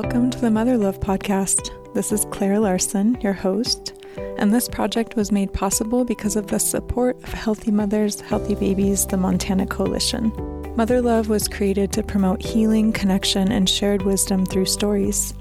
Welcome 0.00 0.30
to 0.30 0.40
the 0.40 0.52
Mother 0.52 0.78
Love 0.78 1.00
Podcast. 1.00 1.92
This 1.92 2.12
is 2.12 2.24
Claire 2.30 2.60
Larson, 2.60 3.20
your 3.20 3.32
host, 3.32 3.94
and 4.38 4.54
this 4.54 4.68
project 4.68 5.16
was 5.16 5.32
made 5.32 5.52
possible 5.52 6.04
because 6.04 6.36
of 6.36 6.46
the 6.46 6.60
support 6.60 7.16
of 7.24 7.32
Healthy 7.32 7.72
Mothers, 7.72 8.20
Healthy 8.20 8.54
Babies, 8.54 9.06
the 9.08 9.16
Montana 9.16 9.66
Coalition. 9.66 10.30
Mother 10.76 11.02
Love 11.02 11.28
was 11.28 11.48
created 11.48 11.92
to 11.92 12.04
promote 12.04 12.40
healing, 12.40 12.92
connection, 12.92 13.50
and 13.50 13.68
shared 13.68 14.02
wisdom 14.02 14.46
through 14.46 14.66
stories. 14.66 15.34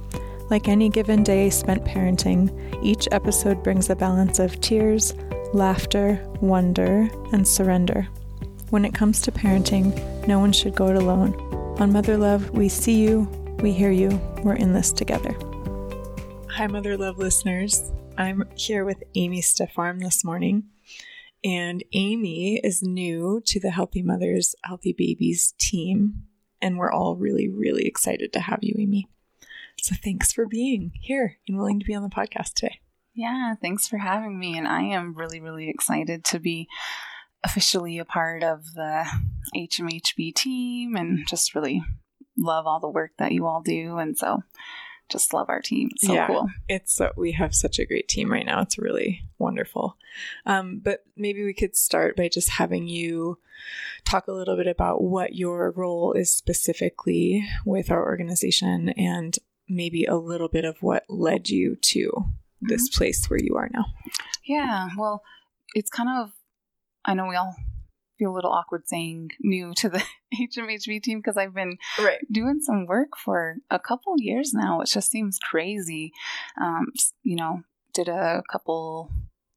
Like 0.50 0.68
any 0.68 0.90
given 0.90 1.22
day 1.22 1.52
spent 1.52 1.86
parenting, 1.86 2.50
each 2.84 3.08
episode 3.12 3.62
brings 3.62 3.92
a 3.92 3.96
balance 3.96 4.40
of 4.40 4.60
tears, 4.60 5.14
laughter, 5.54 6.20
wonder, 6.42 7.08
and 7.32 7.48
surrender. 7.48 8.08
When 8.72 8.86
it 8.86 8.96
comes 8.96 9.22
to 9.22 9.32
parenting, 9.32 10.28
no 10.28 10.40
one 10.40 10.52
should 10.52 10.74
go 10.74 10.88
it 10.88 10.96
alone. 10.96 11.36
On 11.80 11.94
Mother 11.94 12.18
Love, 12.18 12.50
we 12.50 12.70
see 12.70 12.96
you, 12.96 13.30
we 13.62 13.72
hear 13.72 13.92
you, 13.92 14.10
we're 14.44 14.56
in 14.56 14.74
this 14.74 14.92
together. 14.92 15.36
Hi, 16.52 16.68
Mother 16.68 16.96
Love 16.96 17.18
listeners. 17.18 17.92
I'm 18.16 18.44
here 18.56 18.86
with 18.86 19.04
Amy 19.16 19.42
Steffarm 19.42 20.00
this 20.00 20.24
morning. 20.24 20.66
And 21.44 21.84
Amy 21.94 22.60
is 22.64 22.84
new 22.84 23.42
to 23.48 23.60
the 23.60 23.72
Healthy 23.72 24.04
Mothers, 24.04 24.56
Healthy 24.64 24.94
Babies 24.94 25.56
team. 25.58 26.24
And 26.62 26.78
we're 26.78 26.92
all 26.92 27.16
really, 27.16 27.50
really 27.50 27.88
excited 27.88 28.32
to 28.34 28.42
have 28.42 28.60
you, 28.62 28.76
Amy. 28.78 29.08
So 29.82 29.96
thanks 30.04 30.32
for 30.32 30.46
being 30.46 30.92
here 31.02 31.38
and 31.48 31.58
willing 31.58 31.80
to 31.80 31.86
be 31.86 31.96
on 31.96 32.04
the 32.04 32.10
podcast 32.10 32.54
today. 32.54 32.80
Yeah, 33.16 33.56
thanks 33.60 33.88
for 33.88 33.98
having 33.98 34.38
me. 34.38 34.56
And 34.56 34.68
I 34.68 34.84
am 34.84 35.16
really, 35.16 35.40
really 35.40 35.68
excited 35.68 36.24
to 36.26 36.40
be 36.40 36.68
officially 37.44 37.98
a 37.98 38.06
part 38.06 38.44
of 38.44 38.74
the 38.76 39.08
HMHB 39.56 40.36
team 40.36 40.96
and 40.96 41.28
just 41.28 41.56
really 41.56 41.82
love 42.38 42.68
all 42.68 42.80
the 42.80 42.90
work 42.90 43.12
that 43.18 43.32
you 43.32 43.46
all 43.48 43.62
do. 43.62 43.98
And 43.98 44.18
so 44.18 44.44
just 45.10 45.34
love 45.34 45.50
our 45.50 45.62
team. 45.62 45.90
It's 45.94 46.06
so 46.08 46.14
yeah, 46.14 46.28
cool. 46.28 46.50
It's 46.68 46.94
so, 46.94 47.12
we 47.16 47.32
have 47.34 47.56
such 47.56 47.80
a 47.80 47.86
great 47.86 48.08
team 48.08 48.32
right 48.32 48.46
now. 48.46 48.62
It's 48.62 48.78
really 48.78 49.24
wonderful. 49.38 49.98
Um, 50.46 50.80
but 50.84 51.04
maybe 51.16 51.44
we 51.44 51.54
could 51.54 51.76
start 51.76 52.16
by 52.18 52.28
just 52.28 52.50
having 52.50 52.88
you 52.88 53.40
talk 54.04 54.28
a 54.28 54.34
little 54.34 54.58
bit 54.58 54.68
about 54.68 55.02
what 55.02 55.36
your 55.36 55.72
role 55.72 56.14
is 56.14 56.32
specifically 56.34 57.48
with 57.66 57.90
our 57.90 58.06
organization 58.06 58.90
and 58.90 59.38
maybe 59.70 60.06
a 60.06 60.16
little 60.16 60.50
bit 60.50 60.66
of 60.66 60.82
what 60.82 61.04
led 61.10 61.50
you 61.50 61.76
to 61.78 62.12
this 62.62 62.90
Mm-hmm. 62.90 62.98
place 62.98 63.30
where 63.30 63.40
you 63.42 63.56
are 63.56 63.70
now. 63.74 63.86
Yeah, 64.44 64.90
well, 64.98 65.24
it's 65.76 65.90
kind 65.90 66.10
of, 66.10 66.32
I 67.06 67.14
know 67.14 67.28
we 67.28 67.36
all 67.36 67.56
feel 68.18 68.32
a 68.32 68.36
little 68.36 68.52
awkward 68.52 68.88
saying 68.88 69.32
new 69.42 69.74
to 69.76 69.90
the 69.90 70.04
HMHB 70.34 71.02
team 71.04 71.20
because 71.20 71.38
I've 71.38 71.54
been 71.54 71.78
Right. 72.00 72.20
doing 72.32 72.60
some 72.62 72.86
work 72.86 73.18
for 73.18 73.58
a 73.70 73.80
couple 73.80 74.14
years 74.18 74.54
now, 74.54 74.80
which 74.80 74.94
just 74.94 75.12
seems 75.12 75.40
crazy. 75.40 76.12
Um, 76.60 76.88
you 77.24 77.36
know, 77.36 77.64
did 77.94 78.08
a 78.10 78.44
couple 78.52 79.12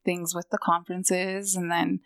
things 0.05 0.35
with 0.35 0.49
the 0.51 0.59
conferences, 0.59 1.57
and 1.57 1.71
then 1.71 2.01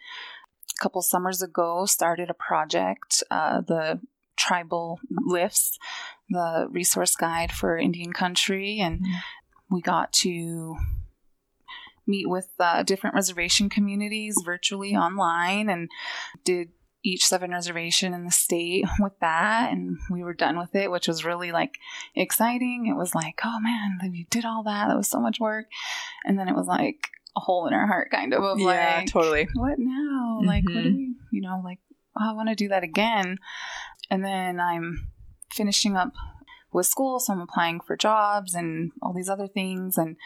a 0.79 0.83
couple 0.83 1.01
summers 1.03 1.43
ago 1.43 1.87
started 1.87 2.31
a 2.31 2.35
project, 2.35 3.23
uh, 3.31 3.61
the 3.61 4.01
Tribal 4.37 4.99
Lifts, 5.11 5.79
the 6.29 6.67
resource 6.71 7.15
guide 7.15 7.53
for 7.53 7.77
Indian 7.79 8.13
country, 8.13 8.81
and 8.81 9.01
Mhm. 9.01 9.21
we 9.71 9.81
got 9.81 10.13
to 10.25 10.77
meet 12.07 12.29
with 12.29 12.49
uh, 12.59 12.83
different 12.83 13.15
reservation 13.15 13.69
communities 13.69 14.37
virtually 14.45 14.95
online 14.95 15.69
and 15.69 15.89
did 16.45 16.69
each 17.07 17.27
seven 17.27 17.51
reservation 17.51 18.15
in 18.15 18.25
the 18.25 18.31
state 18.31 18.85
with 18.99 19.13
that 19.21 19.71
and 19.71 19.99
we 20.11 20.23
were 20.23 20.33
done 20.33 20.57
with 20.59 20.75
it 20.75 20.91
which 20.91 21.07
was 21.07 21.25
really 21.25 21.53
like 21.53 21.75
exciting. 22.15 22.87
It 22.87 22.97
was 22.97 23.15
like 23.15 23.41
oh 23.45 23.59
man 23.61 23.99
you 24.13 24.25
did 24.31 24.45
all 24.45 24.63
that. 24.65 24.89
That 24.89 24.97
was 24.97 25.09
so 25.11 25.21
much 25.21 25.39
work. 25.39 25.67
And 26.25 26.39
then 26.39 26.49
it 26.49 26.55
was 26.55 26.67
like 26.67 27.09
a 27.37 27.41
hole 27.41 27.67
in 27.67 27.75
our 27.75 27.87
heart 27.87 28.11
kind 28.11 28.33
of 28.33 28.43
of 28.43 28.59
yeah, 28.61 28.97
like 29.01 29.07
totally. 29.11 29.49
what 29.55 29.75
now? 29.79 30.41
Like 30.45 30.65
what 30.65 30.73
do 30.75 30.81
Mhm. 30.81 30.97
we 30.97 31.15
you 31.33 31.41
know 31.43 31.61
like 31.65 31.79
oh, 32.19 32.31
i 32.31 32.33
want 32.33 32.49
to 32.49 32.55
do 32.55 32.69
that 32.69 32.85
again. 32.85 33.39
And 34.11 34.25
then 34.25 34.61
i'm 34.61 35.09
finishing 35.53 35.97
up 35.97 36.13
with 36.73 36.87
school 36.87 37.21
so 37.21 37.33
i'm 37.33 37.41
applying 37.41 37.81
for 37.81 37.97
jobs 37.97 38.55
and 38.55 38.93
all 39.03 39.13
these 39.13 39.29
other 39.29 39.47
things 39.47 39.97
and 39.99 40.17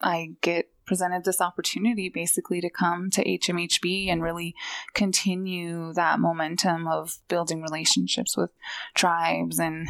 i 0.00 0.30
get 0.40 0.66
presented 0.84 1.24
this 1.24 1.40
opportunity 1.40 2.08
basically 2.08 2.60
to 2.60 2.70
come 2.70 3.10
to 3.10 3.24
hmhb 3.38 4.08
and 4.10 4.22
really 4.22 4.54
continue 4.94 5.92
that 5.94 6.20
momentum 6.20 6.86
of 6.86 7.18
building 7.28 7.60
relationships 7.62 8.36
with 8.36 8.50
tribes 8.94 9.58
and 9.58 9.88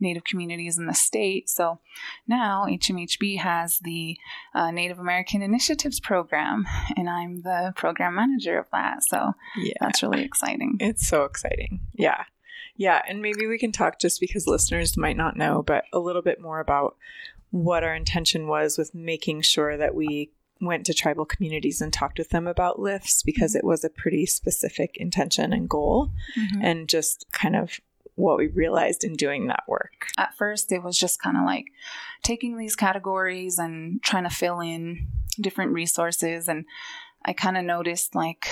native 0.00 0.24
communities 0.24 0.78
in 0.78 0.86
the 0.86 0.94
state 0.94 1.48
so 1.48 1.78
now 2.26 2.66
hmhb 2.68 3.38
has 3.38 3.78
the 3.84 4.16
uh, 4.54 4.70
native 4.70 4.98
american 4.98 5.42
initiatives 5.42 6.00
program 6.00 6.64
and 6.96 7.08
i'm 7.08 7.42
the 7.42 7.72
program 7.76 8.14
manager 8.16 8.58
of 8.58 8.66
that 8.72 9.02
so 9.02 9.32
Yeah. 9.56 9.74
that's 9.80 10.02
really 10.02 10.22
exciting 10.24 10.76
It's 10.80 11.06
so 11.06 11.24
exciting. 11.24 11.80
Yeah. 11.92 12.24
Yeah. 12.74 13.02
And 13.06 13.20
maybe 13.20 13.46
we 13.46 13.58
can 13.58 13.70
talk 13.70 14.00
just 14.00 14.18
because 14.18 14.46
listeners 14.46 14.96
might 14.96 15.16
not 15.16 15.36
know, 15.36 15.62
but 15.62 15.84
a 15.92 15.98
little 15.98 16.22
bit 16.22 16.40
more 16.40 16.58
about 16.58 16.96
what 17.52 17.84
our 17.84 17.94
intention 17.94 18.48
was 18.48 18.76
with 18.76 18.94
making 18.94 19.42
sure 19.42 19.76
that 19.76 19.94
we 19.94 20.32
went 20.60 20.84
to 20.86 20.94
tribal 20.94 21.24
communities 21.24 21.80
and 21.80 21.92
talked 21.92 22.18
with 22.18 22.30
them 22.30 22.46
about 22.46 22.78
lifts 22.80 23.22
because 23.22 23.54
it 23.54 23.64
was 23.64 23.84
a 23.84 23.90
pretty 23.90 24.26
specific 24.26 24.96
intention 24.96 25.52
and 25.52 25.68
goal 25.68 26.10
Mhm. 26.36 26.60
and 26.62 26.88
just 26.88 27.26
kind 27.32 27.54
of 27.56 27.78
what 28.14 28.36
we 28.38 28.46
realized 28.46 29.04
in 29.04 29.14
doing 29.14 29.46
that 29.46 29.64
work. 29.66 30.08
at 30.18 30.34
first 30.36 30.70
it 30.72 30.82
was 30.82 30.98
just 30.98 31.20
kind 31.22 31.36
of 31.36 31.44
like 31.44 31.66
taking 32.22 32.56
these 32.58 32.76
categories 32.76 33.58
and 33.58 34.02
trying 34.02 34.24
to 34.24 34.30
fill 34.30 34.60
in 34.60 35.08
different 35.40 35.72
resources 35.72 36.46
and 36.48 36.64
i 37.24 37.32
kind 37.32 37.56
of 37.56 37.64
noticed 37.64 38.14
like 38.14 38.46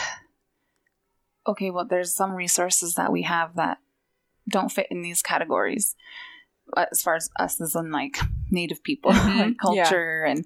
okay 1.46 1.70
well 1.70 1.84
there's 1.84 2.14
some 2.14 2.32
resources 2.32 2.94
that 2.94 3.12
we 3.12 3.22
have 3.22 3.54
that 3.56 3.78
don't 4.48 4.72
fit 4.72 4.86
in 4.90 5.02
these 5.02 5.22
categories 5.22 5.94
uh, 6.76 6.86
as 6.90 7.02
far 7.02 7.14
as 7.14 7.30
us 7.38 7.60
as 7.60 7.74
in 7.74 7.90
like 7.92 8.18
native 8.50 8.82
people 8.82 9.12
Mhm. 9.12 9.36
like 9.38 9.56
Yeah. 9.56 9.84
culture 9.84 10.24
and 10.24 10.44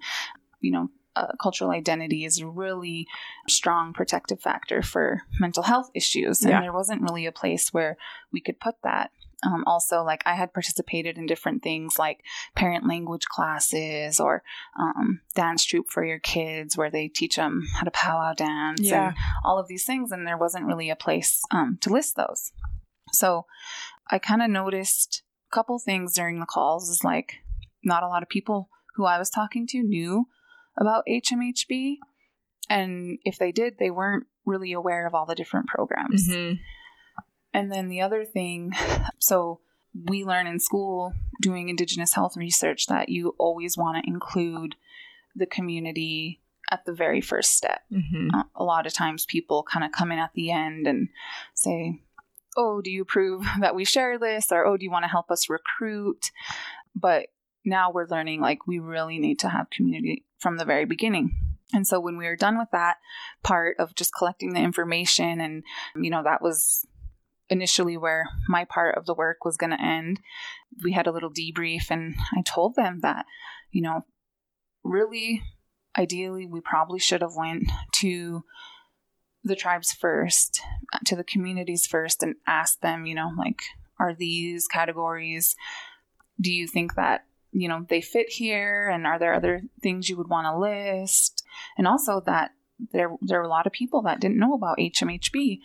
you 0.61 0.71
know 0.73 0.91
uh, 1.17 1.29
cultural 1.41 1.71
identity 1.71 2.25
is 2.25 2.41
a 2.41 2.47
really 2.47 3.07
strong 3.49 3.93
protective 3.93 4.41
factor 4.41 4.83
for 4.83 5.23
mental 5.39 5.63
health 5.63 5.89
issues 5.95 6.43
and 6.43 6.51
Yeah. 6.51 6.61
there 6.63 6.73
wasn't 6.73 7.03
really 7.03 7.25
a 7.27 7.33
place 7.33 7.73
where 7.73 7.97
we 8.33 8.41
could 8.41 8.59
put 8.59 8.75
that 8.83 9.13
um, 9.47 9.63
also 9.65 10.03
like 10.03 10.23
i 10.27 10.35
had 10.35 10.53
participated 10.53 11.17
in 11.17 11.27
different 11.27 11.63
things 11.63 11.99
like 12.01 12.25
parent 12.57 12.85
language 12.89 13.27
classes 13.27 14.19
or 14.19 14.43
um, 14.81 15.21
dance 15.37 15.65
troupe 15.65 15.89
for 15.89 16.05
your 16.05 16.19
kids 16.19 16.77
where 16.77 16.91
they 16.91 17.07
teach 17.07 17.37
them 17.37 17.63
how 17.77 17.85
to 17.85 17.91
powwow 17.93 18.33
dance 18.33 18.81
Yeah. 18.91 19.09
and 19.09 19.17
all 19.45 19.59
of 19.59 19.69
these 19.69 19.85
things 19.85 20.11
and 20.11 20.27
there 20.27 20.39
wasn't 20.39 20.67
really 20.67 20.91
a 20.91 20.97
place 20.97 21.43
um, 21.53 21.79
to 21.83 21.91
list 21.91 22.17
those 22.17 22.51
so 23.13 23.47
i 24.11 24.19
kind 24.19 24.43
of 24.43 24.51
noticed 24.51 25.23
a 25.53 25.55
couple 25.55 25.79
things 25.79 26.15
during 26.15 26.41
the 26.41 26.47
calls 26.47 26.89
is 26.89 27.05
like 27.05 27.44
not 27.85 28.03
a 28.03 28.09
lot 28.09 28.23
of 28.23 28.29
people 28.29 28.69
who 28.97 29.05
i 29.05 29.19
was 29.19 29.31
talking 29.31 29.67
to 29.67 29.83
knew 29.83 30.27
about 30.79 31.05
hmhb 31.09 31.97
and 32.71 33.19
if 33.25 33.39
they 33.39 33.53
did 33.53 33.79
they 33.79 33.91
weren't 33.91 34.27
really 34.47 34.73
aware 34.73 35.07
of 35.07 35.15
all 35.15 35.27
the 35.27 35.35
different 35.35 35.67
programs 35.67 36.29
Mhm. 36.29 36.59
and 37.53 37.71
then 37.73 37.89
the 37.89 38.01
other 38.01 38.25
thing, 38.25 38.73
so 39.19 39.61
we 40.09 40.25
learn 40.25 40.47
in 40.49 40.59
school 40.59 41.13
doing 41.41 41.69
Indigenous 41.69 42.15
health 42.15 42.37
research 42.37 42.87
that 42.89 43.09
you 43.11 43.35
always 43.39 43.77
want 43.79 44.03
to 44.03 44.11
include 44.11 44.75
the 45.37 45.47
community 45.47 46.41
at 46.71 46.85
the 46.85 46.93
very 46.93 47.21
first 47.21 47.53
step. 47.53 47.83
Mhm. 47.93 48.31
Uh, 48.35 48.43
a 48.57 48.65
lot 48.65 48.87
of 48.87 48.93
times 48.93 49.25
people 49.25 49.63
kind 49.63 49.85
of 49.85 49.93
come 49.93 50.11
in 50.11 50.19
at 50.19 50.33
the 50.35 50.51
end 50.51 50.87
and 50.89 51.09
say, 51.55 52.01
Oh, 52.57 52.81
do 52.83 52.91
you 52.91 53.03
approve 53.03 53.45
that 53.61 53.75
we 53.77 53.85
share 53.85 54.19
this? 54.19 54.51
Or, 54.51 54.67
Oh, 54.67 54.77
do 54.77 54.85
you 54.85 54.91
want 54.91 55.05
to 55.05 55.09
help 55.11 55.31
us 55.31 55.49
recruit? 55.49 56.33
But 56.97 57.29
now 57.65 57.91
we're 57.91 58.07
learning 58.07 58.41
like 58.41 58.67
we 58.67 58.79
really 58.79 59.19
need 59.19 59.39
to 59.41 59.49
have 59.49 59.71
community 59.71 60.25
from 60.39 60.57
the 60.57 60.65
very 60.65 60.85
beginning. 60.85 61.37
And 61.73 61.87
so 61.87 61.99
when 61.99 62.17
we 62.17 62.27
were 62.27 62.37
done 62.37 62.59
with 62.59 62.69
that 62.73 62.99
part 63.43 63.77
of 63.79 63.95
just 63.95 64.15
collecting 64.15 64.53
the 64.53 64.61
information, 64.61 65.41
and 65.41 65.65
you 65.97 66.11
know, 66.11 66.23
that 66.23 66.43
was 66.43 66.85
initially 67.49 67.97
where 67.97 68.27
my 68.49 68.65
part 68.65 68.97
of 68.97 69.07
the 69.07 69.15
work 69.15 69.45
was 69.45 69.57
going 69.57 69.71
to 69.71 69.83
end, 69.83 70.21
we 70.83 70.93
had 70.93 71.07
a 71.07 71.13
little 71.13 71.33
debrief, 71.33 71.91
and 71.91 72.15
I 72.37 72.43
told 72.43 72.77
them 72.77 73.01
that, 73.01 73.27
you 73.73 73.83
know, 73.83 74.05
really 74.85 75.43
ideally 75.97 76.47
we 76.47 76.61
probably 76.61 76.99
should 76.99 77.23
have 77.23 77.35
went 77.37 77.71
to 77.93 78.45
the 79.43 79.57
tribes 79.57 79.93
first 79.93 80.61
to 81.05 81.17
the 81.17 81.25
communities 81.25 81.87
first 81.87 82.23
and 82.23 82.35
asked 82.47 82.83
them 82.83 83.07
you 83.07 83.15
know 83.15 83.31
like 83.37 83.63
are 83.99 84.15
these 84.15 84.67
categories 84.67 85.57
do 86.41 86.53
you 86.53 86.67
think 86.67 86.95
that 86.95 87.25
you 87.55 87.69
know 87.69 87.87
they 87.89 88.01
fit 88.01 88.29
here 88.29 88.89
and 88.93 89.07
are 89.07 89.19
there 89.19 89.33
other 89.35 89.63
things 89.83 90.09
you 90.09 90.17
would 90.19 90.29
want 90.29 90.47
to 90.47 90.59
list 90.59 91.43
and 91.79 91.87
also 91.87 92.21
that 92.27 92.51
there 92.93 93.11
there 93.23 93.39
were 93.39 93.45
a 93.45 93.49
lot 93.49 93.67
of 93.69 93.73
people 93.73 94.03
that 94.03 94.21
didn't 94.21 94.37
know 94.39 94.53
about 94.53 94.79
HMHB. 94.79 95.61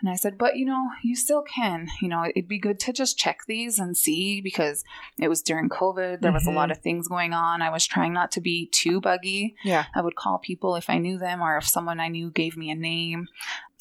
And 0.00 0.08
I 0.08 0.14
said, 0.14 0.38
but 0.38 0.56
you 0.56 0.64
know, 0.64 0.90
you 1.02 1.14
still 1.16 1.42
can. 1.42 1.88
You 2.00 2.08
know, 2.08 2.24
it'd 2.24 2.48
be 2.48 2.58
good 2.58 2.78
to 2.80 2.92
just 2.92 3.18
check 3.18 3.38
these 3.48 3.78
and 3.80 3.96
see 3.96 4.40
because 4.40 4.84
it 5.20 5.28
was 5.28 5.42
during 5.42 5.68
COVID. 5.68 6.20
There 6.20 6.32
was 6.32 6.44
Mhm. 6.44 6.52
a 6.52 6.54
lot 6.54 6.70
of 6.70 6.78
things 6.78 7.08
going 7.08 7.32
on. 7.32 7.62
I 7.62 7.70
was 7.70 7.84
trying 7.86 8.12
not 8.12 8.30
to 8.32 8.40
be 8.40 8.66
too 8.72 9.00
buggy. 9.00 9.56
Yeah. 9.64 9.84
I 9.94 10.00
would 10.02 10.14
call 10.16 10.38
people 10.38 10.76
if 10.76 10.88
I 10.88 10.98
knew 10.98 11.18
them 11.18 11.40
or 11.42 11.56
if 11.56 11.66
someone 11.68 11.98
I 12.00 12.08
knew 12.08 12.30
gave 12.30 12.56
me 12.56 12.70
a 12.70 12.76
name. 12.76 13.26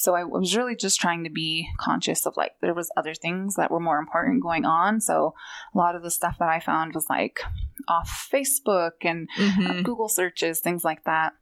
So 0.02 0.16
I 0.16 0.24
was 0.24 0.56
really 0.58 0.76
just 0.76 1.00
trying 1.00 1.24
to 1.24 1.30
be 1.30 1.70
conscious 1.80 2.26
of 2.26 2.36
like 2.36 2.54
there 2.62 2.74
was 2.74 2.92
other 2.98 3.14
things 3.14 3.56
that 3.56 3.70
were 3.70 3.80
more 3.80 4.00
important 4.00 4.42
going 4.42 4.66
on. 4.66 5.00
So 5.00 5.36
a 5.74 5.78
lot 5.78 5.96
of 5.96 6.02
the 6.02 6.10
stuff 6.12 6.38
that 6.40 6.50
I 6.50 6.60
found 6.60 6.96
was 6.96 7.06
like 7.10 7.42
off 7.88 8.30
Facebook 8.34 8.94
and 9.04 9.30
Mhm. 9.38 9.84
Google 9.84 10.10
searches, 10.10 10.60
things 10.60 10.84
like 10.84 11.04
that. 11.04 11.34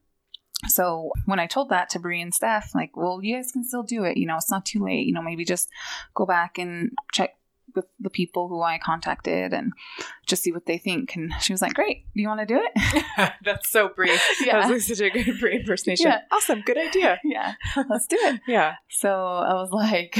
So 0.68 1.12
when 1.26 1.40
I 1.40 1.48
told 1.48 1.70
that 1.70 1.90
to 1.92 2.00
Brie 2.00 2.22
and 2.22 2.34
Steph, 2.34 2.76
like, 2.76 2.98
well, 2.98 3.24
you 3.24 3.36
guys 3.38 3.52
can 3.54 3.64
still 3.64 3.84
do 3.84 4.04
it. 4.04 4.18
You 4.18 4.28
know, 4.28 4.36
it's 4.36 4.52
not 4.52 4.66
too 4.66 4.84
late. 4.84 5.08
You 5.08 5.14
know, 5.14 5.22
maybe 5.22 5.46
just 5.46 5.70
go 6.14 6.26
back 6.26 6.58
and 6.58 6.92
check 7.14 7.36
with 7.76 7.86
the 8.00 8.10
people 8.10 8.48
who 8.48 8.62
I 8.62 8.78
contacted 8.78 9.54
and 9.54 9.74
just 10.26 10.44
see 10.44 10.52
what 10.52 10.66
they 10.66 10.78
think. 10.78 11.16
And 11.16 11.32
she 11.42 11.54
was 11.54 11.62
like, 11.62 11.74
great. 11.74 12.06
Do 12.16 12.22
you 12.22 12.28
want 12.28 12.40
to 12.42 12.46
do 12.46 12.62
it? 12.64 13.04
That's 13.44 13.70
so 13.70 13.90
brief. 13.90 14.22
Yeah. 14.42 14.54
That 14.62 14.70
was 14.70 14.88
like 14.90 14.98
such 14.98 15.06
a 15.06 15.10
good 15.10 15.40
Brie 15.40 15.58
impersonation. 15.58 16.08
Yeah. 16.08 16.22
Awesome. 16.32 16.62
Good 16.62 16.78
idea. 16.78 17.20
yeah, 17.24 17.54
let's 17.90 18.08
do 18.08 18.18
it. 18.20 18.42
Yeah. 18.48 18.76
So 18.90 19.10
I 19.10 19.54
was 19.54 19.72
like, 19.72 20.18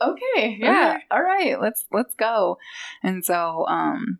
okay, 0.00 0.56
yeah, 0.58 0.94
Okay. 0.96 1.04
all 1.10 1.22
right, 1.22 1.60
let's 1.60 1.86
let's 1.92 2.14
go. 2.14 2.58
And 3.02 3.24
so 3.24 3.66
um 3.68 4.18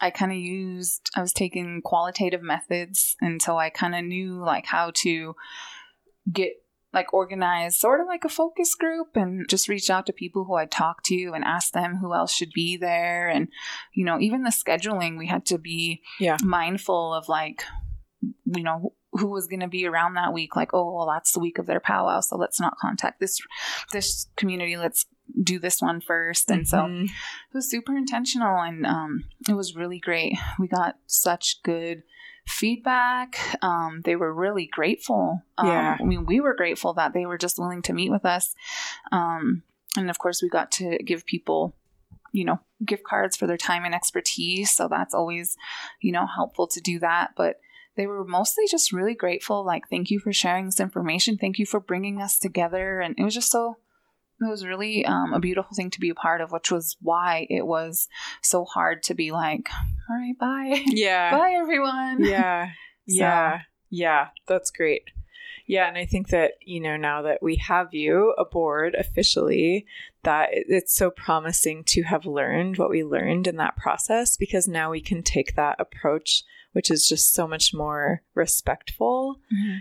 I 0.00 0.10
kind 0.10 0.32
of 0.32 0.38
used 0.38 1.10
I 1.16 1.20
was 1.20 1.32
taking 1.32 1.82
qualitative 1.82 2.42
methods 2.42 3.16
and 3.20 3.40
so 3.40 3.56
I 3.56 3.70
kind 3.70 3.94
of 3.94 4.04
knew 4.04 4.42
like 4.44 4.66
how 4.66 4.90
to 4.96 5.34
get 6.32 6.59
like 6.92 7.14
organize 7.14 7.78
sort 7.78 8.00
of 8.00 8.06
like 8.06 8.24
a 8.24 8.28
focus 8.28 8.74
group 8.74 9.16
and 9.16 9.48
just 9.48 9.68
reach 9.68 9.90
out 9.90 10.06
to 10.06 10.12
people 10.12 10.44
who 10.44 10.54
I 10.54 10.66
talked 10.66 11.04
to 11.06 11.32
and 11.34 11.44
ask 11.44 11.72
them 11.72 11.96
who 11.96 12.12
else 12.14 12.32
should 12.32 12.50
be 12.52 12.76
there. 12.76 13.28
And 13.28 13.48
you 13.94 14.04
know 14.04 14.18
even 14.18 14.42
the 14.42 14.50
scheduling 14.50 15.16
we 15.18 15.26
had 15.28 15.46
to 15.46 15.58
be 15.58 16.02
Yeah. 16.18 16.36
mindful 16.42 17.14
of 17.14 17.28
like 17.28 17.62
you 18.22 18.62
know 18.62 18.92
who 19.12 19.26
was 19.28 19.46
going 19.48 19.60
to 19.60 19.68
be 19.68 19.86
around 19.86 20.14
that 20.14 20.32
week. 20.32 20.56
Like 20.56 20.74
oh 20.74 20.92
well 20.94 21.06
that's 21.06 21.32
the 21.32 21.40
week 21.40 21.58
of 21.58 21.66
their 21.66 21.80
powwow 21.80 22.20
so 22.20 22.36
let's 22.36 22.60
not 22.60 22.76
contact 22.78 23.20
this 23.20 23.40
this 23.92 24.26
community. 24.36 24.76
Let's 24.76 25.06
do 25.42 25.60
this 25.60 25.80
one 25.80 26.00
first. 26.00 26.50
And 26.50 26.66
so 26.66 26.78
Mhm. 26.78 27.04
it 27.04 27.10
was 27.54 27.70
super 27.70 27.96
intentional 27.96 28.58
and 28.58 28.84
um, 28.84 29.24
it 29.48 29.54
was 29.54 29.76
really 29.76 30.00
great. 30.00 30.36
We 30.58 30.66
got 30.66 30.96
such 31.06 31.62
good 31.62 32.02
feedback. 32.50 33.38
Um, 33.62 34.02
they 34.04 34.16
were 34.16 34.32
really 34.32 34.66
grateful. 34.66 35.42
Um, 35.58 35.68
Yeah. 35.68 35.96
i 36.00 36.04
mean 36.04 36.26
we 36.26 36.40
were 36.40 36.54
grateful 36.54 36.94
that 36.94 37.12
they 37.12 37.26
were 37.26 37.38
just 37.38 37.58
willing 37.58 37.82
to 37.82 37.92
meet 37.92 38.10
with 38.10 38.24
us. 38.24 38.54
Um, 39.12 39.62
and 39.96 40.10
of 40.10 40.18
course 40.18 40.42
we 40.42 40.48
got 40.48 40.70
to 40.72 40.98
give 40.98 41.24
people 41.26 41.74
you 42.32 42.44
know 42.44 42.60
gift 42.84 43.02
cards 43.04 43.36
for 43.36 43.46
their 43.46 43.56
time 43.56 43.84
and 43.84 43.94
expertise. 43.94 44.70
So 44.70 44.88
that's 44.88 45.14
always 45.14 45.56
you 46.00 46.12
know 46.12 46.26
helpful 46.26 46.66
to 46.68 46.80
do 46.80 46.98
that. 47.00 47.30
But 47.36 47.60
they 47.96 48.06
were 48.06 48.24
mostly 48.24 48.64
just 48.70 48.92
really 48.92 49.14
grateful 49.14 49.64
like 49.64 49.88
thank 49.88 50.10
you 50.10 50.20
for 50.20 50.32
sharing 50.32 50.66
this 50.66 50.80
information. 50.80 51.36
Thank 51.38 51.58
you 51.58 51.66
for 51.66 51.80
bringing 51.80 52.20
us 52.22 52.38
together. 52.38 53.00
And 53.00 53.14
it 53.18 53.24
was 53.24 53.34
just 53.34 53.50
so 53.50 53.76
it 54.40 54.48
was 54.48 54.64
really 54.66 55.04
um, 55.04 55.32
a 55.34 55.40
beautiful 55.40 55.74
thing 55.74 55.90
to 55.90 56.00
be 56.00 56.08
a 56.10 56.14
part 56.14 56.40
of 56.40 56.50
which 56.52 56.70
was 56.70 56.96
why 57.02 57.46
it 57.50 57.66
was 57.66 58.08
so 58.42 58.64
hard 58.64 59.02
to 59.04 59.14
be 59.14 59.30
like 59.32 59.68
all 60.08 60.16
right 60.16 60.38
bye. 60.38 60.82
Yeah. 60.86 61.30
bye 61.38 61.52
everyone. 61.60 62.24
Yeah. 62.24 62.70
So- 63.08 63.14
yeah. 63.16 63.60
Yeah. 63.90 64.28
That's 64.46 64.70
great. 64.70 65.02
Yeah 65.66 65.86
and 65.88 65.96
i 65.98 66.04
think 66.04 66.28
that 66.28 66.52
you 66.64 66.80
know 66.80 66.96
now 66.96 67.22
that 67.22 67.42
we 67.42 67.56
have 67.56 67.94
you 67.94 68.34
aboard 68.38 68.94
officially 68.98 69.86
that 70.24 70.48
it's 70.52 70.94
so 70.96 71.10
promising 71.10 71.84
to 71.84 72.02
have 72.02 72.26
learned 72.26 72.76
what 72.76 72.90
we 72.90 73.04
learned 73.04 73.46
in 73.46 73.56
that 73.56 73.76
process 73.76 74.36
because 74.36 74.66
now 74.68 74.90
we 74.90 75.00
can 75.00 75.22
take 75.22 75.54
that 75.56 75.76
approach 75.78 76.42
which 76.72 76.90
is 76.90 77.08
just 77.08 77.32
so 77.34 77.46
much 77.48 77.72
more 77.72 78.22
respectful 78.34 79.36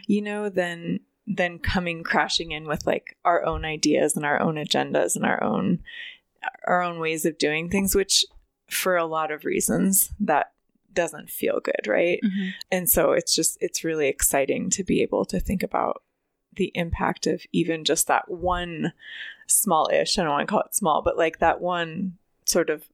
you 0.07 0.21
know 0.21 0.47
than 0.49 0.99
than 1.31 1.59
coming 1.59 2.03
crashing 2.03 2.51
in 2.51 2.65
with 2.67 2.87
like 2.87 3.15
our 3.23 3.45
own 3.45 3.63
ideas 3.63 4.15
and 4.15 4.25
our 4.25 4.41
own 4.41 4.55
agendas 4.55 5.15
and 5.15 5.23
our 5.23 5.41
own 5.43 5.79
our 6.65 6.81
own 6.81 6.99
ways 6.99 7.23
of 7.25 7.37
doing 7.37 7.69
things 7.69 7.93
which 7.95 8.25
for 8.69 8.97
a 8.97 9.05
lot 9.05 9.29
of 9.31 9.45
reasons 9.45 10.09
that 10.19 10.51
doesn't 10.93 11.29
feel 11.29 11.59
good 11.59 11.85
right 11.87 12.19
Mhm. 12.23 12.53
and 12.71 12.89
so 12.89 13.11
it's 13.11 13.35
just 13.35 13.57
it's 13.61 13.83
really 13.83 14.07
exciting 14.07 14.69
to 14.71 14.83
be 14.83 15.01
able 15.03 15.23
to 15.25 15.39
think 15.39 15.61
about 15.61 16.01
the 16.55 16.71
impact 16.73 17.27
of 17.27 17.43
even 17.51 17.83
just 17.85 18.07
that 18.07 18.29
one 18.29 18.91
small-ish 19.47 20.17
i 20.17 20.23
don't 20.23 20.31
want 20.31 20.47
to 20.47 20.51
call 20.51 20.61
it 20.61 20.75
small 20.75 21.01
but 21.03 21.17
like 21.17 21.39
that 21.39 21.61
one 21.61 22.17
sort 22.45 22.69
of 22.69 22.85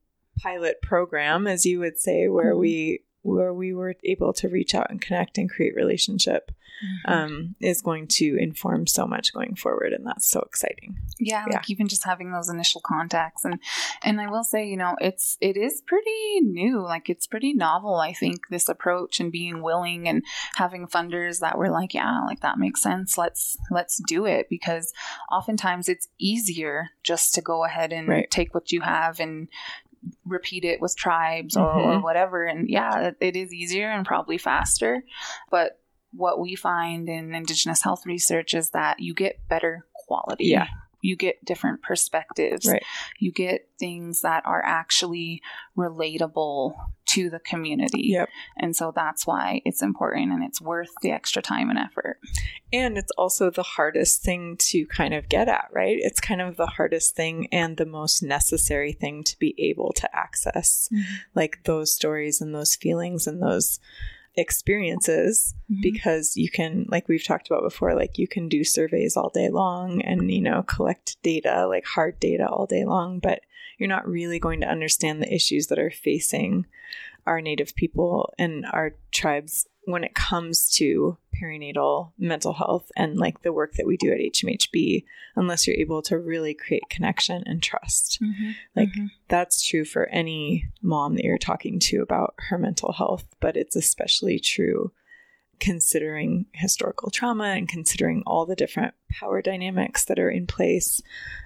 pilot 0.42 0.82
program 0.82 1.48
as 1.48 1.66
you 1.66 1.80
would 1.80 1.98
say 1.98 2.28
where 2.28 2.54
Mhm. 2.54 2.60
we 2.60 3.00
where 3.26 3.54
we 3.54 3.74
were 3.74 3.96
able 4.04 4.32
to 4.34 4.48
reach 4.50 4.74
out 4.76 4.90
and 4.90 5.02
connect 5.02 5.38
and 5.38 5.50
create 5.50 5.76
relationship 5.76 6.52
Mhm. 6.84 7.10
um, 7.10 7.56
is 7.62 7.82
going 7.82 8.06
to 8.06 8.36
inform 8.38 8.86
so 8.86 9.08
much 9.08 9.34
going 9.34 9.56
forward 9.56 9.94
and 9.94 10.06
that's 10.06 10.30
so 10.30 10.42
exciting 10.42 10.98
yeah, 11.18 11.46
Yeah. 11.48 11.54
like 11.56 11.70
even 11.70 11.88
just 11.88 12.04
having 12.04 12.34
those 12.34 12.50
initial 12.50 12.82
contacts 12.84 13.46
and 13.46 13.60
and 14.04 14.20
I 14.20 14.28
will 14.30 14.44
say, 14.44 14.68
you 14.68 14.76
know, 14.76 14.98
it's 15.00 15.38
it 15.40 15.56
is 15.56 15.82
pretty 15.88 16.42
new. 16.42 16.82
Like 16.82 17.10
it's 17.10 17.26
pretty 17.26 17.54
novel, 17.54 17.96
I 17.96 18.12
think, 18.12 18.50
this 18.50 18.68
approach 18.68 19.22
and 19.22 19.32
being 19.32 19.62
willing 19.64 20.10
and 20.10 20.24
having 20.56 20.86
funders 20.88 21.40
that 21.40 21.58
were 21.58 21.70
like, 21.70 21.94
yeah, 21.94 22.20
like 22.26 22.42
that 22.42 22.60
makes 22.60 22.82
sense. 22.82 23.18
Let's 23.18 23.56
let's 23.72 24.02
do 24.06 24.26
it 24.26 24.48
because 24.50 24.92
oftentimes 25.32 25.88
it's 25.88 26.10
easier 26.20 26.90
just 27.04 27.34
to 27.36 27.42
go 27.42 27.64
ahead 27.64 27.94
and 27.94 28.10
Right. 28.10 28.30
take 28.30 28.54
what 28.54 28.74
you 28.74 28.82
have 28.82 29.22
and 29.22 29.48
repeat 30.26 30.64
it 30.66 30.82
with 30.82 30.96
tribes 30.96 31.56
or, 31.58 31.70
or 31.70 31.94
Mhm. 32.00 32.04
whatever 32.04 32.46
and 32.46 32.70
yeah 32.70 33.00
it, 33.10 33.18
it 33.20 33.36
is 33.36 33.54
easier 33.54 33.90
and 33.92 34.06
probably 34.06 34.38
faster 34.38 35.04
but 35.50 35.80
what 36.12 36.40
we 36.40 36.56
find 36.56 37.10
in 37.10 37.36
indigenous 37.36 37.82
health 37.84 38.06
research 38.06 38.54
is 38.54 38.70
that 38.72 39.00
you 39.00 39.14
get 39.14 39.48
better 39.50 39.86
quality 40.08 40.46
Yeah. 40.46 40.68
You 41.06 41.16
get 41.16 41.46
different 41.46 41.84
perspectives. 41.84 42.66
Right. 42.66 42.84
you 43.20 43.32
get 43.32 43.70
things 43.78 44.22
that 44.22 44.44
are 44.46 44.64
actually 44.66 45.42
relatable 45.78 46.74
to 47.06 47.30
the 47.30 47.40
community. 47.40 48.08
Yep. 48.08 48.30
and 48.58 48.76
so 48.76 48.92
that's 48.96 49.28
why 49.28 49.62
it's 49.66 49.84
important 49.84 50.32
and 50.32 50.44
it's 50.44 50.60
worth 50.60 50.90
the 51.04 51.12
extra 51.12 51.42
time 51.42 51.70
and 51.70 51.78
effort. 51.78 52.20
And 52.74 52.98
it's 52.98 53.12
also 53.18 53.52
the 53.52 53.64
hardest 53.64 54.24
thing 54.24 54.58
to 54.58 54.88
kind 54.88 55.14
of 55.14 55.30
get 55.30 55.48
at 55.48 55.68
right? 55.72 55.98
It's 56.00 56.20
kind 56.20 56.42
of 56.42 56.58
the 56.58 56.66
hardest 56.66 57.16
thing 57.16 57.48
and 57.52 57.78
the 57.78 57.86
most 57.86 58.24
necessary 58.24 58.92
thing 58.92 59.24
to 59.26 59.38
be 59.38 59.54
able 59.60 59.94
to 59.94 60.16
access 60.16 60.90
mm-hmm. 60.92 61.16
like 61.36 61.64
those 61.66 61.94
stories 61.94 62.42
and 62.42 62.56
those 62.56 62.76
feelings 62.76 63.28
and 63.28 63.42
those 63.42 63.80
experiences 64.38 65.54
mm-hmm. 65.72 65.82
because 65.82 66.36
you 66.36 66.50
can 66.50 66.86
like 66.90 67.08
we've 67.08 67.24
talked 67.24 67.48
about 67.48 67.64
before 67.64 67.96
like 67.96 68.18
you 68.18 68.28
can 68.28 68.50
do 68.50 68.64
surveys 68.64 69.16
all 69.16 69.30
day 69.30 69.50
long 69.50 70.02
and 70.02 70.30
you 70.30 70.42
know 70.42 70.64
collect 70.64 71.18
data 71.24 71.66
like 71.68 71.86
hard 71.86 72.20
data 72.20 72.48
all 72.48 72.66
day 72.66 72.84
long 72.84 73.20
but 73.20 73.42
you're 73.78 73.90
not 73.90 74.08
really 74.08 74.40
going 74.40 74.62
to 74.62 74.70
understand 74.70 75.22
the 75.22 75.34
issues 75.34 75.68
that 75.68 75.80
are 75.80 75.92
facing 75.92 76.66
our 77.26 77.42
native 77.42 77.76
people 77.76 78.34
and 78.38 78.66
our 78.72 78.96
tribes 79.12 79.66
when 79.86 80.04
it 80.04 80.16
comes 80.16 80.70
to 80.70 81.18
perinatal 81.42 82.12
mental 82.18 82.54
health 82.54 82.92
and 82.96 83.18
like 83.18 83.42
the 83.42 83.54
work 83.54 83.74
that 83.74 83.86
we 83.88 83.98
do 83.98 84.12
at 84.12 84.20
HMHB 84.20 85.04
unless 85.36 85.66
you're 85.68 85.76
able 85.78 86.02
to 86.04 86.18
really 86.18 86.54
create 86.54 86.84
connection 86.90 87.44
and 87.46 87.62
trust 87.62 88.20
Like, 88.76 88.90
Mhm. 88.90 89.10
that's 89.28 89.66
true 89.66 89.86
for 89.86 90.08
any 90.08 90.66
mom 90.82 91.16
that 91.16 91.24
you're 91.26 91.38
talking 91.38 91.80
to 91.80 92.02
about 92.02 92.34
her 92.50 92.58
mental 92.58 92.94
health, 92.94 93.26
but 93.40 93.56
it's 93.58 93.76
especially 93.76 94.40
true 94.40 94.92
considering 95.60 96.46
historical 96.54 97.10
trauma 97.10 97.46
and 97.46 97.70
considering 97.70 98.24
all 98.26 98.46
the 98.46 98.56
different 98.56 98.94
power 99.10 99.42
dynamics 99.42 100.06
that 100.06 100.20
are 100.20 100.30
in 100.30 100.46
place 100.46 101.02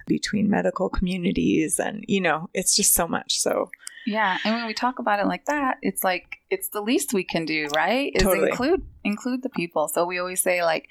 between 0.06 0.50
medical 0.50 0.88
communities. 0.88 1.78
And, 1.78 2.04
you 2.08 2.20
know, 2.20 2.50
it's 2.52 2.74
just 2.74 2.92
so 2.92 3.06
much. 3.06 3.38
So, 3.38 3.70
Yeah, 4.06 4.38
and 4.44 4.54
when 4.54 4.66
we 4.66 4.74
talk 4.74 4.98
about 4.98 5.20
it 5.20 5.26
like 5.26 5.44
that, 5.46 5.78
it's 5.82 6.02
like 6.02 6.38
it's 6.48 6.68
the 6.70 6.80
least 6.80 7.12
we 7.12 7.22
can 7.24 7.44
do, 7.44 7.68
right? 7.74 8.10
Is 8.14 8.22
Totally. 8.22 8.48
include 8.50 8.82
include 9.04 9.42
the 9.42 9.50
people. 9.50 9.88
So 9.88 10.04
we 10.04 10.18
always 10.18 10.42
say 10.42 10.62
like 10.64 10.88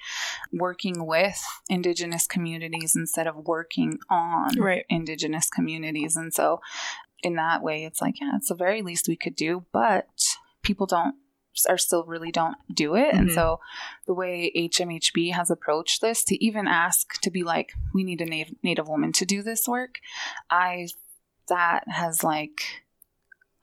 working 0.54 1.06
with 1.06 1.42
indigenous 1.70 2.28
communities 2.28 2.96
instead 2.96 3.28
of 3.28 3.36
working 3.36 4.00
on 4.10 4.60
Right. 4.60 4.86
indigenous 4.90 5.50
communities. 5.50 6.16
And 6.16 6.34
so 6.34 6.62
in 7.24 7.36
that 7.36 7.62
way 7.62 7.84
it's 7.84 8.02
like, 8.02 8.20
yeah, 8.22 8.32
it's 8.36 8.50
the 8.50 8.56
very 8.56 8.82
least 8.82 9.08
we 9.08 9.16
could 9.16 9.36
do, 9.36 9.66
but 9.72 10.08
people 10.64 10.86
don't 10.86 11.16
are 11.68 11.78
still 11.78 12.06
really 12.06 12.32
don't 12.32 12.56
do 12.74 12.96
it. 12.96 13.14
And 13.14 13.28
Mhm. 13.28 13.34
so 13.34 13.60
the 14.06 14.14
way 14.14 14.50
HMHB 14.56 15.32
has 15.32 15.50
approached 15.52 16.00
this 16.00 16.24
to 16.26 16.42
even 16.44 16.68
ask 16.68 17.20
to 17.22 17.30
be 17.30 17.44
like, 17.44 17.74
we 17.94 18.04
need 18.04 18.22
a 18.22 18.26
native, 18.26 18.56
native 18.64 18.88
woman 18.88 19.12
to 19.14 19.26
do 19.26 19.42
this 19.42 19.68
work, 19.68 19.96
I 20.50 20.88
that 21.50 21.84
has 21.88 22.24
like 22.24 22.62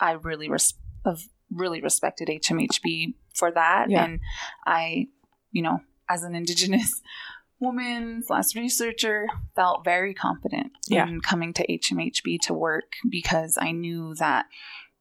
I 0.00 0.12
really 0.12 0.48
res- 0.48 0.74
have 1.04 1.20
really 1.50 1.80
respected 1.80 2.28
HMHB 2.28 3.14
for 3.34 3.50
that, 3.52 3.90
Yeah. 3.90 4.04
and 4.04 4.20
I, 4.66 5.08
you 5.52 5.62
know, 5.62 5.80
as 6.08 6.22
an 6.22 6.34
Indigenous 6.34 7.00
woman 7.60 8.22
slash 8.26 8.54
researcher, 8.54 9.26
felt 9.54 9.84
very 9.84 10.12
confident 10.14 10.72
Yeah. 10.88 11.08
in 11.08 11.20
coming 11.20 11.52
to 11.54 11.66
HMHB 11.66 12.40
to 12.42 12.54
work 12.54 12.92
because 13.08 13.56
I 13.60 13.72
knew 13.72 14.14
that, 14.16 14.46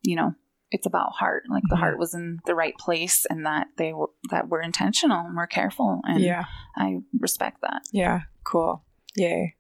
you 0.04 0.16
know, 0.16 0.36
it's 0.72 0.86
about 0.86 1.12
heart. 1.14 1.44
Like 1.50 1.64
the 1.70 1.76
Mhm. 1.76 1.80
heart 1.80 2.00
was 2.00 2.14
in 2.14 2.40
the 2.46 2.56
right 2.56 2.76
place 2.78 3.26
and 3.30 3.46
that 3.46 3.68
they 3.78 3.94
were 3.94 4.10
that 4.30 4.50
we're 4.50 4.62
intentional 4.62 5.20
and 5.26 5.36
we're 5.36 5.48
careful. 5.48 6.02
And 6.06 6.22
yeah. 6.22 6.46
I 6.76 7.00
respect 7.20 7.62
that. 7.62 7.84
Yeah, 7.92 8.22
cool. 8.44 8.84
Yay. 9.16 9.56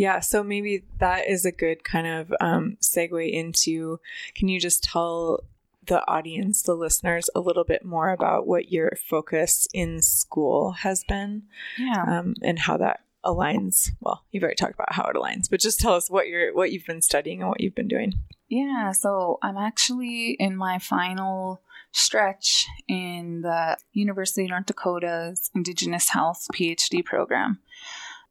Yeah, 0.00 0.20
so 0.20 0.42
maybe 0.42 0.84
that 0.98 1.28
is 1.28 1.44
a 1.44 1.52
good 1.52 1.84
kind 1.84 2.06
of 2.06 2.32
um, 2.40 2.78
segue 2.80 3.30
into 3.30 4.00
can 4.34 4.48
you 4.48 4.58
just 4.58 4.82
tell 4.82 5.44
the 5.86 6.00
audience, 6.08 6.62
the 6.62 6.74
listeners, 6.74 7.28
a 7.34 7.40
little 7.40 7.64
bit 7.64 7.84
more 7.84 8.08
about 8.10 8.46
what 8.46 8.72
your 8.72 8.92
focus 9.08 9.68
in 9.74 10.00
school 10.00 10.72
has 10.72 11.04
been 11.04 11.42
Yeah. 11.76 12.02
um, 12.08 12.34
and 12.40 12.58
how 12.60 12.78
that 12.78 13.00
aligns? 13.24 13.90
Well, 14.00 14.24
you've 14.30 14.42
already 14.42 14.56
talked 14.56 14.74
about 14.74 14.94
how 14.94 15.04
it 15.04 15.16
aligns, 15.16 15.50
but 15.50 15.60
just 15.60 15.80
tell 15.80 15.94
us 15.94 16.08
what 16.10 16.28
you're 16.28 16.54
what 16.54 16.72
you've 16.72 16.86
been 16.86 17.02
studying 17.02 17.40
and 17.40 17.48
what 17.50 17.60
you've 17.60 17.74
been 17.74 17.88
doing. 17.88 18.14
Yeah, 18.48 18.92
so 18.92 19.38
I'm 19.42 19.58
actually 19.58 20.30
in 20.40 20.56
my 20.56 20.78
final 20.78 21.60
stretch 21.92 22.66
in 22.88 23.42
the 23.42 23.76
University 23.92 24.44
of 24.44 24.50
North 24.50 24.66
Dakota's 24.66 25.50
Indigenous 25.54 26.08
Health 26.08 26.46
PhD 26.54 27.04
program. 27.04 27.58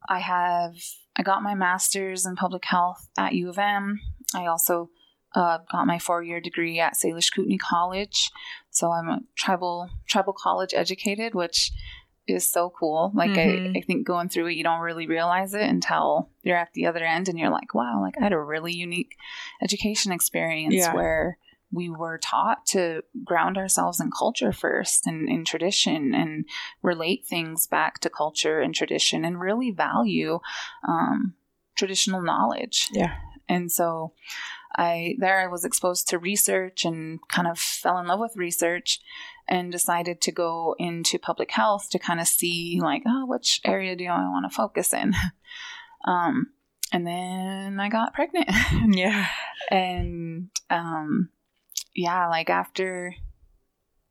I 0.08 0.18
have 0.18 0.74
I 1.20 1.22
got 1.22 1.42
my 1.42 1.54
master's 1.54 2.24
in 2.24 2.34
public 2.34 2.64
health 2.64 3.10
at 3.18 3.34
U 3.34 3.50
of 3.50 3.58
M. 3.58 4.00
I 4.34 4.46
also 4.46 4.88
uh, 5.34 5.58
got 5.70 5.86
my 5.86 5.98
four 5.98 6.22
year 6.22 6.40
degree 6.40 6.80
at 6.80 6.94
Salish 6.94 7.30
Kootenai 7.30 7.58
College. 7.58 8.30
So 8.70 8.90
I'm 8.90 9.06
a 9.10 9.20
tribal 9.36 9.90
tribal 10.08 10.32
college 10.32 10.72
educated, 10.72 11.34
which 11.34 11.72
is 12.26 12.50
so 12.50 12.70
cool. 12.70 13.12
Like 13.14 13.32
Mhm. 13.32 13.74
I, 13.76 13.78
I 13.78 13.82
think 13.82 14.06
going 14.06 14.30
through 14.30 14.46
it, 14.46 14.54
you 14.54 14.64
don't 14.64 14.80
really 14.80 15.06
realize 15.06 15.52
it 15.52 15.68
until 15.68 16.30
you're 16.42 16.56
at 16.56 16.72
the 16.72 16.86
other 16.86 17.04
end 17.04 17.28
and 17.28 17.38
you're 17.38 17.50
like, 17.50 17.74
wow, 17.74 18.00
like 18.00 18.14
I 18.18 18.22
had 18.22 18.32
a 18.32 18.40
really 18.40 18.72
unique 18.72 19.14
education 19.60 20.12
experience 20.12 20.74
Yeah. 20.74 20.94
where 20.94 21.36
we 21.72 21.88
were 21.88 22.18
taught 22.18 22.66
to 22.66 23.02
ground 23.24 23.56
ourselves 23.56 24.00
in 24.00 24.10
culture 24.10 24.52
first 24.52 25.06
and 25.06 25.28
in 25.28 25.44
tradition 25.44 26.14
and 26.14 26.44
relate 26.82 27.24
things 27.26 27.66
back 27.66 28.00
to 28.00 28.10
culture 28.10 28.60
and 28.60 28.74
tradition 28.74 29.24
and 29.24 29.40
really 29.40 29.70
value 29.70 30.40
um, 30.86 31.34
traditional 31.76 32.22
knowledge. 32.22 32.88
Yeah. 32.92 33.14
And 33.48 33.70
so 33.70 34.12
I 34.76 35.16
there 35.18 35.40
I 35.40 35.48
was 35.48 35.64
exposed 35.64 36.08
to 36.08 36.18
research 36.18 36.84
and 36.84 37.18
kind 37.28 37.48
of 37.48 37.58
fell 37.58 37.98
in 37.98 38.06
love 38.06 38.20
with 38.20 38.36
research 38.36 39.00
and 39.48 39.72
decided 39.72 40.20
to 40.22 40.32
go 40.32 40.76
into 40.78 41.18
public 41.18 41.50
health 41.50 41.88
to 41.90 41.98
kind 41.98 42.20
of 42.20 42.28
see 42.28 42.78
like, 42.80 43.02
oh, 43.06 43.26
which 43.26 43.60
area 43.64 43.96
do 43.96 44.04
I 44.04 44.28
want 44.28 44.50
to 44.50 44.54
focus 44.54 44.92
in? 44.92 45.14
um, 46.06 46.48
and 46.92 47.06
then 47.06 47.80
I 47.80 47.88
got 47.88 48.14
pregnant. 48.14 48.50
Yeah. 48.88 49.26
and 49.70 50.50
um 50.68 51.30
yeah 51.94 52.28
like 52.28 52.50
after 52.50 53.14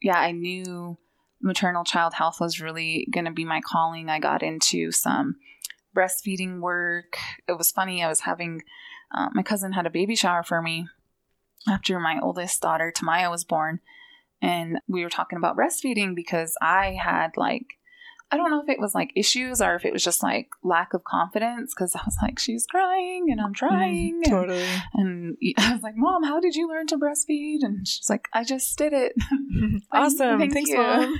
yeah 0.02 0.18
i 0.18 0.32
knew 0.32 0.98
maternal 1.42 1.84
child 1.84 2.14
health 2.14 2.40
was 2.40 2.60
really 2.60 3.08
going 3.14 3.26
to 3.26 3.32
be 3.32 3.46
my 3.46 3.62
calling. 3.62 4.10
I 4.10 4.20
got 4.20 4.44
into 4.44 4.92
some 4.92 5.38
breastfeeding 5.96 6.60
work. 6.60 7.18
It 7.48 7.58
was 7.58 7.72
funny 7.72 8.04
i 8.04 8.08
was 8.08 8.22
having 8.22 8.62
uh, 9.16 9.30
my 9.34 9.44
cousin 9.44 9.74
had 9.74 9.86
a 9.86 9.92
baby 9.92 10.16
shower 10.16 10.44
for 10.44 10.62
me 10.62 10.88
after 11.68 12.00
my 12.00 12.20
oldest 12.22 12.62
daughter 12.62 12.94
tamaya 12.96 13.30
was 13.30 13.44
born. 13.44 13.80
And 14.42 14.80
we 14.88 15.04
were 15.04 15.10
talking 15.10 15.38
about 15.38 15.58
breastfeeding 15.58 16.16
because 16.16 16.56
i 16.62 16.98
had 17.02 17.32
like 17.36 17.79
I 18.32 18.38
don't 18.38 18.52
know 18.52 18.62
if 18.62 18.70
it 18.70 18.80
was 18.80 18.94
like 18.94 19.12
issues 19.16 19.60
or 19.60 19.76
if 19.76 19.86
it 19.86 19.92
was 19.94 20.04
just 20.04 20.22
like 20.22 20.50
lack 20.64 20.94
of 20.94 21.04
confidence 21.04 21.74
because 21.74 21.96
I 21.96 22.02
was 22.06 22.16
like, 22.22 22.38
she's 22.38 22.66
crying 22.68 23.28
and 23.32 23.42
I'm 23.42 23.54
trying. 23.56 24.22
and- 24.24 24.32
Totally. 24.32 24.66
and 24.94 25.36
I 25.58 25.74
was 25.74 25.82
like, 25.82 25.96
Mom, 25.98 26.24
how 26.24 26.40
did 26.40 26.56
you 26.56 26.68
learn 26.70 26.86
to 26.88 26.98
breastfeed? 26.98 27.60
And 27.64 27.88
she's 27.88 28.10
like, 28.10 28.28
I 28.34 28.44
just 28.44 28.78
did 28.78 28.94
it. 28.94 29.14
awesome. 29.92 30.40
Thank 30.40 30.54
Thanks, 30.54 30.70
you. 30.70 30.78
mom. 30.78 31.18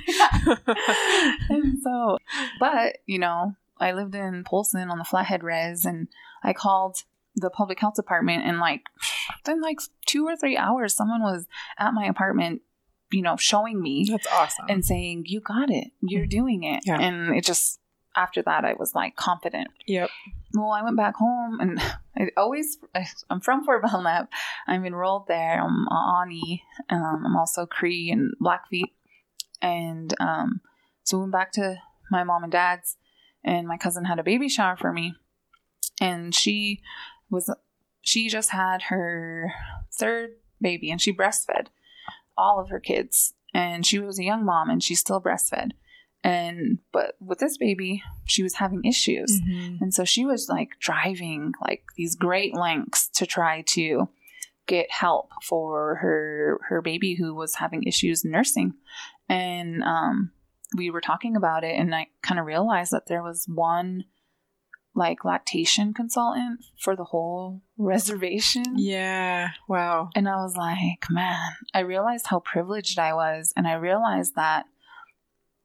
and 1.48 1.78
so, 1.82 2.18
but, 2.58 2.98
you 3.06 3.18
know, 3.18 3.54
I 3.78 3.92
lived 3.92 4.14
in 4.14 4.44
Polson 4.44 4.90
on 4.90 4.98
the 4.98 5.04
Flathead 5.04 5.42
Res 5.42 5.84
and 5.84 6.08
I 6.42 6.52
called 6.52 6.98
the 7.36 7.50
public 7.50 7.80
health 7.80 7.94
department 7.94 8.44
and 8.44 8.58
like, 8.60 8.82
then 9.44 9.60
like 9.60 9.78
two 10.06 10.26
or 10.26 10.36
three 10.36 10.56
hours, 10.56 10.94
someone 10.94 11.22
was 11.22 11.46
at 11.78 11.94
my 11.94 12.04
apartment, 12.06 12.62
you 13.12 13.22
know, 13.22 13.36
showing 13.36 13.80
me 13.80 14.06
That's 14.10 14.26
awesome. 14.32 14.66
and 14.68 14.84
saying, 14.84 15.24
You 15.26 15.40
got 15.40 15.70
it. 15.70 15.88
You're 16.00 16.26
doing 16.26 16.62
it. 16.64 16.82
Yeah. 16.86 17.00
And 17.00 17.34
it 17.36 17.44
just, 17.44 17.80
after 18.16 18.42
that, 18.42 18.64
I 18.64 18.74
was 18.74 18.94
like 18.94 19.16
confident. 19.16 19.68
yep. 19.86 20.10
Well, 20.52 20.70
I 20.70 20.82
went 20.82 20.96
back 20.96 21.14
home 21.16 21.60
and 21.60 21.80
I 22.18 22.28
always, 22.36 22.78
I'm 23.28 23.40
from 23.40 23.64
Fort 23.64 23.82
Belknap. 23.82 24.30
I'm 24.66 24.84
enrolled 24.84 25.28
there. 25.28 25.62
I'm 25.62 25.86
Aaniiih. 25.90 26.60
Um, 26.88 27.24
I'm 27.26 27.36
also 27.36 27.66
Cree 27.66 28.10
and 28.10 28.32
Blackfeet. 28.40 28.92
And 29.62 30.14
um, 30.20 30.60
so 31.04 31.18
we 31.18 31.22
went 31.22 31.32
back 31.32 31.52
to 31.52 31.76
my 32.10 32.24
mom 32.24 32.42
and 32.42 32.50
dad's, 32.52 32.96
and 33.44 33.68
my 33.68 33.76
cousin 33.76 34.04
had 34.06 34.18
a 34.18 34.24
baby 34.24 34.48
shower 34.48 34.76
for 34.76 34.92
me. 34.92 35.14
And 36.00 36.34
she 36.34 36.80
was, 37.30 37.54
she 38.00 38.28
just 38.28 38.50
had 38.50 38.82
her 38.84 39.52
third 39.92 40.30
baby 40.60 40.90
and 40.90 41.00
she 41.00 41.12
breastfed 41.12 41.66
all 42.40 42.58
of 42.58 42.70
her 42.70 42.80
kids. 42.80 43.34
And 43.52 43.84
she 43.84 43.98
was 43.98 44.18
a 44.18 44.24
young 44.24 44.44
mom 44.44 44.70
and 44.70 44.82
she 44.82 44.94
still 44.94 45.20
breastfed. 45.20 45.72
And, 46.22 46.78
but 46.92 47.14
with 47.20 47.38
this 47.38 47.56
baby, 47.56 48.02
she 48.26 48.42
was 48.42 48.54
having 48.54 48.84
issues. 48.84 49.40
Mhm. 49.40 49.80
And 49.80 49.94
so 49.94 50.04
she 50.04 50.24
was 50.24 50.48
like 50.48 50.70
driving 50.78 51.54
like 51.60 51.84
these 51.96 52.14
great 52.14 52.54
lengths 52.54 53.08
to 53.14 53.26
try 53.26 53.62
to 53.68 54.08
get 54.66 54.90
help 54.90 55.30
for 55.42 55.96
her 55.96 56.60
her 56.68 56.80
baby 56.80 57.14
who 57.14 57.34
was 57.34 57.56
having 57.56 57.82
issues 57.82 58.24
nursing. 58.24 58.74
And 59.28 59.82
um, 59.82 60.30
we 60.76 60.90
were 60.90 61.00
talking 61.00 61.36
about 61.36 61.64
it, 61.64 61.74
and 61.76 61.94
I 61.94 62.08
kind 62.22 62.38
of 62.38 62.46
realized 62.46 62.92
that 62.92 63.06
there 63.06 63.22
was 63.22 63.46
one 63.48 64.04
like 64.94 65.24
lactation 65.24 65.94
consultant 65.94 66.64
for 66.78 66.96
the 66.96 67.04
whole 67.04 67.62
reservation. 67.78 68.64
Yeah. 68.76 69.50
Wow. 69.68 70.10
And 70.14 70.28
I 70.28 70.36
was 70.36 70.56
like, 70.56 71.06
man, 71.10 71.52
I 71.72 71.80
realized 71.80 72.26
how 72.26 72.40
privileged 72.40 72.98
I 72.98 73.14
was. 73.14 73.52
And 73.56 73.66
I 73.66 73.74
realized 73.74 74.34
that 74.36 74.66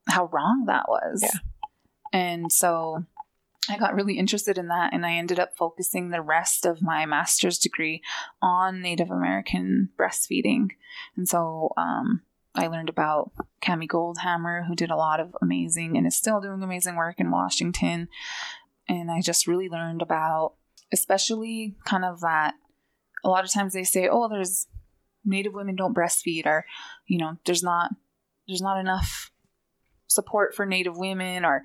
how 0.07 0.29
wrong 0.31 0.65
that 0.67 0.85
was. 0.87 1.21
Yeah. 1.23 1.39
And 2.13 2.51
so 2.51 3.03
I 3.69 3.77
got 3.77 3.95
really 3.95 4.17
interested 4.17 4.57
in 4.57 4.67
that. 4.67 4.93
And 4.93 5.05
I 5.05 5.13
ended 5.13 5.39
up 5.39 5.57
focusing 5.57 6.09
the 6.09 6.21
rest 6.21 6.65
of 6.65 6.81
my 6.81 7.05
master's 7.05 7.57
degree 7.57 8.01
on 8.41 8.81
Native 8.81 9.09
American 9.09 9.89
breastfeeding. 9.97 10.69
And 11.17 11.27
so 11.27 11.73
um, 11.77 12.21
I 12.53 12.67
learned 12.67 12.89
about 12.89 13.31
Camie 13.61 13.87
Goldhammer, 13.87 14.67
who 14.67 14.75
did 14.75 14.91
a 14.91 14.95
lot 14.95 15.19
of 15.19 15.35
amazing 15.41 15.97
and 15.97 16.07
is 16.07 16.15
still 16.15 16.39
doing 16.39 16.61
amazing 16.61 16.95
work 16.95 17.19
in 17.19 17.31
Washington. 17.31 18.07
And 18.87 19.09
I 19.11 19.21
just 19.21 19.47
really 19.47 19.69
learned 19.69 20.01
about, 20.01 20.53
especially 20.93 21.75
kind 21.85 22.05
of 22.05 22.21
that 22.21 22.53
a 23.23 23.29
lot 23.29 23.43
of 23.43 23.51
times 23.51 23.73
they 23.73 23.83
say, 23.83 24.07
oh, 24.09 24.29
there's 24.29 24.67
Native 25.27 25.53
women 25.53 25.75
don't 25.75 25.95
breastfeed, 25.95 26.45
or 26.45 26.65
you 27.07 27.17
know, 27.17 27.37
there's 27.45 27.63
not 27.63 27.91
there's 28.47 28.61
not 28.61 28.79
enough 28.79 29.31
support 30.07 30.53
for 30.55 30.65
Native 30.65 30.97
women, 30.97 31.43
or 31.43 31.63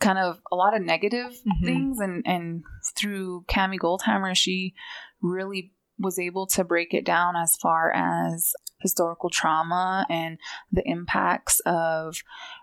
kind 0.00 0.18
of 0.18 0.40
a 0.52 0.56
lot 0.56 0.76
of 0.76 0.82
negative 0.82 1.32
Mhm. 1.44 1.64
things. 1.64 2.00
And 2.00 2.22
and 2.24 2.62
through 2.96 3.44
Camie 3.48 3.78
Goldhammer, 3.78 4.36
she 4.36 4.74
really 5.20 5.72
was 5.98 6.18
able 6.18 6.46
to 6.48 6.64
break 6.64 6.92
it 6.92 7.04
down 7.04 7.36
as 7.36 7.56
far 7.56 7.92
as 7.92 8.52
historical 8.80 9.30
trauma 9.30 10.04
and 10.10 10.38
the 10.70 10.86
impacts 10.86 11.60
of 11.64 12.16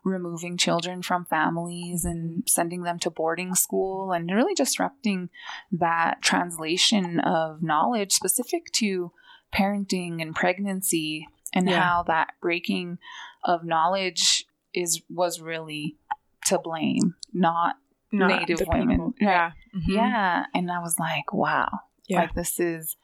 removing 0.04 0.56
children 0.58 1.02
from 1.02 1.26
families 1.26 2.06
and 2.06 2.44
sending 2.48 2.84
them 2.84 3.00
to 3.00 3.10
boarding 3.10 3.56
school 3.56 4.12
and 4.12 4.30
really 4.30 4.54
disrupting 4.54 5.30
that 5.72 6.22
translation 6.22 7.20
of 7.22 7.64
knowledge 7.64 8.12
specific 8.12 8.72
to 8.72 9.12
parenting 9.54 10.22
and 10.22 10.36
pregnancy 10.36 11.28
and 11.54 11.68
Yeah. 11.68 11.80
how 11.82 12.04
that 12.04 12.34
breaking 12.42 13.00
of 13.44 13.64
knowledge 13.64 14.46
is 14.74 15.02
was 15.10 15.42
really 15.42 15.98
to 16.46 16.60
blame 16.60 17.16
not 17.34 17.78
Not 18.12 18.28
Native 18.48 18.68
women. 18.68 19.14
Yeah. 19.20 19.52
Mhm. 19.76 19.88
yeah 19.88 20.46
and 20.54 20.72
i 20.72 20.80
was 20.80 20.98
like 21.00 21.34
wow 21.34 21.70
Yeah. 22.08 22.22
like 22.22 22.34
this 22.36 22.60
is 22.60 22.96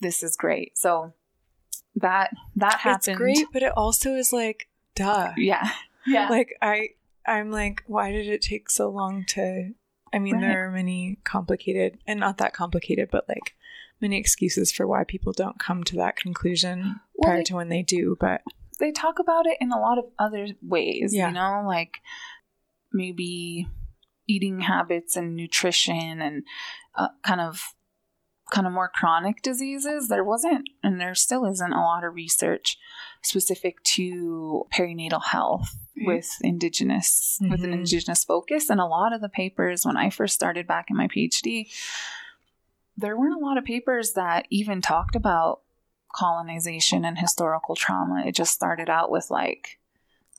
this 0.00 0.22
is 0.22 0.36
great 0.36 0.76
so 0.78 1.12
that 1.96 2.30
that 2.56 2.80
happened 2.80 3.08
It's 3.08 3.18
great, 3.18 3.46
but 3.52 3.62
it 3.62 3.72
also 3.76 4.14
is 4.14 4.32
like, 4.32 4.68
duh. 4.94 5.32
yeah 5.36 5.70
yeah 6.06 6.28
Like 6.30 6.56
I, 6.62 6.90
I'm 7.26 7.50
like, 7.50 7.82
why 7.86 8.12
did 8.12 8.26
it 8.28 8.42
take 8.42 8.70
so 8.70 8.88
long 8.88 9.24
to? 9.28 9.72
I 10.12 10.18
mean, 10.18 10.34
Right. 10.36 10.40
there 10.42 10.66
are 10.68 10.70
many 10.72 11.18
complicated, 11.24 11.98
and 12.06 12.18
not 12.18 12.38
that 12.38 12.52
complicated, 12.54 13.08
but 13.12 13.28
like 13.28 13.54
many 14.00 14.16
excuses 14.18 14.72
for 14.72 14.86
why 14.86 15.04
people 15.04 15.32
don't 15.32 15.58
come 15.58 15.84
to 15.84 15.96
that 15.96 16.16
conclusion 16.16 17.00
Well, 17.14 17.26
prior 17.28 17.36
they- 17.38 17.44
to 17.44 17.54
when 17.56 17.68
they 17.68 17.82
do. 17.82 18.16
But 18.18 18.40
they 18.78 18.92
talk 18.92 19.18
about 19.18 19.46
it 19.46 19.58
in 19.60 19.70
a 19.72 19.78
lot 19.78 19.98
of 19.98 20.06
other 20.18 20.46
ways, 20.62 21.12
Yeah. 21.14 21.28
you 21.28 21.34
know, 21.34 21.62
like 21.66 21.98
maybe 22.92 23.68
eating 24.26 24.60
habits 24.60 25.16
and 25.16 25.36
nutrition 25.36 26.20
and 26.22 26.44
uh, 26.94 27.08
kind 27.22 27.40
of 27.40 27.74
kind 28.50 28.66
of 28.66 28.72
more 28.72 28.88
chronic 28.88 29.42
diseases 29.42 30.08
there 30.08 30.24
wasn't 30.24 30.68
and 30.82 31.00
there 31.00 31.14
still 31.14 31.44
isn't 31.46 31.72
a 31.72 31.80
lot 31.80 32.04
of 32.04 32.14
research 32.14 32.78
specific 33.22 33.82
to 33.82 34.64
perinatal 34.72 35.22
health 35.24 35.76
with 36.02 36.30
indigenous 36.42 37.38
with 37.40 37.62
an 37.62 37.70
Mhm. 37.70 37.80
indigenous 37.80 38.24
focus 38.24 38.70
and 38.70 38.80
a 38.80 38.86
lot 38.86 39.12
of 39.12 39.20
the 39.20 39.28
papers 39.28 39.84
when 39.84 39.96
i 39.96 40.08
first 40.10 40.34
started 40.34 40.66
back 40.66 40.86
in 40.90 40.96
my 40.96 41.06
phd 41.08 41.68
there 42.96 43.16
weren't 43.16 43.40
a 43.40 43.44
lot 43.44 43.58
of 43.58 43.64
papers 43.64 44.12
that 44.12 44.46
even 44.50 44.80
talked 44.82 45.14
about 45.16 45.60
colonization 46.14 47.04
and 47.04 47.18
historical 47.18 47.76
trauma 47.76 48.24
it 48.26 48.34
just 48.34 48.52
started 48.52 48.88
out 48.90 49.10
with 49.10 49.30
like 49.30 49.78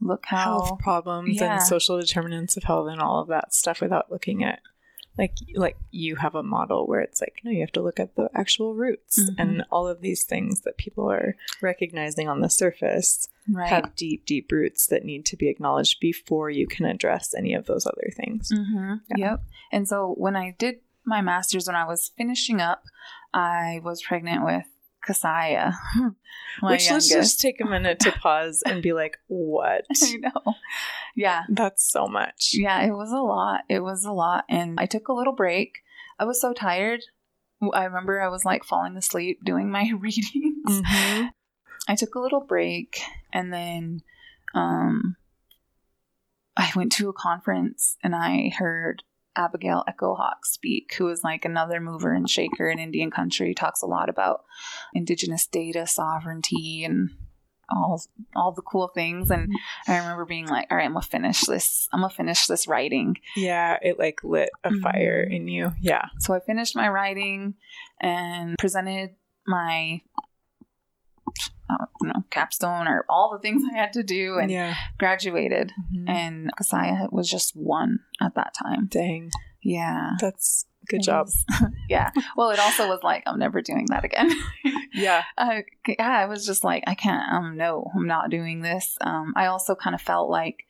look 0.01 0.25
how 0.25 0.43
health 0.63 0.79
problems 0.79 1.39
Yeah. 1.39 1.53
and 1.53 1.61
social 1.63 1.99
determinants 1.99 2.57
of 2.57 2.63
health 2.63 2.89
and 2.89 2.99
all 3.01 3.21
of 3.21 3.27
that 3.29 3.53
stuff 3.53 3.79
without 3.81 4.11
looking 4.11 4.43
at 4.43 4.59
like 5.17 5.33
like 5.55 5.77
you 5.91 6.15
have 6.15 6.35
a 6.35 6.43
model 6.43 6.87
where 6.87 7.01
it's 7.01 7.19
like 7.21 7.41
no 7.43 7.51
you 7.51 7.59
have 7.61 7.71
to 7.71 7.81
look 7.81 7.99
at 7.99 8.15
the 8.15 8.29
actual 8.33 8.73
roots 8.75 9.19
Mhm. 9.19 9.35
and 9.37 9.63
all 9.71 9.87
of 9.87 10.01
these 10.01 10.23
things 10.23 10.61
that 10.61 10.77
people 10.77 11.11
are 11.11 11.35
recognizing 11.61 12.27
on 12.29 12.39
the 12.41 12.49
surface 12.49 13.27
right 13.51 13.67
have 13.69 13.95
deep 13.95 14.25
deep 14.25 14.51
roots 14.51 14.87
that 14.87 15.03
need 15.03 15.25
to 15.25 15.35
be 15.35 15.49
acknowledged 15.49 15.99
before 15.99 16.49
you 16.49 16.65
can 16.67 16.85
address 16.85 17.33
any 17.37 17.53
of 17.53 17.65
those 17.65 17.85
other 17.85 18.09
things 18.15 18.51
Mm-hmm. 18.51 18.93
Yeah. 19.17 19.31
Yep. 19.31 19.43
And 19.73 19.87
so 19.87 20.13
when 20.17 20.35
I 20.35 20.55
did 20.57 20.75
my 21.05 21.21
master's, 21.21 21.65
when 21.67 21.75
I 21.75 21.85
was 21.85 22.11
finishing 22.15 22.61
up, 22.61 22.83
I 23.33 23.81
was 23.83 24.01
pregnant 24.03 24.45
with 24.45 24.65
Kasaya, 25.07 25.73
which 26.61 26.89
let's 26.91 27.07
just 27.09 27.41
take 27.41 27.59
a 27.61 27.65
minute 27.65 27.99
to 28.01 28.11
pause 28.21 28.61
and 28.65 28.81
be 28.83 28.93
like 28.93 29.17
what 29.27 29.85
I 30.03 30.15
know. 30.17 30.53
Yeah. 31.15 31.43
that's 31.49 31.83
so 31.91 32.07
much 32.07 32.51
Yeah, 32.53 32.81
it 32.83 32.91
was 32.91 33.11
a 33.11 33.17
lot. 33.19 33.61
It 33.69 33.79
was 33.81 34.05
a 34.05 34.11
lot. 34.11 34.45
And 34.49 34.79
I 34.79 34.85
took 34.85 35.07
a 35.07 35.13
little 35.13 35.33
break. 35.33 35.79
I 36.19 36.25
was 36.25 36.39
so 36.39 36.53
tired. 36.53 37.01
I 37.73 37.85
remember 37.85 38.21
I 38.21 38.29
was 38.29 38.45
like 38.45 38.63
falling 38.63 38.95
asleep 38.97 39.39
doing 39.43 39.69
my 39.71 39.91
readings. 39.99 40.65
Mhm. 40.67 41.29
I 41.87 41.95
took 41.95 42.15
a 42.15 42.19
little 42.19 42.41
break 42.41 43.01
and 43.33 43.51
then 43.51 44.03
um, 44.53 45.15
I 46.55 46.71
went 46.75 46.91
to 46.93 47.09
a 47.09 47.13
conference 47.13 47.97
and 48.03 48.15
I 48.15 48.51
heard 48.55 49.03
Abigail 49.35 49.83
Echo 49.87 50.15
Hawk 50.15 50.45
speak, 50.45 50.93
who 50.97 51.07
is 51.09 51.23
like 51.23 51.45
another 51.45 51.79
mover 51.79 52.13
and 52.13 52.29
shaker 52.29 52.69
in 52.69 52.79
Indian 52.79 53.11
country, 53.11 53.53
talks 53.53 53.81
a 53.81 53.87
lot 53.87 54.09
about 54.09 54.43
indigenous 54.93 55.47
data 55.47 55.87
sovereignty 55.87 56.83
and 56.83 57.11
all 57.73 58.01
all 58.35 58.51
the 58.51 58.61
cool 58.61 58.89
things. 58.89 59.31
And 59.31 59.49
I 59.87 59.97
remember 59.99 60.25
being 60.25 60.47
like, 60.47 60.67
all 60.69 60.75
right, 60.77 60.85
I'm 60.85 60.93
gonna 60.93 61.03
finish 61.05 61.41
this. 61.45 61.87
I'm 61.93 62.01
gonna 62.01 62.13
finish 62.13 62.45
this 62.47 62.67
writing. 62.67 63.15
yeah 63.35 63.77
it 63.81 63.97
like 63.97 64.23
lit 64.23 64.49
a 64.65 64.71
fire 64.81 65.25
Mhm. 65.29 65.35
in 65.35 65.47
you 65.47 65.71
yeah 65.79 66.07
So 66.19 66.33
I 66.33 66.39
finished 66.41 66.75
my 66.75 66.89
writing 66.89 67.53
and 68.01 68.57
presented 68.59 69.11
my 69.47 70.01
I 71.79 71.85
don't 72.01 72.13
know, 72.15 72.23
capstone 72.29 72.87
or 72.87 73.05
all 73.09 73.31
the 73.31 73.39
things 73.39 73.63
I 73.73 73.77
had 73.77 73.93
to 73.93 74.03
do 74.03 74.37
and 74.39 74.51
yeah 74.51 74.75
graduated. 74.97 75.71
Mhm. 75.93 76.09
And 76.09 76.51
Kasaya 76.59 77.11
was 77.11 77.29
just 77.29 77.55
one 77.55 77.99
at 78.21 78.35
that 78.35 78.53
time. 78.53 78.87
dang 78.87 79.31
Yeah. 79.61 80.11
that's 80.19 80.65
good 80.87 81.01
It 81.01 81.03
job 81.05 81.27
yeah. 81.89 82.09
Well, 82.35 82.49
it 82.49 82.59
also 82.59 82.87
was 82.87 83.01
like, 83.03 83.23
I'm 83.27 83.37
never 83.39 83.61
doing 83.61 83.85
that 83.89 84.03
again. 84.03 84.31
yeah 84.93 85.23
uh, 85.37 85.61
yeah, 85.87 86.09
I 86.09 86.25
was 86.25 86.45
just 86.45 86.63
like, 86.63 86.83
I 86.87 86.95
can't, 86.95 87.31
um, 87.31 87.55
no, 87.57 87.89
I'm 87.95 88.07
not 88.07 88.29
doing 88.29 88.61
this. 88.61 88.97
Um, 89.01 89.33
I 89.35 89.45
also 89.45 89.75
kind 89.75 89.93
of 89.95 90.01
felt 90.01 90.29
like 90.29 90.65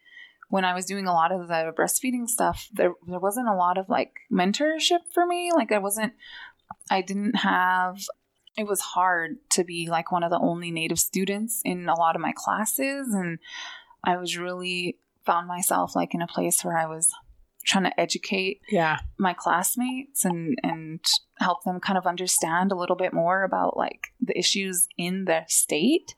when 0.50 0.66
I 0.66 0.74
was 0.74 0.86
doing 0.86 1.08
a 1.08 1.14
lot 1.14 1.32
of 1.32 1.48
the 1.48 1.72
breastfeeding 1.78 2.28
stuff, 2.28 2.68
there, 2.74 2.94
there 3.08 3.20
wasn't 3.20 3.48
a 3.48 3.56
lot 3.56 3.78
of 3.78 3.88
like 3.88 4.12
mentorship 4.32 5.00
for 5.14 5.26
me. 5.26 5.52
Like 5.54 5.72
I 5.72 5.78
wasn't, 5.78 6.12
I 6.90 7.02
didn't 7.02 7.38
have, 7.38 8.00
it 8.58 8.68
was 8.68 8.80
hard 8.82 9.38
to 9.52 9.64
be 9.64 9.88
like 9.90 10.12
one 10.12 10.24
of 10.24 10.30
the 10.30 10.40
only 10.40 10.72
native 10.72 11.00
students 11.00 11.62
in 11.64 11.88
a 11.88 11.98
lot 11.98 12.16
of 12.16 12.22
my 12.22 12.34
classes. 12.36 13.14
And 13.14 13.40
I 14.04 14.18
was 14.18 14.38
really 14.38 14.98
found 15.26 15.48
myself 15.48 15.96
like 15.96 16.14
in 16.14 16.22
a 16.22 16.28
place 16.28 16.64
where 16.64 16.78
I 16.78 16.88
was 16.88 17.10
trying 17.64 17.84
to 17.84 18.00
educate 18.00 18.60
yeah 18.70 18.98
my 19.20 19.34
classmates 19.34 20.26
and 20.26 20.58
and 20.64 21.00
help 21.38 21.64
them 21.64 21.80
kind 21.80 21.98
of 21.98 22.08
understand 22.08 22.72
a 22.72 22.76
little 22.76 22.96
bit 22.96 23.14
more 23.14 23.44
about 23.44 23.78
like 23.78 24.08
the 24.20 24.38
issues 24.38 24.88
in 24.98 25.26
their 25.26 25.46
state 25.48 26.16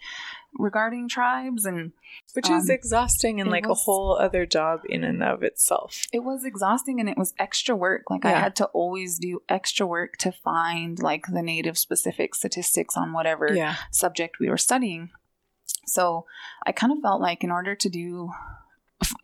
regarding 0.59 1.07
tribes 1.09 1.65
and 1.65 1.91
which 2.33 2.49
is 2.49 2.69
Um, 2.69 2.75
exhausting 2.75 3.41
and 3.41 3.49
like 3.49 3.65
was- 3.67 3.79
a 3.79 3.81
whole 3.83 4.17
other 4.17 4.45
job 4.45 4.81
in 4.87 5.03
and 5.03 5.23
of 5.23 5.41
itself. 5.43 6.05
it 6.13 6.23
was 6.23 6.45
exhausting 6.45 6.99
and 6.99 7.09
it 7.09 7.17
was 7.17 7.33
extra 7.39 7.75
work. 7.75 8.03
Like 8.09 8.25
i 8.25 8.31
had 8.31 8.55
to 8.57 8.65
always 8.67 9.17
do 9.19 9.41
extra 9.49 9.85
work 9.87 10.17
to 10.17 10.31
find 10.31 10.99
like 11.01 11.25
the 11.27 11.41
native 11.41 11.77
specific 11.77 12.35
statistics 12.35 12.95
on 12.97 13.13
whatever 13.13 13.53
Yeah, 13.53 13.75
subject 13.91 14.39
we 14.39 14.49
were 14.49 14.57
studying. 14.57 15.09
So 15.85 16.25
i 16.65 16.71
kind 16.71 16.91
of 16.93 16.99
felt 17.01 17.19
like 17.21 17.43
in 17.43 17.51
order 17.51 17.75
to 17.75 17.89
do 17.89 18.31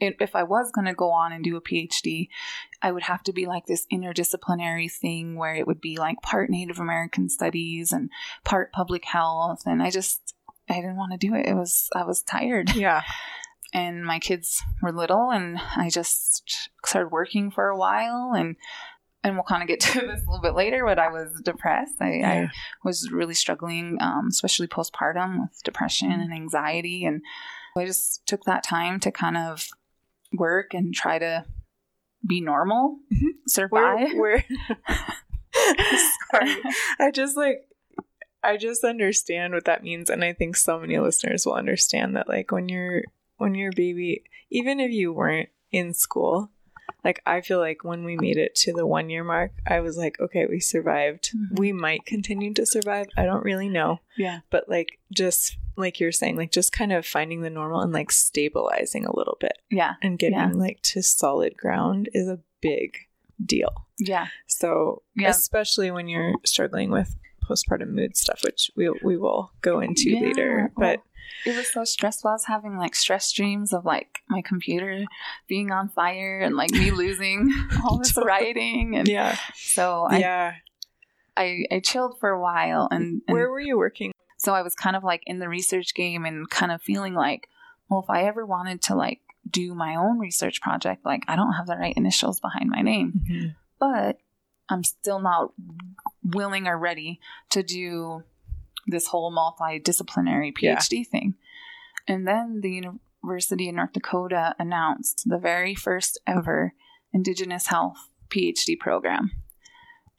if 0.02 0.36
i 0.36 0.44
was 0.44 0.72
going 0.72 0.86
to 0.86 0.94
go 0.94 1.10
on 1.12 1.32
and 1.32 1.42
do 1.44 1.56
a 1.56 1.62
phd 1.62 2.28
i 2.82 2.92
would 2.92 3.04
have 3.04 3.24
to 3.24 3.32
be 3.32 3.46
like 3.46 3.66
this 3.66 3.88
interdisciplinary 3.94 4.92
thing 4.92 5.36
where 5.38 5.56
it 5.56 5.66
would 5.66 5.80
be 5.80 5.98
like 5.98 6.22
part 6.22 6.50
native 6.50 6.80
american 6.80 7.30
studies 7.30 7.94
and 7.94 8.10
part 8.44 8.74
public 8.74 9.06
health. 9.06 9.62
And 9.66 9.82
i 9.82 9.90
just 9.90 10.36
i 10.70 10.76
didn't 10.76 10.98
want 10.98 11.12
to 11.12 11.18
do 11.18 11.34
it 11.36 11.46
it 11.46 11.54
was 11.56 11.90
i 11.96 12.04
was 12.04 12.22
tired 12.22 12.74
yeah, 12.76 13.02
and 13.74 14.06
my 14.06 14.20
kids 14.20 14.62
were 14.82 14.92
little 14.92 15.32
and 15.32 15.58
i 15.76 15.90
just 15.90 16.44
started 16.86 17.10
working 17.10 17.52
for 17.52 17.68
a 17.68 17.78
while 17.78 18.34
and 18.36 18.56
and 19.24 19.36
we'll 19.36 19.44
kind 19.44 19.62
of 19.62 19.68
get 19.68 19.80
to 19.86 20.00
this 20.00 20.22
a 20.26 20.30
little 20.30 20.42
bit 20.42 20.56
later 20.56 20.84
but 20.86 20.98
i 21.00 21.10
was 21.10 21.30
depressed 21.44 21.96
i, 22.02 22.14
yeah. 22.14 22.32
I 22.44 22.50
was 22.84 23.12
really 23.12 23.34
struggling 23.34 23.98
um, 24.02 24.28
especially 24.30 24.68
postpartum 24.68 25.42
with 25.42 25.62
depression 25.64 26.12
and 26.12 26.34
anxiety 26.34 27.06
and 27.06 27.22
i 27.78 27.86
just 27.86 28.26
took 28.28 28.44
that 28.46 28.64
time 28.64 29.00
to 29.02 29.12
kind 29.12 29.38
of 29.38 29.68
work 30.34 30.74
and 30.74 30.94
try 30.94 31.18
to 31.20 31.46
be 32.28 32.42
normal 32.42 32.98
Mhm. 33.12 33.30
survive 33.48 34.10
Where, 34.14 34.44
where? 34.46 34.46
Sorry, 36.32 36.56
I 37.00 37.12
just 37.12 37.36
like. 37.36 37.62
I 38.44 38.58
just 38.58 38.84
understand 38.84 39.54
what 39.54 39.66
that 39.66 39.84
means, 39.84 40.10
and 40.10 40.24
I 40.24 40.34
think 40.34 40.56
so 40.56 40.80
many 40.80 40.98
listeners 41.00 41.46
will 41.46 41.54
understand 41.54 42.16
that. 42.16 42.28
Like 42.30 42.52
when 42.52 42.70
you're 42.70 43.04
when 43.38 43.56
you're 43.56 43.70
a 43.72 43.76
baby, 43.76 44.24
even 44.50 44.80
if 44.80 44.92
you 44.92 45.12
weren't 45.14 45.50
in 45.72 45.94
school, 45.94 46.50
like 47.04 47.22
I 47.26 47.42
feel 47.42 47.60
like 47.60 47.84
when 47.84 48.04
we 48.04 48.16
made 48.18 48.38
it 48.38 48.56
to 48.56 48.74
the 48.74 48.86
one 48.86 49.10
year 49.10 49.24
mark, 49.24 49.52
I 49.68 49.80
was 49.82 49.98
like, 49.98 50.20
okay, 50.20 50.46
we 50.46 50.60
survived. 50.60 51.32
Mhm. 51.36 51.60
We 51.60 51.72
might 51.74 52.06
continue 52.06 52.54
to 52.56 52.66
survive. 52.66 53.08
I 53.18 53.26
don't 53.26 53.44
really 53.44 53.70
know. 53.70 54.00
yeah 54.18 54.40
but 54.50 54.68
like 54.70 55.00
just 55.14 55.58
like 55.78 56.00
you're 56.02 56.12
saying 56.12 56.36
like 56.36 56.52
just 56.52 56.74
kind 56.74 56.92
of 56.92 57.06
finding 57.06 57.42
the 57.42 57.50
normal 57.50 57.80
and 57.82 57.94
like 57.94 58.12
stabilizing 58.12 59.06
a 59.06 59.16
little 59.16 59.38
bit 59.40 59.54
yeah 59.72 59.94
and 60.02 60.20
getting 60.20 60.38
Yeah. 60.38 60.52
like 60.54 60.82
to 60.92 61.02
solid 61.02 61.56
ground 61.56 62.10
is 62.14 62.28
a 62.28 62.40
big 62.60 62.98
deal 63.46 63.88
yeah 63.98 64.28
so 64.48 65.04
Yeah. 65.16 65.30
especially 65.30 65.90
when 65.92 66.10
you're 66.10 66.34
struggling 66.46 66.92
with 66.92 67.16
postpartum 67.50 67.90
mood 67.90 68.16
stuff 68.16 68.42
which 68.44 68.72
we, 68.76 68.90
we 69.04 69.18
will 69.18 69.52
go 69.62 69.80
into 69.80 70.12
Yeah, 70.12 70.22
later 70.22 70.72
well, 70.76 70.96
but 70.96 71.04
it 71.46 71.56
was 71.56 71.72
so 71.72 71.86
stressful. 71.86 72.30
I 72.30 72.34
was 72.34 72.46
having 72.46 72.78
like 72.78 72.96
stress 72.96 73.32
dreams 73.32 73.72
of 73.72 73.86
like 73.86 74.20
my 74.28 74.42
computer 74.42 75.06
being 75.48 75.72
on 75.72 75.88
fire 75.88 76.40
and 76.40 76.56
like 76.56 76.72
me 76.72 76.92
losing 76.92 77.54
all 77.84 77.98
this 77.98 78.18
writing. 78.24 78.96
And 78.96 79.08
yeah 79.08 79.38
so 79.56 80.08
I, 80.10 80.18
yeah 80.20 80.54
I, 81.38 81.66
I 81.72 81.80
chilled 81.80 82.20
for 82.20 82.30
a 82.30 82.42
while 82.42 82.88
and, 82.92 83.22
and 83.28 83.34
where 83.34 83.50
were 83.50 83.60
you 83.60 83.78
working 83.78 84.12
so 84.40 84.54
I 84.54 84.62
was 84.62 84.74
kind 84.74 84.96
of 84.96 85.04
like 85.04 85.22
in 85.28 85.40
the 85.40 85.50
research 85.50 85.94
game 85.94 86.26
and 86.26 86.50
kind 86.50 86.72
of 86.72 86.82
feeling 86.82 87.14
like, 87.14 87.50
well, 87.90 88.00
if 88.02 88.10
I 88.10 88.24
ever 88.24 88.46
wanted 88.46 88.82
to 88.84 88.96
like 88.96 89.20
do 89.50 89.76
my 89.76 89.96
own 89.96 90.18
research 90.18 90.62
project, 90.62 91.06
like 91.06 91.24
I 91.28 91.36
don't 91.36 91.54
have 91.54 91.68
the 91.68 91.76
right 91.76 91.94
initials 91.96 92.40
behind 92.40 92.70
my 92.70 92.82
name, 92.82 93.22
mm-hmm. 93.30 93.48
but 93.80 94.18
I'm 94.70 94.84
still 94.84 95.20
not 95.20 95.52
willing 96.24 96.68
or 96.68 96.78
ready 96.78 97.20
to 97.50 97.64
do 97.64 98.24
this 98.88 99.08
whole 99.08 99.32
multidisciplinary 99.32 100.52
Yeah. 100.60 100.76
PhD 100.78 101.06
thing. 101.08 101.36
And 102.08 102.28
then 102.28 102.62
the 102.62 102.72
University 103.24 103.70
of 103.70 103.76
North 103.76 103.94
Dakota 103.94 104.56
announced 104.60 105.24
the 105.28 105.38
very 105.38 105.76
first 105.76 106.20
ever 106.26 106.74
Indigenous 107.14 107.68
Health 107.68 108.10
PhD 108.30 108.78
program. 108.80 109.32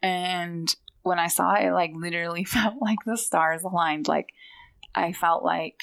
And 0.01 0.73
when 1.03 1.19
I 1.19 1.27
saw 1.27 1.53
it, 1.55 1.71
like 1.71 1.91
literally 1.95 2.43
felt 2.57 2.75
like 2.81 2.99
the 3.05 3.17
stars 3.17 3.63
aligned. 3.63 4.07
Like 4.07 4.29
I 4.95 5.13
felt 5.13 5.43
like 5.43 5.81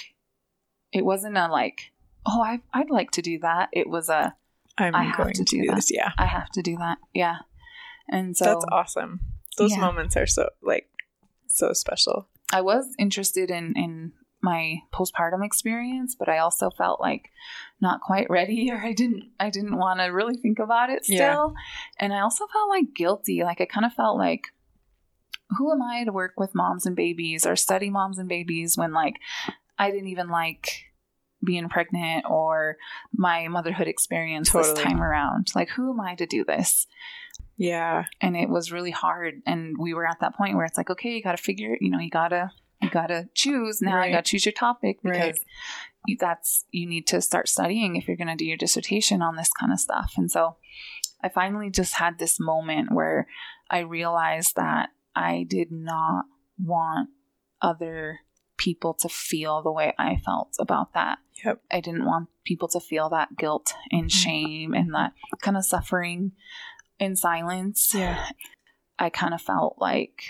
it 0.92 1.04
wasn't 1.04 1.36
a 1.36 1.48
like, 1.48 1.92
oh, 2.26 2.42
I, 2.42 2.60
I'd 2.72 2.90
like 2.90 3.10
to 3.12 3.22
do 3.22 3.38
that. 3.40 3.68
It 3.72 3.88
was 3.88 4.08
a, 4.08 4.34
i'm 4.76 4.94
I 4.94 5.04
have 5.04 5.16
going 5.16 5.32
to 5.34 5.44
to 5.44 5.56
do 5.56 5.62
do 5.62 5.68
that. 5.68 5.74
this 5.76 5.90
yeah 5.92 6.12
I 6.18 6.26
have 6.26 6.48
to 6.50 6.62
do 6.62 6.76
that. 6.76 6.98
Yeah. 7.12 7.38
And 8.10 8.36
so 8.36 8.44
that's 8.44 8.64
awesome 8.70 9.20
those 9.56 9.72
Yeah. 9.72 9.80
moments 9.80 10.16
are 10.16 10.26
so 10.26 10.48
like 10.62 10.88
so 11.46 11.72
special 11.72 12.28
I 12.52 12.60
was 12.62 12.86
interested 12.98 13.50
in 13.50 13.74
in 13.76 14.12
my 14.40 14.76
postpartum 14.94 15.44
experience, 15.44 16.14
but 16.16 16.28
I 16.28 16.38
also 16.38 16.70
felt 16.70 17.00
like 17.00 17.28
not 17.80 18.00
quite 18.00 18.30
ready 18.30 18.70
or 18.72 18.78
I 18.78 18.92
didn't 18.92 19.24
I 19.38 19.50
didn't 19.50 19.76
want 19.76 20.00
to 20.00 20.06
really 20.06 20.36
think 20.36 20.58
about 20.58 20.90
it 20.90 21.04
still. 21.04 21.16
Yeah. 21.18 21.48
And 21.98 22.12
I 22.12 22.20
also 22.20 22.46
felt 22.46 22.68
like 22.68 22.94
guilty. 22.94 23.42
Like 23.42 23.60
I 23.60 23.66
kind 23.66 23.84
of 23.84 23.92
felt 23.92 24.16
like 24.16 24.44
who 25.56 25.72
am 25.72 25.82
I 25.82 26.04
to 26.04 26.12
work 26.12 26.34
with 26.36 26.54
moms 26.54 26.86
and 26.86 26.94
babies 26.94 27.44
or 27.46 27.56
study 27.56 27.90
moms 27.90 28.18
and 28.18 28.28
babies 28.28 28.76
when 28.78 28.92
like 28.92 29.16
I 29.78 29.90
didn't 29.90 30.08
even 30.08 30.28
like 30.28 30.84
being 31.44 31.68
pregnant 31.68 32.24
or 32.28 32.76
my 33.12 33.48
motherhood 33.48 33.88
experience 33.88 34.50
totally. 34.50 34.74
this 34.74 34.82
time 34.82 35.02
around. 35.02 35.48
Like 35.54 35.70
who 35.70 35.90
am 35.92 36.00
I 36.00 36.14
to 36.16 36.26
do 36.26 36.44
this? 36.44 36.86
Yeah. 37.58 38.04
And 38.20 38.36
it 38.36 38.48
was 38.48 38.72
really 38.72 38.92
hard 38.92 39.42
and 39.46 39.76
we 39.78 39.92
were 39.92 40.06
at 40.06 40.20
that 40.20 40.36
point 40.36 40.56
where 40.56 40.64
it's 40.64 40.78
like 40.78 40.90
okay, 40.90 41.10
you 41.10 41.22
got 41.22 41.36
to 41.36 41.42
figure, 41.42 41.76
you 41.80 41.90
know, 41.90 41.98
you 41.98 42.10
got 42.10 42.28
to 42.28 42.50
you 42.80 42.88
got 42.90 43.08
to 43.08 43.28
choose 43.34 43.82
now. 43.82 43.96
Right. 43.96 44.06
You 44.10 44.14
got 44.14 44.24
to 44.24 44.30
choose 44.30 44.46
your 44.46 44.52
topic 44.52 45.00
because 45.02 45.40
right. 46.08 46.18
that's 46.18 46.64
you 46.70 46.86
need 46.86 47.06
to 47.08 47.20
start 47.20 47.48
studying 47.48 47.96
if 47.96 48.06
you're 48.06 48.16
going 48.16 48.28
to 48.28 48.36
do 48.36 48.46
your 48.46 48.56
dissertation 48.56 49.20
on 49.20 49.36
this 49.36 49.50
kind 49.58 49.72
of 49.72 49.80
stuff. 49.80 50.14
And 50.16 50.30
so, 50.30 50.56
I 51.20 51.28
finally 51.28 51.70
just 51.70 51.94
had 51.94 52.18
this 52.18 52.38
moment 52.38 52.92
where 52.92 53.26
I 53.70 53.80
realized 53.80 54.56
that 54.56 54.90
I 55.14 55.46
did 55.48 55.72
not 55.72 56.26
want 56.62 57.10
other 57.60 58.20
people 58.56 58.94
to 58.94 59.08
feel 59.08 59.62
the 59.62 59.72
way 59.72 59.94
I 59.98 60.16
felt 60.24 60.54
about 60.58 60.94
that. 60.94 61.18
Yep. 61.44 61.62
I 61.70 61.80
didn't 61.80 62.04
want 62.04 62.28
people 62.44 62.68
to 62.68 62.80
feel 62.80 63.08
that 63.10 63.36
guilt 63.36 63.74
and 63.90 64.02
mm-hmm. 64.02 64.08
shame 64.08 64.74
and 64.74 64.94
that 64.94 65.12
kind 65.40 65.56
of 65.56 65.64
suffering 65.64 66.32
in 66.98 67.16
silence. 67.16 67.92
Yeah. 67.94 68.26
I 68.98 69.10
kind 69.10 69.34
of 69.34 69.40
felt 69.40 69.76
like, 69.78 70.22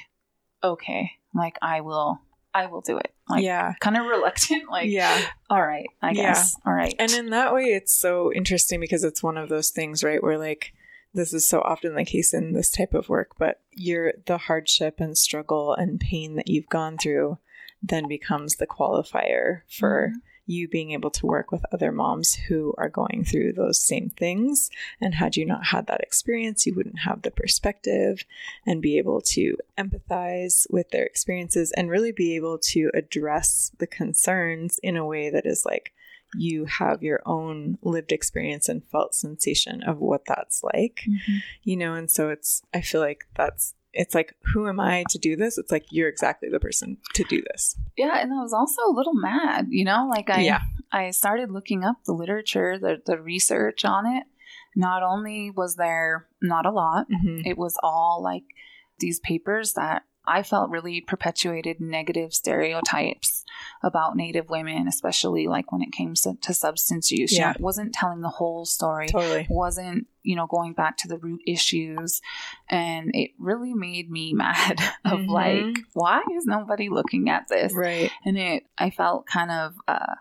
okay, 0.62 1.12
like 1.35 1.57
I 1.62 1.81
will 1.81 2.20
I 2.54 2.66
will 2.66 2.81
do 2.81 2.98
it. 2.98 3.12
Like, 3.28 3.44
yeah. 3.44 3.74
Kind 3.81 3.96
of 3.96 4.07
reluctant. 4.07 4.70
Like, 4.70 4.90
yeah. 4.90 5.26
All 5.50 5.64
right. 5.64 5.88
I 6.02 6.12
guess. 6.12 6.57
Yeah. 6.57 6.70
All 6.70 6.76
right. 6.76 6.94
And 6.98 7.12
in 7.12 7.31
that 7.31 7.54
way, 7.54 7.64
it's 7.64 7.94
so 7.94 8.33
interesting 8.33 8.81
because 8.81 9.04
it's 9.04 9.22
one 9.22 9.37
of 9.37 9.48
those 9.48 9.70
things, 9.70 10.02
right? 10.02 10.22
Where 10.22 10.38
like, 10.38 10.72
this 11.14 11.33
is 11.33 11.46
so 11.46 11.61
often 11.61 11.94
the 11.94 12.04
case 12.04 12.35
in 12.35 12.52
this 12.52 12.70
type 12.70 12.94
of 12.94 13.09
work, 13.09 13.33
but 13.38 13.61
you're 13.72 14.14
the 14.26 14.38
hardship 14.38 14.96
and 14.98 15.16
struggle 15.16 15.74
and 15.74 16.00
pain 16.00 16.37
that 16.37 16.48
you've 16.48 16.68
gone 16.68 16.98
through 16.98 17.38
then 17.83 18.09
becomes 18.09 18.57
the 18.57 18.66
qualifier 18.66 19.61
for 19.68 20.09
mm-hmm 20.09 20.18
you 20.48 20.66
being 20.66 20.92
able 20.92 21.11
to 21.11 21.26
work 21.26 21.52
with 21.52 21.64
other 21.72 21.92
moms 21.92 22.34
who 22.34 22.74
are 22.78 22.88
going 22.88 23.24
through 23.24 23.52
those 23.52 23.80
same 23.80 24.11
things. 24.11 24.70
And 25.00 25.14
had 25.14 25.37
you 25.37 25.44
not 25.44 25.66
had 25.66 25.87
that 25.87 26.00
experience, 26.00 26.66
you 26.66 26.74
wouldn't 26.74 27.00
have 27.00 27.22
the 27.22 27.30
perspective 27.30 28.24
and 28.66 28.80
be 28.80 28.98
able 28.98 29.20
to 29.20 29.56
empathize 29.76 30.66
with 30.70 30.90
their 30.90 31.04
experiences 31.04 31.70
and 31.72 31.90
really 31.90 32.12
be 32.12 32.34
able 32.34 32.58
to 32.58 32.90
address 32.94 33.70
the 33.78 33.87
concerns 33.87 34.80
in 34.82 34.96
a 34.96 35.06
way 35.06 35.30
that 35.30 35.46
is 35.46 35.64
like, 35.66 35.92
you 36.34 36.64
have 36.66 37.02
your 37.02 37.22
own 37.24 37.78
lived 37.82 38.12
experience 38.12 38.68
and 38.68 38.84
felt 38.84 39.14
sensation 39.14 39.82
of 39.82 39.98
what 39.98 40.22
that's 40.26 40.62
like, 40.62 41.02
mm-hmm. 41.08 41.37
you 41.62 41.76
know, 41.76 41.94
and 41.94 42.11
so 42.11 42.28
it's, 42.30 42.62
I 42.74 42.80
feel 42.80 43.00
like 43.00 43.24
that's 43.34 43.74
it's 43.92 44.14
like, 44.14 44.35
who 44.53 44.68
am 44.68 44.81
I 44.81 45.05
to 45.11 45.18
do 45.18 45.37
this? 45.37 45.59
It's 45.59 45.72
like, 45.72 45.87
you're 45.90 46.09
exactly 46.09 46.48
the 46.48 46.61
person 46.61 46.98
to 47.14 47.24
do 47.24 47.42
this. 47.51 47.77
Yeah. 47.96 48.18
And 48.20 48.33
I 48.33 48.42
was 48.42 48.53
also 48.53 48.83
a 48.83 48.94
little 48.94 49.14
mad, 49.14 49.68
you 49.70 49.85
know, 49.85 50.09
like 50.11 50.31
I, 50.31 50.40
yeah. 50.42 50.61
I 50.92 51.11
started 51.11 51.51
looking 51.51 51.85
up 51.85 52.05
the 52.05 52.12
literature, 52.12 52.79
the, 52.79 53.03
the 53.05 53.18
research 53.20 53.85
on 53.85 54.07
it. 54.07 54.24
Not 54.77 55.03
only 55.03 55.51
was 55.51 55.77
there 55.77 56.27
not 56.42 56.66
a 56.66 56.70
lot, 56.70 57.07
mm-hmm. 57.11 57.40
it 57.44 57.59
was 57.59 57.77
all 57.83 58.20
like 58.22 58.44
these 58.98 59.18
papers 59.20 59.72
that 59.72 60.03
I 60.28 60.42
felt 60.42 60.70
really 60.70 61.00
perpetuated 61.00 61.80
negative 61.80 62.34
stereotypes 62.34 63.44
about 63.82 64.16
Native 64.16 64.50
women, 64.50 64.86
especially 64.86 65.46
like 65.46 65.72
when 65.72 65.82
it 65.82 65.92
came 65.92 66.14
to, 66.14 66.34
to 66.42 66.54
substance 66.54 67.10
use. 67.10 67.32
Yeah. 67.32 67.48
You 67.48 67.58
know, 67.58 67.64
wasn't 67.64 67.94
telling 67.94 68.20
the 68.20 68.28
whole 68.28 68.64
story. 68.64 69.08
Totally. 69.08 69.46
Wasn't, 69.48 70.06
you 70.22 70.36
know, 70.36 70.46
going 70.46 70.74
back 70.74 70.96
to 70.98 71.08
the 71.08 71.18
root 71.18 71.40
issues. 71.46 72.20
And 72.68 73.10
it 73.14 73.30
really 73.38 73.74
made 73.74 74.10
me 74.10 74.32
mad 74.34 74.80
of 75.04 75.20
mm-hmm. 75.20 75.30
like, 75.30 75.78
why 75.94 76.22
is 76.36 76.44
nobody 76.44 76.88
looking 76.88 77.30
at 77.30 77.48
this? 77.48 77.72
Right. 77.74 78.10
And 78.24 78.38
it, 78.38 78.64
I 78.76 78.90
felt 78.90 79.26
kind 79.26 79.50
of, 79.50 79.74
uh, 79.88 80.14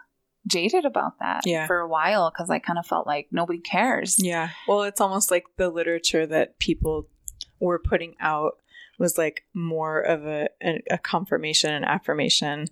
jaded 0.48 0.86
about 0.86 1.20
that 1.20 1.42
yeah. 1.46 1.68
for 1.68 1.80
a 1.80 1.88
while 1.88 2.32
because 2.32 2.50
I 2.50 2.60
kind 2.60 2.80
of 2.80 2.86
felt 2.86 3.06
like 3.06 3.28
nobody 3.32 3.60
cares. 3.60 4.16
Yeah. 4.18 4.52
Well, 4.66 4.84
it's 4.84 5.02
almost 5.02 5.30
like 5.30 5.44
the 5.58 5.70
literature 5.70 6.26
that 6.26 6.58
people 6.58 7.10
were 7.60 7.80
putting 7.80 8.16
out 8.20 8.54
was 8.98 9.18
like 9.18 9.44
more 9.54 10.00
of 10.00 10.26
a, 10.26 10.50
a, 10.90 10.98
confirmation 10.98 11.72
and 11.72 11.86
affirmation 11.86 12.68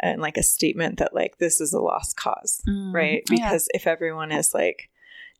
and 0.00 0.20
like 0.20 0.36
a 0.36 0.42
statement 0.42 0.98
that 0.98 1.14
like 1.14 1.38
this 1.38 1.60
is 1.60 1.72
a 1.72 1.80
lost 1.80 2.16
cause, 2.16 2.62
mm, 2.66 2.92
right? 2.92 3.22
Because 3.28 3.68
yeah. 3.72 3.76
if 3.76 3.86
everyone 3.86 4.32
is 4.32 4.54
like 4.54 4.88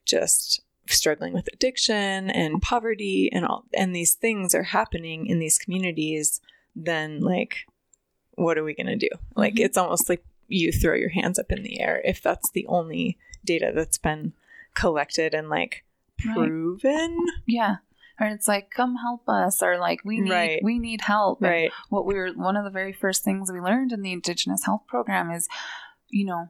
just 0.05 0.61
struggling 0.87 1.33
with 1.33 1.49
addiction 1.53 2.31
and 2.31 2.63
poverty 2.63 3.31
and 3.33 3.45
all 3.45 3.65
and 3.75 3.95
these 3.95 4.15
things 4.15 4.55
are 4.55 4.65
happening 4.65 5.27
in 5.27 5.39
these 5.39 5.59
communities, 5.59 6.41
then 6.75 7.21
like 7.21 7.67
what 8.35 8.59
are 8.59 8.65
we 8.65 8.75
going 8.75 8.87
to 8.87 8.97
do? 8.97 9.09
Mm-hmm. 9.13 9.41
Like 9.41 9.59
it's 9.59 9.79
almost 9.79 10.09
like 10.09 10.25
you 10.49 10.73
throw 10.73 10.95
your 10.95 11.11
hands 11.11 11.39
up 11.39 11.53
in 11.53 11.63
the 11.63 11.81
air 11.81 12.01
if 12.05 12.23
that's 12.23 12.51
the 12.51 12.67
only 12.67 13.19
data 13.45 13.73
that's 13.75 13.99
been 13.99 14.33
collected 14.75 15.35
and 15.35 15.49
like 15.49 15.85
proven. 16.19 17.17
Right. 17.19 17.39
Yeah 17.47 17.77
or 18.21 18.27
it's 18.27 18.49
like 18.49 18.71
come 18.71 18.97
help 18.97 19.29
us 19.29 19.63
or 19.63 19.79
like 19.79 20.01
we 20.05 20.21
need 20.21 20.31
right. 20.31 20.61
we 20.63 20.79
need 20.79 21.01
help 21.01 21.41
and 21.43 21.51
right 21.51 21.73
what 21.89 22.07
we 22.07 22.15
were 22.15 22.31
one 22.31 22.57
of 22.57 22.65
the 22.65 22.71
very 22.71 22.93
first 22.93 23.25
things 23.25 23.51
we 23.53 23.61
learned 23.61 23.93
in 23.93 24.03
the 24.03 24.13
indigenous 24.13 24.65
health 24.65 24.83
program 24.89 25.31
is 25.31 25.49
you 26.11 26.25
know 26.25 26.47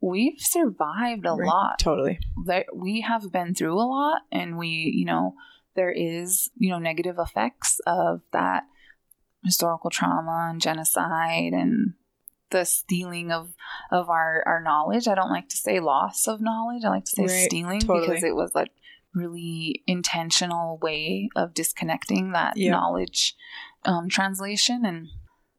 we've 0.00 0.40
survived 0.40 1.26
a 1.26 1.32
right. 1.32 1.46
lot 1.46 1.78
totally 1.78 2.18
that 2.46 2.66
we 2.74 3.00
have 3.00 3.32
been 3.32 3.54
through 3.54 3.74
a 3.74 3.82
lot 3.82 4.22
and 4.30 4.56
we 4.56 4.92
you 4.94 5.04
know 5.04 5.34
there 5.74 5.90
is 5.90 6.50
you 6.56 6.70
know 6.70 6.78
negative 6.78 7.16
effects 7.18 7.80
of 7.86 8.20
that 8.32 8.64
historical 9.44 9.90
trauma 9.90 10.48
and 10.50 10.60
genocide 10.60 11.52
and 11.52 11.94
the 12.50 12.64
stealing 12.64 13.30
of 13.30 13.54
of 13.90 14.08
our 14.08 14.42
our 14.46 14.62
knowledge 14.62 15.06
i 15.06 15.14
don't 15.14 15.30
like 15.30 15.48
to 15.48 15.56
say 15.56 15.80
loss 15.80 16.26
of 16.26 16.40
knowledge 16.40 16.82
i 16.84 16.88
like 16.88 17.04
to 17.04 17.10
say 17.10 17.22
right. 17.22 17.44
stealing 17.44 17.80
totally. 17.80 18.06
because 18.06 18.24
it 18.24 18.34
was 18.34 18.52
like 18.54 18.70
really 19.14 19.82
intentional 19.86 20.78
way 20.82 21.28
of 21.34 21.54
disconnecting 21.54 22.32
that 22.32 22.56
yeah. 22.56 22.70
knowledge 22.70 23.34
um, 23.84 24.08
translation. 24.08 24.84
And 24.84 25.08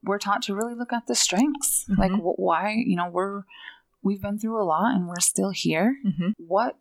we're 0.04 0.20
taught 0.20 0.42
to 0.44 0.56
really 0.56 0.76
look 0.76 0.94
at 0.94 1.08
the 1.08 1.16
strengths. 1.16 1.86
Mm-hmm. 1.90 2.02
like 2.02 2.12
wh- 2.12 2.40
why 2.40 2.76
you 2.86 2.96
know 2.96 3.10
we're 3.10 3.44
we've 4.02 4.22
been 4.22 4.40
through 4.40 4.62
a 4.62 4.64
lot 4.64 4.96
and 4.96 5.08
we're 5.08 5.20
still 5.20 5.52
here. 5.52 5.98
Mm-hmm. 6.06 6.32
what 6.38 6.78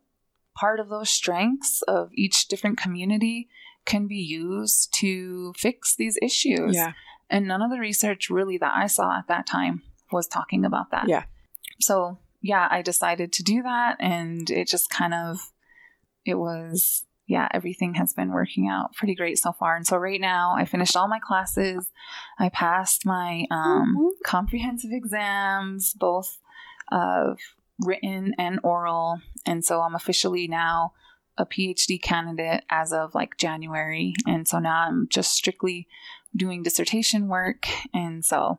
part 0.54 0.80
of 0.80 0.88
those 0.88 1.10
strengths 1.10 1.82
of 1.82 2.10
each 2.14 2.48
different 2.48 2.78
community 2.78 3.48
can 3.84 4.06
be 4.06 4.16
used 4.16 4.92
to 4.94 5.52
fix 5.56 5.94
these 5.94 6.18
issues? 6.20 6.74
Yeah. 6.74 6.92
And 7.30 7.46
none 7.46 7.62
of 7.62 7.70
the 7.70 7.78
research 7.78 8.30
really 8.30 8.58
that 8.58 8.72
i 8.74 8.86
saw 8.86 9.18
at 9.18 9.28
that 9.28 9.46
time 9.46 9.82
was 10.10 10.26
talking 10.26 10.64
about 10.64 10.90
that. 10.90 11.08
Yeah. 11.08 11.24
So 11.80 12.18
yeah 12.40 12.68
i 12.70 12.82
decided 12.82 13.32
to 13.32 13.42
do 13.42 13.62
that 13.62 13.96
and 14.00 14.50
it 14.50 14.68
just 14.68 14.90
kind 14.90 15.14
of 15.14 15.52
it 16.28 16.38
was 16.38 17.04
yeah, 17.28 17.46
everything 17.52 17.94
has 17.94 18.14
been 18.14 18.32
working 18.32 18.68
out 18.68 18.94
pretty 18.94 19.14
great 19.14 19.38
so 19.38 19.52
far. 19.52 19.76
And 19.76 19.86
so 19.86 19.98
right 19.98 20.20
now, 20.20 20.54
I 20.56 20.64
finished 20.64 20.96
all 20.96 21.08
my 21.08 21.18
classes. 21.18 21.90
I 22.38 22.48
passed 22.48 23.04
my 23.04 23.44
um, 23.50 23.94
mm-hmm. 23.96 24.06
comprehensive 24.24 24.90
exams, 24.92 25.92
both 25.92 26.38
of 26.90 27.38
written 27.78 28.34
and 28.38 28.58
oral. 28.64 29.20
And 29.44 29.62
so 29.62 29.82
I'm 29.82 29.94
officially 29.94 30.48
now 30.48 30.94
a 31.36 31.44
PhD 31.44 32.00
candidate 32.00 32.64
as 32.70 32.94
of 32.94 33.14
like 33.14 33.36
January. 33.36 34.14
And 34.26 34.48
so 34.48 34.58
now 34.58 34.86
I'm 34.88 35.06
just 35.10 35.32
strictly 35.32 35.86
doing 36.34 36.62
dissertation 36.62 37.28
work. 37.28 37.68
And 37.92 38.24
so 38.24 38.58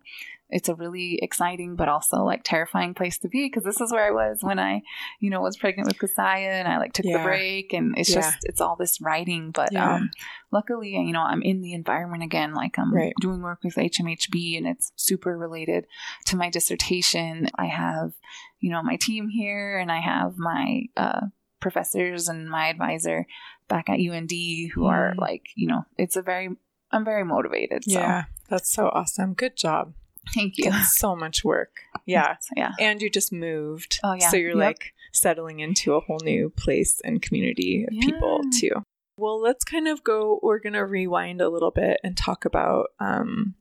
it's 0.50 0.70
a 0.70 0.76
really 0.76 1.20
exciting 1.22 1.76
but 1.76 1.88
also 1.88 2.24
like 2.24 2.42
terrifying 2.44 2.94
place 2.94 3.18
to 3.20 3.28
be 3.28 3.46
because 3.46 3.64
this 3.64 3.80
is 3.80 3.92
where 3.92 4.06
I 4.06 4.12
was 4.12 4.40
when 4.42 4.60
I, 4.60 4.82
you 5.20 5.30
know, 5.30 5.42
was 5.42 5.58
pregnant 5.58 5.88
with 5.88 5.98
Kasaya 5.98 6.52
and 6.52 6.68
I 6.68 6.78
like 6.78 6.94
took 6.94 7.06
yeah. 7.06 7.18
the 7.18 7.24
break 7.24 7.74
and 7.74 7.98
it's 7.98 8.10
yeah. 8.10 8.22
just 8.22 8.38
it's 8.44 8.62
all 8.62 8.76
this 8.76 9.00
writing. 9.00 9.52
But 9.52 9.72
yeah. 9.72 9.96
um 9.96 10.10
luckily, 10.52 10.90
you 10.90 11.14
know, 11.14 11.22
I'm 11.22 11.42
in 11.42 11.62
the 11.62 11.74
environment 11.74 12.24
again. 12.24 12.54
Like 12.54 12.80
I'm 12.80 12.94
right. 12.94 13.14
doing 13.22 13.42
work 13.42 13.60
with 13.64 13.76
HMHB 13.76 14.58
and 14.58 14.68
it's 14.68 14.92
super 14.96 15.38
related 15.38 15.86
to 16.26 16.38
my 16.38 16.50
dissertation. 16.50 17.48
I 17.56 17.66
have, 17.66 18.14
you 18.60 18.72
know, 18.72 18.82
my 18.82 18.96
team 18.96 19.30
here 19.30 19.78
and 19.78 19.92
I 19.92 20.00
have 20.00 20.38
my 20.38 20.84
uh 20.98 21.28
professors 21.60 22.28
and 22.28 22.50
my 22.50 22.70
advisor 22.70 23.28
back 23.68 23.90
at 23.90 24.00
UND 24.00 24.32
who 24.32 24.82
mm. 24.82 24.90
are 24.90 25.14
like, 25.18 25.48
you 25.56 25.68
know, 25.68 25.86
it's 25.98 26.16
a 26.16 26.22
very 26.22 26.50
I'm 26.92 27.06
very 27.06 27.24
motivated. 27.24 27.84
So. 27.84 28.00
Yeah, 28.00 28.24
that's 28.50 28.72
so 28.72 28.88
awesome. 28.88 29.36
Good 29.36 29.56
job. 29.56 29.94
Thank 30.34 30.54
you. 30.58 30.72
so 30.84 31.16
much 31.16 31.44
work. 31.44 31.82
Yeah. 32.06 32.38
Yeah. 32.56 32.72
And 32.80 33.02
you 33.02 33.10
just 33.10 33.32
moved. 33.32 34.00
Oh, 34.04 34.14
yeah. 34.14 34.30
So 34.30 34.38
you're 34.38 34.50
yep. 34.50 34.58
like 34.58 34.94
settling 35.14 35.60
into 35.60 35.94
a 35.94 36.00
whole 36.00 36.20
new 36.24 36.50
place 36.50 37.00
and 37.04 37.22
community 37.22 37.86
of 37.88 37.94
yeah. 37.94 38.06
people 38.06 38.42
too. 38.60 38.84
Well, 39.18 39.42
let's 39.42 39.64
kind 39.64 39.88
of 39.88 40.04
go, 40.04 40.40
we're 40.42 40.60
going 40.60 40.74
to 40.74 40.86
rewind 40.86 41.42
a 41.42 41.50
little 41.50 41.72
bit 41.72 42.00
and 42.04 42.16
talk 42.16 42.46
about 42.46 42.88
um, 43.00 43.56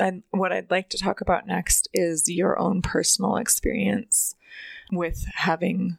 I, 0.00 0.22
what 0.30 0.52
I'd 0.52 0.70
like 0.70 0.88
to 0.90 0.98
talk 0.98 1.20
about 1.20 1.46
next 1.46 1.88
is 1.92 2.28
your 2.28 2.58
own 2.58 2.82
personal 2.82 3.36
experience 3.36 4.34
with 4.90 5.26
having 5.34 5.98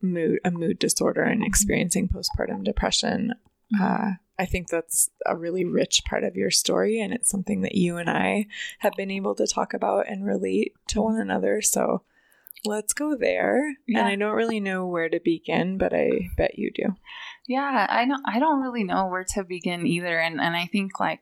mood 0.00 0.40
a 0.44 0.50
mood 0.50 0.78
disorder 0.78 1.22
and 1.22 1.44
experiencing 1.44 2.08
postpartum 2.08 2.64
depression. 2.64 3.34
Uh, 3.80 4.12
I 4.42 4.46
think 4.46 4.68
that's 4.68 5.08
a 5.24 5.36
really 5.36 5.64
rich 5.64 6.02
part 6.04 6.24
of 6.24 6.34
your 6.36 6.50
story, 6.50 7.00
and 7.00 7.12
it's 7.14 7.30
something 7.30 7.60
that 7.62 7.76
you 7.76 7.96
and 7.96 8.10
I 8.10 8.46
have 8.80 8.92
been 8.96 9.10
able 9.10 9.34
to 9.36 9.46
talk 9.46 9.72
about 9.72 10.08
and 10.08 10.26
relate 10.26 10.74
to 10.88 11.00
one 11.02 11.18
another. 11.20 11.62
So 11.62 12.02
let's 12.64 12.92
go 12.92 13.16
there. 13.16 13.76
Yeah. 13.86 14.00
And 14.00 14.08
I 14.08 14.16
don't 14.16 14.34
really 14.36 14.60
know 14.60 14.86
where 14.86 15.08
to 15.08 15.20
begin, 15.20 15.78
but 15.78 15.92
I 15.94 16.30
bet 16.36 16.58
you 16.58 16.70
do. 16.72 16.96
Yeah, 17.46 17.86
I 17.88 18.04
don't 18.04 18.22
I 18.26 18.38
don't 18.38 18.62
really 18.62 18.84
know 18.84 19.06
where 19.06 19.24
to 19.34 19.44
begin 19.44 19.86
either 19.86 20.18
and 20.18 20.40
and 20.40 20.56
I 20.56 20.66
think 20.66 20.98
like 21.00 21.20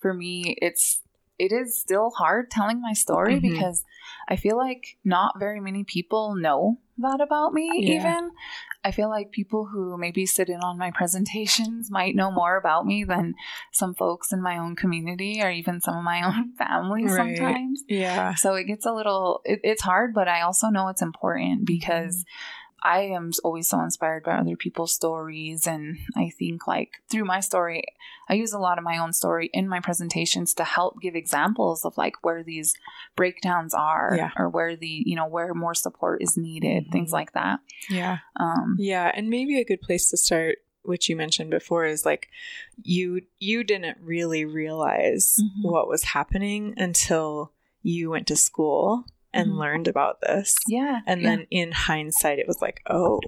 for 0.00 0.12
me 0.14 0.56
it's 0.60 1.02
it 1.38 1.52
is 1.52 1.78
still 1.78 2.10
hard 2.10 2.50
telling 2.50 2.80
my 2.80 2.94
story 2.94 3.36
Mhm. 3.36 3.42
because 3.42 3.84
I 4.28 4.36
feel 4.36 4.56
like 4.56 4.96
not 5.04 5.38
very 5.38 5.60
many 5.60 5.84
people 5.84 6.34
know 6.34 6.78
that 6.98 7.20
about 7.20 7.52
me 7.52 7.70
Yeah. 7.74 8.00
even. 8.00 8.30
I 8.84 8.92
feel 8.92 9.08
like 9.08 9.32
people 9.32 9.66
who 9.66 9.98
maybe 9.98 10.26
sit 10.26 10.48
in 10.48 10.60
on 10.60 10.78
my 10.78 10.92
presentations 10.92 11.90
might 11.98 12.14
know 12.14 12.30
more 12.30 12.56
about 12.56 12.86
me 12.86 13.04
than 13.04 13.34
some 13.72 13.94
folks 13.94 14.32
in 14.32 14.40
my 14.42 14.58
own 14.58 14.76
community 14.76 15.42
or 15.42 15.50
even 15.50 15.80
some 15.80 15.96
of 15.98 16.04
my 16.04 16.22
own 16.26 16.52
family 16.56 17.04
Right. 17.04 17.36
sometimes. 17.36 17.82
Yeah. 17.88 18.34
So 18.34 18.54
it 18.54 18.64
gets 18.64 18.86
a 18.86 18.92
little, 18.92 19.40
it, 19.44 19.60
it's 19.64 19.82
hard, 19.82 20.14
but 20.14 20.28
I 20.28 20.42
also 20.42 20.68
know 20.68 20.88
it's 20.88 21.02
important 21.02 21.66
because 21.66 22.18
mm-hmm. 22.18 22.65
I 22.86 23.00
am 23.16 23.32
always 23.42 23.68
so 23.68 23.80
inspired 23.80 24.22
by 24.22 24.34
other 24.36 24.54
people's 24.56 24.94
stories. 24.94 25.66
And 25.66 25.98
I 26.16 26.30
think, 26.38 26.66
like, 26.68 26.92
through 27.10 27.24
my 27.24 27.40
story, 27.40 27.82
I 28.28 28.34
use 28.34 28.52
a 28.52 28.60
lot 28.60 28.78
of 28.78 28.84
my 28.84 28.98
own 28.98 29.12
story 29.12 29.50
in 29.52 29.68
my 29.68 29.80
presentations 29.80 30.54
to 30.54 30.64
help 30.64 31.00
give 31.00 31.16
examples 31.16 31.84
of 31.84 31.98
like 31.98 32.14
where 32.24 32.42
these 32.44 32.74
breakdowns 33.16 33.74
are 33.74 34.14
Yeah. 34.16 34.30
or 34.38 34.48
where 34.48 34.76
the, 34.76 35.02
you 35.04 35.16
know, 35.16 35.26
where 35.26 35.52
more 35.54 35.74
support 35.74 36.22
is 36.22 36.36
needed, 36.36 36.86
Mhm. 36.86 36.92
things 36.92 37.12
like 37.12 37.32
that. 37.32 37.58
Yeah. 37.90 38.18
Um, 38.38 38.76
Yeah, 38.78 39.10
and 39.14 39.28
maybe 39.28 39.58
a 39.58 39.64
good 39.64 39.82
place 39.82 40.08
to 40.10 40.16
start, 40.16 40.58
which 40.82 41.08
you 41.08 41.16
mentioned 41.16 41.50
before, 41.50 41.84
is 41.86 42.06
like 42.06 42.28
you 42.82 43.22
you 43.40 43.64
didn't 43.64 43.98
really 44.00 44.44
realize 44.44 45.36
Mhm. 45.42 45.64
what 45.72 45.88
was 45.88 46.04
happening 46.04 46.74
until 46.76 47.52
you 47.82 48.10
went 48.10 48.26
to 48.28 48.36
school 48.36 49.04
and 49.36 49.52
Mhm. 49.52 49.58
learned 49.58 49.88
about 49.88 50.20
this. 50.20 50.56
yeah. 50.68 51.00
And 51.06 51.20
yeah. 51.22 51.28
then 51.36 51.46
in 51.50 51.72
hindsight 51.72 52.38
it 52.38 52.46
was 52.48 52.60
like, 52.62 52.80
oh, 52.88 53.20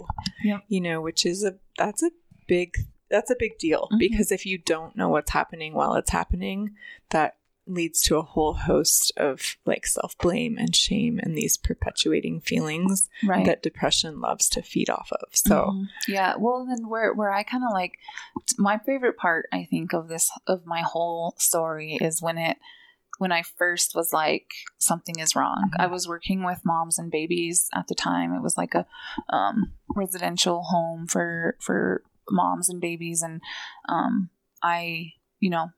Yep. 0.45 0.65
you 0.69 0.81
know, 0.81 1.01
which 1.01 1.25
is 1.27 1.45
a 1.45 1.57
that's 1.77 2.03
a 2.03 2.11
big 2.47 2.77
that's 3.11 3.31
a 3.31 3.37
big 3.39 3.57
deal 3.59 3.89
Mhm. 3.93 3.99
because 3.99 4.31
if 4.33 4.45
you 4.45 4.59
don't 4.59 4.95
know 4.97 5.09
what's 5.09 5.31
happening 5.31 5.73
while 5.75 5.95
it's 5.95 6.11
happening, 6.11 6.75
that 7.11 7.37
leads 7.67 8.01
to 8.03 8.17
a 8.17 8.23
whole 8.23 8.55
host 8.55 9.13
of 9.19 9.57
like 9.67 9.87
self-blame 9.87 10.57
and 10.57 10.75
shame 10.75 11.19
and 11.23 11.37
these 11.37 11.59
perpetuating 11.59 12.41
feelings 12.41 13.11
right. 13.27 13.45
that 13.45 13.63
depression 13.63 14.21
loves 14.23 14.49
to 14.49 14.63
feed 14.63 14.89
off 14.89 15.11
of. 15.13 15.29
So, 15.35 15.57
Mhm. 15.75 15.85
yeah 16.09 16.35
well 16.39 16.65
then 16.67 16.89
where 16.89 17.13
where 17.13 17.31
i 17.31 17.43
kind 17.43 17.63
of 17.65 17.71
like 17.73 17.93
my 18.57 18.79
favorite 18.79 19.19
part 19.19 19.47
i 19.53 19.65
think 19.71 19.93
of 19.93 20.09
this 20.09 20.31
of 20.47 20.65
my 20.65 20.81
whole 20.81 21.35
story 21.39 21.99
is 22.01 22.23
when 22.23 22.39
it 22.39 22.57
when 23.19 23.33
i 23.33 23.43
first 23.43 23.95
was 23.95 24.13
like 24.13 24.47
something 24.79 25.19
is 25.19 25.37
wrong. 25.37 25.71
Mhm. 25.75 25.85
i 25.85 25.87
was 25.87 26.09
working 26.09 26.45
with 26.45 26.65
moms 26.65 26.99
and 26.99 27.11
babies 27.11 27.69
at 27.75 27.87
the 27.89 27.95
time. 27.95 28.33
It 28.33 28.43
was 28.43 28.57
like 28.57 28.75
a 28.75 28.87
um, 29.29 29.73
residential 29.95 30.63
home 30.63 31.07
for 31.07 31.57
for 31.61 32.03
moms 32.31 32.69
and 32.69 32.81
babies. 32.81 33.23
And 33.23 33.41
um, 33.89 34.31
i 34.63 35.13
you 35.41 35.51
know 35.51 35.71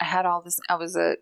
i 0.00 0.04
had 0.04 0.26
all 0.26 0.42
this 0.42 0.58
i 0.68 0.74
was 0.76 0.96
a 0.96 1.16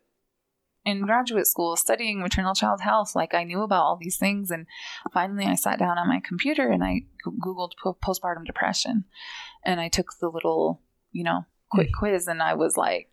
in 0.84 1.02
graduate 1.02 1.46
school 1.46 1.76
studying 1.76 2.20
maternal 2.20 2.54
child 2.54 2.80
health. 2.80 3.14
Like 3.14 3.34
i 3.34 3.44
knew 3.44 3.62
about 3.62 3.82
all 3.84 3.96
these 4.00 4.16
things. 4.16 4.50
And 4.50 4.66
finally 5.12 5.44
i 5.46 5.54
sat 5.54 5.78
down 5.78 5.98
on 5.98 6.08
my 6.08 6.20
computer 6.26 6.68
and 6.68 6.82
i 6.82 7.02
googled 7.26 7.72
po- 7.82 7.98
postpartum 8.02 8.44
depression. 8.46 9.04
And 9.64 9.80
i 9.80 9.88
took 9.88 10.12
the 10.20 10.28
little 10.30 10.80
you 11.12 11.24
know 11.24 11.44
quick 11.70 11.90
quiz 11.98 12.26
and 12.26 12.42
i 12.42 12.54
was 12.54 12.76
like 12.76 13.08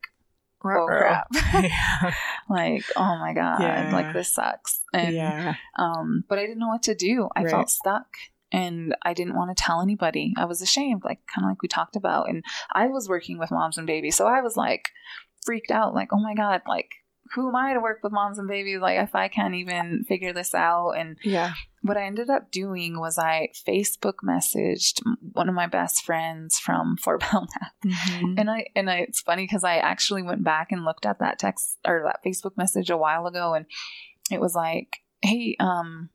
oh 0.64 0.86
crap 0.88 1.28
yeah. 1.54 2.14
like 2.50 2.84
oh 2.96 3.18
my 3.20 3.34
god 3.34 3.62
Yeah. 3.62 3.90
like 3.94 4.14
this 4.14 4.34
sucks 4.34 4.82
and 4.94 5.16
yeah. 5.16 5.56
um 5.78 6.24
but 6.28 6.38
i 6.40 6.42
didn't 6.42 6.60
know 6.60 6.68
what 6.70 6.84
to 6.84 6.96
do 6.96 7.30
i 7.36 7.44
Right. 7.44 7.52
felt 7.52 7.70
stuck 7.70 8.08
and 8.52 8.96
i 9.04 9.14
didn't 9.14 9.36
want 9.36 9.56
to 9.56 9.62
tell 9.62 9.82
anybody 9.82 10.34
i 10.38 10.46
was 10.46 10.62
ashamed 10.62 11.04
like 11.04 11.20
kind 11.34 11.46
of 11.46 11.50
like 11.52 11.62
we 11.62 11.68
talked 11.68 11.96
about 11.96 12.30
and 12.30 12.44
i 12.74 12.88
was 12.88 13.08
working 13.10 13.38
with 13.38 13.52
moms 13.52 13.78
and 13.78 13.86
babies 13.88 14.16
so 14.16 14.26
i 14.28 14.42
was 14.42 14.56
like 14.58 14.90
freaked 15.46 15.72
out 15.72 15.94
like 15.94 16.10
oh 16.14 16.20
my 16.20 16.34
god 16.34 16.62
like 16.68 16.90
who 17.34 17.50
am 17.50 17.56
i 17.56 17.74
to 17.74 17.80
work 17.80 18.00
with 18.04 18.12
moms 18.12 18.38
and 18.40 18.48
babies 18.48 18.80
like 18.80 19.00
if 19.00 19.14
i 19.16 19.28
can't 19.28 19.56
even 19.56 20.04
figure 20.08 20.34
this 20.34 20.54
out 20.54 20.92
and 20.92 21.18
Yeah. 21.24 21.54
what 21.82 21.98
I 21.98 22.04
ended 22.06 22.30
up 22.30 22.52
doing 22.52 23.00
was 23.00 23.18
I 23.18 23.50
Facebook 23.68 24.16
messaged 24.26 25.02
one 25.34 25.48
of 25.48 25.56
my 25.56 25.68
best 25.68 26.04
friends 26.04 26.58
from 26.60 26.98
Fort 27.04 27.22
Belknap, 27.22 27.72
Mhm. 27.86 28.40
and 28.40 28.50
I 28.52 28.66
and 28.76 28.90
I, 28.90 28.98
it's 29.08 29.22
funny 29.22 29.44
because 29.44 29.64
I 29.64 29.78
actually 29.78 30.22
went 30.24 30.44
back 30.44 30.72
and 30.72 30.84
looked 30.84 31.06
at 31.06 31.20
that 31.20 31.40
text 31.40 31.78
or 31.86 32.04
that 32.06 32.20
Facebook 32.26 32.58
message 32.58 32.90
a 32.90 32.98
while 32.98 33.26
ago, 33.28 33.54
and 33.54 33.66
it 34.32 34.42
was 34.42 34.54
like, 34.56 34.98
"Hey, 35.22 35.56
um, 35.62 36.10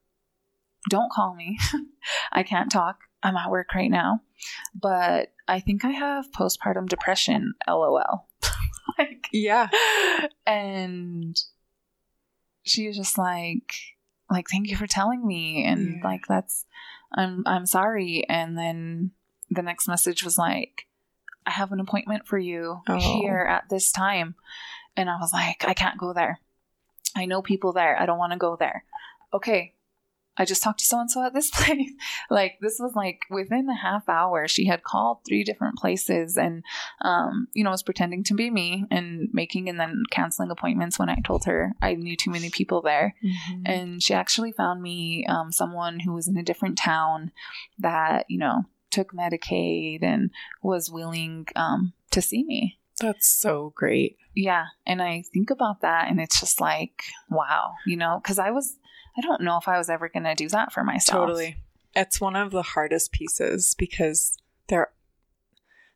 don't 0.91 1.13
call 1.13 1.35
me. 1.35 1.59
I 2.33 2.43
can't 2.43 2.71
talk. 2.71 2.99
I'm 3.23 3.37
at 3.37 3.51
work 3.51 3.73
right 3.75 3.91
now, 3.91 4.21
but 4.75 5.33
I 5.49 5.61
think 5.61 5.85
I 5.85 5.91
have 5.93 6.31
postpartum 6.33 6.89
depression. 6.89 7.55
LOL." 7.67 8.29
like, 8.99 9.29
Yeah. 9.33 9.69
and 10.47 11.37
she 12.65 12.87
was 12.87 12.97
just 12.97 13.19
like 13.19 13.75
like 14.31 14.49
thank 14.49 14.69
you 14.69 14.77
for 14.77 14.87
telling 14.87 15.27
me 15.27 15.65
and 15.65 15.97
Yeah. 15.97 16.05
like 16.05 16.23
that's 16.29 16.65
i'm 17.15 17.43
i'm 17.47 17.67
sorry 17.67 18.25
and 18.29 18.57
then 18.57 19.11
the 19.51 19.63
next 19.63 19.89
message 19.89 20.23
was 20.25 20.39
like 20.39 20.87
i 21.45 21.51
have 21.51 21.73
an 21.73 21.81
appointment 21.81 22.27
for 22.27 22.39
you 22.39 22.81
Oh. 22.89 22.99
here 22.99 23.41
at 23.49 23.69
this 23.69 23.91
time 23.93 24.35
and 24.97 25.11
i 25.11 25.17
was 25.19 25.33
like 25.33 25.65
i 25.67 25.75
can't 25.75 25.99
go 25.99 26.13
there 26.13 26.41
i 27.17 27.27
know 27.27 27.43
people 27.43 27.73
there 27.73 28.01
i 28.01 28.07
don't 28.07 28.19
want 28.19 28.33
to 28.33 28.39
go 28.39 28.57
there 28.57 28.85
okay 29.35 29.75
I 30.37 30.45
just 30.45 30.63
talked 30.63 30.79
to 30.81 30.85
so 30.85 30.99
and 31.01 31.11
so 31.11 31.25
at 31.25 31.35
this 31.35 31.51
place. 31.55 31.91
like 32.31 32.59
this 32.61 32.79
was 32.81 32.95
like 32.95 33.21
within 33.31 33.69
a 33.69 33.77
half 33.77 34.09
hour, 34.09 34.49
she 34.49 34.67
had 34.67 34.83
called 34.83 35.19
three 35.27 35.45
different 35.45 35.79
places 35.79 36.37
and 36.37 36.65
um, 37.03 37.49
you 37.53 37.65
know, 37.65 37.71
was 37.71 37.83
pretending 37.83 38.25
to 38.25 38.35
be 38.35 38.51
me 38.51 38.87
and 38.91 39.29
making 39.33 39.69
and 39.69 39.79
then 39.79 40.03
canceling 40.11 40.51
appointments 40.51 40.99
when 40.99 41.09
I 41.09 41.17
told 41.25 41.45
her 41.45 41.73
I 41.83 41.95
knew 41.95 42.17
too 42.17 42.31
many 42.31 42.51
people 42.51 42.81
there. 42.83 43.15
Mhm. 43.23 43.63
And 43.67 44.03
she 44.03 44.15
actually 44.15 44.53
found 44.53 44.83
me 44.83 45.27
um, 45.29 45.53
someone 45.53 46.01
who 46.01 46.13
was 46.13 46.29
in 46.29 46.37
a 46.37 46.43
different 46.43 46.79
town 46.79 47.33
that, 47.79 48.27
you 48.29 48.39
know, 48.39 48.65
took 48.91 49.13
Medicaid 49.13 50.03
and 50.03 50.31
was 50.63 50.91
willing 50.91 51.47
um, 51.57 51.93
to 52.11 52.23
see 52.23 52.45
me. 52.45 52.79
That's 53.01 53.27
so 53.29 53.73
great. 53.75 54.17
Yeah. 54.35 54.67
And 54.87 55.03
I 55.03 55.25
think 55.33 55.51
about 55.51 55.81
that 55.81 56.09
and 56.09 56.21
it's 56.21 56.39
just 56.39 56.61
like, 56.61 57.03
wow, 57.29 57.73
you 57.87 57.97
know, 57.97 58.21
because 58.23 58.39
I 58.39 58.51
was, 58.51 58.77
I 59.17 59.21
don't 59.21 59.43
know 59.43 59.59
if 59.59 59.69
I 59.69 59.79
was 59.79 59.91
ever 59.91 60.09
going 60.09 60.25
to 60.25 60.35
do 60.35 60.49
that 60.49 60.73
for 60.73 60.85
myself. 60.85 61.27
Totally. 61.27 61.57
It's 61.95 62.21
one 62.21 62.37
of 62.37 62.51
the 62.51 62.63
hardest 62.63 63.13
pieces 63.13 63.75
because 63.79 64.37
there 64.69 64.89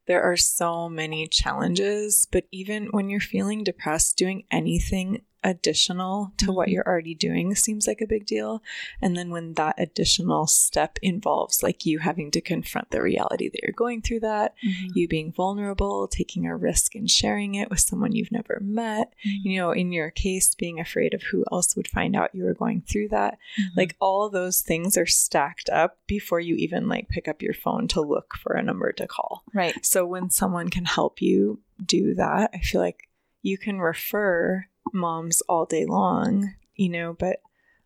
there 0.07 0.23
are 0.23 0.37
so 0.37 0.89
many 0.89 1.27
challenges, 1.27 2.29
but 2.31 2.45
even 2.53 2.87
when 2.87 3.11
you're 3.11 3.21
feeling 3.21 3.65
depressed, 3.65 4.17
doing 4.17 4.45
anything 4.53 5.23
additional 5.49 6.33
to 6.39 6.53
what 6.53 6.69
Mhm. 6.69 6.73
you're 6.73 6.87
already 6.87 7.15
doing 7.15 7.55
seems 7.55 7.87
like 7.87 8.01
a 8.01 8.07
big 8.07 8.27
deal. 8.27 8.63
And 9.01 9.17
then 9.17 9.31
when 9.31 9.55
that 9.55 9.77
additional 9.79 10.47
step 10.47 10.99
involves 11.03 11.63
like 11.63 11.87
you 11.87 11.99
having 12.01 12.31
to 12.33 12.41
confront 12.41 12.91
the 12.91 13.03
reality 13.03 13.49
that 13.49 13.63
you're 13.63 13.73
going 13.73 14.03
through 14.03 14.21
that, 14.21 14.55
Mhm. 14.65 14.97
you 14.97 15.09
being 15.09 15.33
vulnerable, 15.33 16.09
taking 16.09 16.47
a 16.47 16.57
risk 16.57 16.95
and 16.95 17.11
sharing 17.11 17.55
it 17.55 17.71
with 17.71 17.81
someone 17.81 18.13
you've 18.13 18.33
never 18.33 18.59
met, 18.63 19.15
Mm-hmm. 19.25 19.49
you 19.49 19.57
know, 19.59 19.71
in 19.71 19.93
your 19.93 20.11
case, 20.11 20.55
being 20.55 20.81
afraid 20.81 21.15
of 21.15 21.23
who 21.25 21.45
else 21.53 21.77
would 21.77 21.89
find 21.89 22.17
out 22.17 22.35
you 22.35 22.45
were 22.45 22.55
going 22.55 22.83
through 22.83 23.09
that. 23.09 23.39
Mhm. 23.59 23.77
Like 23.77 23.97
all 24.01 24.29
those 24.29 24.61
things 24.63 24.97
are 24.97 25.07
stacked 25.07 25.69
up 25.71 25.99
before 26.07 26.41
you 26.41 26.55
even 26.57 26.89
like 26.89 27.09
pick 27.09 27.29
up 27.29 27.43
your 27.43 27.55
phone 27.55 27.89
to 27.89 28.01
look 28.01 28.35
for 28.37 28.53
a 28.55 28.63
number 28.63 28.93
to 28.93 29.07
call. 29.07 29.43
right. 29.55 29.75
So 29.85 30.05
when 30.07 30.31
someone 30.31 30.69
can 30.71 30.85
help 30.85 31.23
you 31.23 31.61
do 31.85 32.15
that, 32.15 32.51
I 32.55 32.59
feel 32.59 32.81
like 32.81 33.09
you 33.43 33.57
can 33.59 33.79
refer 33.81 34.67
moms 34.93 35.41
all 35.43 35.65
day 35.67 35.85
long, 35.87 36.55
you 36.75 36.89
know, 36.89 37.15
but 37.19 37.41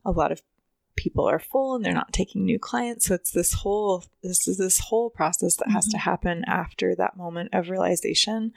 a 0.04 0.10
lot 0.10 0.32
of 0.32 0.42
people 0.96 1.26
are 1.28 1.38
full 1.38 1.74
and 1.74 1.84
they're 1.84 1.94
not 1.94 2.12
taking 2.12 2.44
new 2.44 2.58
clients. 2.58 3.06
So 3.06 3.14
it's 3.14 3.30
this 3.30 3.54
whole 3.54 4.04
this 4.22 4.46
is 4.46 4.58
this 4.58 4.78
whole 4.80 5.08
process 5.08 5.56
that 5.56 5.70
has 5.70 5.86
to 5.88 5.96
Mhm. 5.96 6.00
happen 6.00 6.44
after 6.46 6.94
that 6.96 7.16
moment 7.16 7.50
of 7.54 7.70
realization 7.70 8.52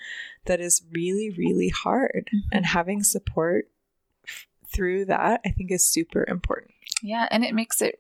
that 0.46 0.60
is 0.60 0.84
really, 0.92 1.30
really 1.30 1.70
hard. 1.70 2.30
Mhm. 2.34 2.42
And 2.52 2.66
having 2.66 3.02
support 3.04 3.70
f- 4.28 4.48
through 4.68 5.06
that, 5.06 5.42
I 5.46 5.52
think 5.52 5.72
is 5.72 5.86
super 5.86 6.26
important. 6.28 6.72
Yeah, 7.02 7.28
and 7.32 7.46
it 7.46 7.54
makes 7.54 7.82
it 7.82 8.00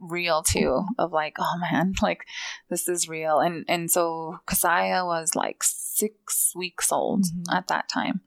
real 0.00 0.42
too 0.42 0.84
of 0.98 1.12
like 1.12 1.36
oh 1.38 1.58
man 1.60 1.94
like 2.02 2.24
this 2.68 2.88
is 2.88 3.08
real 3.08 3.38
and 3.38 3.64
and 3.68 3.88
so 3.88 4.40
Kasaya 4.48 5.06
was 5.06 5.36
like 5.36 5.62
six 5.62 6.52
weeks 6.56 6.90
old 6.90 7.22
Mhm. 7.26 7.54
at 7.56 7.68
that 7.68 7.88
time 7.88 8.20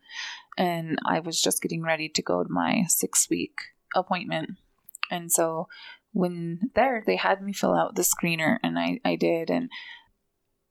and 0.57 0.97
I 1.05 1.19
was 1.19 1.41
just 1.41 1.61
getting 1.61 1.81
ready 1.83 2.09
to 2.09 2.21
go 2.21 2.43
to 2.43 2.49
my 2.51 2.83
six 2.87 3.29
week 3.29 3.59
appointment. 3.95 4.51
And 5.11 5.31
so 5.31 5.67
when 6.11 6.71
there, 6.75 7.03
they 7.05 7.17
had 7.17 7.41
me 7.41 7.53
fill 7.53 7.73
out 7.73 7.95
the 7.95 8.01
screener, 8.03 8.57
and 8.63 8.79
I, 8.79 8.99
I 9.03 9.15
did. 9.15 9.49
And 9.49 9.69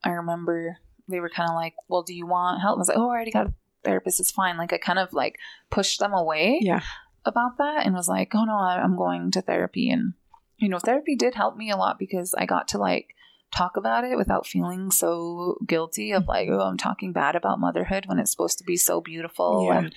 I 0.03 0.11
remember 0.11 0.79
they 1.09 1.21
were 1.21 1.29
kind 1.29 1.51
of 1.51 1.55
like, 1.55 1.75
Well, 1.89 2.03
do 2.03 2.15
you 2.15 2.27
want 2.27 2.63
help? 2.63 2.77
I 2.77 2.79
was 2.79 2.89
like, 2.89 2.97
Oh, 2.99 3.09
I 3.11 3.15
already 3.15 3.31
got 3.31 3.49
a 3.49 3.55
therapist. 3.85 4.21
It's 4.21 4.31
fine. 4.31 4.57
Like, 4.57 4.73
I 4.73 4.79
kind 4.79 4.99
of 4.99 5.13
like 5.13 5.39
pushed 5.71 6.01
them 6.01 6.15
away 6.15 6.59
Yeah. 6.63 6.81
about 7.25 7.59
that 7.59 7.85
and 7.85 7.95
was 7.95 8.09
like, 8.09 8.35
Oh, 8.35 8.45
no, 8.45 8.55
I'm 8.55 8.97
going 8.97 9.31
to 9.33 9.43
therapy. 9.43 9.91
And, 9.91 10.15
you 10.59 10.69
know, 10.69 10.79
therapy 10.79 11.15
did 11.15 11.35
help 11.35 11.57
me 11.57 11.71
a 11.71 11.77
lot 11.77 11.99
because 11.99 12.35
I 12.35 12.47
got 12.47 12.69
to 12.69 12.79
like, 12.79 13.14
talk 13.55 13.77
about 13.77 14.05
it 14.05 14.17
without 14.17 14.47
feeling 14.47 14.91
so 14.91 15.57
guilty 15.67 16.13
of 16.13 16.27
like 16.27 16.49
oh 16.51 16.61
i'm 16.61 16.77
talking 16.77 17.13
bad 17.13 17.37
about 17.37 17.61
motherhood 17.61 18.07
when 18.07 18.19
it's 18.19 18.31
supposed 18.31 18.59
to 18.59 18.65
be 18.65 18.77
so 18.77 19.01
beautiful 19.01 19.67
Yeah. 19.69 19.79
and 19.79 19.95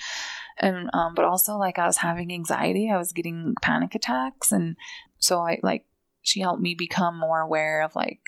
and 0.60 0.90
um, 0.94 1.14
but 1.16 1.26
also 1.26 1.56
like 1.58 1.78
I 1.78 1.86
was 1.86 1.98
having 1.98 2.32
anxiety, 2.34 2.90
I 2.90 2.98
was 2.98 3.12
getting 3.14 3.54
panic 3.62 3.94
attacks, 3.94 4.52
and 4.52 4.76
so 5.20 5.40
I 5.40 5.60
like 5.62 5.86
she 6.24 6.40
helped 6.42 6.64
me 6.64 6.74
become 6.74 7.20
more 7.20 7.42
aware 7.42 7.84
of 7.84 7.96
like 7.96 8.22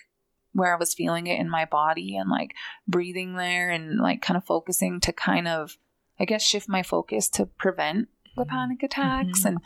where 0.54 0.72
I 0.76 0.78
was 0.80 0.94
feeling 0.94 1.26
it 1.26 1.40
in 1.40 1.50
my 1.50 1.66
body 1.66 2.16
and 2.16 2.30
like 2.30 2.54
breathing 2.88 3.34
there 3.36 3.72
and 3.72 3.98
like 4.00 4.22
kind 4.22 4.38
of 4.38 4.44
focusing 4.46 5.00
to 5.02 5.12
kind 5.12 5.48
of 5.48 5.78
I 6.20 6.26
guess 6.26 6.44
shift 6.44 6.70
my 6.70 6.84
focus 6.84 7.30
to 7.30 7.48
prevent 7.48 8.10
the 8.38 8.46
panic 8.46 8.84
attacks, 8.84 9.42
Mhm. 9.42 9.46
and 9.48 9.58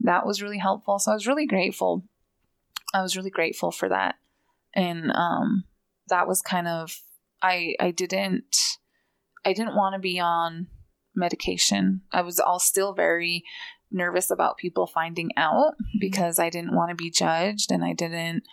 that 0.00 0.24
was 0.24 0.40
really 0.42 0.58
helpful. 0.58 1.00
So 1.00 1.10
I 1.10 1.14
was 1.14 1.26
really 1.26 1.46
grateful. 1.46 2.04
I 2.94 3.02
was 3.02 3.16
really 3.16 3.30
grateful 3.30 3.72
for 3.72 3.88
that, 3.88 4.14
and 4.74 5.10
um, 5.12 5.64
that 6.08 6.26
was 6.26 6.42
kind 6.42 6.68
of 6.68 6.96
I 7.42 7.74
I 7.80 7.90
didn't 7.90 8.56
I 9.44 9.52
didn't 9.52 9.76
want 9.76 9.94
to 9.94 9.98
be 9.98 10.20
on 10.20 10.68
medication. 11.14 12.02
I 12.12 12.22
was 12.22 12.38
all 12.38 12.58
still 12.58 12.94
very 12.94 13.44
nervous 13.90 14.30
about 14.30 14.56
people 14.56 14.86
finding 14.86 15.30
out 15.36 15.74
because 16.00 16.38
I 16.38 16.48
didn't 16.48 16.74
want 16.74 16.90
to 16.90 16.94
be 16.94 17.10
judged 17.10 17.70
and 17.70 17.84
I 17.84 17.92
didn't 17.92 18.44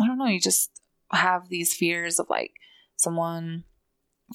I 0.00 0.06
don't 0.06 0.18
know, 0.18 0.26
you 0.26 0.40
just 0.40 0.70
have 1.10 1.48
these 1.48 1.74
fears 1.74 2.18
of 2.18 2.26
like 2.30 2.52
someone 2.96 3.64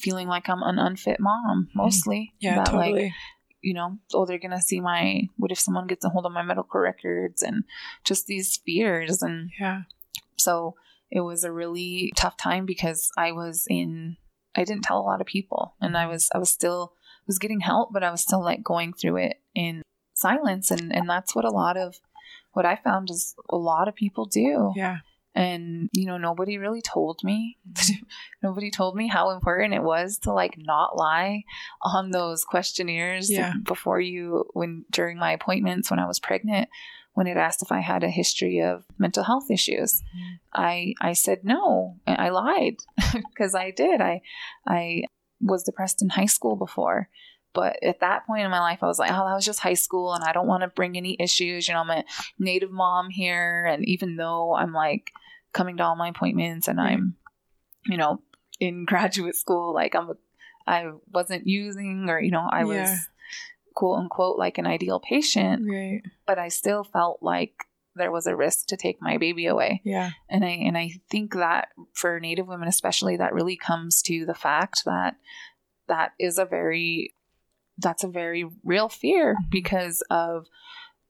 feeling 0.00 0.28
like 0.28 0.48
I'm 0.48 0.62
an 0.62 0.78
unfit 0.78 1.18
mom 1.20 1.68
mostly. 1.74 2.34
Yeah, 2.40 2.56
That, 2.56 2.66
totally. 2.66 3.04
like 3.04 3.12
you 3.60 3.72
know, 3.72 3.98
oh, 4.12 4.26
they're 4.26 4.38
gonna 4.38 4.60
see 4.60 4.80
my. 4.80 5.22
What 5.38 5.50
if 5.50 5.58
someone 5.58 5.86
gets 5.86 6.04
a 6.04 6.10
hold 6.10 6.26
of 6.26 6.32
my 6.32 6.42
medical 6.42 6.80
records 6.80 7.42
and 7.42 7.64
just 8.04 8.26
these 8.26 8.60
fears 8.64 9.22
and 9.22 9.50
yeah. 9.58 9.82
so 10.36 10.74
it 11.14 11.20
was 11.20 11.44
a 11.44 11.52
really 11.52 12.12
tough 12.16 12.36
time 12.36 12.66
because 12.66 13.10
I 13.16 13.32
was 13.32 13.66
in 13.70 14.16
I 14.56 14.64
didn't 14.64 14.82
tell 14.84 14.98
a 15.00 15.08
lot 15.10 15.20
of 15.22 15.26
people 15.26 15.74
and 15.80 15.96
I 15.96 16.06
was 16.06 16.28
I 16.34 16.38
was 16.38 16.50
still 16.50 16.92
was 17.26 17.38
getting 17.38 17.60
help 17.60 17.90
but 17.92 18.02
I 18.04 18.10
was 18.10 18.20
still 18.20 18.42
like 18.42 18.62
going 18.62 18.92
through 18.92 19.16
it 19.26 19.36
in 19.54 19.82
silence 20.14 20.70
and 20.70 20.94
and 20.94 21.08
that's 21.08 21.34
what 21.34 21.44
a 21.44 21.50
lot 21.50 21.76
of 21.76 21.94
what 22.52 22.66
I 22.66 22.76
found 22.76 23.10
is 23.10 23.34
a 23.48 23.56
lot 23.56 23.88
of 23.88 23.94
people 23.94 24.26
do 24.26 24.72
Yeah. 24.76 24.98
and 25.34 25.88
you 25.92 26.06
know 26.06 26.18
nobody 26.18 26.58
really 26.58 26.82
told 26.82 27.20
me 27.24 27.58
nobody 28.42 28.70
told 28.70 28.94
me 28.96 29.08
how 29.08 29.30
important 29.30 29.74
it 29.74 29.82
was 29.82 30.18
to 30.20 30.32
like 30.32 30.54
not 30.58 30.96
lie 30.96 31.44
on 31.82 32.10
those 32.10 32.44
questionnaires 32.44 33.30
Yeah. 33.30 33.54
before 33.62 34.00
you 34.00 34.44
when 34.52 34.84
during 34.90 35.18
my 35.18 35.32
appointments 35.32 35.90
when 35.90 35.98
I 36.00 36.06
was 36.06 36.20
pregnant 36.20 36.68
when 37.14 37.28
it 37.28 37.36
asked 37.36 37.62
if 37.62 37.72
I 37.72 37.80
had 37.80 38.04
a 38.04 38.10
history 38.10 38.60
of 38.60 38.84
mental 38.98 39.24
health 39.24 39.50
issues. 39.50 40.02
Mm-hmm. 40.02 40.34
I 40.52 40.94
I 41.00 41.12
said 41.14 41.44
no. 41.44 41.96
I 42.06 42.28
lied 42.28 42.76
because 43.12 43.54
I 43.54 43.70
did. 43.70 44.00
I 44.00 44.20
I 44.66 45.04
was 45.40 45.62
depressed 45.62 46.02
in 46.02 46.10
high 46.10 46.26
school 46.26 46.56
before. 46.56 47.08
But 47.52 47.80
at 47.84 48.00
that 48.00 48.26
point 48.26 48.44
in 48.44 48.50
my 48.50 48.58
life 48.58 48.80
I 48.82 48.86
was 48.86 48.98
like 48.98 49.12
oh 49.12 49.24
that 49.26 49.34
was 49.34 49.44
just 49.44 49.60
high 49.60 49.74
school 49.74 50.12
and 50.12 50.24
I 50.24 50.32
don't 50.32 50.48
want 50.48 50.62
to 50.62 50.68
bring 50.68 50.96
any 50.96 51.16
issues. 51.18 51.68
You 51.68 51.74
know 51.74 51.80
I'm 51.80 51.90
a 51.90 52.04
native 52.38 52.72
mom 52.72 53.10
here 53.10 53.64
and 53.64 53.84
even 53.88 54.16
though 54.16 54.54
I'm 54.54 54.72
like 54.72 55.12
coming 55.52 55.76
to 55.76 55.84
all 55.84 55.96
my 55.96 56.08
appointments 56.08 56.66
and 56.66 56.80
I'm 56.80 56.98
mm-hmm. 56.98 57.92
you 57.92 57.98
know 57.98 58.20
in 58.58 58.84
graduate 58.84 59.36
school 59.36 59.72
like 59.72 59.94
I'm 59.94 60.14
I 60.66 60.90
wasn't 61.12 61.46
using 61.46 62.08
or 62.08 62.20
you 62.20 62.32
know 62.32 62.48
I 62.50 62.64
was 62.64 62.76
Yeah. 62.76 62.98
Quote 63.74 63.98
unquote 63.98 64.38
like 64.38 64.58
an 64.58 64.66
ideal 64.66 65.00
patient 65.00 65.62
Right. 65.68 66.02
but 66.26 66.38
I 66.38 66.48
still 66.48 66.84
felt 66.84 67.22
like 67.22 67.52
there 67.96 68.10
was 68.12 68.26
a 68.26 68.34
risk 68.36 68.66
to 68.68 68.76
take 68.76 69.00
my 69.00 69.18
baby 69.18 69.46
away 69.46 69.80
Yeah. 69.84 70.10
and 70.28 70.44
I 70.44 70.48
and 70.50 70.76
I 70.78 70.92
think 71.10 71.34
that 71.34 71.68
for 71.92 72.18
Native 72.20 72.46
women 72.48 72.68
especially, 72.68 73.16
that 73.18 73.34
really 73.34 73.56
comes 73.56 74.02
to 74.02 74.24
the 74.26 74.34
fact 74.34 74.82
that 74.84 75.16
that 75.88 76.12
is 76.18 76.38
a 76.38 76.44
very 76.44 77.14
that's 77.78 78.04
a 78.04 78.08
very 78.08 78.44
real 78.64 78.88
fear 78.88 79.36
because 79.50 80.02
of 80.10 80.46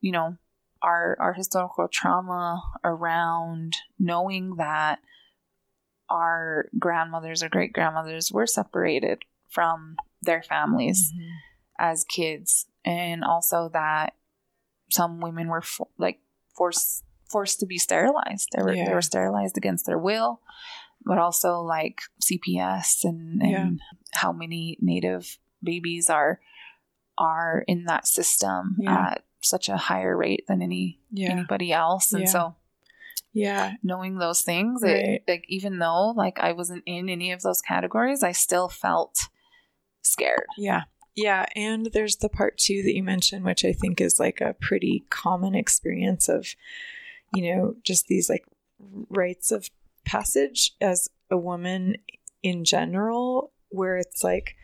you 0.01 0.13
know 0.13 0.37
our 0.83 1.17
our 1.21 1.33
historical 1.33 1.89
trauma 1.89 2.63
around 2.85 3.77
knowing 3.99 4.57
that 4.57 4.99
our 6.11 6.69
grandmothers 6.79 7.43
or 7.43 7.49
great 7.49 7.73
grandmothers 7.73 8.31
were 8.33 8.47
separated 8.47 9.23
from 9.49 9.97
their 10.23 10.43
families 10.43 11.13
Mhm. 11.15 11.31
As 11.79 12.05
kids 12.05 12.67
and 12.85 13.25
also 13.25 13.69
that 13.73 14.15
some 14.91 15.21
women 15.21 15.49
were 15.49 15.63
fo- 15.63 15.89
like 15.99 16.21
forced 16.57 17.03
forced 17.31 17.59
to 17.61 17.67
be 17.67 17.79
sterilized 17.79 18.49
they 18.57 18.63
were 18.63 18.75
they 18.75 18.93
were 18.93 19.03
sterilized 19.03 19.57
against 19.57 19.87
their 19.87 19.99
will 19.99 20.41
but 21.07 21.19
also 21.19 21.61
like 21.61 22.01
CPS 22.23 23.05
and, 23.05 23.43
and 23.43 23.51
Yeah. 23.51 23.71
how 24.13 24.33
many 24.33 24.79
native 24.81 25.39
babies 25.63 26.09
are 26.09 26.41
are 27.19 27.65
in 27.67 27.85
that 27.85 28.07
system 28.07 28.77
Yeah. 28.79 29.09
at 29.13 29.25
such 29.41 29.69
a 29.69 29.77
higher 29.77 30.17
rate 30.17 30.45
than 30.49 30.63
any 30.63 31.01
Yeah. 31.11 31.33
anybody 31.33 31.73
else 31.73 32.13
and 32.13 32.23
Yeah. 32.23 32.29
so 32.29 32.57
Yeah. 33.33 33.73
knowing 33.83 34.19
those 34.19 34.43
things 34.43 34.83
Right. 34.83 34.97
it, 34.97 35.25
like 35.27 35.45
even 35.49 35.79
though 35.79 36.11
like 36.11 36.39
I 36.39 36.53
wasn't 36.53 36.85
in 36.87 37.09
any 37.09 37.33
of 37.33 37.43
those 37.43 37.61
categories 37.61 38.23
I 38.23 38.33
still 38.33 38.69
felt 38.69 39.29
scared 40.03 40.47
Yeah. 40.57 40.83
Yeah. 41.17 41.47
And 41.55 41.87
there's 41.93 42.17
the 42.17 42.29
part 42.29 42.59
too 42.59 42.83
that 42.83 42.95
you 42.95 43.03
mentioned, 43.03 43.45
which 43.45 43.65
I 43.65 43.73
think 43.73 44.01
is 44.01 44.19
like 44.19 44.41
a 44.41 44.57
pretty 44.61 45.05
common 45.11 45.55
experience 45.55 46.29
of, 46.29 46.49
you 47.35 47.55
know, 47.55 47.77
just 47.83 48.09
these 48.09 48.29
like 48.29 48.45
rites 49.09 49.53
of 49.53 49.71
passage 50.05 50.73
as 50.81 51.09
a 51.31 51.37
woman 51.37 51.97
in 52.43 52.65
general, 52.65 53.53
where 53.71 53.97
it's 53.97 54.25
like, 54.25 54.57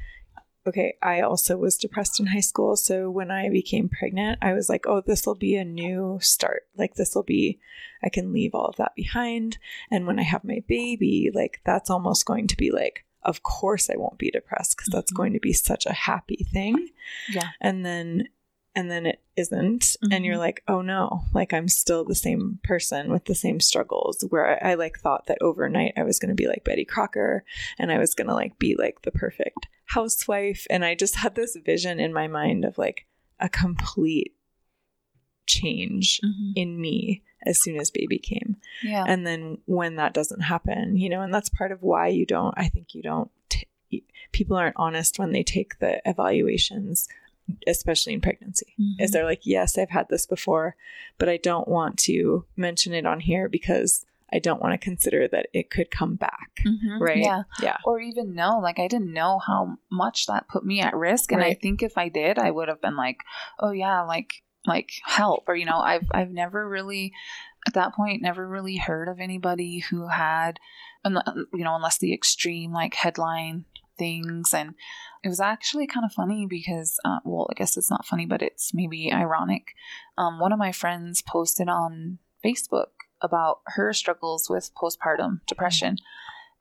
okay, 0.66 0.94
I 1.02 1.22
also 1.22 1.56
was 1.56 1.78
depressed 1.78 2.20
in 2.20 2.26
high 2.26 2.40
school. 2.40 2.76
So 2.76 3.10
when 3.10 3.30
I 3.30 3.48
became 3.48 3.88
pregnant, 3.88 4.38
I 4.42 4.52
was 4.52 4.68
like, 4.68 4.86
oh, 4.86 5.00
this 5.00 5.26
will 5.26 5.34
be 5.34 5.56
a 5.56 5.64
new 5.64 6.18
start. 6.20 6.64
Like, 6.76 6.94
this 6.94 7.14
will 7.14 7.22
be, 7.22 7.58
I 8.04 8.10
can 8.10 8.32
leave 8.32 8.54
all 8.54 8.66
of 8.66 8.76
that 8.76 8.94
behind. 8.94 9.56
And 9.90 10.06
when 10.06 10.18
I 10.18 10.22
have 10.24 10.44
my 10.44 10.62
baby, 10.68 11.30
like, 11.32 11.60
that's 11.64 11.88
almost 11.88 12.26
going 12.26 12.46
to 12.48 12.56
be 12.56 12.70
like, 12.70 13.06
of 13.22 13.42
course 13.42 13.90
I 13.90 13.96
won't 13.96 14.18
be 14.18 14.30
depressed 14.30 14.76
because 14.76 14.90
that's 14.92 15.12
Mhm. 15.12 15.16
going 15.16 15.33
to 15.35 15.40
be 15.40 15.52
such 15.52 15.87
a 15.87 15.92
happy 15.92 16.46
thing. 16.52 16.88
Yeah. 17.30 17.48
And 17.61 17.85
then, 17.85 18.28
and 18.74 18.90
then 18.90 19.04
it 19.04 19.20
isn't. 19.37 19.96
And 20.12 20.24
you're 20.24 20.37
Mhm. 20.37 20.46
like, 20.46 20.62
oh 20.68 20.80
no, 20.80 21.22
like 21.35 21.52
I'm 21.52 21.68
still 21.68 22.04
the 22.04 22.14
same 22.14 22.61
person 22.62 23.11
with 23.11 23.24
the 23.24 23.35
same 23.35 23.59
struggles 23.61 24.24
where 24.30 24.64
I, 24.64 24.70
I 24.70 24.74
like 24.74 24.98
thought 24.98 25.26
that 25.26 25.38
overnight 25.40 25.94
I 25.96 26.04
was 26.04 26.18
going 26.18 26.28
to 26.30 26.35
be 26.35 26.46
like 26.46 26.64
Betty 26.64 26.85
Crocker 26.85 27.44
and 27.78 27.90
I 27.90 27.98
was 27.98 28.14
going 28.14 28.28
to 28.28 28.35
like 28.35 28.59
be 28.59 28.76
like 28.76 29.02
the 29.02 29.11
perfect 29.11 29.66
housewife. 29.87 30.66
And 30.70 30.85
I 30.85 30.94
just 30.94 31.16
had 31.16 31.35
this 31.35 31.56
vision 31.56 31.98
in 31.98 32.12
my 32.12 32.28
mind 32.28 32.64
of 32.64 32.78
like 32.78 33.06
a 33.40 33.48
complete 33.48 34.35
change 35.46 36.20
in 36.54 36.80
me 36.80 37.22
as 37.46 37.62
soon 37.62 37.79
as 37.81 37.90
baby 37.90 38.18
came. 38.18 38.57
yeah 38.83 39.05
And 39.07 39.26
then 39.26 39.59
when 39.66 39.96
that 39.96 40.12
doesn't 40.14 40.40
happen, 40.40 40.96
you 40.96 41.09
know, 41.09 41.22
and 41.22 41.33
that's 41.33 41.48
part 41.48 41.72
of 41.72 41.83
why 41.83 42.09
you 42.09 42.26
don't, 42.26 42.55
I 42.57 42.68
think 42.68 42.94
you 42.94 43.03
don't, 43.03 43.31
t- 43.48 43.66
people 44.33 44.57
aren't 44.57 44.76
honest 44.76 45.18
when 45.18 45.33
they 45.33 45.42
take 45.42 45.79
the 45.79 46.00
evaluations, 46.09 47.09
especially 47.66 48.12
in 48.14 48.20
pregnancy. 48.20 48.74
Is 48.98 49.11
Mhm. 49.11 49.12
they're 49.12 49.24
like, 49.24 49.44
yes, 49.46 49.76
I've 49.79 49.90
had 49.90 50.09
this 50.09 50.26
before, 50.26 50.76
but 51.18 51.29
I 51.29 51.37
don't 51.37 51.66
want 51.68 51.99
to 52.01 52.45
mention 52.57 52.93
it 52.93 53.07
on 53.07 53.20
here 53.20 53.49
because 53.49 54.05
I 54.32 54.38
don't 54.38 54.62
want 54.62 54.72
to 54.72 54.78
consider 54.78 55.26
that 55.28 55.49
it 55.53 55.70
could 55.70 55.91
come 55.91 56.14
back. 56.14 56.61
Mhm. 56.64 57.01
Right? 57.01 57.16
Yeah. 57.18 57.43
Yeah. 57.61 57.78
Or 57.84 57.99
even 58.01 58.34
know, 58.34 58.61
like 58.61 58.78
I 58.78 58.86
didn't 58.86 59.12
know 59.12 59.41
how 59.41 59.78
much 59.91 60.26
that 60.26 60.47
put 60.49 60.64
me 60.64 60.80
at 60.80 60.95
risk. 60.95 61.32
And 61.32 61.43
I 61.43 61.55
think 61.55 61.82
if 61.82 61.99
I 61.99 62.09
did, 62.09 62.38
I 62.38 62.51
would 62.53 62.68
have 62.68 62.80
been 62.80 62.95
like, 62.97 63.24
oh 63.59 63.72
yeah, 63.72 64.03
like 64.03 64.43
like 64.66 64.90
help. 65.04 65.44
Or, 65.48 65.56
you 65.56 65.66
know, 65.66 65.78
I've 65.78 66.08
I've 66.11 66.30
never 66.30 66.68
really 66.68 67.12
at 67.66 67.74
that 67.74 67.94
point 67.94 68.22
never 68.22 68.48
really 68.48 68.76
heard 68.76 69.08
of 69.08 69.20
anybody 69.20 69.80
who 69.90 70.08
had 70.08 70.58
you 71.04 71.64
know, 71.64 71.74
unless 71.74 71.98
the 71.98 72.12
extreme 72.12 72.72
like 72.72 72.94
headline 72.94 73.64
things. 73.98 74.52
And 74.52 74.74
it 75.22 75.28
was 75.28 75.40
actually 75.40 75.86
kind 75.86 76.04
of 76.04 76.12
funny 76.12 76.46
because 76.48 76.98
uh, 77.04 77.18
well 77.24 77.46
i 77.50 77.54
guess 77.54 77.76
it's 77.76 77.90
not 77.90 78.06
funny 78.06 78.26
but 78.26 78.42
it's 78.42 78.72
maybe 78.74 79.12
ironic. 79.12 79.74
Um, 80.18 80.40
one 80.40 80.52
of 80.52 80.58
my 80.58 80.72
friends 80.72 81.22
posted 81.22 81.68
on 81.68 82.18
facebook 82.44 82.88
about 83.20 83.61
her 83.66 83.92
struggles 83.92 84.48
with 84.48 84.70
postpartum 84.74 85.40
depression 85.46 85.98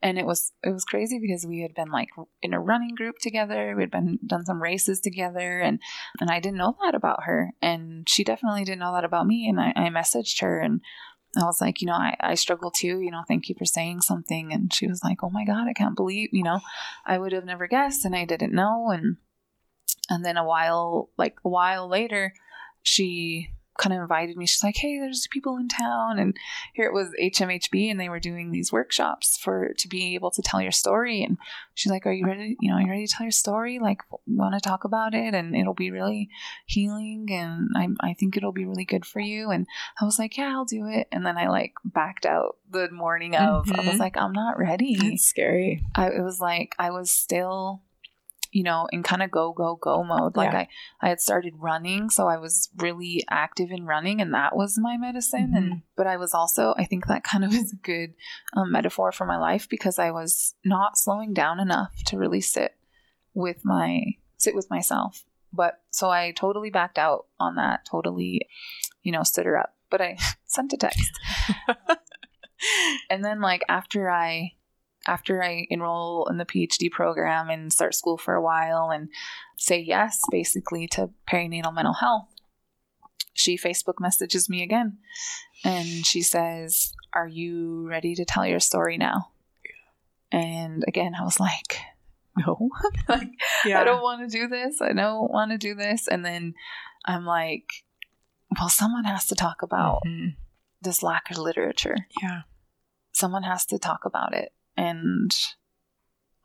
and 0.02 0.18
it 0.18 0.26
was 0.26 0.52
it 0.64 0.70
was 0.70 0.86
crazy 0.86 1.20
because 1.20 1.46
we 1.46 1.62
had 1.62 1.74
been 1.74 1.90
like 1.90 2.10
in 2.42 2.54
a 2.54 2.60
running 2.60 2.96
group 2.96 3.18
together 3.20 3.74
we 3.76 3.84
had 3.84 3.92
been 3.92 4.20
done 4.26 4.46
some 4.46 4.62
races 4.62 5.00
together 5.02 5.60
and 5.60 5.80
and 6.20 6.30
i 6.30 6.40
didn't 6.40 6.58
know 6.58 6.76
that 6.82 6.96
about 6.96 7.24
her 7.24 7.52
and 7.62 8.08
she 8.08 8.24
definitely 8.24 8.64
didn't 8.64 8.80
know 8.80 8.94
that 8.94 9.04
about 9.04 9.28
me 9.28 9.48
and 9.48 9.60
i, 9.60 9.74
I 9.76 9.90
messaged 9.90 10.42
her 10.42 10.60
and 10.60 10.82
I 11.38 11.46
was 11.46 11.62
like, 11.62 11.80
you 11.80 11.86
know, 11.86 11.94
I, 11.94 12.16
I 12.20 12.34
struggle 12.34 12.72
too, 12.72 13.02
you 13.02 13.12
know, 13.12 13.22
thank 13.28 13.50
you 13.50 13.56
for 13.56 13.66
saying 13.66 14.02
something. 14.02 14.52
And 14.52 14.74
she 14.74 14.88
was 14.88 15.04
like, 15.04 15.24
oh 15.24 15.30
my 15.30 15.46
God, 15.46 15.68
I 15.68 15.74
can't 15.74 15.96
believe, 15.96 16.30
you 16.32 16.42
know, 16.42 16.60
I 17.06 17.20
would 17.20 17.34
have 17.34 17.46
never 17.46 17.68
guessed 17.68 18.04
and 18.04 18.16
I 18.16 18.26
didn't 18.26 18.52
know. 18.52 18.90
And, 18.90 19.18
and 20.10 20.26
then 20.26 20.38
a 20.38 20.44
while, 20.44 21.12
like 21.18 21.36
a 21.46 21.50
while 21.50 21.88
later, 21.88 22.34
she 22.82 23.52
kind 23.80 23.94
of 23.94 24.02
invited 24.02 24.38
me. 24.38 24.46
She's 24.46 24.64
like, 24.64 24.76
"Hey, 24.78 25.00
there's 25.00 25.28
people 25.28 25.58
in 25.58 25.68
town," 25.68 26.20
and 26.20 26.38
here 26.74 26.86
it 26.86 26.94
was 26.94 27.10
HMHB, 27.20 27.90
and 27.90 28.00
they 28.00 28.10
were 28.10 28.20
doing 28.20 28.52
these 28.52 28.72
workshops 28.72 29.38
for 29.38 29.74
to 29.78 29.88
be 29.88 30.14
able 30.16 30.30
to 30.32 30.42
tell 30.42 30.62
your 30.62 30.72
story. 30.72 31.24
And 31.24 31.38
she's 31.74 31.92
like, 31.92 32.06
"Are 32.06 32.14
you 32.14 32.26
ready? 32.26 32.58
You 32.60 32.70
know, 32.70 32.76
are 32.76 32.82
you 32.82 32.90
ready 32.90 33.08
to 33.08 33.14
tell 33.14 33.26
your 33.26 33.32
story? 33.32 33.80
Like, 33.80 34.02
want 34.28 34.54
to 34.54 34.60
talk 34.60 34.84
about 34.84 35.16
it? 35.16 35.34
And 35.34 35.56
it'll 35.56 35.74
be 35.74 35.92
really 35.92 36.30
healing, 36.66 37.28
and 37.32 37.70
I 37.76 38.10
I 38.10 38.14
think 38.14 38.38
it'll 38.38 38.52
be 38.52 38.66
really 38.66 38.86
good 38.86 39.06
for 39.06 39.20
you." 39.20 39.50
And 39.50 39.66
I 40.00 40.06
was 40.06 40.20
like, 40.20 40.38
"Yeah, 40.38 40.52
I'll 40.54 40.66
do 40.66 40.88
it." 40.88 41.08
And 41.12 41.26
then 41.26 41.38
I 41.38 41.48
like 41.48 41.74
backed 41.84 42.26
out 42.26 42.58
the 42.70 42.92
morning 42.92 43.36
of. 43.36 43.66
Mm-hmm. 43.66 43.80
I 43.80 43.84
was 43.84 43.90
mm-hmm. 43.92 44.00
like, 44.00 44.18
"I'm 44.18 44.34
not 44.34 44.60
ready." 44.60 44.98
It's 45.02 45.26
scary. 45.26 45.84
I, 45.96 46.10
it 46.10 46.22
was 46.22 46.40
like 46.40 46.76
I 46.78 46.92
was 46.92 47.12
still 47.12 47.82
you 48.52 48.64
know, 48.64 48.88
in 48.92 49.04
kind 49.04 49.22
of 49.22 49.32
go, 49.32 49.54
go, 49.54 49.76
go 49.76 50.04
mode. 50.04 50.36
Like 50.36 50.54
yeah. 50.54 50.60
I, 50.60 50.68
I 51.02 51.10
had 51.10 51.22
started 51.22 51.54
running, 51.58 52.10
so 52.10 52.28
I 52.28 52.38
was 52.38 52.70
really 52.78 53.24
active 53.30 53.70
in 53.72 53.86
running 53.86 54.22
and 54.22 54.34
that 54.34 54.56
was 54.56 54.78
my 54.80 54.98
medicine. 54.98 55.48
Mm-hmm. 55.50 55.58
And, 55.58 55.82
but 55.96 56.08
I 56.08 56.18
was 56.18 56.34
also, 56.34 56.74
I 56.78 56.86
think 56.86 57.08
that 57.08 57.24
kind 57.24 57.44
of 57.44 57.54
is 57.54 57.74
a 57.74 57.78
good 57.78 58.14
um, 58.56 58.72
metaphor 58.72 59.12
for 59.12 59.26
my 59.26 59.38
life 59.38 59.68
because 59.70 60.00
I 60.00 60.12
was 60.12 60.56
not 60.66 60.98
slowing 60.98 61.34
down 61.34 61.60
enough 61.60 61.94
to 62.08 62.18
really 62.18 62.42
sit 62.42 62.76
with 63.34 63.64
my, 63.64 64.02
sit 64.38 64.56
with 64.56 64.70
myself. 64.70 65.24
But 65.52 65.82
so 65.90 66.10
I 66.10 66.32
totally 66.32 66.70
backed 66.70 66.98
out 66.98 67.26
on 67.40 67.56
that, 67.56 67.86
totally, 67.90 68.48
you 69.02 69.12
know, 69.12 69.24
stood 69.24 69.46
her 69.46 69.58
up. 69.58 69.76
But 69.90 70.02
I 70.02 70.18
sent 70.46 70.74
a 70.74 70.78
text. 70.78 71.12
and 73.10 73.24
then, 73.24 73.42
like, 73.42 73.64
after 73.68 74.10
I 74.10 74.52
after 75.08 75.44
I 75.44 75.66
enroll 75.70 76.28
in 76.30 76.38
the 76.38 76.46
PhD 76.46 76.92
program 76.92 77.50
and 77.50 77.72
start 77.72 77.96
school 77.96 78.18
for 78.18 78.36
a 78.36 78.42
while 78.42 78.92
and 78.92 79.10
say 79.58 79.80
yes 79.80 80.22
basically 80.32 80.88
to 80.90 81.10
perinatal 81.30 81.74
mental 81.74 81.94
health, 81.94 82.28
she 83.34 83.58
Facebook 83.58 83.96
messages 84.00 84.50
me 84.50 84.62
again 84.64 84.98
and 85.64 86.06
she 86.06 86.22
says, 86.22 86.94
Are 87.14 87.28
you 87.28 87.88
ready 87.88 88.16
to 88.16 88.26
tell 88.26 88.46
your 88.46 88.60
story 88.60 88.98
now? 88.98 89.30
And 90.32 90.84
again, 90.88 91.14
I 91.20 91.24
was 91.24 91.40
like, 91.40 91.80
No, 92.38 92.70
like, 93.10 93.32
yeah. 93.66 93.82
I 93.82 93.84
don't 93.84 94.02
want 94.02 94.30
to 94.30 94.38
do 94.38 94.48
this. 94.48 94.82
I 94.82 94.94
don't 94.94 95.32
want 95.32 95.52
to 95.52 95.58
do 95.58 95.76
this. 95.76 96.08
And 96.08 96.24
then 96.24 96.54
I'm 97.06 97.26
like, 97.26 97.66
Well, 98.58 98.70
someone 98.70 99.06
has 99.06 99.28
to 99.28 99.36
talk 99.36 99.62
about 99.62 100.02
mm-hmm. 100.06 100.30
this 100.82 101.02
lack 101.02 101.32
of 101.32 101.38
literature. 101.38 101.96
Yeah. 102.22 102.42
Someone 103.12 103.44
has 103.44 103.66
to 103.68 103.80
talk 103.80 104.06
about 104.06 104.34
it 104.34 104.52
and 104.80 105.32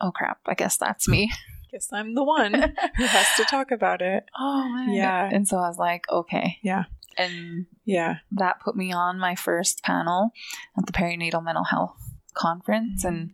oh 0.01 0.11
crap, 0.11 0.41
I 0.47 0.55
guess 0.55 0.76
that's 0.76 1.09
me. 1.09 1.32
Guess 1.70 1.89
I'm 1.93 2.14
the 2.14 2.22
one 2.22 2.55
who 2.55 3.05
has 3.05 3.26
to 3.37 3.45
talk 3.45 3.72
about 3.72 4.01
it. 4.01 4.24
Oh 4.39 4.68
man. 4.68 4.95
Yeah. 4.95 5.28
And 5.32 5.49
so 5.49 5.57
I 5.57 5.66
was 5.66 5.76
like, 5.76 6.05
okay. 6.09 6.59
Yeah. 6.62 6.85
And 7.18 7.66
yeah, 7.85 8.18
that 8.30 8.61
put 8.61 8.76
me 8.76 8.93
on 8.93 9.18
my 9.18 9.35
first 9.35 9.82
panel 9.82 10.30
at 10.78 10.87
the 10.87 10.93
perinatal 10.93 11.43
mental 11.45 11.64
health 11.64 11.97
conference 12.32 13.05
mm-hmm. 13.05 13.16
and 13.16 13.30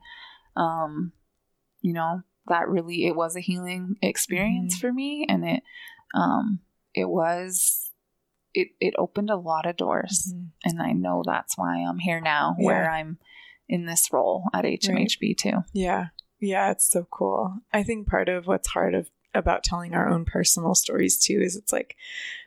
um 0.57 1.13
you 1.83 1.93
know, 1.93 2.23
that 2.47 2.69
really 2.69 3.07
it 3.07 3.15
was 3.15 3.37
a 3.37 3.41
healing 3.41 3.97
experience 4.01 4.75
mm-hmm. 4.75 4.87
for 4.87 4.93
me 4.93 5.27
and 5.29 5.45
it 5.45 5.63
um 6.15 6.61
it 6.95 7.11
was 7.11 7.91
it 8.55 8.69
it 8.81 8.95
opened 8.97 9.29
a 9.29 9.37
lot 9.37 9.67
of 9.67 9.77
doors 9.77 10.33
mm-hmm. 10.33 10.47
and 10.65 10.81
I 10.81 10.93
know 10.93 11.23
that's 11.27 11.59
why 11.59 11.85
I'm 11.87 11.99
here 11.99 12.23
now 12.23 12.57
yeah. 12.59 12.65
where 12.65 12.91
I'm 12.91 13.19
in 13.71 13.87
this 13.87 14.13
role 14.13 14.45
at 14.53 14.65
HMHB 14.65 15.23
right. 15.23 15.39
too. 15.39 15.53
Yeah. 15.73 16.09
Yeah, 16.41 16.73
it's 16.73 16.91
so 16.91 17.07
cool. 17.11 17.55
I 17.73 17.85
think 17.85 18.09
part 18.09 18.29
of 18.29 18.47
what's 18.47 18.69
hard 18.69 18.95
of 18.95 19.09
about 19.33 19.63
telling 19.63 19.95
our 19.95 20.09
own 20.09 20.25
personal 20.25 20.75
stories 20.75 21.17
too 21.17 21.41
is 21.41 21.55
it's 21.55 21.73
like 21.73 21.95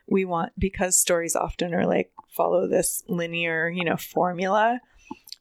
we 0.06 0.26
want 0.26 0.52
because 0.60 1.00
stories 1.00 1.36
often 1.36 1.74
are 1.74 1.86
like 1.86 2.12
follow 2.36 2.68
this 2.68 3.04
linear, 3.08 3.70
you 3.70 3.86
know, 3.86 3.96
formula. 3.96 4.82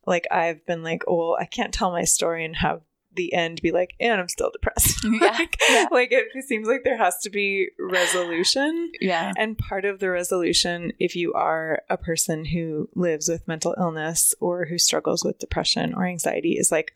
Like 0.07 0.29
I've 0.31 0.65
been 0.67 0.85
like, 0.85 1.03
oh, 1.09 1.37
I 1.39 1.47
can't 1.47 1.75
tell 1.75 1.91
my 1.91 2.05
story 2.05 2.45
and 2.45 2.55
have 2.57 2.83
the 3.15 3.33
end 3.33 3.61
be 3.63 3.73
like, 3.73 3.95
and 4.01 4.21
I'm 4.21 4.29
still 4.29 4.51
depressed. 4.51 5.05
Yeah. 5.13 5.31
like, 5.31 5.61
yeah. 5.69 5.87
like 5.91 6.09
it 6.13 6.29
seems 6.45 6.67
like 6.67 6.85
there 6.85 6.97
has 6.97 7.19
to 7.19 7.31
be 7.31 7.69
resolution. 7.79 8.91
Yeah. 9.01 9.33
And 9.37 9.59
part 9.59 9.85
of 9.85 9.99
the 9.99 10.11
resolution, 10.11 10.93
if 10.99 11.15
you 11.15 11.33
are 11.35 11.83
a 11.91 11.97
person 11.97 12.47
who 12.47 12.89
lives 12.95 13.29
with 13.29 13.47
mental 13.47 13.75
illness 13.79 14.35
or 14.41 14.67
who 14.67 14.79
struggles 14.79 15.23
with 15.25 15.39
depression 15.39 15.93
or 15.95 16.07
anxiety, 16.07 16.53
is 16.53 16.73
like 16.73 16.95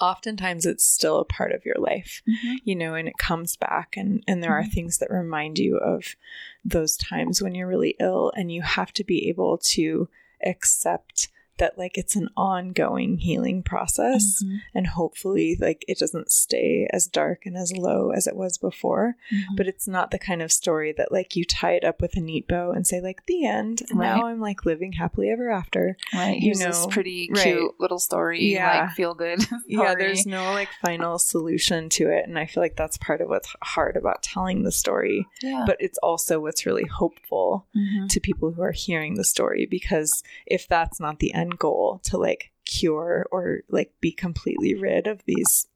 oftentimes 0.00 0.66
it's 0.66 0.84
still 0.84 1.18
a 1.18 1.24
part 1.24 1.52
of 1.52 1.64
your 1.64 1.76
life, 1.78 2.22
mm-hmm. 2.28 2.56
you 2.64 2.74
know, 2.74 2.94
and 2.94 3.08
it 3.08 3.18
comes 3.18 3.56
back 3.56 3.96
and, 3.96 4.22
and 4.26 4.42
there 4.42 4.50
mm-hmm. 4.50 4.68
are 4.68 4.72
things 4.72 4.98
that 4.98 5.10
remind 5.10 5.58
you 5.58 5.76
of 5.76 6.16
those 6.64 6.96
times 6.96 7.40
when 7.40 7.54
you're 7.54 7.68
really 7.68 7.94
ill 8.00 8.32
and 8.34 8.50
you 8.50 8.62
have 8.62 8.92
to 8.92 9.04
be 9.04 9.28
able 9.28 9.58
to 9.58 10.08
accept 10.44 11.28
that 11.62 11.78
like 11.78 11.96
it's 11.96 12.16
an 12.16 12.28
ongoing 12.36 13.18
healing 13.18 13.62
process 13.62 14.42
mm-hmm. 14.42 14.56
and 14.74 14.88
hopefully 14.88 15.56
like 15.60 15.84
it 15.86 15.96
doesn't 15.96 16.28
stay 16.32 16.88
as 16.92 17.06
dark 17.06 17.46
and 17.46 17.56
as 17.56 17.72
low 17.72 18.10
as 18.10 18.26
it 18.26 18.34
was 18.34 18.58
before 18.58 19.14
mm-hmm. 19.32 19.54
but 19.54 19.68
it's 19.68 19.86
not 19.86 20.10
the 20.10 20.18
kind 20.18 20.42
of 20.42 20.50
story 20.50 20.92
that 20.92 21.12
like 21.12 21.36
you 21.36 21.44
tie 21.44 21.74
it 21.74 21.84
up 21.84 22.00
with 22.00 22.16
a 22.16 22.20
neat 22.20 22.48
bow 22.48 22.72
and 22.72 22.84
say 22.84 23.00
like 23.00 23.24
the 23.26 23.46
end 23.46 23.80
and 23.90 24.00
right. 24.00 24.16
now 24.16 24.26
i'm 24.26 24.40
like 24.40 24.66
living 24.66 24.90
happily 24.90 25.30
ever 25.30 25.52
after 25.52 25.96
right 26.12 26.40
you 26.40 26.52
know 26.52 26.66
this 26.66 26.84
pretty 26.90 27.28
cute 27.28 27.38
right. 27.38 27.70
little 27.78 28.00
story 28.00 28.44
yeah 28.44 28.80
like 28.80 28.96
feel 28.96 29.14
good 29.14 29.38
yeah 29.68 29.94
there's 29.96 30.26
no 30.26 30.52
like 30.52 30.68
final 30.84 31.16
solution 31.16 31.88
to 31.88 32.10
it 32.10 32.26
and 32.26 32.40
i 32.40 32.44
feel 32.44 32.60
like 32.60 32.74
that's 32.74 32.96
part 32.96 33.20
of 33.20 33.28
what's 33.28 33.54
hard 33.62 33.96
about 33.96 34.20
telling 34.20 34.64
the 34.64 34.72
story 34.72 35.28
yeah. 35.42 35.62
but 35.64 35.76
it's 35.78 35.98
also 35.98 36.40
what's 36.40 36.66
really 36.66 36.86
hopeful 36.86 37.64
mm-hmm. 37.76 38.08
to 38.08 38.18
people 38.18 38.50
who 38.50 38.62
are 38.62 38.72
hearing 38.72 39.14
the 39.14 39.22
story 39.22 39.64
because 39.64 40.24
if 40.44 40.66
that's 40.66 40.98
not 40.98 41.20
the 41.20 41.32
end 41.32 41.51
goal 41.58 42.00
to 42.04 42.16
like 42.16 42.52
cure 42.64 43.26
or 43.30 43.60
like 43.68 43.92
be 44.00 44.12
completely 44.12 44.74
rid 44.74 45.06
of 45.06 45.24
these 45.24 45.66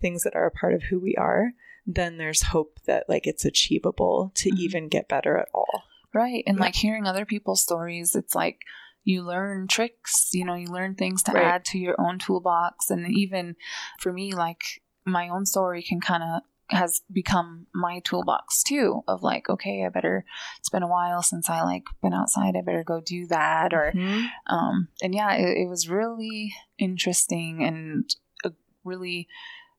things 0.00 0.22
that 0.22 0.34
are 0.34 0.46
a 0.46 0.50
part 0.50 0.74
of 0.74 0.84
who 0.84 0.98
we 0.98 1.14
are, 1.16 1.52
then 1.86 2.18
there's 2.18 2.42
hope 2.42 2.78
that 2.86 3.08
like 3.08 3.26
it's 3.26 3.44
achievable 3.44 4.32
to 4.34 4.50
mm-hmm. 4.50 4.60
even 4.60 4.88
get 4.88 5.08
better 5.08 5.36
at 5.36 5.48
all. 5.54 5.84
Right. 6.12 6.42
And 6.46 6.58
yeah. 6.58 6.64
like 6.64 6.74
hearing 6.74 7.06
other 7.06 7.24
people's 7.24 7.62
stories, 7.62 8.14
it's 8.14 8.34
like 8.34 8.60
you 9.04 9.22
learn 9.22 9.68
tricks, 9.68 10.30
you 10.32 10.44
know, 10.44 10.54
you 10.54 10.66
learn 10.66 10.94
things 10.94 11.22
to 11.24 11.32
right. 11.32 11.44
add 11.44 11.64
to 11.66 11.78
your 11.78 12.00
own 12.00 12.18
toolbox. 12.18 12.90
And 12.90 13.06
even 13.14 13.56
for 13.98 14.12
me, 14.12 14.32
like 14.34 14.82
my 15.04 15.28
own 15.28 15.46
story 15.46 15.82
can 15.82 16.00
kind 16.00 16.22
of 16.22 16.42
has 16.70 17.02
become 17.12 17.66
my 17.74 18.00
toolbox 18.00 18.62
too 18.62 19.02
of 19.08 19.22
like 19.22 19.48
okay 19.48 19.84
i 19.84 19.88
better 19.88 20.24
it's 20.58 20.68
been 20.68 20.82
a 20.82 20.88
while 20.88 21.22
since 21.22 21.50
i 21.50 21.62
like 21.62 21.84
been 22.02 22.14
outside 22.14 22.54
i 22.56 22.60
better 22.60 22.84
go 22.84 23.00
do 23.00 23.26
that 23.26 23.72
or 23.72 23.92
mm-hmm. 23.94 24.26
um 24.54 24.88
and 25.02 25.14
yeah 25.14 25.34
it, 25.34 25.58
it, 25.58 25.68
was 25.68 25.88
really 25.88 26.54
interesting 26.78 27.62
and 27.62 28.16
a 28.44 28.52
really 28.84 29.26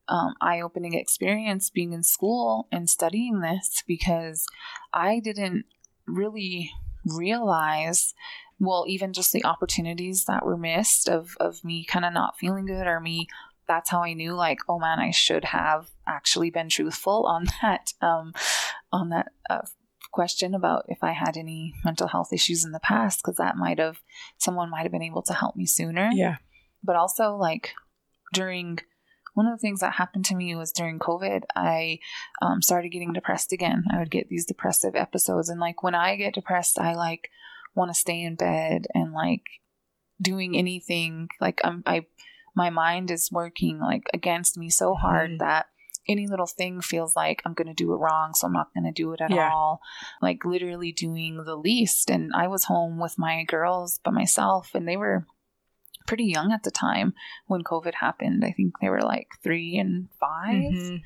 um, 0.08 0.34
eye-opening 0.40 0.94
experience 0.94 1.70
being 1.70 1.92
in 1.92 2.02
school 2.02 2.66
and 2.70 2.90
studying 2.90 3.40
this 3.40 3.82
because 3.86 4.46
i 4.92 5.20
didn't 5.20 5.64
really 6.06 6.70
realize 7.04 8.14
well 8.58 8.84
even 8.86 9.12
just 9.12 9.32
the 9.32 9.44
opportunities 9.44 10.24
that 10.26 10.44
were 10.44 10.56
missed 10.56 11.08
of 11.08 11.36
of 11.40 11.64
me 11.64 11.84
kind 11.84 12.04
of 12.04 12.12
not 12.12 12.38
feeling 12.38 12.66
good 12.66 12.86
or 12.86 13.00
me 13.00 13.28
that's 13.66 13.90
how 13.90 14.02
I 14.02 14.14
knew 14.14 14.34
like, 14.34 14.58
oh 14.68 14.78
man, 14.78 14.98
I 14.98 15.10
should 15.10 15.44
have 15.44 15.88
actually 16.06 16.50
been 16.50 16.68
truthful 16.68 17.26
on 17.28 17.46
that, 17.62 17.92
um, 18.00 18.32
on 18.92 19.10
that 19.10 19.32
uh, 19.48 19.62
question 20.12 20.54
about 20.54 20.84
if 20.88 21.02
I 21.02 21.12
had 21.12 21.36
any 21.36 21.74
mental 21.84 22.08
health 22.08 22.32
issues 22.32 22.64
in 22.64 22.72
the 22.72 22.80
past, 22.80 23.20
because 23.22 23.36
that 23.36 23.56
might 23.56 23.78
have, 23.78 24.00
someone 24.38 24.70
might 24.70 24.82
have 24.82 24.92
been 24.92 25.02
able 25.02 25.22
to 25.22 25.34
help 25.34 25.56
me 25.56 25.66
sooner. 25.66 26.10
Yeah. 26.12 26.36
But 26.84 26.96
also 26.96 27.36
like 27.36 27.72
during, 28.32 28.78
one 29.34 29.46
of 29.46 29.52
the 29.52 29.60
things 29.62 29.80
that 29.80 29.94
happened 29.94 30.26
to 30.26 30.34
me 30.34 30.54
was 30.54 30.72
during 30.72 30.98
COVID, 30.98 31.44
I 31.56 32.00
um, 32.42 32.60
started 32.60 32.90
getting 32.90 33.12
depressed 33.12 33.52
again. 33.52 33.84
I 33.90 33.98
would 33.98 34.10
get 34.10 34.28
these 34.28 34.44
depressive 34.44 34.94
episodes. 34.94 35.48
And 35.48 35.58
like 35.58 35.82
when 35.82 35.94
I 35.94 36.16
get 36.16 36.34
depressed, 36.34 36.78
I 36.78 36.94
like 36.94 37.30
want 37.74 37.90
to 37.90 37.98
stay 37.98 38.20
in 38.20 38.34
bed 38.34 38.86
and 38.94 39.12
like 39.12 39.44
doing 40.20 40.56
anything. 40.56 41.28
Like 41.40 41.60
I'm, 41.64 41.82
I, 41.86 42.06
my 42.54 42.70
mind 42.70 43.10
is 43.10 43.30
working 43.32 43.78
like 43.78 44.04
against 44.12 44.56
me 44.56 44.70
so 44.70 44.94
hard 44.94 45.32
mm. 45.32 45.38
that 45.38 45.66
any 46.08 46.26
little 46.26 46.46
thing 46.46 46.80
feels 46.80 47.14
like 47.14 47.42
I'm 47.44 47.54
going 47.54 47.68
to 47.68 47.74
do 47.74 47.92
it 47.92 47.96
wrong, 47.96 48.34
so 48.34 48.46
I'm 48.46 48.52
not 48.52 48.74
going 48.74 48.84
to 48.84 48.92
do 48.92 49.12
it 49.12 49.20
at 49.20 49.30
yeah. 49.30 49.50
all. 49.52 49.80
Like 50.20 50.44
literally 50.44 50.92
doing 50.92 51.44
the 51.44 51.56
least. 51.56 52.10
And 52.10 52.32
I 52.34 52.48
was 52.48 52.64
home 52.64 52.98
with 52.98 53.18
my 53.18 53.44
girls 53.44 54.00
by 54.02 54.10
myself, 54.10 54.70
and 54.74 54.86
they 54.86 54.96
were 54.96 55.26
pretty 56.06 56.24
young 56.24 56.52
at 56.52 56.64
the 56.64 56.70
time 56.70 57.14
when 57.46 57.62
COVID 57.62 57.94
happened. 57.94 58.44
I 58.44 58.50
think 58.50 58.74
they 58.80 58.88
were 58.88 59.02
like 59.02 59.28
three 59.42 59.76
and 59.76 60.08
5 60.18 60.54
Mhm. 60.54 61.02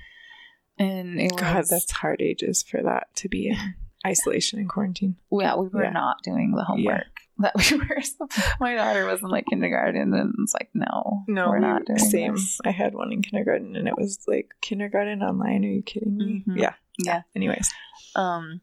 And 0.78 1.20
it 1.20 1.36
God, 1.36 1.56
was, 1.56 1.68
that's 1.68 1.90
hard 1.90 2.20
ages 2.20 2.62
for 2.62 2.82
that 2.82 3.14
to 3.16 3.28
be 3.28 3.48
in 3.48 3.56
isolation 4.06 4.58
and 4.58 4.68
quarantine. 4.68 5.16
yeah, 5.30 5.56
we 5.56 5.68
were 5.68 5.84
Yeah. 5.84 5.90
not 5.90 6.22
doing 6.22 6.52
the 6.52 6.64
homework 6.64 7.25
that 7.38 7.54
we 7.56 7.76
were. 7.78 8.00
So 8.02 8.26
my 8.60 8.74
daughter 8.74 9.06
was 9.06 9.20
in 9.22 9.28
like 9.28 9.44
kindergarten, 9.50 10.14
and 10.14 10.34
it's 10.40 10.54
like, 10.54 10.70
no, 10.74 11.24
No, 11.28 11.48
we're 11.48 11.58
not 11.58 11.84
doing 11.84 11.98
same. 11.98 12.32
this. 12.34 12.60
I 12.64 12.70
had 12.70 12.94
one 12.94 13.12
in 13.12 13.22
kindergarten, 13.22 13.76
and 13.76 13.86
it 13.88 13.96
was 13.96 14.18
like 14.26 14.54
kindergarten 14.60 15.22
online. 15.22 15.64
Are 15.64 15.68
you 15.68 15.82
kidding 15.82 16.16
me? 16.16 16.44
Mhm. 16.46 16.58
Yeah. 16.58 16.74
Yeah. 16.98 17.22
Anyways, 17.34 17.70
Um, 18.14 18.60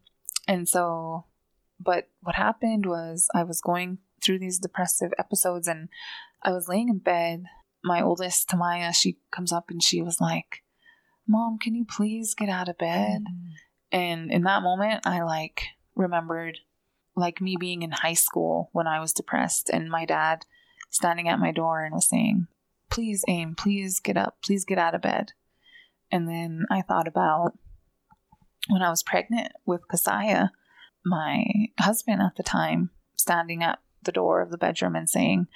and 0.48 0.68
so, 0.68 1.26
but 1.80 2.10
what 2.22 2.36
happened 2.36 2.86
was 2.86 3.28
I 3.36 3.44
was 3.44 3.62
going 3.62 4.00
through 4.24 4.40
these 4.40 4.58
depressive 4.60 5.14
episodes, 5.20 5.68
and 5.68 5.90
I 6.42 6.52
was 6.52 6.68
laying 6.68 6.90
in 6.90 6.98
bed. 7.00 7.44
My 7.84 8.02
oldest, 8.02 8.48
Tamaya, 8.50 8.94
she 8.94 9.18
comes 9.32 9.52
up 9.52 9.70
and 9.70 9.84
she 9.84 10.02
was 10.02 10.20
like, 10.22 10.64
"Mom, 11.28 11.60
can 11.60 11.76
you 11.76 11.86
please 11.86 12.34
get 12.34 12.50
out 12.50 12.70
of 12.70 12.78
bed?" 12.78 13.24
And 13.92 14.32
in 14.32 14.44
that 14.44 14.64
moment, 14.64 15.06
I 15.06 15.22
like 15.22 15.66
remembered 15.96 16.58
like 17.16 17.42
me 17.42 17.56
being 17.60 17.82
in 17.84 17.92
high 17.92 18.14
school 18.14 18.70
when 18.72 18.88
I 18.88 19.00
was 19.00 19.14
depressed 19.14 19.70
and 19.70 19.90
my 19.90 20.06
dad 20.06 20.46
standing 20.90 21.28
at 21.28 21.40
my 21.40 21.52
door 21.52 21.84
and 21.84 21.94
was 21.94 22.10
saying, 22.10 22.48
Please, 22.90 23.24
aim, 23.28 23.56
please 23.56 24.00
get 24.00 24.18
up, 24.18 24.38
please 24.44 24.66
get 24.66 24.78
out 24.78 24.94
of 24.94 25.02
bed. 25.02 25.32
And 26.12 26.28
then 26.28 26.66
I 26.70 26.82
thought 26.82 27.08
about 27.08 27.58
when 28.70 28.82
I 28.82 28.90
was 28.90 29.02
pregnant 29.02 29.52
with 29.66 29.88
Kasaya, 29.92 30.52
my 31.04 31.46
husband 31.80 32.22
at 32.22 32.36
the 32.36 32.44
time 32.44 32.92
standing 33.18 33.64
at 33.64 33.80
the 34.04 34.12
door 34.12 34.42
of 34.42 34.52
the 34.52 34.58
bedroom 34.58 34.96
and 34.96 35.10
saying, 35.10 35.48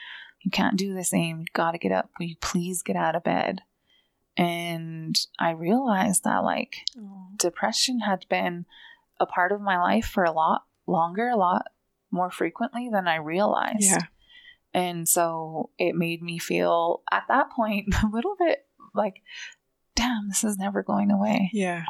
You 0.41 0.51
can't 0.51 0.77
do 0.77 0.93
this, 0.93 1.13
aim, 1.13 1.39
you 1.39 1.45
gotta 1.53 1.77
get 1.77 1.91
up. 1.91 2.09
Will 2.19 2.27
you 2.27 2.35
please 2.41 2.81
get 2.81 2.95
out 2.95 3.15
of 3.15 3.23
bed? 3.23 3.61
And 4.35 5.19
I 5.39 5.51
realized 5.51 6.23
that 6.23 6.43
like 6.43 6.77
depression 7.35 8.01
had 8.01 8.25
been 8.29 8.65
a 9.19 9.25
part 9.25 9.51
of 9.51 9.61
my 9.61 9.79
life 9.79 10.05
for 10.05 10.23
a 10.23 10.31
lot 10.31 10.63
longer, 10.87 11.29
a 11.29 11.37
lot 11.37 11.65
more 12.11 12.31
frequently 12.31 12.89
than 12.91 13.07
I 13.07 13.17
realized. 13.17 13.81
Yeah. 13.81 14.03
And 14.73 15.07
so 15.07 15.69
it 15.77 15.95
made 15.95 16.21
me 16.21 16.39
feel 16.39 17.01
at 17.11 17.23
that 17.27 17.51
point 17.51 17.93
a 18.03 18.07
little 18.07 18.35
bit 18.37 18.65
like, 18.93 19.21
damn, 19.95 20.27
this 20.29 20.43
is 20.43 20.57
never 20.57 20.83
going 20.83 21.11
away. 21.11 21.49
Yeah. 21.53 21.83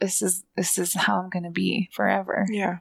This 0.00 0.20
is 0.20 0.44
this 0.56 0.78
is 0.78 0.94
how 0.94 1.20
I'm 1.20 1.30
gonna 1.30 1.50
be 1.50 1.88
forever. 1.92 2.46
Yeah. 2.50 2.78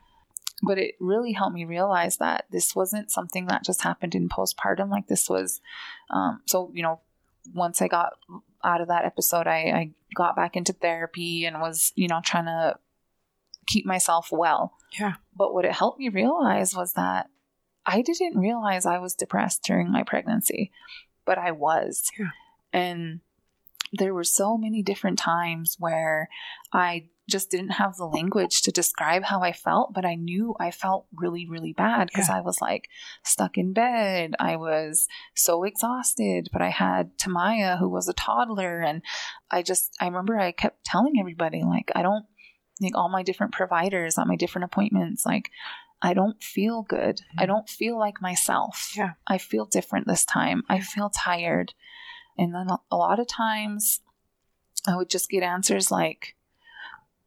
But 0.61 0.77
it 0.77 0.95
really 0.99 1.33
helped 1.33 1.53
me 1.53 1.65
realize 1.65 2.17
that 2.17 2.45
this 2.51 2.75
wasn't 2.75 3.11
something 3.11 3.47
that 3.47 3.63
just 3.63 3.81
happened 3.81 4.15
in 4.15 4.29
postpartum. 4.29 4.89
Like 4.89 5.07
this 5.07 5.29
was 5.29 5.61
um 6.09 6.41
so, 6.45 6.71
you 6.73 6.83
know, 6.83 6.99
once 7.53 7.81
I 7.81 7.87
got 7.87 8.13
out 8.63 8.81
of 8.81 8.87
that 8.87 9.05
episode, 9.05 9.47
I, 9.47 9.57
I 9.57 9.91
got 10.15 10.35
back 10.35 10.55
into 10.55 10.73
therapy 10.73 11.45
and 11.45 11.61
was, 11.61 11.93
you 11.95 12.07
know, 12.07 12.19
trying 12.23 12.45
to 12.45 12.77
keep 13.67 13.85
myself 13.85 14.29
well. 14.31 14.73
Yeah. 14.99 15.15
But 15.35 15.53
what 15.53 15.65
it 15.65 15.71
helped 15.71 15.99
me 15.99 16.09
realize 16.09 16.75
was 16.75 16.93
that 16.93 17.27
I 17.85 18.01
didn't 18.01 18.37
realize 18.37 18.85
I 18.85 18.99
was 18.99 19.13
depressed 19.13 19.63
during 19.63 19.91
my 19.91 20.03
pregnancy, 20.03 20.71
but 21.25 21.37
I 21.37 21.51
was. 21.51 22.03
Yeah. 22.17 22.29
And 22.73 23.21
there 23.93 24.13
were 24.13 24.23
so 24.23 24.57
many 24.57 24.81
different 24.81 25.19
times 25.19 25.75
where 25.79 26.27
I 26.73 27.09
just 27.27 27.49
didn't 27.49 27.71
have 27.71 27.95
the 27.95 28.05
language 28.05 28.61
to 28.61 28.71
describe 28.71 29.23
how 29.23 29.41
I 29.41 29.51
felt, 29.51 29.93
but 29.93 30.05
I 30.05 30.15
knew 30.15 30.55
I 30.59 30.69
felt 30.69 31.07
really, 31.15 31.47
really 31.47 31.73
bad 31.73 32.07
because 32.07 32.29
I 32.29 32.41
was 32.41 32.61
like 32.61 32.87
stuck 33.23 33.57
in 33.57 33.73
bed. 33.73 34.35
I 34.39 34.57
was 34.57 35.07
so 35.33 35.63
exhausted, 35.63 36.49
but 36.53 36.61
I 36.61 36.69
had 36.69 37.17
Tamaya, 37.17 37.79
who 37.79 37.89
was 37.89 38.07
a 38.07 38.13
toddler, 38.13 38.81
and 38.81 39.01
I 39.49 39.63
just, 39.63 39.95
I 39.99 40.05
remember 40.05 40.37
I 40.37 40.51
kept 40.51 40.85
telling 40.85 41.13
everybody, 41.19 41.63
like, 41.63 41.91
I 41.95 42.03
don't, 42.03 42.25
like, 42.81 42.95
all 42.95 43.09
my 43.09 43.23
different 43.23 43.53
providers 43.53 44.17
on 44.17 44.27
my 44.27 44.35
different 44.35 44.65
appointments, 44.65 45.25
like, 45.25 45.51
I 46.01 46.13
don't 46.13 46.41
feel 46.43 46.83
good. 46.83 47.21
I 47.37 47.45
mm. 47.45 47.47
don't 47.47 47.69
feel 47.69 47.97
like 47.97 48.21
myself. 48.21 48.91
Yeah. 48.95 49.13
I 49.27 49.37
feel 49.37 49.65
different 49.65 50.07
this 50.07 50.25
time. 50.25 50.63
I 50.69 50.79
feel 50.81 51.09
tired. 51.09 51.73
And 52.37 52.53
then 52.53 52.69
a- 52.69 52.81
a 52.91 52.97
lot 52.97 53.19
of 53.19 53.27
times 53.27 54.01
I 54.87 54.97
would 54.97 55.09
just 55.09 55.29
get 55.29 55.41
answers 55.41 55.89
like, 55.89 56.35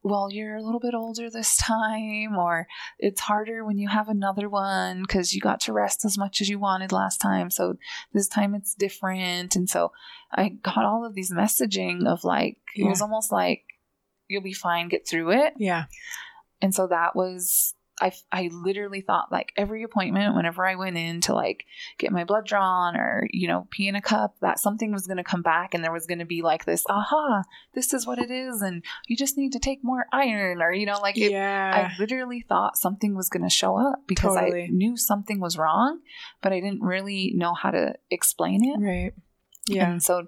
well, 0.05 0.31
you're 0.31 0.57
a 0.57 0.63
little 0.63 0.81
bit 0.81 0.95
older 0.95 1.29
this 1.29 1.57
time, 1.57 2.37
or 2.37 2.69
it's 2.99 3.21
harder 3.21 3.65
when 3.65 3.79
you 3.79 3.89
have 3.89 4.09
another 4.09 4.49
one 4.49 5.03
because 5.03 5.35
you 5.35 5.41
got 5.41 5.61
to 5.61 5.73
rest 5.73 6.05
as 6.05 6.17
much 6.17 6.41
as 6.41 6.49
you 6.49 6.59
wanted 6.59 6.93
last 6.93 7.21
time. 7.21 7.51
So 7.51 7.77
this 8.13 8.29
time 8.29 8.55
it's 8.55 8.75
different. 8.75 9.57
And 9.57 9.69
so 9.69 9.93
I 10.31 10.51
got 10.51 10.85
all 10.85 11.05
of 11.05 11.15
these 11.15 11.33
messaging 11.33 12.07
of 12.07 12.23
like, 12.23 12.59
it 12.77 12.85
was 12.85 13.03
almost 13.03 13.33
like, 13.33 13.65
you'll 14.29 14.43
be 14.43 14.53
fine, 14.53 14.89
get 14.89 15.07
through 15.07 15.33
it. 15.33 15.55
Yeah. 15.57 15.87
And 16.61 16.75
so 16.75 16.87
that 16.89 17.15
was 17.15 17.75
I 18.01 18.13
I 18.31 18.51
literally 18.53 19.01
thought 19.01 19.33
like 19.33 19.53
every 19.57 19.83
appointment 19.83 20.35
whenever 20.35 20.65
I 20.65 20.77
went 20.77 20.97
in 20.97 21.21
to 21.23 21.35
like 21.35 21.65
get 21.99 22.13
my 22.13 22.25
blood 22.25 22.47
drawn 22.47 22.97
or 22.97 23.27
you 23.31 23.49
know 23.49 23.67
pee 23.71 23.89
in 23.89 23.97
a 23.97 24.03
cup 24.03 24.37
that 24.41 24.59
something 24.59 24.93
was 24.93 25.07
going 25.07 25.17
to 25.17 25.25
come 25.25 25.43
back 25.43 25.75
and 25.75 25.83
there 25.83 25.93
was 25.93 26.07
going 26.07 26.19
to 26.19 26.25
be 26.25 26.43
like 26.43 26.65
this 26.65 26.85
aha 26.89 27.43
this 27.75 27.93
is 27.93 28.07
what 28.07 28.19
it 28.19 28.31
is 28.31 28.63
and 28.63 28.85
you 29.07 29.17
just 29.17 29.37
need 29.37 29.53
to 29.53 29.59
take 29.59 29.83
more 29.83 30.07
iron 30.13 30.63
or 30.63 30.73
you 30.73 30.87
know 30.87 30.99
like 31.01 31.17
it, 31.17 31.33
yeah. 31.33 31.91
I 31.91 32.01
literally 32.01 32.45
thought 32.49 32.79
something 32.79 33.15
was 33.15 33.29
going 33.29 33.43
to 33.43 33.51
show 33.51 33.77
up 33.77 34.07
because 34.07 34.37
I 34.37 34.69
knew 34.71 34.97
something 34.97 35.41
was 35.41 35.59
wrong 35.59 36.01
but 36.43 36.53
I 36.53 36.61
didn't 36.61 36.83
really 36.83 37.33
know 37.35 37.55
how 37.55 37.71
to 37.71 37.95
explain 38.11 38.65
it 38.65 38.85
right. 38.85 39.13
Yeah. 39.67 39.91
and 39.91 40.03
so 40.03 40.27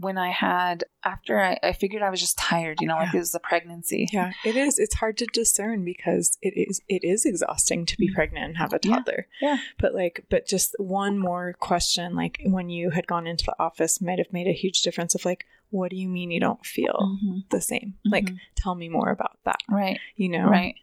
when 0.00 0.16
I 0.18 0.30
had 0.30 0.84
after 1.04 1.40
I, 1.40 1.58
I 1.62 1.72
figured 1.72 2.02
I 2.02 2.10
was 2.10 2.20
just 2.20 2.38
tired 2.38 2.78
you 2.80 2.86
know 2.86 2.96
like 2.96 3.12
Yeah. 3.12 3.16
it 3.18 3.20
was 3.20 3.34
a 3.34 3.40
pregnancy 3.40 4.06
Yeah, 4.12 4.32
it 4.44 4.56
is. 4.56 4.78
It's 4.78 4.94
hard 4.96 5.16
to 5.18 5.26
discern 5.32 5.84
because 5.84 6.38
it 6.42 6.54
is 6.56 6.80
it 6.88 7.02
is 7.04 7.24
exhausting 7.26 7.84
to 7.86 7.96
be 7.96 8.08
Mhm. 8.08 8.14
pregnant 8.14 8.44
and 8.44 8.56
have 8.58 8.72
a 8.72 8.78
toddler. 8.78 9.26
Yeah. 9.40 9.58
But 9.78 9.94
like 9.94 10.24
but 10.30 10.46
just 10.46 10.74
one 10.78 11.18
more 11.18 11.52
question 11.58 12.14
like 12.14 12.40
when 12.44 12.68
you 12.70 12.90
had 12.90 13.06
gone 13.06 13.26
into 13.26 13.44
the 13.44 13.56
office 13.58 14.00
might 14.00 14.18
have 14.18 14.32
made 14.32 14.46
a 14.46 14.52
huge 14.52 14.82
difference 14.82 15.14
of 15.14 15.24
like 15.24 15.46
what 15.70 15.90
do 15.90 15.96
you 15.96 16.08
mean 16.08 16.30
you 16.30 16.40
don't 16.40 16.64
feel 16.64 17.18
Mhm. 17.22 17.48
the 17.50 17.60
same? 17.60 17.94
Like 18.04 18.26
Mhm. 18.26 18.38
tell 18.56 18.74
me 18.74 18.88
more 18.88 19.10
about 19.10 19.38
that, 19.44 19.58
right 19.68 19.98
you 20.16 20.28
know? 20.28 20.46
right 20.48 20.76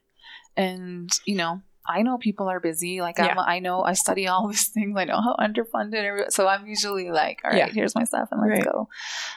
and 0.57 1.09
you 1.25 1.35
know 1.35 1.61
i 1.87 2.01
know 2.01 2.17
people 2.17 2.47
are 2.49 2.59
busy 2.59 3.01
like 3.01 3.19
I'm, 3.19 3.25
Yeah. 3.35 3.39
i 3.41 3.59
know 3.59 3.83
i 3.83 3.93
study 3.93 4.27
all 4.27 4.47
these 4.53 4.67
things 4.67 4.97
i 4.97 5.05
know 5.05 5.21
how 5.21 5.35
underfunded 5.39 6.03
every- 6.03 6.25
so 6.29 6.47
i'm 6.47 6.65
usually 6.67 7.09
like 7.11 7.41
all 7.43 7.51
right 7.51 7.57
Yeah. 7.59 7.67
here's 7.73 7.95
my 7.95 8.03
stuff 8.03 8.29
and 8.31 8.41
let's 8.41 8.59
Right. 8.59 8.65
go 8.73 8.87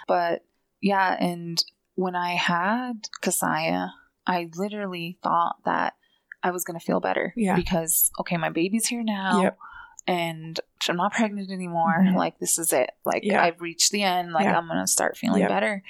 but 0.07 0.44
yeah 0.80 1.16
and 1.18 1.62
when 1.94 2.14
i 2.16 2.34
had 2.34 3.09
kasaya 3.22 3.90
i 4.26 4.49
literally 4.57 5.18
thought 5.22 5.57
that 5.64 5.94
i 6.42 6.51
was 6.51 6.64
going 6.64 6.78
to 6.78 6.84
feel 6.84 7.01
better 7.01 7.32
Yeah. 7.36 7.57
because 7.57 8.11
okay 8.20 8.36
my 8.36 8.51
baby's 8.51 8.86
here 8.86 9.03
now 9.03 9.42
Yep. 9.42 9.59
and 10.07 10.61
i'm 10.88 10.96
not 10.96 11.12
pregnant 11.12 11.51
anymore 11.51 11.96
Mhm. 12.01 12.14
like 12.14 12.38
this 12.38 12.59
is 12.59 12.72
it 12.72 12.90
like 13.05 13.24
Yeah. 13.24 13.42
i've 13.42 13.61
reached 13.61 13.90
the 13.92 14.03
end 14.05 14.32
like 14.32 14.46
i'm 14.46 14.66
going 14.68 14.80
to 14.80 14.86
start 14.86 15.16
feeling 15.16 15.40
Yep. 15.42 15.49
better 15.51 15.82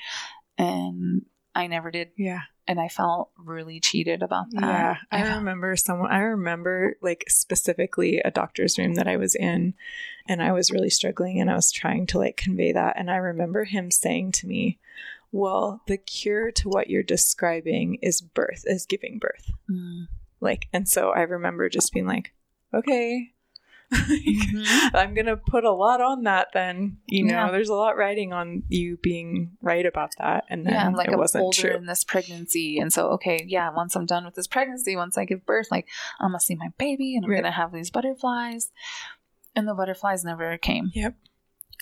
and 0.57 1.23
i 1.55 1.67
never 1.67 1.91
did 1.91 2.11
Yeah. 2.17 2.41
And 2.69 2.79
I 2.79 2.89
felt 2.89 3.31
really 3.39 3.81
cheated 3.81 4.23
about 4.23 4.51
that. 4.53 4.61
Yeah, 4.63 4.97
I 5.11 5.37
remember 5.37 5.75
someone. 5.75 6.13
I 6.13 6.19
remember 6.19 6.97
like 7.01 7.25
specifically 7.29 8.19
a 8.19 8.31
doctor's 8.31 8.79
room 8.79 8.95
that 8.95 9.09
I 9.09 9.17
was 9.17 9.35
in, 9.35 9.73
and 10.29 10.43
I 10.43 10.53
was 10.53 10.71
really 10.71 10.91
struggling, 10.91 11.41
and 11.41 11.51
I 11.51 11.55
was 11.55 11.73
trying 11.73 12.07
to 12.09 12.19
like 12.19 12.37
convey 12.37 12.73
that. 12.73 12.97
And 12.99 13.11
I 13.11 13.17
remember 13.17 13.65
him 13.65 13.91
saying 13.91 14.33
to 14.33 14.47
me, 14.47 14.79
"Well, 15.33 15.81
the 15.87 15.97
cure 15.97 16.53
to 16.53 16.69
what 16.69 16.91
you're 16.91 17.03
describing 17.03 17.99
is 18.03 18.21
birth, 18.21 18.65
is 18.67 18.85
giving 18.85 19.19
birth." 19.19 19.51
Mm. 19.69 20.09
Like, 20.41 20.69
and 20.73 20.87
so 20.87 21.11
I 21.11 21.23
remember 21.23 21.71
just 21.71 21.93
being 21.93 22.07
like, 22.07 22.35
"Okay." 22.75 23.33
Mhm. 23.95 24.95
I'm 24.95 25.15
gonna 25.15 25.37
put 25.37 25.65
a 25.65 25.73
lot 25.73 26.01
on 26.01 26.25
that 26.25 26.49
then. 26.53 26.99
You 27.07 27.25
know, 27.25 27.47
Yeah. 27.47 27.51
there's 27.51 27.69
a 27.69 27.75
lot 27.75 27.97
riding 27.97 28.33
on 28.33 28.63
you 28.69 28.99
being 29.03 29.57
right 29.63 29.85
about 29.87 30.11
that. 30.19 30.45
And 30.51 30.65
then 30.67 30.73
yeah, 30.75 30.89
like 30.91 31.09
it 31.09 31.15
I'm 31.15 31.19
wasn't 31.19 31.45
older 31.45 31.61
true. 31.61 31.75
in 31.77 31.87
this 31.87 32.05
pregnancy, 32.05 32.79
and 32.79 32.93
so 32.93 33.09
okay, 33.13 33.45
yeah. 33.47 33.71
Once 33.71 33.97
I'm 33.97 34.07
done 34.07 34.25
with 34.25 34.35
this 34.35 34.47
pregnancy, 34.47 34.97
once 34.97 35.17
I 35.17 35.25
give 35.25 35.47
birth, 35.47 35.69
like 35.71 35.89
I'm 36.21 36.31
gonna 36.31 36.41
see 36.41 36.55
my 36.55 36.69
baby, 36.79 37.17
and 37.17 37.25
I'm 37.25 37.31
Right. 37.31 37.39
gonna 37.43 37.51
have 37.53 37.73
these 37.73 37.91
butterflies, 37.91 38.71
and 39.57 39.67
the 39.67 39.75
butterflies 39.75 40.25
never 40.25 40.57
came. 40.59 40.91
Yep. 40.95 41.15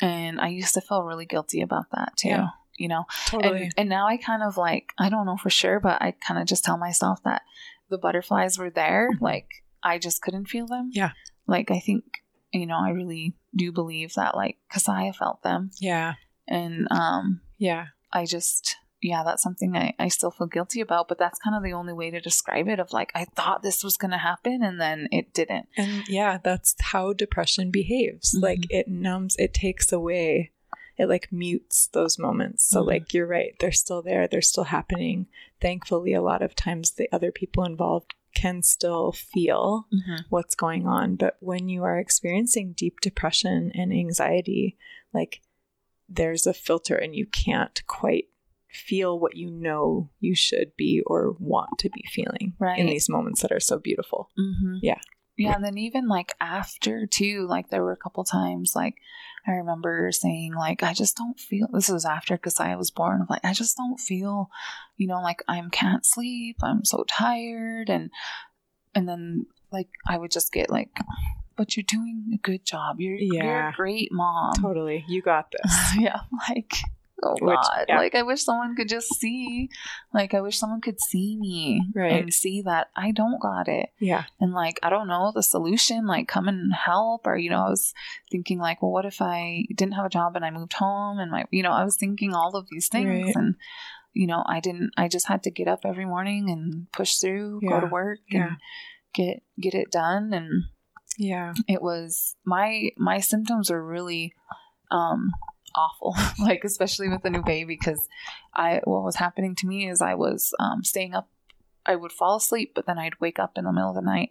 And 0.02 0.40
I 0.40 0.48
used 0.48 0.74
to 0.74 0.80
feel 0.80 1.02
really 1.02 1.26
guilty 1.26 1.60
about 1.62 1.86
that 1.92 2.16
too. 2.16 2.28
Yeah. 2.28 2.48
You 2.78 2.88
know, 2.88 3.04
Totally. 3.26 3.62
and 3.64 3.72
and 3.78 3.88
now 3.88 4.06
I 4.06 4.16
kind 4.18 4.42
of 4.42 4.56
like 4.56 4.92
I 4.98 5.08
don't 5.08 5.26
know 5.26 5.36
for 5.38 5.50
sure, 5.50 5.80
but 5.80 6.00
I 6.02 6.12
kind 6.12 6.40
of 6.40 6.46
just 6.46 6.62
tell 6.64 6.76
myself 6.76 7.22
that 7.24 7.42
the 7.88 7.98
butterflies 7.98 8.58
were 8.58 8.70
there, 8.70 9.10
like 9.20 9.48
I 9.82 9.98
just 9.98 10.20
couldn't 10.22 10.46
feel 10.46 10.66
them. 10.66 10.90
Yeah. 10.92 11.12
Like 11.46 11.70
I 11.70 11.80
think 11.80 12.04
you 12.52 12.66
know 12.66 12.78
I 12.78 12.90
really 12.90 13.34
do 13.54 13.72
believe 13.72 14.14
that 14.14 14.36
like 14.36 14.56
Kasaya 14.72 15.14
felt 15.14 15.42
them, 15.42 15.70
yeah. 15.80 16.14
and 16.46 16.86
um 16.90 17.40
Yeah. 17.58 17.86
I 18.12 18.24
just 18.24 18.76
yeah, 19.02 19.22
that's 19.24 19.42
something 19.42 19.76
I, 19.76 19.94
I 19.98 20.08
still 20.08 20.30
feel 20.30 20.46
guilty 20.46 20.80
about, 20.80 21.06
but 21.06 21.18
that's 21.18 21.38
kind 21.38 21.54
of 21.54 21.62
the 21.62 21.74
only 21.74 21.92
way 21.92 22.10
to 22.10 22.20
describe 22.20 22.66
it 22.66 22.80
of 22.80 22.92
like, 22.92 23.12
I 23.14 23.24
thought 23.24 23.62
this 23.62 23.84
was 23.84 23.96
going 23.96 24.10
to 24.10 24.18
happen 24.18 24.62
and 24.64 24.80
then 24.80 25.08
it 25.12 25.32
didn't. 25.32 25.68
And 25.76 26.08
yeah, 26.08 26.38
that's 26.42 26.74
how 26.80 27.12
depression 27.12 27.70
behaves. 27.70 28.34
Mm-hmm. 28.34 28.42
Like 28.42 28.66
it 28.70 28.88
numbs, 28.88 29.36
it 29.38 29.54
takes 29.54 29.92
away, 29.92 30.50
it 30.96 31.08
like 31.08 31.30
mutes 31.30 31.88
those 31.92 32.18
moments. 32.18 32.68
So, 32.68 32.80
mm-hmm. 32.80 32.88
like, 32.88 33.14
you're 33.14 33.26
right, 33.26 33.54
they're 33.60 33.70
still 33.70 34.02
there, 34.02 34.26
they're 34.26 34.42
still 34.42 34.64
happening. 34.64 35.26
Thankfully, 35.60 36.12
a 36.12 36.22
lot 36.22 36.42
of 36.42 36.56
times 36.56 36.92
the 36.92 37.08
other 37.12 37.30
people 37.30 37.64
involved 37.64 38.14
can 38.36 38.62
still 38.62 39.12
feel 39.12 39.86
mm-hmm. 39.92 40.22
what's 40.28 40.54
going 40.54 40.86
on. 40.86 41.16
But 41.16 41.38
when 41.40 41.70
you 41.70 41.82
are 41.84 41.98
experiencing 41.98 42.74
deep 42.76 43.00
depression 43.00 43.72
and 43.74 43.92
anxiety, 43.92 44.76
like, 45.14 45.40
there's 46.08 46.46
a 46.46 46.52
filter 46.52 46.94
and 46.94 47.16
you 47.16 47.26
can't 47.26 47.82
quite 47.86 48.26
feel 48.68 49.18
what 49.18 49.36
you 49.36 49.50
know 49.50 50.10
you 50.20 50.34
should 50.34 50.76
be 50.76 51.02
or 51.06 51.34
want 51.40 51.78
to 51.78 51.88
be 51.88 52.04
feeling 52.12 52.52
right. 52.58 52.78
in 52.78 52.86
these 52.86 53.08
moments 53.08 53.40
that 53.40 53.52
are 53.52 53.60
so 53.60 53.78
beautiful. 53.78 54.30
Mm-hmm. 54.38 54.76
Yeah. 54.82 55.00
Yeah. 55.36 55.54
And 55.54 55.64
then 55.64 55.78
even 55.78 56.08
like 56.08 56.34
after 56.40 57.06
too, 57.06 57.46
like 57.48 57.68
there 57.68 57.82
were 57.82 57.92
a 57.92 57.96
couple 57.96 58.24
times 58.24 58.72
like 58.74 58.94
I 59.46 59.52
remember 59.52 60.10
saying 60.12 60.54
like 60.54 60.82
I 60.82 60.92
just 60.92 61.16
don't 61.16 61.38
feel 61.38 61.68
this 61.72 61.88
was 61.88 62.04
after 62.04 62.36
because 62.36 62.58
I 62.58 62.74
was 62.76 62.90
born 62.90 63.26
like 63.28 63.44
I 63.44 63.52
just 63.52 63.76
don't 63.76 63.98
feel, 63.98 64.50
you 64.96 65.06
know, 65.06 65.20
like 65.20 65.42
I'm 65.46 65.70
can't 65.70 66.06
sleep. 66.06 66.56
I'm 66.62 66.84
so 66.84 67.04
tired 67.06 67.90
and 67.90 68.10
and 68.94 69.08
then 69.08 69.46
like 69.70 69.88
I 70.06 70.16
would 70.16 70.30
just 70.30 70.52
get 70.52 70.70
like 70.70 70.90
but 71.56 71.76
you're 71.76 71.84
doing 71.84 72.30
a 72.34 72.38
good 72.38 72.64
job. 72.64 73.00
You're, 73.00 73.16
yeah. 73.16 73.44
you're 73.44 73.68
a 73.68 73.72
great 73.74 74.12
mom. 74.12 74.52
Totally. 74.60 75.04
You 75.08 75.22
got 75.22 75.50
this. 75.50 75.74
yeah. 75.98 76.20
Like 76.48 76.72
oh 77.22 77.34
Which, 77.40 77.56
god 77.56 77.86
yeah. 77.88 77.98
like 77.98 78.14
i 78.14 78.22
wish 78.22 78.42
someone 78.42 78.76
could 78.76 78.88
just 78.88 79.14
see 79.14 79.70
like 80.12 80.34
i 80.34 80.40
wish 80.40 80.58
someone 80.58 80.80
could 80.80 81.00
see 81.00 81.36
me 81.36 81.82
right. 81.94 82.12
and 82.12 82.32
see 82.32 82.62
that 82.62 82.90
i 82.94 83.10
don't 83.10 83.40
got 83.40 83.68
it 83.68 83.90
yeah 83.98 84.24
and 84.40 84.52
like 84.52 84.78
i 84.82 84.90
don't 84.90 85.08
know 85.08 85.32
the 85.34 85.42
solution 85.42 86.06
like 86.06 86.28
come 86.28 86.46
and 86.46 86.74
help 86.74 87.26
or 87.26 87.36
you 87.36 87.48
know 87.48 87.64
i 87.66 87.68
was 87.70 87.94
thinking 88.30 88.58
like 88.58 88.82
well 88.82 88.92
what 88.92 89.06
if 89.06 89.22
i 89.22 89.64
didn't 89.74 89.94
have 89.94 90.04
a 90.04 90.10
job 90.10 90.36
and 90.36 90.44
i 90.44 90.50
moved 90.50 90.74
home 90.74 91.18
and 91.18 91.30
my 91.30 91.44
you 91.50 91.62
know 91.62 91.72
i 91.72 91.84
was 91.84 91.96
thinking 91.96 92.34
all 92.34 92.54
of 92.54 92.68
these 92.70 92.88
things 92.88 93.26
right. 93.26 93.36
and 93.36 93.54
you 94.12 94.26
know 94.26 94.42
i 94.46 94.60
didn't 94.60 94.90
i 94.96 95.08
just 95.08 95.28
had 95.28 95.42
to 95.42 95.50
get 95.50 95.68
up 95.68 95.80
every 95.84 96.04
morning 96.04 96.50
and 96.50 96.90
push 96.92 97.16
through 97.16 97.60
yeah. 97.62 97.70
go 97.70 97.80
to 97.80 97.86
work 97.86 98.18
and 98.30 98.56
get 99.14 99.42
get 99.58 99.74
it 99.74 99.90
done 99.90 100.32
and 100.34 100.64
yeah 101.18 101.54
it 101.66 101.80
was 101.80 102.36
my 102.44 102.90
my 102.98 103.20
symptoms 103.20 103.70
were 103.70 103.84
really 103.84 104.34
um 104.90 105.32
awful 105.76 106.14
like 106.40 106.64
especially 106.64 107.08
with 107.08 107.24
a 107.24 107.30
new 107.30 107.42
baby 107.42 107.76
because 107.78 108.08
i 108.54 108.80
what 108.84 109.02
was 109.02 109.16
happening 109.16 109.54
to 109.54 109.66
me 109.66 109.88
is 109.88 110.00
i 110.00 110.14
was 110.14 110.54
um, 110.58 110.82
staying 110.82 111.14
up 111.14 111.28
i 111.84 111.94
would 111.94 112.12
fall 112.12 112.36
asleep 112.36 112.72
but 112.74 112.86
then 112.86 112.98
i'd 112.98 113.20
wake 113.20 113.38
up 113.38 113.52
in 113.56 113.64
the 113.64 113.72
middle 113.72 113.90
of 113.90 113.96
the 113.96 114.02
night 114.02 114.30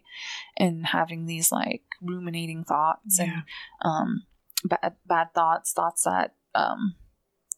and 0.56 0.86
having 0.86 1.26
these 1.26 1.50
like 1.50 1.82
ruminating 2.00 2.64
thoughts 2.64 3.18
yeah. 3.18 3.24
and 3.24 3.42
um, 3.82 4.22
bad, 4.64 4.94
bad 5.06 5.32
thoughts 5.34 5.72
thoughts 5.72 6.02
that 6.04 6.34
um, 6.54 6.94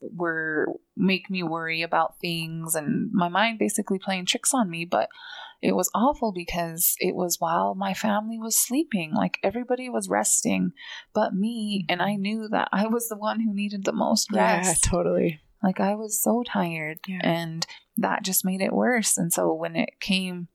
were 0.01 0.67
make 0.97 1.29
me 1.31 1.43
worry 1.43 1.83
about 1.83 2.19
things 2.21 2.75
and 2.75 3.11
my 3.13 3.29
mind 3.29 3.59
basically 3.59 3.99
playing 3.99 4.25
tricks 4.25 4.55
on 4.55 4.71
me 4.71 4.85
but 4.85 5.09
it 5.61 5.75
was 5.75 5.91
awful 5.93 6.31
because 6.33 6.95
it 7.01 7.17
was 7.17 7.41
while 7.41 7.75
my 7.75 7.93
family 7.93 8.39
was 8.39 8.57
sleeping 8.57 9.13
like 9.13 9.39
everybody 9.43 9.89
was 9.89 10.09
resting 10.09 10.73
but 11.13 11.35
me 11.35 11.85
and 11.89 12.01
i 12.01 12.13
mm-hmm. 12.13 12.23
knew 12.23 12.49
that 12.49 12.69
i 12.73 12.87
was 12.87 13.09
the 13.09 13.17
one 13.17 13.41
who 13.41 13.53
needed 13.53 13.85
the 13.85 13.93
most 13.93 14.31
rest. 14.33 14.87
yeah 14.87 14.91
totally. 14.91 15.41
Like 15.63 15.81
i 15.81 15.95
was 15.97 16.23
so 16.23 16.45
tired 16.47 17.01
yeah. 17.09 17.21
and 17.23 17.67
that 17.97 18.23
just 18.23 18.45
made 18.45 18.61
it 18.61 18.73
worse 18.73 19.19
and 19.19 19.33
so 19.33 19.53
when 19.53 19.75
it 19.75 19.99
came 20.01 20.47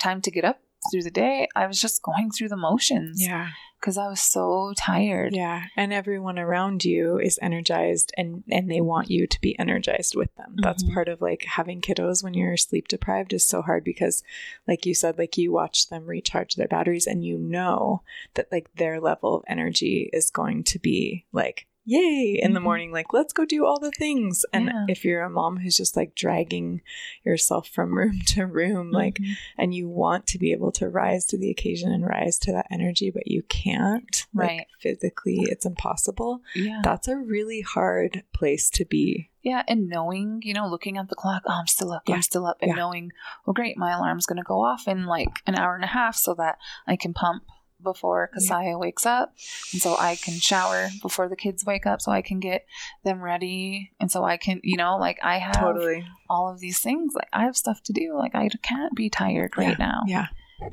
time 0.00 0.20
to 0.20 0.30
get 0.30 0.44
up 0.44 0.60
through 0.92 1.02
the 1.02 1.10
day 1.10 1.48
i 1.56 1.66
was 1.66 1.80
just 1.80 2.02
going 2.02 2.30
through 2.30 2.48
the 2.48 2.56
motions. 2.56 3.20
Yeah 3.20 3.48
because 3.80 3.96
I 3.96 4.08
was 4.08 4.20
so 4.20 4.72
tired. 4.76 5.34
Yeah, 5.34 5.64
and 5.76 5.92
everyone 5.92 6.38
around 6.38 6.84
you 6.84 7.18
is 7.18 7.38
energized 7.40 8.12
and 8.16 8.42
and 8.50 8.70
they 8.70 8.80
want 8.80 9.10
you 9.10 9.26
to 9.26 9.40
be 9.40 9.58
energized 9.58 10.16
with 10.16 10.34
them. 10.34 10.50
Mm-hmm. 10.52 10.62
That's 10.62 10.82
part 10.82 11.08
of 11.08 11.20
like 11.20 11.44
having 11.44 11.80
kiddos 11.80 12.24
when 12.24 12.34
you're 12.34 12.56
sleep 12.56 12.88
deprived 12.88 13.32
is 13.32 13.46
so 13.46 13.62
hard 13.62 13.84
because 13.84 14.22
like 14.66 14.84
you 14.84 14.94
said 14.94 15.18
like 15.18 15.38
you 15.38 15.52
watch 15.52 15.88
them 15.88 16.06
recharge 16.06 16.56
their 16.56 16.68
batteries 16.68 17.06
and 17.06 17.24
you 17.24 17.38
know 17.38 18.02
that 18.34 18.50
like 18.50 18.68
their 18.74 19.00
level 19.00 19.36
of 19.36 19.44
energy 19.46 20.10
is 20.12 20.30
going 20.30 20.64
to 20.64 20.78
be 20.78 21.24
like 21.32 21.67
yay 21.88 22.38
in 22.42 22.52
the 22.52 22.58
mm-hmm. 22.58 22.64
morning 22.64 22.92
like 22.92 23.14
let's 23.14 23.32
go 23.32 23.46
do 23.46 23.64
all 23.64 23.80
the 23.80 23.90
things 23.92 24.44
and 24.52 24.66
yeah. 24.66 24.84
if 24.88 25.06
you're 25.06 25.22
a 25.22 25.30
mom 25.30 25.56
who's 25.56 25.76
just 25.76 25.96
like 25.96 26.14
dragging 26.14 26.82
yourself 27.24 27.66
from 27.66 27.96
room 27.96 28.20
to 28.26 28.44
room 28.44 28.90
like 28.90 29.14
mm-hmm. 29.14 29.32
and 29.56 29.74
you 29.74 29.88
want 29.88 30.26
to 30.26 30.38
be 30.38 30.52
able 30.52 30.70
to 30.70 30.86
rise 30.86 31.24
to 31.24 31.38
the 31.38 31.50
occasion 31.50 31.90
and 31.90 32.06
rise 32.06 32.38
to 32.38 32.52
that 32.52 32.66
energy 32.70 33.10
but 33.10 33.26
you 33.26 33.42
can't 33.44 34.26
right 34.34 34.58
like, 34.58 34.68
physically 34.78 35.38
it's 35.48 35.64
impossible 35.64 36.42
yeah 36.54 36.82
that's 36.84 37.08
a 37.08 37.16
really 37.16 37.62
hard 37.62 38.22
place 38.34 38.68
to 38.68 38.84
be 38.84 39.30
yeah 39.42 39.62
and 39.66 39.88
knowing 39.88 40.42
you 40.44 40.52
know 40.52 40.68
looking 40.68 40.98
at 40.98 41.08
the 41.08 41.14
clock 41.14 41.42
oh 41.46 41.52
i'm 41.52 41.66
still 41.66 41.90
up 41.90 42.02
yeah. 42.06 42.16
i'm 42.16 42.22
still 42.22 42.44
up 42.44 42.58
and 42.60 42.70
yeah. 42.70 42.74
knowing 42.74 43.10
well 43.46 43.54
great 43.54 43.78
my 43.78 43.92
alarm's 43.92 44.26
going 44.26 44.36
to 44.36 44.42
go 44.42 44.62
off 44.62 44.86
in 44.86 45.06
like 45.06 45.40
an 45.46 45.54
hour 45.54 45.74
and 45.74 45.84
a 45.84 45.88
half 45.88 46.14
so 46.14 46.34
that 46.34 46.58
i 46.86 46.96
can 46.96 47.14
pump 47.14 47.44
before 47.82 48.30
Kasaya 48.36 48.70
yeah. 48.70 48.76
wakes 48.76 49.06
up. 49.06 49.34
And 49.72 49.80
so 49.80 49.96
I 49.96 50.16
can 50.16 50.34
shower 50.34 50.88
before 51.02 51.28
the 51.28 51.36
kids 51.36 51.64
wake 51.64 51.86
up 51.86 52.00
so 52.00 52.12
I 52.12 52.22
can 52.22 52.40
get 52.40 52.66
them 53.04 53.22
ready. 53.22 53.92
And 54.00 54.10
so 54.10 54.24
I 54.24 54.36
can, 54.36 54.60
you 54.64 54.76
know, 54.76 54.98
like 54.98 55.18
I 55.22 55.38
have 55.38 55.60
totally. 55.60 56.06
all 56.28 56.50
of 56.50 56.60
these 56.60 56.80
things. 56.80 57.14
Like 57.14 57.28
I 57.32 57.44
have 57.44 57.56
stuff 57.56 57.82
to 57.84 57.92
do. 57.92 58.16
Like 58.16 58.34
I 58.34 58.48
can't 58.62 58.94
be 58.94 59.10
tired 59.10 59.56
right 59.56 59.76
yeah. 59.78 59.86
now. 59.86 60.02
Yeah. 60.06 60.26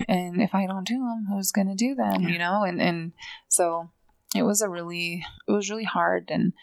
And 0.07 0.41
if 0.41 0.55
I 0.55 0.65
don't 0.65 0.87
do 0.87 0.97
them, 0.97 1.27
who's 1.29 1.51
going 1.51 1.67
to 1.67 1.75
do 1.75 1.93
them, 1.93 2.23
yeah. 2.23 2.29
you 2.29 2.39
know? 2.39 2.63
And, 2.63 2.81
and 2.81 3.11
so 3.47 3.91
it 4.35 4.43
was 4.43 4.61
a 4.61 4.69
really, 4.69 5.23
it 5.47 5.51
was 5.51 5.69
really 5.69 5.83
hard. 5.83 6.31
And 6.31 6.53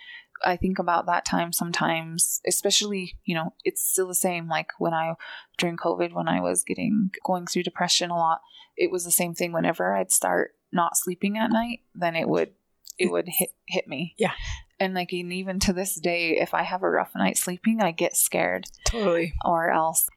I 0.45 0.57
think 0.57 0.81
about 0.81 1.07
that 1.07 1.25
time 1.25 1.53
sometimes, 1.53 2.41
especially, 2.49 3.17
you 3.25 3.37
know, 3.37 3.55
it's 3.63 3.89
still 3.89 4.09
the 4.09 4.15
same. 4.17 4.49
Like 4.49 4.71
when 4.79 4.93
I, 4.93 5.15
during 5.57 5.77
COVID, 5.77 6.13
when 6.13 6.27
I 6.27 6.41
was 6.41 6.65
getting, 6.65 7.11
going 7.25 7.47
through 7.47 7.63
depression 7.63 8.11
a 8.11 8.17
lot, 8.17 8.41
it 8.77 8.91
was 8.91 9.05
the 9.05 9.11
same 9.11 9.35
thing 9.35 9.53
whenever 9.53 9.95
I'd 9.95 10.13
start 10.13 10.55
not 10.73 10.97
sleeping 10.97 11.39
at 11.39 11.51
night, 11.51 11.81
then 11.95 12.17
it 12.17 12.29
would, 12.29 12.53
it 12.99 13.11
would 13.11 13.29
hit, 13.29 13.51
hit 13.67 13.87
me. 13.87 14.15
Yeah. 14.19 14.33
And 14.81 14.95
like, 14.95 15.13
and 15.13 15.33
even 15.33 15.61
to 15.61 15.73
this 15.73 15.95
day, 16.01 16.39
if 16.39 16.55
I 16.55 16.63
have 16.63 16.83
a 16.83 16.91
rough 16.91 17.13
night 17.15 17.37
sleeping, 17.37 17.81
I 17.81 17.93
get 17.93 18.17
scared. 18.17 18.67
Totally. 18.87 19.35
Or 19.45 19.71
else 19.71 20.09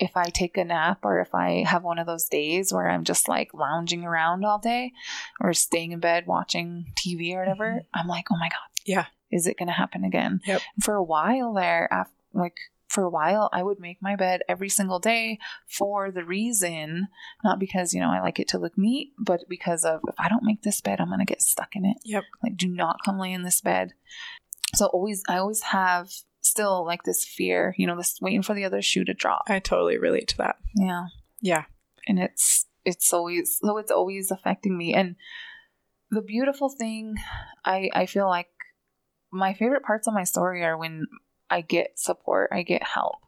if 0.00 0.16
I 0.16 0.24
take 0.24 0.56
a 0.56 0.64
nap 0.64 1.00
or 1.02 1.20
if 1.20 1.34
I 1.34 1.64
have 1.66 1.84
one 1.84 1.98
of 1.98 2.06
those 2.06 2.24
days 2.24 2.72
where 2.72 2.88
I'm 2.88 3.04
just 3.04 3.28
like 3.28 3.54
lounging 3.54 4.04
around 4.04 4.44
all 4.44 4.58
day 4.58 4.92
or 5.40 5.52
staying 5.52 5.92
in 5.92 6.00
bed 6.00 6.26
watching 6.26 6.92
TV 6.96 7.34
or 7.34 7.40
whatever, 7.40 7.70
mm-hmm. 7.70 8.00
I'm 8.00 8.08
like, 8.08 8.26
oh 8.32 8.36
my 8.36 8.48
God. 8.48 8.68
Yeah 8.84 9.06
is 9.34 9.48
it 9.48 9.58
going 9.58 9.66
to 9.66 9.74
happen 9.74 10.04
again? 10.04 10.40
Yep. 10.46 10.62
For 10.82 10.94
a 10.94 11.02
while 11.02 11.52
there, 11.52 11.92
after, 11.92 12.14
like 12.32 12.56
for 12.94 13.02
a 13.02 13.10
while, 13.10 13.50
I 13.52 13.62
would 13.62 13.80
make 13.80 14.00
my 14.00 14.14
bed 14.14 14.42
every 14.48 14.68
single 14.68 15.00
day 15.00 15.38
for 15.66 16.12
the 16.12 16.24
reason, 16.24 17.08
not 17.42 17.58
because, 17.58 17.92
you 17.92 18.00
know, 18.00 18.10
I 18.10 18.20
like 18.20 18.38
it 18.38 18.46
to 18.48 18.58
look 18.58 18.78
neat, 18.78 19.12
but 19.18 19.40
because 19.48 19.84
of 19.84 20.00
if 20.08 20.14
I 20.16 20.28
don't 20.28 20.44
make 20.44 20.62
this 20.62 20.80
bed, 20.80 21.00
I'm 21.00 21.08
going 21.08 21.18
to 21.18 21.24
get 21.24 21.42
stuck 21.42 21.74
in 21.74 21.84
it. 21.84 21.96
Yep. 22.04 22.22
Like, 22.42 22.56
do 22.56 22.68
not 22.68 23.00
come 23.04 23.18
lay 23.18 23.32
in 23.32 23.42
this 23.42 23.60
bed. 23.60 23.94
So, 24.76 24.86
always, 24.86 25.24
I 25.28 25.38
always 25.38 25.62
have 25.62 26.10
still 26.40 26.86
like 26.86 27.02
this 27.02 27.24
fear, 27.24 27.74
you 27.76 27.86
know, 27.86 27.96
this 27.96 28.18
waiting 28.22 28.42
for 28.42 28.54
the 28.54 28.64
other 28.64 28.80
shoe 28.80 29.04
to 29.04 29.14
drop. 29.14 29.42
I 29.48 29.58
totally 29.58 29.98
relate 29.98 30.28
to 30.28 30.36
that. 30.38 30.56
Yeah. 30.76 31.06
Yeah. 31.40 31.64
And 32.06 32.20
it's, 32.20 32.66
it's 32.84 33.12
always, 33.12 33.58
so 33.60 33.76
it's 33.78 33.90
always 33.90 34.30
affecting 34.30 34.78
me. 34.78 34.94
And 34.94 35.16
the 36.10 36.22
beautiful 36.22 36.68
thing, 36.68 37.16
I, 37.64 37.90
I 37.92 38.06
feel 38.06 38.28
like 38.28 38.50
my 39.32 39.52
favorite 39.52 39.82
parts 39.82 40.06
of 40.06 40.14
my 40.14 40.22
story 40.22 40.62
are 40.62 40.78
when 40.78 41.06
I 41.54 41.60
get 41.60 42.00
support, 42.00 42.50
I 42.52 42.64
get 42.64 42.82
help. 42.82 43.18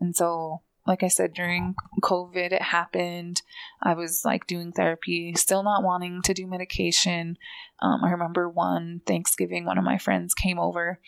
And 0.00 0.14
so, 0.14 0.62
like 0.86 1.02
I 1.02 1.08
said, 1.08 1.34
during 1.34 1.74
COVID, 2.00 2.52
it 2.52 2.62
happened. 2.62 3.42
I 3.82 3.94
was 3.94 4.22
like 4.24 4.46
doing 4.46 4.70
therapy, 4.70 5.34
still 5.34 5.64
not 5.64 5.82
wanting 5.82 6.22
to 6.22 6.32
do 6.32 6.46
medication. 6.46 7.36
Um, 7.82 8.04
I 8.04 8.12
remember 8.12 8.48
one 8.48 9.00
Thanksgiving, 9.04 9.64
one 9.64 9.78
of 9.78 9.84
my 9.84 9.98
friends 9.98 10.32
came 10.32 10.60
over. 10.60 11.00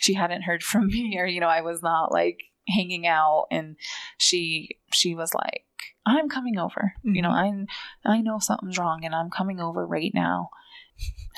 She 0.00 0.14
hadn't 0.14 0.42
heard 0.42 0.64
from 0.64 0.86
me, 0.88 1.16
or, 1.20 1.26
you 1.26 1.38
know, 1.38 1.46
I 1.46 1.60
was 1.60 1.84
not 1.84 2.10
like 2.10 2.40
hanging 2.66 3.06
out. 3.06 3.46
And 3.52 3.76
she, 4.18 4.80
she 4.92 5.14
was 5.14 5.32
like, 5.34 5.66
I'm 6.04 6.28
coming 6.28 6.58
over. 6.58 6.94
Mm-hmm. 7.06 7.14
You 7.14 7.22
know, 7.22 7.30
mm-hmm. 7.30 8.08
I, 8.08 8.16
I 8.16 8.20
know 8.22 8.40
something's 8.40 8.76
wrong 8.76 9.04
and 9.04 9.14
I'm 9.14 9.30
coming 9.30 9.60
over 9.60 9.86
right 9.86 10.10
now 10.12 10.50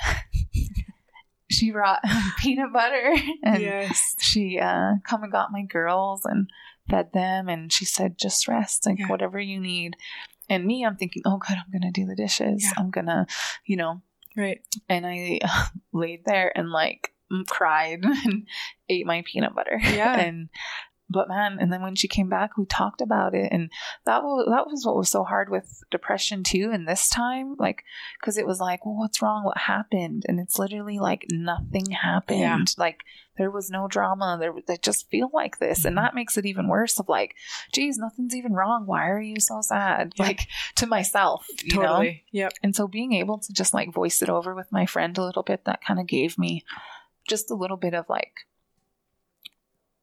she 1.49 1.71
brought 1.71 2.01
peanut 2.39 2.73
butter 2.73 3.15
and 3.43 3.61
yes. 3.61 4.15
she 4.19 4.59
uh, 4.59 4.93
come 5.03 5.23
and 5.23 5.31
got 5.31 5.51
my 5.51 5.61
girls 5.61 6.25
and 6.25 6.49
fed 6.89 7.11
them 7.13 7.49
and 7.49 7.71
she 7.71 7.85
said 7.85 8.17
just 8.17 8.47
rest 8.47 8.85
like 8.85 8.99
yeah. 8.99 9.07
whatever 9.07 9.39
you 9.39 9.59
need 9.59 9.95
and 10.49 10.65
me 10.65 10.85
i'm 10.85 10.95
thinking 10.95 11.23
oh 11.25 11.37
god 11.37 11.57
i'm 11.57 11.71
gonna 11.71 11.91
do 11.91 12.05
the 12.05 12.15
dishes 12.15 12.63
yeah. 12.63 12.73
i'm 12.77 12.91
gonna 12.91 13.25
you 13.65 13.75
know 13.75 14.01
right 14.37 14.61
and 14.87 15.05
i 15.07 15.39
uh, 15.43 15.65
laid 15.93 16.23
there 16.25 16.55
and 16.55 16.69
like 16.69 17.11
cried 17.47 18.03
and 18.25 18.47
ate 18.89 19.05
my 19.05 19.23
peanut 19.25 19.55
butter. 19.55 19.79
Yeah. 19.81 20.19
and 20.19 20.49
but 21.09 21.27
man, 21.29 21.57
and 21.59 21.71
then 21.71 21.81
when 21.81 21.95
she 21.95 22.07
came 22.07 22.29
back, 22.29 22.57
we 22.57 22.65
talked 22.65 22.99
about 23.01 23.35
it, 23.35 23.49
and 23.51 23.69
that 24.05 24.23
was 24.23 24.47
that 24.49 24.65
was 24.67 24.85
what 24.85 24.95
was 24.95 25.09
so 25.09 25.23
hard 25.23 25.49
with 25.49 25.83
depression 25.91 26.43
too. 26.43 26.71
And 26.73 26.87
this 26.87 27.09
time, 27.09 27.55
like, 27.59 27.83
because 28.19 28.37
it 28.37 28.47
was 28.47 28.59
like, 28.59 28.85
well, 28.85 28.95
what's 28.97 29.21
wrong? 29.21 29.43
What 29.43 29.57
happened? 29.57 30.23
And 30.27 30.39
it's 30.39 30.57
literally 30.57 30.97
like 30.99 31.25
nothing 31.29 31.91
happened. 31.91 32.39
Yeah. 32.39 32.63
Like 32.77 33.01
there 33.37 33.51
was 33.51 33.69
no 33.69 33.87
drama. 33.87 34.37
There, 34.39 34.53
they 34.65 34.77
just 34.77 35.09
feel 35.09 35.29
like 35.33 35.59
this, 35.59 35.85
and 35.85 35.95
Mhm. 35.95 36.01
that 36.01 36.15
makes 36.15 36.37
it 36.37 36.45
even 36.45 36.67
worse. 36.67 36.99
Of 36.99 37.07
like, 37.09 37.35
geez, 37.73 37.97
nothing's 37.97 38.35
even 38.35 38.53
wrong. 38.53 38.85
Why 38.87 39.07
are 39.09 39.21
you 39.21 39.39
so 39.39 39.61
sad? 39.61 40.13
Yeah. 40.15 40.23
Like 40.25 40.47
to 40.77 40.87
myself, 40.87 41.45
you 41.63 41.81
know. 41.81 42.03
Yep. 42.31 42.53
And 42.63 42.75
so 42.75 42.87
being 42.87 43.13
able 43.13 43.37
to 43.39 43.53
just 43.53 43.73
like 43.73 43.93
voice 43.93 44.21
it 44.21 44.29
over 44.29 44.55
with 44.55 44.71
my 44.71 44.85
friend 44.85 45.17
a 45.17 45.23
little 45.23 45.43
bit, 45.43 45.65
that 45.65 45.83
kind 45.85 45.99
of 45.99 46.07
gave 46.07 46.37
me 46.39 46.63
just 47.27 47.51
a 47.51 47.55
little 47.55 47.77
bit 47.77 47.93
of 47.93 48.05
like 48.09 48.33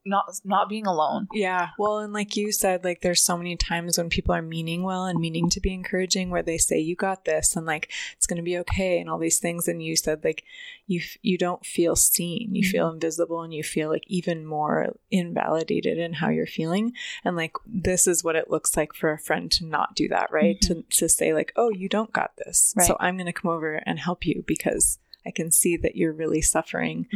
not 0.04 0.40
not 0.44 0.68
being 0.68 0.86
alone. 0.86 1.28
Yeah. 1.32 1.70
Well, 1.78 1.98
and 1.98 2.12
like 2.12 2.36
you 2.36 2.52
said, 2.52 2.84
like 2.84 3.00
there's 3.00 3.22
so 3.22 3.36
many 3.36 3.56
times 3.56 3.98
when 3.98 4.08
people 4.08 4.34
are 4.34 4.42
meaning 4.42 4.82
well 4.82 5.04
and 5.04 5.20
meaning 5.20 5.48
to 5.50 5.60
be 5.60 5.72
encouraging 5.72 6.30
where 6.30 6.42
they 6.42 6.58
say 6.58 6.78
you 6.78 6.96
got 6.96 7.24
this 7.24 7.54
and 7.56 7.66
like 7.66 7.90
it's 8.16 8.26
going 8.26 8.38
to 8.38 8.42
be 8.42 8.58
okay 8.58 8.98
and 8.98 9.08
all 9.08 9.18
these 9.18 9.38
things 9.38 9.68
and 9.68 9.82
you 9.82 9.96
said 9.96 10.24
like 10.24 10.44
you 10.86 11.00
f- 11.00 11.18
you 11.22 11.38
don't 11.38 11.64
feel 11.64 11.94
seen. 11.94 12.54
You 12.54 12.68
feel 12.68 12.86
mm-hmm. 12.86 12.94
invisible 12.94 13.42
and 13.42 13.54
you 13.54 13.62
feel 13.62 13.90
like 13.90 14.04
even 14.06 14.44
more 14.44 14.96
invalidated 15.10 15.98
in 15.98 16.14
how 16.14 16.28
you're 16.28 16.46
feeling 16.46 16.92
and 17.24 17.36
like 17.36 17.54
this 17.66 18.06
is 18.06 18.24
what 18.24 18.36
it 18.36 18.50
looks 18.50 18.76
like 18.76 18.94
for 18.94 19.12
a 19.12 19.18
friend 19.18 19.50
to 19.52 19.64
not 19.64 19.94
do 19.94 20.08
that, 20.08 20.30
right? 20.32 20.60
Mm-hmm. 20.60 20.80
To 20.80 20.96
to 20.98 21.08
say 21.08 21.32
like, 21.32 21.52
"Oh, 21.56 21.70
you 21.70 21.88
don't 21.88 22.12
got 22.12 22.36
this." 22.36 22.74
Right. 22.76 22.86
So 22.86 22.96
I'm 22.98 23.16
going 23.16 23.26
to 23.26 23.32
come 23.32 23.50
over 23.50 23.74
and 23.86 23.98
help 23.98 24.26
you 24.26 24.44
because 24.46 24.98
I 25.26 25.30
can 25.30 25.50
see 25.50 25.76
that 25.78 25.96
you're 25.96 26.12
really 26.12 26.40
suffering 26.42 27.06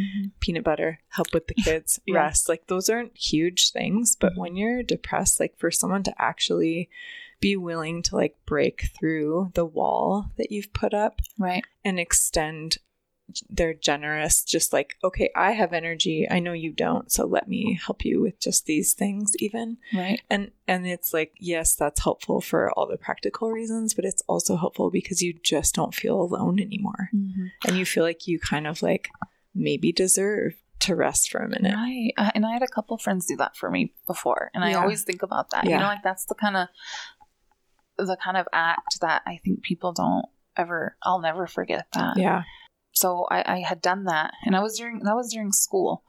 peanut 0.41 0.65
butter, 0.65 1.01
help 1.09 1.29
with 1.35 1.47
the 1.49 1.55
kids, 1.65 2.01
Yeah. 2.07 2.15
rest. 2.17 2.49
Like 2.49 2.67
those 2.67 2.89
aren't 2.89 3.17
huge 3.17 3.71
things, 3.73 4.17
but 4.17 4.35
Mhm. 4.35 4.39
when 4.39 4.57
you're 4.57 4.83
depressed, 4.83 5.41
like 5.41 5.57
for 5.59 5.71
someone 5.71 6.03
to 6.05 6.15
actually 6.23 6.89
be 7.41 7.57
willing 7.57 8.03
to 8.03 8.17
like 8.17 8.37
break 8.47 8.89
through 8.99 9.51
the 9.55 9.65
wall 9.67 10.31
that 10.37 10.51
you've 10.51 10.73
put 10.73 10.95
up 10.95 11.21
Right. 11.39 11.65
and 11.85 12.01
extend 12.01 12.79
their 13.51 13.75
generous 13.75 14.45
just 14.45 14.73
like 14.73 14.97
okay 15.03 15.31
i 15.35 15.51
have 15.53 15.73
energy 15.73 16.27
i 16.31 16.39
know 16.39 16.53
you 16.53 16.71
don't 16.73 17.11
so 17.11 17.27
let 17.27 17.49
me 17.49 17.79
help 17.85 18.05
you 18.05 18.21
with 18.21 18.39
just 18.41 18.67
these 18.67 18.93
things 18.95 19.33
even 19.41 19.77
Right. 19.93 20.21
and 20.31 20.53
and 20.69 20.87
it's 20.87 21.13
like 21.13 21.33
yes 21.41 21.75
that's 21.75 22.03
helpful 22.05 22.41
for 22.41 22.71
all 22.73 22.87
the 22.87 22.97
practical 22.97 23.51
reasons 23.51 23.95
but 23.95 24.05
it's 24.05 24.23
also 24.29 24.57
helpful 24.57 24.91
because 24.91 25.23
you 25.23 25.33
just 25.43 25.75
don't 25.75 25.95
feel 25.95 26.21
alone 26.21 26.61
anymore 26.61 27.11
and 27.13 27.77
you 27.77 27.85
feel 27.85 28.05
like 28.05 28.29
you 28.29 28.39
kind 28.39 28.67
of 28.67 28.81
like 28.83 29.09
maybe 29.55 29.91
deserve 29.91 30.55
to 30.79 30.95
rest 30.95 31.31
for 31.31 31.39
a 31.41 31.49
minute 31.49 31.75
Right. 31.75 32.13
Uh, 32.17 32.31
and 32.35 32.47
I 32.47 32.53
had 32.53 32.63
a 32.63 32.69
couple 32.69 32.97
friends 32.99 33.27
do 33.27 33.37
that 33.39 33.57
for 33.57 33.71
me 33.71 33.93
before. 34.07 34.51
And 34.55 34.63
I 34.63 34.75
always 34.75 35.05
think 35.05 35.23
about 35.23 35.51
that. 35.51 35.65
You 35.65 35.71
know, 35.71 35.87
like 35.87 36.03
that's 36.05 36.27
the 36.27 36.35
kind 36.35 36.55
of 36.57 36.69
the 37.99 38.17
kind 38.23 38.37
of 38.37 38.47
act 38.53 39.01
that 39.01 39.23
I 39.27 39.39
think 39.43 39.63
people 39.63 39.93
don't 39.93 40.27
ever 40.57 40.97
I'll 41.03 41.21
never 41.21 41.47
forget 41.47 41.87
that. 41.95 42.19
yeah 42.19 42.43
So 42.97 43.27
I, 43.31 43.57
I 43.57 43.59
had 43.61 43.81
done 43.81 44.05
that 44.05 44.33
and 44.45 44.57
I 44.57 44.61
was 44.63 44.77
during 44.79 45.01
that 45.01 45.15
was 45.15 45.33
during 45.33 45.53
school. 45.53 46.03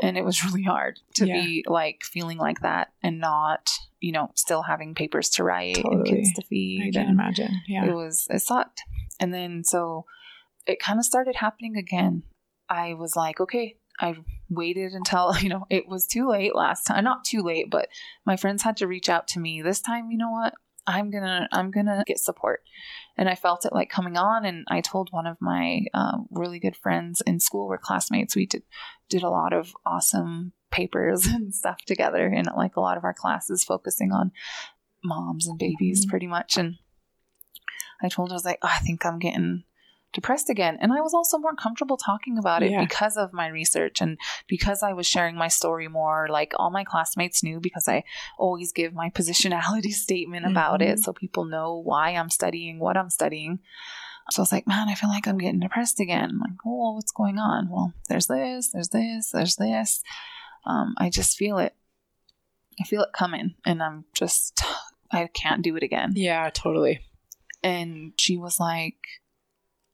And 0.00 0.16
it 0.16 0.24
was 0.24 0.44
really 0.46 0.62
hard 0.62 1.00
to 1.16 1.26
Yeah. 1.26 1.34
be 1.40 1.64
like 1.66 2.02
feeling 2.04 2.38
like 2.38 2.60
that 2.60 2.92
and 3.02 3.18
not, 3.18 3.68
you 4.00 4.12
know, 4.12 4.30
still 4.36 4.62
having 4.62 4.94
papers 4.94 5.28
to 5.30 5.42
write 5.44 5.82
and 5.84 6.06
kids 6.06 6.32
to 6.34 6.42
feed. 6.42 6.96
i 6.96 6.98
can 7.00 7.10
imagine 7.10 7.50
yeah 7.66 7.84
it 7.86 7.92
was 7.94 8.26
it 8.30 8.38
sucked 8.40 8.82
and 9.18 9.34
then 9.34 9.64
so 9.64 10.04
it 10.66 10.78
kind 10.78 10.98
of 11.00 11.04
started 11.04 11.34
happening 11.36 11.76
again 11.76 12.22
i 12.68 12.94
was 12.94 13.16
like 13.16 13.40
okay 13.40 13.76
i 14.00 14.14
waited 14.48 14.92
until 14.92 15.36
you 15.40 15.48
know 15.48 15.66
it 15.68 15.88
was 15.88 16.06
too 16.06 16.28
late 16.28 16.54
last 16.54 16.84
time 16.84 17.02
not 17.02 17.24
too 17.24 17.42
late 17.42 17.68
but 17.70 17.88
my 18.24 18.36
friends 18.36 18.62
had 18.62 18.76
to 18.76 18.86
reach 18.86 19.08
out 19.08 19.26
to 19.26 19.40
me 19.40 19.62
this 19.62 19.80
time 19.80 20.10
you 20.12 20.18
know 20.18 20.30
what 20.30 20.54
i'm 20.86 21.10
gonna 21.10 21.48
i'm 21.52 21.70
gonna 21.72 22.04
get 22.06 22.18
support 22.20 22.62
and 23.18 23.28
i 23.28 23.34
felt 23.34 23.66
it 23.66 23.72
like 23.72 23.90
coming 23.90 24.16
on 24.16 24.44
and 24.46 24.64
i 24.68 24.80
told 24.80 25.08
one 25.10 25.26
of 25.26 25.36
my 25.40 25.80
uh, 25.92 26.16
really 26.30 26.58
good 26.58 26.76
friends 26.76 27.20
in 27.26 27.38
school 27.40 27.68
we're 27.68 27.76
classmates 27.76 28.34
we 28.36 28.46
did 28.46 28.62
did 29.10 29.22
a 29.22 29.28
lot 29.30 29.52
of 29.52 29.74
awesome 29.84 30.52
papers 30.70 31.26
and 31.34 31.54
stuff 31.54 31.78
together 31.86 32.26
and 32.26 32.48
like 32.56 32.76
a 32.76 32.80
lot 32.80 32.96
of 32.96 33.04
our 33.04 33.14
classes 33.14 33.64
focusing 33.64 34.12
on 34.12 34.30
moms 35.04 35.46
and 35.46 35.58
babies 35.58 36.06
Mhm. 36.06 36.10
pretty 36.10 36.26
much 36.26 36.56
and 36.56 36.76
I 38.00 38.08
told 38.08 38.28
her, 38.28 38.34
I 38.34 38.36
was 38.36 38.44
like, 38.44 38.60
oh, 38.62 38.70
I 38.72 38.78
think 38.78 39.04
I'm 39.04 39.18
getting 39.18 39.64
depressed 40.12 40.48
again. 40.50 40.78
And 40.80 40.92
I 40.92 41.00
was 41.00 41.12
also 41.14 41.38
more 41.38 41.54
comfortable 41.54 41.96
talking 41.96 42.38
about 42.38 42.62
it 42.62 42.70
Yeah. 42.70 42.80
because 42.80 43.16
of 43.16 43.32
my 43.32 43.46
research 43.48 44.00
and 44.00 44.18
because 44.48 44.82
I 44.82 44.92
was 44.92 45.06
sharing 45.06 45.36
my 45.36 45.48
story 45.48 45.88
more. 45.88 46.28
Like 46.30 46.52
all 46.58 46.70
my 46.70 46.84
classmates 46.84 47.42
knew 47.42 47.60
because 47.60 47.88
I 47.88 48.04
always 48.38 48.72
give 48.72 48.94
my 48.94 49.10
positionality 49.10 49.90
statement 50.06 50.46
about 50.46 50.80
it 50.82 50.98
Mhm. 50.98 51.02
so 51.02 51.12
people 51.12 51.44
know 51.44 51.74
why 51.76 52.10
I'm 52.10 52.30
studying, 52.30 52.78
what 52.78 52.96
I'm 52.96 53.10
studying. 53.10 53.58
So 54.30 54.40
I 54.40 54.42
was 54.42 54.52
like, 54.52 54.66
man, 54.66 54.88
I 54.88 54.94
feel 54.94 55.08
like 55.08 55.26
I'm 55.26 55.38
getting 55.38 55.60
depressed 55.60 56.00
again. 56.00 56.30
I'm 56.30 56.38
like, 56.40 56.58
oh, 56.66 56.92
what's 56.94 57.12
going 57.12 57.38
on? 57.38 57.68
Well, 57.70 57.94
there's 58.08 58.26
this, 58.26 58.70
there's 58.72 58.88
this, 58.90 59.30
there's 59.30 59.56
this. 59.56 60.02
Um, 60.66 60.94
I 60.98 61.08
just 61.10 61.36
feel 61.38 61.58
it. 61.58 61.74
I 62.80 62.84
feel 62.84 63.02
it 63.02 63.12
coming, 63.12 63.54
and 63.66 63.82
I'm 63.82 64.04
just, 64.14 64.60
I 65.10 65.26
can't 65.28 65.62
do 65.62 65.74
it 65.76 65.82
again 65.82 66.12
yeah 66.16 66.50
totally 66.52 67.00
and 67.62 68.12
she 68.18 68.36
was 68.36 68.60
like 68.60 68.98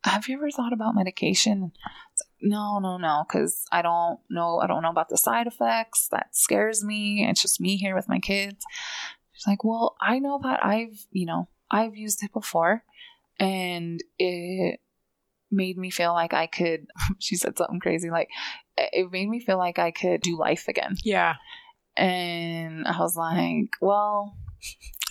have 0.04 0.28
you 0.28 0.36
ever 0.36 0.50
thought 0.50 0.72
about 0.72 0.94
medication? 0.94 1.72
It's 2.12 2.22
like, 2.22 2.50
no 2.50 2.78
no 2.78 2.98
no 2.98 3.24
because 3.26 3.64
i 3.72 3.80
don't 3.80 4.20
know 4.28 4.58
i 4.58 4.66
don't 4.66 4.82
know 4.82 4.90
about 4.90 5.08
the 5.08 5.16
side 5.16 5.46
effects. 5.46 6.08
That 6.08 6.34
scares 6.36 6.84
me. 6.84 7.26
It's 7.28 7.42
just 7.42 7.60
me 7.60 7.76
here 7.76 7.94
with 7.94 8.08
my 8.08 8.18
kids. 8.18 8.64
She's 9.32 9.46
like 9.46 9.64
well 9.64 9.96
i 10.00 10.18
know 10.18 10.38
that 10.42 10.64
i've 10.64 11.06
you 11.10 11.26
know 11.26 11.48
i've 11.70 11.96
used 11.96 12.22
it 12.22 12.32
before 12.32 12.84
and 13.40 14.02
it 14.18 14.80
made 15.50 15.76
me 15.76 15.90
feel 15.90 16.12
like 16.12 16.32
i 16.32 16.46
could 16.46 16.86
she 17.18 17.36
said 17.36 17.56
something 17.58 17.80
crazy 17.80 18.10
like 18.10 18.28
it 18.76 19.10
made 19.10 19.28
me 19.28 19.40
feel 19.40 19.58
like 19.58 19.78
i 19.78 19.90
could 19.90 20.20
do 20.20 20.38
life 20.38 20.68
again. 20.68 20.96
Yeah. 21.02 21.34
And 21.96 22.86
i 22.86 22.98
was 22.98 23.16
like 23.16 23.76
well 23.80 24.36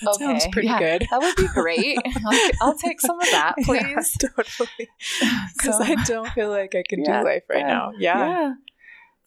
that 0.05 0.15
sounds 0.15 0.47
pretty 0.51 0.67
yeah. 0.67 0.79
good. 0.79 1.07
that 1.09 1.21
would 1.21 1.35
be 1.35 1.47
great. 1.47 1.97
Like, 2.23 2.53
i'll 2.61 2.77
take 2.77 3.01
some 3.01 3.19
of 3.19 3.25
that 3.31 3.55
Yeah, 3.57 3.63
please. 3.65 4.17
totally. 4.21 4.89
Because 5.57 5.77
So- 5.77 5.83
i 5.83 5.95
don't 6.05 6.29
feel 6.29 6.49
like 6.49 6.75
i 6.75 6.83
can 6.87 7.03
Yeah, 7.03 7.21
do 7.21 7.25
life 7.27 7.43
right 7.49 7.59
yeah, 7.59 7.67
now. 7.67 7.91
Yeah. 7.97 8.53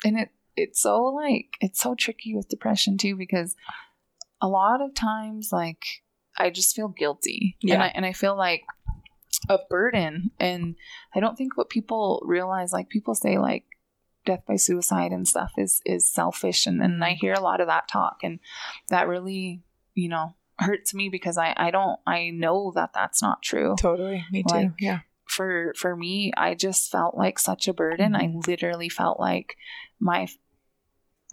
And 0.04 0.18
it 0.18 0.30
it's 0.56 0.80
so 0.80 1.04
like 1.04 1.56
it's 1.60 1.80
so 1.80 1.94
tricky 1.94 2.34
with 2.34 2.48
depression 2.48 2.96
too 2.96 3.16
because 3.16 3.56
a 4.40 4.48
lot 4.48 4.80
of 4.80 4.94
times 4.94 5.50
like 5.52 5.84
I 6.38 6.50
just 6.50 6.76
feel 6.76 6.88
guilty. 6.88 7.56
Yeah. 7.60 7.74
And 7.74 7.82
I 7.82 7.86
and 7.88 8.06
I 8.06 8.12
feel 8.12 8.36
like 8.36 8.64
a 9.48 9.58
burden. 9.68 10.30
And 10.38 10.76
I 11.14 11.20
don't 11.20 11.36
think 11.36 11.56
what 11.56 11.70
people 11.70 12.22
realize, 12.24 12.72
like 12.72 12.88
people 12.88 13.14
say 13.14 13.38
like 13.38 13.64
death 14.24 14.42
by 14.46 14.56
suicide 14.56 15.12
and 15.12 15.26
stuff 15.26 15.52
is 15.56 15.80
is 15.86 16.08
selfish. 16.10 16.66
And, 16.66 16.82
and 16.82 17.02
I 17.04 17.12
hear 17.12 17.32
a 17.32 17.40
lot 17.40 17.60
of 17.60 17.68
that 17.68 17.88
talk. 17.88 18.18
And 18.22 18.38
that 18.88 19.08
really, 19.08 19.62
you 19.94 20.08
know, 20.08 20.34
hurts 20.58 20.94
me 20.94 21.08
because 21.08 21.38
I, 21.38 21.54
I 21.56 21.70
don't 21.70 21.98
I 22.06 22.30
know 22.30 22.72
that 22.74 22.90
that's 22.94 23.22
not 23.22 23.42
true. 23.42 23.74
Totally. 23.78 24.24
Me 24.30 24.42
too. 24.42 24.54
Like, 24.54 24.70
yeah. 24.78 25.00
for 25.28 25.74
for 25.76 25.96
me 25.96 26.32
i 26.36 26.54
just 26.54 26.90
felt 26.90 27.16
like 27.16 27.38
such 27.38 27.68
a 27.68 27.74
burden. 27.74 28.14
I 28.14 28.24
mm-hmm. 28.24 28.40
literally 28.46 28.88
felt 28.88 29.20
like 29.20 29.56
my 30.00 30.28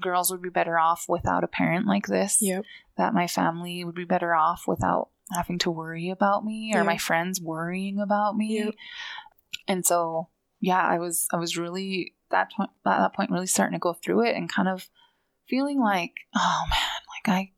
girls 0.02 0.32
would 0.32 0.42
be 0.42 0.50
better 0.50 0.78
off 0.78 1.06
without 1.08 1.44
a 1.44 1.48
parent 1.48 1.86
like 1.86 2.08
this 2.08 2.40
yep. 2.42 2.66
that 2.98 3.14
my 3.14 3.28
family 3.28 3.84
would 3.84 3.96
be 3.96 4.06
better 4.06 4.34
off 4.34 4.64
without 4.68 5.10
having 5.32 5.60
to 5.60 5.72
worry 5.72 6.10
about 6.10 6.44
me 6.44 6.74
or 6.74 6.80
Yep. 6.80 6.86
my 6.86 6.98
friends 6.98 7.40
worrying 7.40 8.00
about 8.00 8.36
me. 8.36 8.58
Yep. 8.58 8.76
and 9.68 9.86
so 9.86 10.30
yeah 10.60 10.82
i 10.82 10.98
was 10.98 11.28
i 11.32 11.38
was 11.38 11.58
really 11.58 12.16
that 12.32 12.52
point 12.52 12.72
at 12.86 12.98
that 12.98 13.14
point 13.14 13.30
really 13.32 13.48
starting 13.48 13.74
to 13.74 13.80
go 13.80 13.94
through 13.94 14.26
it 14.26 14.36
and 14.36 14.52
kind 14.52 14.68
of 14.68 14.90
feeling 15.48 15.80
like 15.80 16.14
oh 16.36 16.64
man 16.70 17.02
like 17.28 17.38
i 17.38 17.52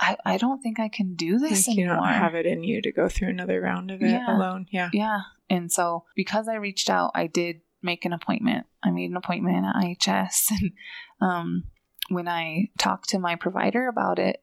i, 0.00 0.16
I 0.24 0.36
don't 0.38 0.60
think 0.62 0.80
i 0.80 0.88
can 0.88 1.14
do 1.14 1.38
this 1.38 1.68
like 1.68 1.76
you 1.76 1.84
anymore 1.84 2.06
don't 2.06 2.14
have 2.14 2.34
it 2.34 2.46
in 2.46 2.64
you 2.64 2.80
to 2.82 2.90
go 2.92 3.08
through 3.08 3.28
another 3.28 3.60
round 3.60 3.90
of 3.90 4.02
it 4.02 4.10
Yeah. 4.10 4.34
alone 4.36 4.66
yeah 4.70 4.88
Yeah. 4.92 5.20
And 5.48 5.70
so 5.72 6.04
because 6.14 6.46
I 6.46 6.54
reached 6.54 6.88
out, 6.88 7.10
I 7.14 7.26
did 7.26 7.62
make 7.82 8.04
an 8.04 8.12
appointment. 8.12 8.66
I 8.84 8.92
made 8.92 9.10
an 9.10 9.16
appointment 9.16 9.66
at 9.66 9.74
IHS. 9.74 10.50
And 10.60 10.72
um, 11.20 11.64
when 12.08 12.28
I 12.28 12.68
talked 12.78 13.08
to 13.10 13.18
my 13.18 13.34
provider 13.34 13.88
about 13.88 14.20
it, 14.20 14.42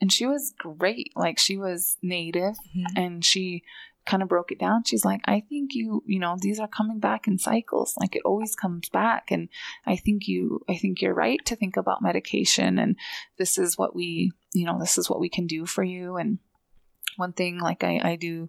and 0.00 0.10
she 0.12 0.26
was 0.26 0.52
great. 0.58 1.12
Like 1.14 1.38
she 1.38 1.56
was 1.56 1.96
native 2.02 2.56
Mhm. 2.76 2.84
and 2.96 3.24
she 3.24 3.62
kind 4.06 4.22
of 4.22 4.28
broke 4.28 4.50
it 4.50 4.58
down. 4.58 4.82
She's 4.84 5.04
like, 5.04 5.20
I 5.26 5.40
think 5.40 5.74
you, 5.74 6.02
you 6.06 6.18
know, 6.18 6.36
these 6.40 6.58
are 6.58 6.68
coming 6.68 6.98
back 6.98 7.26
in 7.26 7.38
cycles. 7.38 7.94
Like 7.98 8.16
it 8.16 8.22
always 8.24 8.56
comes 8.56 8.88
back. 8.88 9.30
And 9.30 9.48
I 9.86 9.96
think 9.96 10.26
you, 10.26 10.62
I 10.68 10.76
think 10.76 11.00
you're 11.00 11.14
right 11.14 11.44
to 11.44 11.56
think 11.56 11.76
about 11.76 12.02
medication. 12.02 12.78
And 12.78 12.96
this 13.38 13.58
is 13.58 13.76
what 13.76 13.94
we, 13.94 14.32
you 14.54 14.66
know, 14.66 14.78
this 14.78 14.98
is 14.98 15.08
what 15.08 15.20
we 15.20 15.28
can 15.28 15.46
do 15.46 15.66
for 15.66 15.84
you. 15.84 16.16
And 16.16 16.38
one 17.16 17.32
thing, 17.32 17.60
like 17.60 17.84
I, 17.84 18.00
I 18.02 18.16
do, 18.16 18.48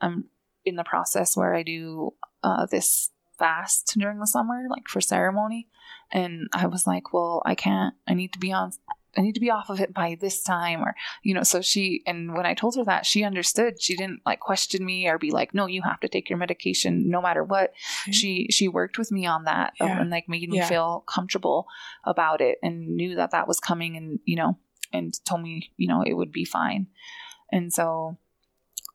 I'm 0.00 0.24
in 0.64 0.76
the 0.76 0.84
process 0.84 1.36
where 1.36 1.54
I 1.54 1.62
do 1.62 2.14
uh, 2.42 2.66
this 2.66 3.10
fast 3.38 3.94
during 3.96 4.18
the 4.18 4.26
summer, 4.26 4.64
like 4.68 4.88
for 4.88 5.00
ceremony. 5.00 5.68
And 6.10 6.48
I 6.52 6.66
was 6.66 6.86
like, 6.86 7.12
well, 7.12 7.42
I 7.46 7.54
can't, 7.54 7.94
I 8.06 8.14
need 8.14 8.32
to 8.32 8.38
be 8.38 8.52
on, 8.52 8.72
I 9.16 9.22
need 9.22 9.34
to 9.34 9.40
be 9.40 9.50
off 9.50 9.70
of 9.70 9.80
it 9.80 9.92
by 9.94 10.16
this 10.20 10.42
time. 10.42 10.80
Or, 10.82 10.94
you 11.22 11.34
know, 11.34 11.42
so 11.42 11.60
she, 11.60 12.02
and 12.06 12.34
when 12.34 12.44
I 12.46 12.54
told 12.54 12.76
her 12.76 12.84
that, 12.84 13.06
she 13.06 13.24
understood. 13.24 13.80
She 13.82 13.96
didn't 13.96 14.20
like 14.26 14.38
question 14.40 14.84
me 14.84 15.08
or 15.08 15.18
be 15.18 15.30
like, 15.30 15.54
no, 15.54 15.66
you 15.66 15.82
have 15.82 15.98
to 16.00 16.08
take 16.08 16.28
your 16.28 16.38
medication 16.38 17.08
no 17.08 17.20
matter 17.22 17.42
what. 17.42 17.72
Mm-hmm. 17.72 18.12
She, 18.12 18.46
she 18.50 18.68
worked 18.68 18.98
with 18.98 19.10
me 19.10 19.26
on 19.26 19.44
that 19.44 19.72
Yeah. 19.80 19.98
and 20.00 20.10
like 20.10 20.28
made 20.28 20.48
me 20.48 20.58
Yeah. 20.58 20.68
feel 20.68 21.04
comfortable 21.06 21.66
about 22.04 22.40
it 22.40 22.58
and 22.62 22.96
knew 22.96 23.14
that 23.16 23.30
that 23.30 23.48
was 23.48 23.60
coming 23.60 23.96
and, 23.96 24.20
you 24.24 24.36
know, 24.36 24.58
and 24.92 25.14
told 25.24 25.42
me, 25.42 25.70
you 25.76 25.88
know, 25.88 26.02
it 26.02 26.12
would 26.14 26.30
be 26.32 26.44
fine. 26.44 26.86
And 27.50 27.72
so 27.72 28.18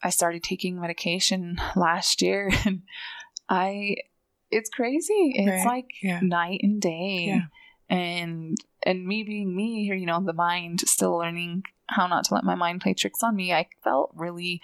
I 0.03 0.09
started 0.09 0.43
taking 0.43 0.79
medication 0.79 1.59
last 1.75 2.21
year 2.21 2.51
and 2.65 2.83
I 3.49 3.95
it's 4.51 4.69
crazy. 4.69 5.33
It's 5.35 5.65
Right. 5.65 5.65
like 5.65 5.87
Yeah. 6.03 6.19
night 6.21 6.59
and 6.61 6.79
day. 6.79 7.41
And 7.93 8.57
and 8.85 9.05
me 9.05 9.23
being 9.23 9.55
me, 9.55 9.83
here, 9.85 9.95
you 9.95 10.05
know, 10.05 10.21
the 10.23 10.33
mind 10.33 10.81
still 10.81 11.17
learning 11.17 11.63
how 11.87 12.07
not 12.07 12.25
to 12.25 12.33
let 12.33 12.43
my 12.43 12.55
mind 12.55 12.81
play 12.81 12.93
tricks 12.93 13.23
on 13.23 13.35
me, 13.35 13.53
I 13.53 13.67
felt 13.83 14.11
really 14.15 14.61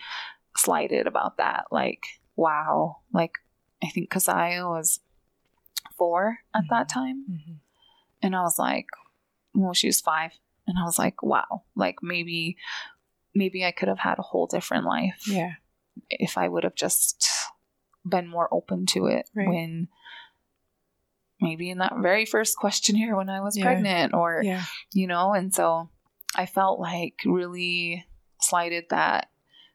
slighted 0.58 1.06
about 1.08 1.38
that. 1.38 1.66
Like, 1.72 2.04
wow. 2.36 2.98
Like 3.14 3.34
I 3.84 3.90
think 3.90 4.10
Kasaya 4.10 4.68
was 4.70 5.00
four 5.98 6.40
at 6.56 6.64
that 6.70 6.90
time. 6.90 7.26
Mhm. 7.30 7.56
And 8.22 8.36
I 8.36 8.42
was 8.42 8.58
like, 8.60 8.88
well, 9.54 9.74
she 9.74 9.88
was 9.88 10.02
five. 10.02 10.32
And 10.68 10.78
I 10.78 10.84
was 10.84 11.00
like, 11.00 11.24
wow, 11.24 11.64
like 11.76 11.98
maybe, 12.02 12.58
maybe 13.34 13.64
I 13.66 13.72
could 13.72 13.88
have 13.88 14.00
had 14.00 14.20
a 14.20 14.24
whole 14.24 14.46
different 14.48 14.86
life 14.86 15.24
Yeah. 15.28 15.54
if 16.10 16.38
I 16.38 16.48
would 16.48 16.64
have 16.64 16.76
just 16.76 17.28
been 18.06 18.28
more 18.28 18.48
open 18.54 18.86
to 18.88 19.06
it 19.08 19.30
Right. 19.36 19.48
when 19.48 19.88
maybe 21.42 21.70
in 21.70 21.78
that 21.80 21.94
very 21.98 22.26
first 22.26 22.58
questionnaire 22.58 23.16
when 23.16 23.30
I 23.30 23.42
was 23.42 23.58
Yeah. 23.58 23.66
pregnant 23.66 24.14
or, 24.14 24.42
Yeah. 24.44 24.64
you 24.94 25.08
know, 25.08 25.34
and 25.34 25.54
so 25.54 25.90
I 26.36 26.46
felt 26.46 26.80
like 26.80 27.16
really 27.26 28.06
slighted 28.42 28.86
that, 28.90 29.30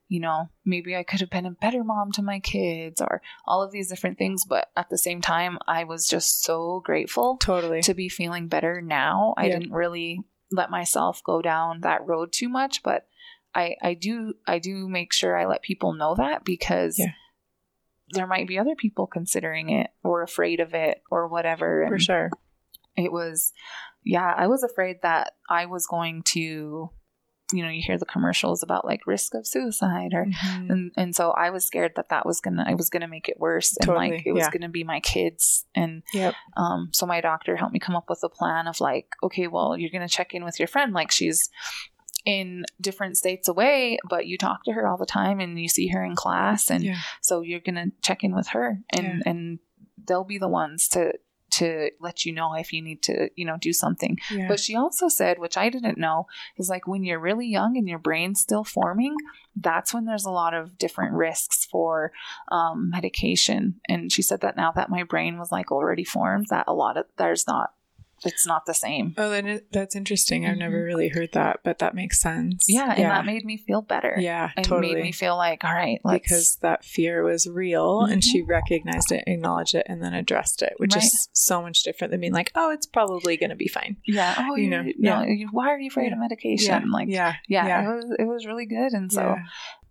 you 0.08 0.20
know, 0.20 0.48
maybe 0.64 0.94
I 0.96 1.02
could 1.02 1.20
have 1.20 1.30
been 1.30 1.46
a 1.46 1.50
better 1.50 1.82
mom 1.82 2.12
to 2.12 2.22
my 2.22 2.38
kids 2.38 3.00
or 3.00 3.22
all 3.46 3.62
of 3.62 3.72
these 3.72 3.88
different 3.88 4.18
things. 4.18 4.44
But 4.44 4.70
at 4.76 4.88
the 4.90 4.98
same 4.98 5.20
time, 5.20 5.58
I 5.66 5.84
was 5.84 6.06
just 6.06 6.42
so 6.42 6.80
grateful 6.84 7.36
Totally. 7.38 7.82
to 7.82 7.94
be 7.94 8.08
feeling 8.08 8.48
better 8.48 8.80
now. 8.82 9.34
I 9.36 9.48
didn't 9.48 9.72
really 9.72 10.20
let 10.50 10.70
myself 10.70 11.22
go 11.24 11.42
down 11.42 11.80
that 11.80 12.06
road 12.06 12.32
too 12.32 12.48
much, 12.48 12.82
but 12.82 13.06
I 13.54 13.76
I 13.82 13.94
do 13.94 14.34
I 14.46 14.58
do 14.58 14.88
make 14.88 15.12
sure 15.12 15.36
I 15.36 15.46
let 15.46 15.62
people 15.62 15.94
know 15.94 16.14
that 16.16 16.44
because 16.44 16.98
Yeah. 16.98 17.12
There 18.10 18.26
might 18.26 18.46
be 18.48 18.58
other 18.58 18.74
people 18.76 19.06
considering 19.06 19.70
it 19.70 19.90
or 20.02 20.22
afraid 20.22 20.60
of 20.60 20.74
it 20.74 21.02
or 21.10 21.28
whatever. 21.28 21.84
For 21.88 21.98
sure. 21.98 22.30
it 22.96 23.10
was 23.12 23.52
yeah, 24.04 24.32
I 24.36 24.46
was 24.48 24.62
afraid 24.62 24.96
that 25.02 25.32
I 25.48 25.66
was 25.66 25.86
going 25.86 26.22
to 26.34 26.90
you 27.52 27.62
know, 27.62 27.68
you 27.68 27.82
hear 27.86 27.98
the 27.98 28.06
commercials 28.06 28.62
about 28.62 28.86
like 28.86 29.06
risk 29.06 29.34
of 29.34 29.46
suicide 29.46 30.12
or 30.14 30.24
Mhm. 30.24 30.70
and 30.70 30.92
and 30.96 31.14
so 31.14 31.30
I 31.32 31.50
was 31.50 31.64
scared 31.66 31.92
that 31.96 32.08
that 32.08 32.24
was 32.24 32.40
gonna 32.40 32.64
I 32.66 32.74
was 32.74 32.88
gonna 32.88 33.06
make 33.06 33.28
it 33.28 33.38
worse 33.38 33.76
and 33.76 33.86
Totally, 33.86 34.10
like 34.12 34.26
it 34.26 34.32
was 34.32 34.40
yeah. 34.44 34.50
gonna 34.50 34.70
be 34.70 34.82
my 34.82 34.98
kids 35.00 35.66
and 35.74 36.02
Yep. 36.14 36.34
um 36.56 36.88
so 36.92 37.04
my 37.06 37.20
doctor 37.20 37.56
helped 37.56 37.74
me 37.74 37.78
come 37.78 37.96
up 37.96 38.08
with 38.08 38.20
a 38.24 38.30
plan 38.30 38.66
of 38.66 38.80
like 38.80 39.08
okay 39.22 39.46
well 39.46 39.76
you're 39.76 39.90
gonna 39.90 40.08
check 40.08 40.34
in 40.34 40.42
with 40.42 40.58
your 40.58 40.68
friend 40.68 40.94
like 40.94 41.10
she's 41.10 41.50
in 42.24 42.64
different 42.80 43.16
states 43.16 43.48
away 43.48 43.98
but 44.08 44.26
you 44.26 44.38
talk 44.38 44.64
to 44.64 44.72
her 44.72 44.86
all 44.86 44.96
the 44.96 45.04
time 45.06 45.40
and 45.40 45.60
you 45.60 45.68
see 45.68 45.88
her 45.88 46.02
in 46.04 46.14
class 46.16 46.70
and 46.70 46.82
Yeah. 46.84 46.98
so 47.20 47.42
you're 47.42 47.60
gonna 47.60 47.88
check 48.02 48.24
in 48.24 48.34
with 48.34 48.48
her 48.48 48.80
and 48.90 49.04
Yeah. 49.06 49.20
and 49.30 49.58
they'll 50.06 50.24
be 50.24 50.38
the 50.38 50.48
ones 50.48 50.88
to 50.88 51.12
to 51.50 51.90
let 52.00 52.24
you 52.26 52.32
know 52.32 52.54
if 52.54 52.72
you 52.72 52.82
need 52.82 53.00
to 53.02 53.30
you 53.36 53.44
know 53.44 53.56
do 53.60 53.72
something 53.72 54.18
Yeah. 54.30 54.48
but 54.48 54.58
she 54.58 54.74
also 54.74 55.06
said, 55.08 55.38
which 55.38 55.56
I 55.56 55.68
didn't 55.68 55.98
know, 55.98 56.26
is 56.56 56.68
like 56.68 56.88
when 56.88 57.04
you're 57.04 57.20
really 57.20 57.46
young 57.46 57.76
and 57.76 57.88
your 57.88 58.00
brain's 58.00 58.40
still 58.40 58.64
forming, 58.64 59.14
that's 59.54 59.94
when 59.94 60.04
there's 60.04 60.24
a 60.24 60.32
lot 60.32 60.52
of 60.52 60.76
different 60.78 61.12
risks 61.12 61.64
for 61.66 62.10
um, 62.50 62.90
medication. 62.90 63.80
And 63.88 64.10
she 64.10 64.20
said 64.22 64.40
that 64.40 64.56
now 64.56 64.72
that 64.72 64.90
my 64.90 65.04
brain 65.04 65.38
was 65.38 65.52
like 65.52 65.70
already 65.70 66.02
formed, 66.02 66.46
that 66.50 66.64
a 66.66 66.74
lot 66.74 66.96
of 66.96 67.06
there's 67.18 67.46
not, 67.46 67.72
it's 68.26 68.46
not 68.46 68.66
the 68.66 68.74
same. 68.74 69.14
oh, 69.18 69.30
then 69.30 69.46
it, 69.46 69.72
that's 69.72 69.94
interesting. 69.96 70.46
I've 70.46 70.56
never 70.56 70.82
really 70.82 71.08
heard 71.08 71.32
that, 71.32 71.60
but 71.64 71.78
that 71.80 71.94
makes 71.94 72.20
sense. 72.20 72.64
Yeah, 72.68 72.90
and 72.90 72.98
yeah. 72.98 73.08
that 73.10 73.26
made 73.26 73.44
me 73.44 73.56
feel 73.56 73.82
better. 73.82 74.16
yeah, 74.18 74.50
and 74.56 74.64
totally. 74.64 74.94
made 74.94 75.02
me 75.02 75.12
feel 75.12 75.36
like, 75.36 75.64
all 75.64 75.72
right, 75.74 76.00
because 76.04 76.56
that 76.62 76.84
fear 76.84 77.22
was 77.22 77.46
real 77.46 78.02
and 78.02 78.22
Mhm. 78.22 78.24
she 78.24 78.42
recognized 78.42 79.12
it, 79.12 79.24
acknowledged 79.26 79.74
it, 79.74 79.86
and 79.88 80.02
then 80.02 80.14
addressed 80.14 80.62
it, 80.62 80.74
which 80.78 80.94
Right. 80.94 81.04
is 81.04 81.28
so 81.32 81.62
much 81.62 81.82
different 81.82 82.10
than 82.10 82.20
being 82.20 82.32
like, 82.32 82.50
oh, 82.54 82.70
it's 82.70 82.86
probably 82.86 83.36
going 83.36 83.50
to 83.50 83.56
be 83.56 83.68
fine. 83.68 83.96
yeah, 84.06 84.34
oh, 84.50 84.56
you 84.56 84.68
know, 84.68 84.82
yeah. 84.82 85.20
no, 85.20 85.26
you- 85.26 85.48
why 85.52 85.68
are 85.68 85.78
you 85.78 85.88
afraid 85.88 86.12
of 86.12 86.18
medication? 86.18 86.66
yeah, 86.84 86.90
Like, 86.90 87.08
yeah, 87.08 87.34
yeah, 87.48 87.66
yeah. 87.66 87.82
it 87.92 87.94
was 87.96 88.16
it 88.18 88.24
was 88.24 88.46
really 88.46 88.66
good, 88.66 88.92
and 88.92 89.12
so. 89.12 89.20
yeah. 89.22 89.42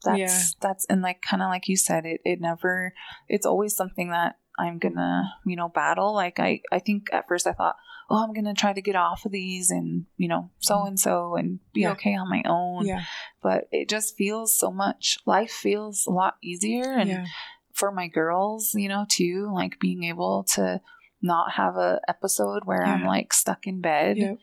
that's 0.04 0.20
Yeah. 0.20 0.40
that's 0.60 0.86
and 0.90 1.02
like 1.02 1.22
kind 1.22 1.42
of 1.42 1.48
like 1.48 1.70
you 1.70 1.78
said 1.78 2.06
it 2.06 2.20
it 2.26 2.42
never 2.42 2.94
it's 3.30 3.46
always 3.46 3.74
something 3.74 4.10
that 4.10 4.36
i'm 4.60 4.78
gonna 4.78 5.32
you 5.46 5.56
know 5.56 5.70
battle 5.70 6.14
like 6.14 6.40
i 6.42 6.60
i 6.74 6.80
think 6.80 7.08
at 7.14 7.26
first 7.26 7.48
i 7.48 7.54
thought 7.54 7.78
oh 8.10 8.24
i'm 8.24 8.34
gonna 8.34 8.54
try 8.54 8.74
to 8.74 8.82
get 8.82 8.96
off 8.96 9.26
of 9.26 9.32
these 9.32 9.70
and 9.72 10.06
you 10.18 10.28
know 10.28 10.50
so 10.60 10.76
mm-hmm. 10.76 10.88
and 10.90 11.00
so 11.00 11.36
and 11.36 11.60
be 11.74 11.82
Yeah. 11.82 11.92
okay 11.92 12.16
on 12.16 12.30
my 12.30 12.44
own 12.46 12.86
yeah, 12.86 13.04
but 13.42 13.66
it 13.72 13.90
just 13.90 14.16
feels 14.18 14.58
so 14.58 14.72
much 14.72 15.18
life 15.26 15.52
feels 15.52 16.06
a 16.08 16.12
lot 16.12 16.36
easier 16.44 16.92
and 16.92 17.10
yeah, 17.10 17.26
for 17.74 17.92
my 17.92 18.08
girls 18.08 18.74
you 18.76 18.88
know 18.90 19.06
too 19.10 19.52
like 19.54 19.80
being 19.80 20.04
able 20.04 20.44
to 20.56 20.82
not 21.22 21.54
have 21.54 21.78
a 21.78 22.00
episode 22.08 22.66
where 22.66 22.84
i'm 22.86 23.06
like 23.06 23.34
stuck 23.34 23.66
in 23.66 23.80
bed 23.82 24.18
Yep. 24.18 24.38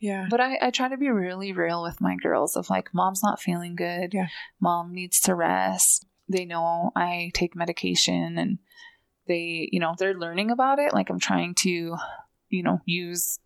yeah, 0.00 0.26
but 0.28 0.40
I, 0.40 0.58
I 0.60 0.70
try 0.70 0.88
to 0.88 0.96
be 0.96 1.08
really 1.08 1.52
real 1.52 1.82
with 1.82 2.00
my 2.00 2.16
girls 2.16 2.56
of 2.56 2.68
like, 2.68 2.92
mom's 2.92 3.22
not 3.22 3.40
feeling 3.40 3.74
good. 3.76 4.12
Yeah. 4.12 4.26
Mom 4.60 4.92
needs 4.92 5.20
to 5.20 5.34
rest. 5.34 6.04
They 6.28 6.44
know 6.44 6.90
I 6.94 7.30
take 7.32 7.54
medication 7.56 8.36
and 8.36 8.58
they, 9.28 9.68
you 9.72 9.80
know, 9.80 9.94
they're 9.96 10.12
learning 10.18 10.50
about 10.50 10.78
it. 10.78 10.92
Like 10.92 11.08
I'm 11.08 11.20
trying 11.20 11.54
to, 11.60 11.96
you 12.54 12.62
know, 12.62 12.80
use 12.86 13.38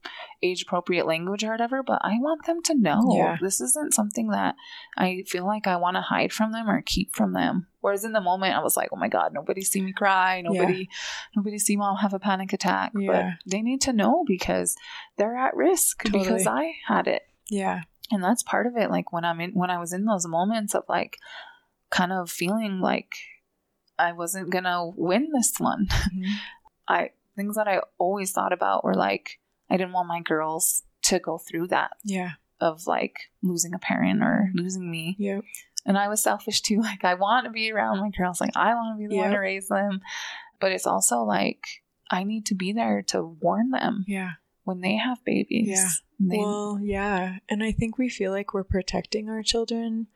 age 0.42 0.62
appropriate 0.62 1.06
language 1.06 1.42
or 1.44 1.50
whatever, 1.50 1.82
but 1.82 2.00
I 2.04 2.18
want 2.20 2.46
them 2.46 2.62
to 2.64 2.74
know 2.74 3.00
Yeah. 3.16 3.36
this 3.40 3.60
isn't 3.60 3.94
something 3.94 4.28
that 4.28 4.54
I 4.96 5.24
feel 5.26 5.44
like 5.46 5.66
I 5.66 5.76
want 5.76 5.96
to 5.96 6.00
hide 6.00 6.32
from 6.32 6.52
them 6.52 6.68
or 6.70 6.82
keep 6.82 7.14
from 7.16 7.32
them. 7.32 7.66
Whereas 7.80 8.04
in 8.04 8.12
the 8.12 8.20
moment 8.20 8.54
I 8.56 8.62
was 8.62 8.76
like, 8.76 8.90
oh 8.92 8.96
my 8.96 9.08
God, 9.08 9.32
nobody 9.32 9.62
see 9.62 9.80
me 9.80 9.92
cry. 9.92 10.40
Nobody, 10.42 10.88
nobody 11.34 11.58
see 11.58 11.76
mom 11.76 11.96
have 11.96 12.14
a 12.14 12.18
panic 12.18 12.52
attack. 12.52 12.92
Yeah. 12.96 13.06
But 13.12 13.50
they 13.50 13.62
need 13.62 13.80
to 13.82 13.92
know 13.92 14.24
because 14.26 14.76
they're 15.16 15.36
at 15.36 15.56
risk 15.56 16.04
Totally. 16.04 16.24
because 16.24 16.46
I 16.46 16.74
had 16.86 17.06
it 17.08 17.22
yeah, 17.50 17.80
and 18.10 18.22
that's 18.22 18.42
part 18.42 18.66
of 18.66 18.76
it 18.76 18.90
like 18.90 19.10
when 19.10 19.24
i'm 19.24 19.40
in 19.40 19.52
when 19.52 19.70
i 19.70 19.78
was 19.78 19.94
in 19.94 20.04
those 20.04 20.26
moments 20.26 20.74
of 20.74 20.82
like 20.86 21.16
kind 21.90 22.12
of 22.12 22.30
feeling 22.30 22.78
like 22.80 23.10
i 23.98 24.12
wasn't 24.12 24.50
gonna 24.50 24.86
win 24.96 25.28
this 25.32 25.54
one 25.58 25.86
Mhm. 26.14 26.34
i 26.88 27.10
things 27.38 27.56
that 27.56 27.68
i 27.68 27.80
always 27.96 28.32
thought 28.32 28.52
about 28.52 28.84
were 28.84 28.94
like 28.94 29.38
i 29.70 29.76
didn't 29.76 29.92
want 29.92 30.08
my 30.08 30.20
girls 30.20 30.82
to 31.02 31.18
go 31.18 31.38
through 31.38 31.66
that 31.68 31.92
yeah, 32.04 32.32
of 32.60 32.86
like 32.86 33.16
losing 33.42 33.74
a 33.74 33.78
parent 33.78 34.22
or 34.22 34.50
losing 34.54 34.90
me. 34.90 35.16
Yep, 35.18 35.44
and 35.86 35.98
i 35.98 36.08
was 36.08 36.22
selfish 36.22 36.60
too. 36.60 36.80
Like 36.82 37.04
i 37.04 37.14
want 37.14 37.44
to 37.46 37.50
be 37.50 37.72
around 37.72 38.00
my 38.00 38.10
girls. 38.10 38.40
Like 38.40 38.56
i 38.56 38.74
want 38.74 38.98
to 38.98 39.08
be 39.08 39.08
the 39.08 39.20
one 39.20 39.30
to 39.30 39.38
raise 39.38 39.68
them. 39.68 40.00
But 40.60 40.72
it's 40.72 40.86
also 40.86 41.22
like 41.22 41.66
i 42.10 42.24
need 42.24 42.46
to 42.46 42.54
be 42.54 42.72
there 42.72 43.02
to 43.08 43.22
warn 43.22 43.70
them 43.70 44.04
yeah. 44.06 44.32
when 44.64 44.80
they 44.80 44.96
have 44.96 45.24
babies. 45.24 45.68
Yeah. 45.68 45.88
They- 46.20 46.38
well, 46.38 46.78
yeah. 46.82 47.38
And 47.48 47.62
I 47.62 47.72
think 47.72 47.96
we 47.96 48.08
feel 48.08 48.32
like 48.32 48.52
we're 48.52 48.64
protecting 48.64 49.28
our 49.28 49.42
children 49.42 50.08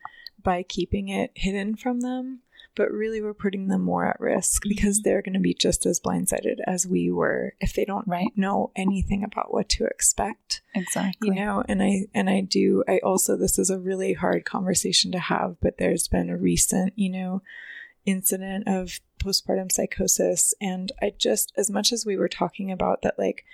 by 0.42 0.64
keeping 0.64 1.08
it 1.08 1.30
hidden 1.34 1.76
from 1.76 2.00
them, 2.00 2.40
but 2.74 2.90
really 2.90 3.20
we're 3.20 3.34
putting 3.34 3.68
them 3.68 3.82
more 3.82 4.06
at 4.06 4.18
risk 4.20 4.62
because 4.68 5.00
Mhm. 5.00 5.02
they're 5.04 5.22
going 5.22 5.34
to 5.34 5.38
be 5.40 5.54
just 5.54 5.84
as 5.86 6.00
blindsided 6.00 6.58
as 6.66 6.86
we 6.86 7.10
were 7.10 7.54
if 7.60 7.74
they 7.74 7.84
don't 7.84 8.06
Right. 8.08 8.32
know 8.36 8.70
anything 8.76 9.22
about 9.24 9.52
what 9.52 9.68
to 9.70 9.84
expect. 9.86 10.62
exactly 10.74 11.28
You 11.28 11.34
know, 11.34 11.62
and 11.68 11.82
I 11.82 12.06
and 12.14 12.30
I 12.30 12.40
do 12.40 12.82
I 12.88 12.98
also 13.00 13.36
this 13.36 13.58
is 13.58 13.70
a 13.70 13.78
really 13.78 14.14
hard 14.14 14.44
conversation 14.44 15.12
to 15.12 15.18
have, 15.18 15.56
but 15.60 15.78
there's 15.78 16.08
been 16.08 16.30
a 16.30 16.36
recent, 16.36 16.92
you 16.96 17.10
know, 17.10 17.42
incident 18.04 18.66
of 18.66 18.98
postpartum 19.20 19.70
psychosis 19.70 20.52
and 20.60 20.90
I 21.00 21.10
just 21.16 21.52
as 21.56 21.70
much 21.70 21.92
as 21.92 22.04
we 22.04 22.16
were 22.16 22.28
talking 22.28 22.72
about 22.72 23.02
that 23.02 23.16
like 23.18 23.44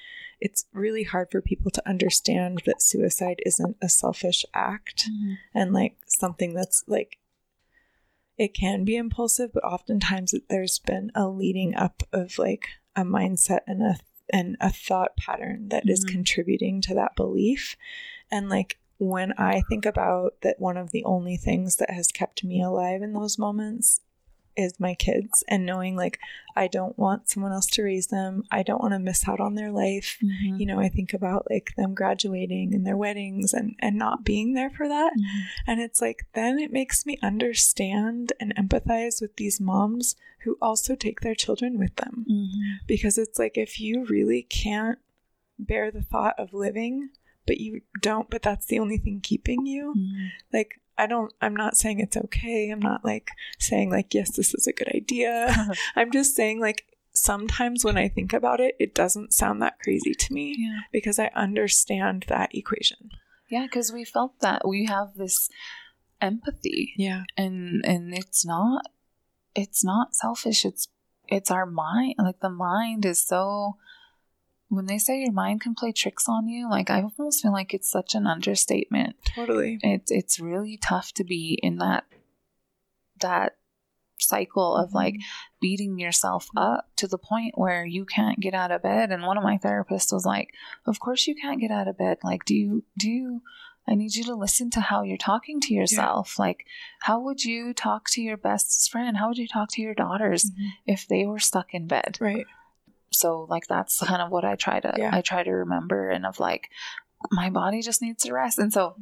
it's 0.40 0.64
really 0.72 1.02
hard 1.02 1.30
for 1.30 1.42
people 1.42 1.70
to 1.72 1.86
understand 1.86 2.62
that 2.64 2.80
suicide 2.80 3.40
isn't 3.44 3.76
a 3.82 3.88
selfish 3.90 4.46
act 4.54 5.10
Mhm. 5.10 5.36
and 5.54 5.72
like 5.74 5.96
something 6.06 6.54
that's 6.54 6.82
like 6.86 7.17
it 8.38 8.54
can 8.54 8.84
be 8.84 8.96
impulsive 8.96 9.50
but 9.52 9.64
oftentimes 9.64 10.32
there's 10.48 10.78
been 10.78 11.10
a 11.14 11.28
leading 11.28 11.74
up 11.74 12.02
of 12.12 12.38
like 12.38 12.68
a 12.96 13.02
mindset 13.02 13.60
and 13.66 13.82
a 13.82 13.96
and 14.30 14.56
a 14.60 14.70
thought 14.70 15.16
pattern 15.16 15.68
that 15.70 15.88
is 15.88 16.04
Mhm. 16.04 16.08
contributing 16.12 16.80
to 16.82 16.94
that 16.94 17.16
belief 17.16 17.76
and 18.30 18.48
like 18.48 18.78
when 18.98 19.32
i 19.38 19.62
think 19.68 19.86
about 19.86 20.40
that 20.42 20.58
one 20.60 20.76
of 20.76 20.90
the 20.90 21.04
only 21.04 21.36
things 21.36 21.76
that 21.76 21.90
has 21.90 22.08
kept 22.08 22.42
me 22.44 22.62
alive 22.62 23.00
in 23.02 23.12
those 23.12 23.38
moments 23.38 24.00
is 24.58 24.78
my 24.80 24.94
kids 24.94 25.44
and 25.48 25.64
knowing 25.64 25.94
like 25.96 26.18
I 26.56 26.66
don't 26.66 26.98
want 26.98 27.28
someone 27.28 27.52
else 27.52 27.66
to 27.66 27.84
raise 27.84 28.08
them. 28.08 28.42
I 28.50 28.64
don't 28.64 28.80
want 28.82 28.92
to 28.92 28.98
miss 28.98 29.28
out 29.28 29.38
on 29.38 29.54
their 29.54 29.70
life. 29.70 30.18
Mm-hmm. 30.20 30.56
You 30.60 30.66
know, 30.66 30.80
I 30.80 30.88
think 30.88 31.14
about 31.14 31.46
like 31.48 31.72
them 31.76 31.94
graduating 31.94 32.74
and 32.74 32.84
their 32.84 32.96
weddings 32.96 33.54
and 33.54 33.76
and 33.78 33.96
not 33.96 34.24
being 34.24 34.54
there 34.54 34.70
for 34.70 34.88
that. 34.88 35.12
Mhm. 35.16 35.42
And 35.68 35.80
it's 35.80 36.00
like 36.02 36.26
then 36.34 36.58
it 36.58 36.72
makes 36.72 37.06
me 37.06 37.16
understand 37.22 38.32
and 38.40 38.54
empathize 38.56 39.20
with 39.22 39.36
these 39.36 39.60
moms 39.60 40.16
who 40.40 40.56
also 40.60 40.94
take 40.96 41.20
their 41.20 41.34
children 41.34 41.78
with 41.78 41.94
them 41.96 42.26
Mhm. 42.28 42.86
because 42.86 43.18
it's 43.18 43.38
like 43.38 43.56
if 43.56 43.78
you 43.80 44.04
really 44.04 44.42
can't 44.42 44.98
bear 45.58 45.90
the 45.90 46.02
thought 46.02 46.34
of 46.38 46.52
living 46.54 47.10
but 47.46 47.58
you 47.58 47.80
don't 48.00 48.30
but 48.30 48.42
that's 48.42 48.66
the 48.66 48.78
only 48.78 48.98
thing 48.98 49.20
keeping 49.20 49.66
you 49.66 49.94
Mhm. 49.96 50.28
like 50.52 50.80
i 50.98 51.06
don't 51.06 51.32
i'm 51.40 51.56
not 51.56 51.76
saying 51.76 52.00
it's 52.00 52.16
okay 52.16 52.70
i'm 52.70 52.80
not 52.80 53.04
like 53.04 53.30
saying 53.58 53.90
like 53.90 54.12
yes 54.12 54.36
this 54.36 54.54
is 54.54 54.66
a 54.66 54.72
good 54.72 54.88
idea 54.94 55.54
i'm 55.96 56.10
just 56.10 56.34
saying 56.36 56.60
like 56.60 56.84
sometimes 57.12 57.84
when 57.84 57.96
i 57.96 58.08
think 58.08 58.32
about 58.32 58.60
it 58.60 58.74
it 58.78 58.94
doesn't 58.94 59.32
sound 59.32 59.62
that 59.62 59.78
crazy 59.80 60.14
to 60.14 60.32
me 60.32 60.54
yeah. 60.58 60.80
because 60.92 61.18
i 61.18 61.30
understand 61.34 62.24
that 62.28 62.54
equation 62.54 63.10
Yeah, 63.48 63.64
because 63.64 63.92
we 63.92 64.04
felt 64.04 64.40
that 64.40 64.68
we 64.68 64.86
have 64.86 65.14
this 65.14 65.48
empathy, 66.20 66.92
yeah 66.96 67.24
and 67.36 67.84
and 67.84 68.14
it's 68.14 68.44
not, 68.44 68.86
it's 69.54 69.82
not 69.82 70.14
selfish. 70.14 70.64
It's 70.64 70.88
it's 71.28 71.50
our 71.50 71.66
mind. 71.66 72.16
Like 72.18 72.40
the 72.40 72.50
mind 72.50 73.04
is 73.04 73.26
so. 73.26 73.76
When 74.70 74.86
they 74.86 74.98
say 74.98 75.20
your 75.20 75.32
mind 75.32 75.62
can 75.62 75.74
play 75.74 75.92
tricks 75.92 76.28
on 76.28 76.46
you, 76.48 76.68
like 76.68 76.90
I 76.90 77.02
almost 77.02 77.42
feel 77.42 77.52
like 77.52 77.72
it's 77.72 77.90
such 77.90 78.14
an 78.14 78.26
understatement. 78.26 79.16
totally. 79.24 79.78
It's 79.82 80.10
it's 80.10 80.38
really 80.38 80.76
tough 80.76 81.12
to 81.14 81.24
be 81.24 81.58
in 81.62 81.78
that 81.78 82.04
that 83.20 83.56
cycle 84.20 84.76
of 84.76 84.92
like 84.92 85.14
beating 85.60 85.98
yourself 85.98 86.48
up 86.56 86.88
to 86.96 87.06
the 87.06 87.18
point 87.18 87.56
where 87.56 87.84
you 87.86 88.04
can't 88.04 88.40
get 88.40 88.52
out 88.54 88.70
of 88.72 88.82
bed. 88.82 89.10
And 89.12 89.22
one 89.22 89.38
of 89.38 89.44
my 89.44 89.58
therapists 89.58 90.12
was 90.12 90.26
like 90.26 90.52
of 90.86 91.00
course 91.00 91.26
you 91.26 91.34
can't 91.34 91.60
get 91.60 91.70
out 91.70 91.88
of 91.88 91.98
bed. 91.98 92.18
Like 92.22 92.44
do 92.44 92.54
you 92.54 92.84
do 92.96 93.10
you 93.10 93.42
i 93.90 93.94
need 93.94 94.14
you 94.14 94.24
to 94.24 94.34
listen 94.34 94.68
to 94.70 94.80
how 94.82 95.02
you're 95.02 95.16
talking 95.16 95.60
to 95.62 95.72
yourself. 95.72 96.38
Like 96.38 96.66
how 97.00 97.20
would 97.20 97.42
you 97.44 97.72
talk 97.72 98.10
to 98.10 98.20
your 98.20 98.36
best 98.36 98.90
friend? 98.90 99.16
How 99.16 99.28
would 99.28 99.38
you 99.38 99.48
talk 99.48 99.70
to 99.72 99.82
your 99.82 99.94
daughters 99.94 100.50
Mhm. 100.50 100.68
if 100.86 101.08
they 101.08 101.24
were 101.24 101.38
stuck 101.38 101.72
in 101.72 101.86
bed? 101.86 102.18
Right 102.20 102.44
so 103.18 103.46
like 103.48 103.66
that's 103.68 103.98
kind 104.10 104.22
of 104.22 104.30
what 104.30 104.44
i 104.44 104.54
try 104.54 104.78
to 104.80 104.92
Yeah. 104.96 105.10
i 105.12 105.20
try 105.20 105.42
to 105.42 105.50
remember 105.50 106.08
and 106.10 106.24
of 106.26 106.38
like 106.40 106.70
my 107.30 107.50
body 107.50 107.82
just 107.82 108.00
needs 108.02 108.22
to 108.24 108.32
rest 108.32 108.58
and 108.58 108.72
so 108.72 108.94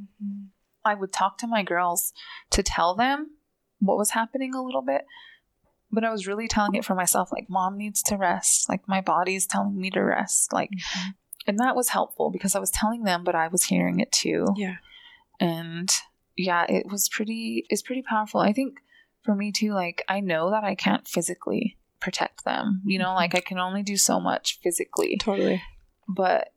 I 0.84 0.94
would 0.94 1.12
talk 1.12 1.38
to 1.38 1.48
my 1.48 1.62
girls 1.64 2.12
to 2.50 2.62
tell 2.62 2.94
them 2.94 3.32
what 3.80 3.98
was 3.98 4.10
happening 4.10 4.54
a 4.54 4.62
little 4.62 4.82
bit, 4.82 5.04
but 5.90 6.04
I 6.04 6.12
was 6.12 6.28
really 6.28 6.46
telling 6.46 6.76
it 6.76 6.84
for 6.84 6.94
myself 6.94 7.32
like, 7.32 7.50
mom 7.50 7.76
needs 7.76 8.04
to 8.04 8.16
rest. 8.16 8.68
Like, 8.68 8.86
my 8.86 9.00
body's 9.00 9.46
telling 9.46 9.76
me 9.76 9.90
to 9.90 10.00
rest. 10.00 10.52
Like, 10.52 10.70
Mhm. 10.70 11.14
and 11.48 11.58
that 11.58 11.74
was 11.74 11.88
helpful 11.88 12.30
because 12.30 12.54
I 12.54 12.60
was 12.60 12.70
telling 12.70 13.02
them, 13.02 13.24
but 13.24 13.34
I 13.34 13.48
was 13.48 13.64
hearing 13.64 13.98
it 13.98 14.12
too. 14.12 14.46
yeah 14.56 14.76
And 15.40 15.90
yeah, 16.36 16.64
it 16.68 16.86
was 16.88 17.08
pretty, 17.08 17.66
it's 17.68 17.82
pretty 17.82 18.02
powerful. 18.02 18.40
I 18.40 18.52
think 18.52 18.78
for 19.24 19.34
me 19.34 19.50
too, 19.50 19.72
like, 19.72 20.04
I 20.08 20.20
know 20.20 20.50
that 20.52 20.62
I 20.62 20.76
can't 20.76 21.08
physically 21.08 21.76
protect 22.06 22.44
them. 22.44 22.82
You 22.86 22.98
know, 23.00 23.14
like, 23.14 23.34
I 23.34 23.40
can 23.40 23.58
only 23.58 23.82
do 23.82 23.96
so 23.96 24.20
much 24.20 24.60
physically 24.62 25.16
totally 25.18 25.60
but 26.08 26.52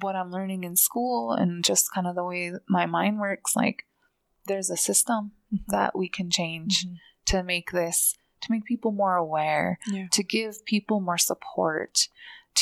what 0.00 0.16
I'm 0.16 0.30
learning 0.30 0.64
in 0.64 0.76
school 0.76 1.32
and 1.32 1.62
just 1.62 1.92
kind 1.94 2.06
of 2.06 2.14
the 2.14 2.24
way 2.24 2.52
my 2.68 2.86
mind 2.86 3.18
works, 3.20 3.54
like 3.54 3.84
there's 4.46 4.70
a 4.70 4.78
system 4.78 5.32
Mhm. 5.52 5.66
that 5.68 5.96
we 5.96 6.08
can 6.08 6.30
change 6.30 6.86
Mhm. 6.86 6.96
to 7.26 7.42
make 7.42 7.70
this, 7.70 8.16
to 8.40 8.50
make 8.50 8.64
people 8.64 8.92
more 8.92 9.16
aware, 9.16 9.78
Yeah. 9.92 10.06
to 10.12 10.22
give 10.22 10.64
people 10.64 11.00
more 11.00 11.18
support, 11.18 12.08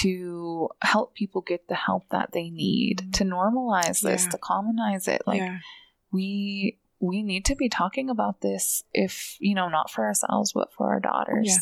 to 0.02 0.68
help 0.82 1.14
people 1.14 1.42
get 1.42 1.68
the 1.68 1.76
help 1.76 2.08
that 2.10 2.32
they 2.32 2.50
need, 2.50 2.96
Mhm. 2.98 3.12
to 3.18 3.24
normalize 3.24 4.00
this, 4.02 4.24
Yeah. 4.24 4.30
to 4.30 4.38
commonize 4.38 5.06
it. 5.06 5.22
Like 5.26 5.40
yeah 5.40 5.58
we 6.10 6.78
we 7.02 7.22
need 7.22 7.44
to 7.44 7.54
be 7.56 7.68
talking 7.68 8.08
about 8.08 8.40
this 8.40 8.84
if 8.94 9.36
you 9.40 9.54
know 9.54 9.68
not 9.68 9.90
for 9.90 10.06
ourselves 10.06 10.52
but 10.52 10.72
for 10.72 10.88
our 10.90 11.00
daughters 11.00 11.46
Yeah. 11.46 11.58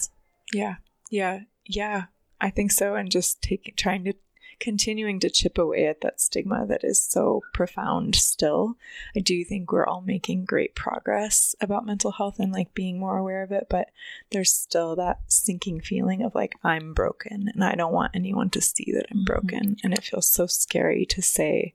Yeah. 0.52 0.74
Yeah. 1.10 1.40
Yeah. 1.66 2.04
I 2.40 2.50
think 2.50 2.72
so. 2.72 2.94
And 2.94 3.10
just 3.10 3.42
taking, 3.42 3.74
trying 3.76 4.04
to, 4.04 4.14
continuing 4.58 5.18
to 5.20 5.30
chip 5.30 5.56
away 5.58 5.86
at 5.86 6.00
that 6.02 6.20
stigma 6.20 6.66
that 6.66 6.84
is 6.84 7.00
so 7.02 7.40
profound 7.54 8.14
still. 8.14 8.76
I 9.16 9.20
do 9.20 9.42
think 9.44 9.72
we're 9.72 9.86
all 9.86 10.02
making 10.02 10.44
great 10.44 10.74
progress 10.74 11.54
about 11.60 11.86
mental 11.86 12.12
health 12.12 12.38
and 12.38 12.52
like 12.52 12.74
being 12.74 12.98
more 12.98 13.16
aware 13.18 13.42
of 13.42 13.52
it, 13.52 13.68
but 13.70 13.88
there's 14.30 14.52
still 14.52 14.96
that 14.96 15.20
sinking 15.28 15.80
feeling 15.80 16.22
of 16.22 16.34
like, 16.34 16.54
I'm 16.62 16.92
broken 16.92 17.48
and 17.54 17.64
I 17.64 17.74
don't 17.74 17.92
want 17.92 18.12
anyone 18.14 18.50
to 18.50 18.60
see 18.60 18.90
that 18.92 19.06
I'm 19.10 19.22
Mhm. 19.22 19.26
broken. 19.26 19.76
And 19.82 19.92
it 19.94 20.04
feels 20.04 20.28
so 20.30 20.46
scary 20.46 21.06
to 21.06 21.22
say, 21.22 21.74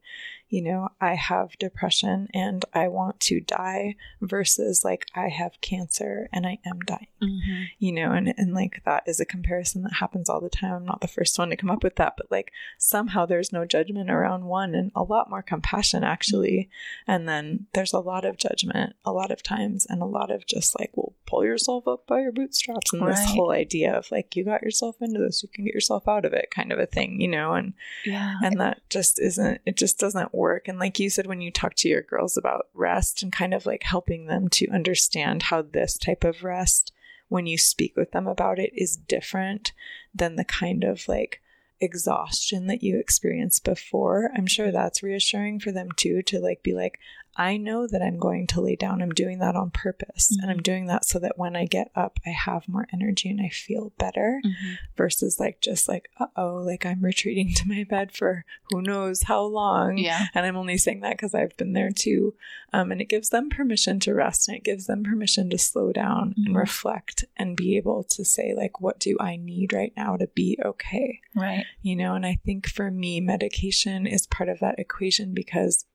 you 0.49 0.61
know, 0.61 0.89
I 1.01 1.15
have 1.15 1.57
depression 1.57 2.27
and 2.33 2.63
I 2.73 2.87
want 2.87 3.19
to 3.21 3.39
die 3.41 3.95
versus 4.21 4.83
like 4.85 5.05
I 5.15 5.29
have 5.29 5.59
cancer 5.61 6.29
and 6.31 6.45
I 6.45 6.59
am 6.65 6.79
dying. 6.79 7.07
Mhm. 7.21 7.65
you 7.79 7.91
know 7.91 8.11
and, 8.11 8.33
and 8.37 8.53
like 8.53 8.81
that 8.85 9.03
is 9.07 9.19
a 9.19 9.25
comparison 9.25 9.81
that 9.83 9.93
happens 9.93 10.29
all 10.29 10.41
the 10.41 10.49
time. 10.49 10.73
I'm 10.73 10.85
not 10.85 11.01
the 11.01 11.07
first 11.07 11.39
one 11.39 11.49
to 11.49 11.55
come 11.55 11.71
up 11.71 11.83
with 11.83 11.95
that 11.95 12.13
but 12.17 12.29
like 12.29 12.51
somehow 12.77 13.25
there's 13.25 13.51
no 13.51 13.65
judgment 13.65 14.11
around 14.11 14.45
one 14.45 14.75
and 14.75 14.91
a 14.95 15.01
lot 15.03 15.29
more 15.29 15.41
compassion 15.41 16.03
actually. 16.03 16.69
And 17.07 17.27
then 17.27 17.65
there's 17.73 17.93
a 17.93 17.99
lot 17.99 18.25
of 18.25 18.37
judgment 18.37 18.95
a 19.05 19.11
lot 19.11 19.31
of 19.31 19.41
times 19.41 19.85
and 19.89 20.01
a 20.01 20.05
lot 20.05 20.29
of 20.31 20.45
just 20.45 20.77
like 20.79 20.91
well 20.93 21.13
pull 21.25 21.43
yourself 21.43 21.87
up 21.87 22.05
by 22.05 22.19
your 22.21 22.31
bootstraps 22.31 22.93
and 22.93 23.01
this 23.07 23.25
whole 23.33 23.51
idea 23.51 23.93
of 23.97 24.09
like 24.11 24.35
you 24.35 24.43
got 24.45 24.61
yourself 24.61 24.95
into 25.01 25.19
this 25.19 25.41
you 25.41 25.49
can 25.49 25.65
get 25.65 25.73
yourself 25.73 26.07
out 26.07 26.25
of 26.25 26.33
it 26.33 26.51
kind 26.51 26.71
of 26.71 26.77
a 26.79 26.85
thing 26.85 27.19
you 27.19 27.27
know 27.27 27.53
and 27.53 27.73
yeah 28.05 28.35
and 28.43 28.59
that 28.59 28.81
just 28.89 29.19
isn't 29.19 29.59
it 29.65 29.75
just 29.75 29.97
doesn't 29.99 30.33
work. 30.35 30.67
And 30.67 30.79
like 30.79 30.99
you 30.99 31.09
said 31.09 31.27
when 31.27 31.41
you 31.41 31.51
talk 31.51 31.75
to 31.75 31.89
your 31.89 32.01
girls 32.01 32.37
about 32.37 32.67
rest 32.73 33.23
and 33.23 33.31
kind 33.31 33.53
of 33.53 33.65
like 33.65 33.83
helping 33.83 34.25
them 34.25 34.49
to 34.49 34.69
understand 34.69 35.43
how 35.43 35.61
this 35.61 35.97
type 35.97 36.23
of 36.23 36.43
rest 36.43 36.91
when 37.27 37.47
you 37.47 37.57
speak 37.57 37.95
with 37.95 38.11
them 38.11 38.27
about 38.27 38.59
it 38.59 38.71
is 38.75 38.97
different 38.97 39.73
than 40.13 40.35
the 40.35 40.45
kind 40.45 40.83
of 40.83 41.07
like 41.07 41.41
exhaustion 41.81 42.67
that 42.67 42.81
you 42.81 42.97
experienced 42.97 43.65
before 43.65 44.31
i'm 44.35 44.47
sure 44.47 44.71
that's 44.71 45.03
reassuring 45.03 45.59
for 45.59 45.73
them 45.73 45.89
too 45.97 46.21
to 46.21 46.39
like 46.39 46.63
be 46.63 46.73
like 46.73 46.99
i 47.37 47.57
know 47.57 47.87
that 47.87 48.01
i'm 48.01 48.17
going 48.17 48.47
to 48.47 48.61
lay 48.61 48.75
down. 48.75 49.01
I'm 49.01 49.11
doing 49.13 49.39
that 49.39 49.55
on 49.55 49.69
purpose. 49.71 50.35
And 50.41 50.49
i'm 50.49 50.61
doing 50.61 50.85
that 50.87 51.05
so 51.05 51.19
that 51.19 51.37
when 51.37 51.55
i 51.55 51.65
get 51.65 51.91
up 51.95 52.19
i 52.25 52.29
have 52.29 52.67
more 52.67 52.87
energy 52.93 53.29
and 53.29 53.41
i 53.41 53.49
feel 53.49 53.91
better 53.97 54.41
Mhm. 54.45 54.77
versus 54.95 55.39
like 55.39 55.59
just 55.61 55.87
like 55.87 56.09
uh-oh 56.19 56.55
like 56.65 56.85
i'm 56.85 57.01
retreating 57.01 57.53
to 57.55 57.67
my 57.67 57.83
bed 57.83 58.11
for 58.11 58.45
who 58.69 58.81
knows 58.81 59.23
how 59.23 59.41
long. 59.43 59.97
Yeah. 59.97 60.25
And 60.33 60.45
i'm 60.45 60.55
only 60.57 60.77
saying 60.77 61.01
that 61.01 61.11
because 61.13 61.33
i've 61.35 61.55
been 61.57 61.73
there 61.73 61.91
too. 61.91 62.33
Um, 62.73 62.91
and 62.91 62.99
it 63.01 63.09
gives 63.09 63.29
them 63.29 63.49
permission 63.49 63.99
to 64.01 64.13
rest 64.13 64.47
and 64.49 64.57
it 64.57 64.63
gives 64.63 64.85
them 64.87 65.03
permission 65.03 65.49
to 65.51 65.57
slow 65.57 65.91
down 65.93 66.33
Mhm. 66.37 66.45
and 66.47 66.55
reflect 66.55 67.25
and 67.37 67.55
be 67.55 67.77
able 67.77 68.03
to 68.03 68.25
say 68.25 68.53
like 68.55 68.79
what 68.81 68.99
do 68.99 69.17
i 69.19 69.35
need 69.35 69.73
right 69.73 69.93
now 69.95 70.17
to 70.17 70.27
be 70.27 70.57
okay? 70.63 71.19
Right. 71.35 71.65
You 71.81 71.95
know 71.95 72.15
and 72.15 72.25
i 72.25 72.39
think 72.45 72.67
for 72.67 72.89
me 72.91 73.19
medication 73.19 74.05
is 74.07 74.27
part 74.27 74.49
of 74.49 74.59
that 74.59 74.79
equation 74.79 75.33
because 75.33 75.85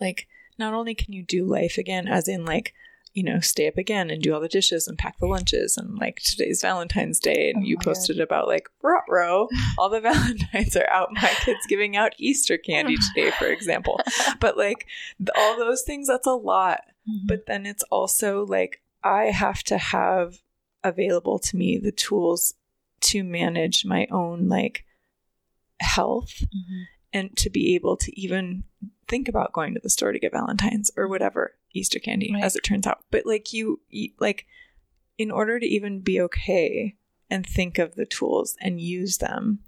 like 0.00 0.26
not 0.58 0.74
only 0.74 0.94
can 0.94 1.12
you 1.12 1.22
do 1.22 1.44
life 1.44 1.78
again 1.78 2.06
as 2.08 2.28
in 2.28 2.44
like 2.44 2.72
you 3.12 3.22
know 3.22 3.40
stay 3.40 3.66
up 3.66 3.78
again 3.78 4.10
and 4.10 4.22
do 4.22 4.34
all 4.34 4.40
the 4.40 4.48
dishes 4.48 4.86
and 4.86 4.98
pack 4.98 5.18
the 5.18 5.26
lunches 5.26 5.76
and 5.78 5.98
like 5.98 6.20
today's 6.20 6.60
valentine's 6.60 7.18
day 7.18 7.50
and 7.50 7.62
Oh 7.62 7.66
you 7.66 7.78
posted 7.78 8.20
about 8.20 8.46
like 8.46 8.68
row. 8.82 9.48
All 9.78 9.88
the 9.88 10.00
valentines 10.10 10.76
are 10.76 10.88
out. 10.90 11.08
My 11.12 11.32
kids 11.40 11.60
giving 11.68 11.96
out 11.96 12.12
easter 12.18 12.58
candy 12.58 12.96
today 13.14 13.30
for 13.38 13.46
example. 13.46 13.98
But 14.40 14.56
like 14.58 14.86
th- 15.18 15.30
all 15.36 15.56
those 15.56 15.82
things 15.82 16.08
that's 16.08 16.26
a 16.26 16.32
lot. 16.32 16.80
Mhm. 17.08 17.26
but 17.28 17.46
then 17.46 17.64
it's 17.66 17.84
also 17.84 18.44
like 18.44 18.82
I 19.04 19.26
have 19.26 19.62
to 19.64 19.78
have 19.78 20.38
available 20.84 21.38
to 21.38 21.56
me 21.56 21.78
the 21.78 21.92
tools 21.92 22.54
to 23.02 23.22
manage 23.24 23.84
my 23.84 24.06
own 24.10 24.48
like 24.48 24.84
health 25.80 26.42
Mhm. 26.54 26.84
and 27.12 27.36
to 27.36 27.50
be 27.50 27.74
able 27.74 27.96
to 27.98 28.20
even 28.20 28.64
think 29.08 29.28
about 29.28 29.52
going 29.52 29.74
to 29.74 29.80
the 29.80 29.90
store 29.90 30.12
to 30.12 30.18
get 30.18 30.32
Valentine's 30.32 30.90
or 30.96 31.08
whatever 31.08 31.54
Easter 31.72 31.98
candy 31.98 32.30
Right. 32.32 32.42
as 32.44 32.56
it 32.56 32.62
turns 32.64 32.86
out. 32.86 33.04
But 33.10 33.26
like 33.26 33.52
you, 33.52 33.80
like 34.18 34.46
in 35.18 35.30
order 35.30 35.58
to 35.60 35.66
even 35.66 36.00
be 36.00 36.20
okay 36.22 36.94
and 37.30 37.44
think 37.46 37.78
of 37.78 37.94
the 37.94 38.06
tools 38.06 38.56
and 38.60 38.80
use 38.80 39.18
them, 39.18 39.60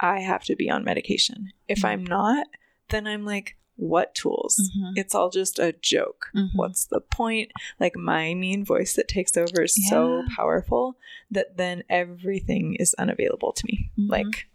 I 0.00 0.20
have 0.20 0.44
to 0.44 0.56
be 0.56 0.68
on 0.70 0.84
medication. 0.84 1.52
If 1.68 1.80
Mhm. 1.80 1.88
I'm 1.88 2.04
not, 2.04 2.46
then 2.90 3.06
I'm 3.06 3.24
like 3.24 3.56
what 3.76 4.14
tools? 4.14 4.60
Mhm. 4.76 4.92
It's 4.96 5.14
all 5.14 5.30
just 5.30 5.58
a 5.58 5.72
joke. 5.72 6.28
Mhm. 6.36 6.50
What's 6.54 6.84
the 6.84 7.00
point? 7.00 7.50
Like 7.80 7.96
my 7.96 8.34
mean 8.34 8.64
voice 8.64 8.94
that 8.94 9.08
takes 9.08 9.36
over 9.36 9.62
is 9.62 9.88
so 9.88 10.22
powerful 10.36 10.98
that 11.30 11.56
then 11.56 11.82
everything 11.88 12.74
is 12.78 12.94
unavailable 12.94 13.52
to 13.54 13.64
me. 13.66 13.90
Mhm. 13.98 14.10
Like 14.10 14.48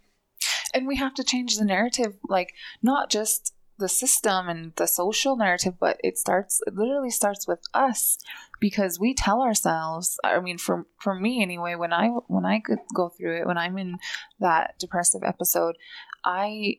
and 0.72 0.86
we 0.86 0.96
have 0.96 1.14
to 1.14 1.24
change 1.24 1.56
the 1.56 1.64
narrative 1.64 2.16
like 2.28 2.54
not 2.82 3.10
just 3.10 3.54
the 3.78 3.88
system 3.88 4.48
and 4.48 4.72
the 4.76 4.86
social 4.86 5.36
narrative 5.36 5.74
but 5.78 5.98
it 6.02 6.18
starts 6.18 6.60
it 6.66 6.74
literally 6.74 7.10
starts 7.10 7.46
with 7.46 7.60
us 7.74 8.18
because 8.60 8.98
we 8.98 9.14
tell 9.14 9.40
ourselves 9.40 10.18
i 10.24 10.40
mean 10.40 10.58
for 10.58 10.86
for 11.00 11.14
me 11.14 11.42
anyway 11.42 11.74
when 11.74 11.92
i 11.92 12.08
when 12.26 12.44
i 12.44 12.58
could 12.58 12.78
go 12.94 13.08
through 13.08 13.36
it 13.38 13.46
when 13.46 13.58
i'm 13.58 13.78
in 13.78 13.98
that 14.40 14.74
depressive 14.78 15.22
episode 15.24 15.76
i 16.24 16.76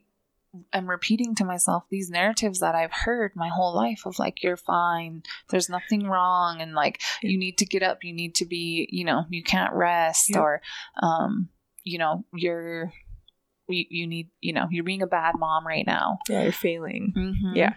am 0.74 0.90
repeating 0.90 1.36
to 1.36 1.46
myself 1.46 1.84
these 1.90 2.10
narratives 2.10 2.60
that 2.60 2.76
I've 2.76 2.92
heard 2.92 3.36
my 3.36 3.50
whole 3.50 3.76
life 3.76 4.02
of 4.06 4.18
like, 4.20 4.42
you're 4.42 4.58
fine, 4.58 5.24
there's 5.50 5.70
nothing 5.70 6.08
wrong, 6.08 6.62
and 6.62 6.74
like, 6.74 7.02
you 7.22 7.38
need 7.38 7.58
to 7.60 7.66
get 7.66 7.84
up, 7.84 8.04
you 8.04 8.14
need 8.14 8.36
to 8.36 8.46
be, 8.46 8.88
you 8.92 9.06
know, 9.06 9.26
you 9.30 9.44
can't 9.44 9.74
rest, 9.74 10.32
yeah. 10.32 10.40
or, 10.40 10.62
um, 11.02 11.50
you 11.84 11.98
know, 11.98 12.26
you're 12.34 12.92
you, 13.70 13.86
you 13.90 14.08
need, 14.08 14.30
you 14.42 14.54
know, 14.54 14.68
you're 14.70 14.84
being 14.84 15.02
a 15.02 15.08
bad 15.08 15.36
mom 15.38 15.66
right 15.66 15.86
now. 15.86 16.20
Yeah, 16.28 16.44
you're 16.44 16.52
failing. 16.52 17.14
Mm-hmm. 17.16 17.56
Yeah. 17.56 17.76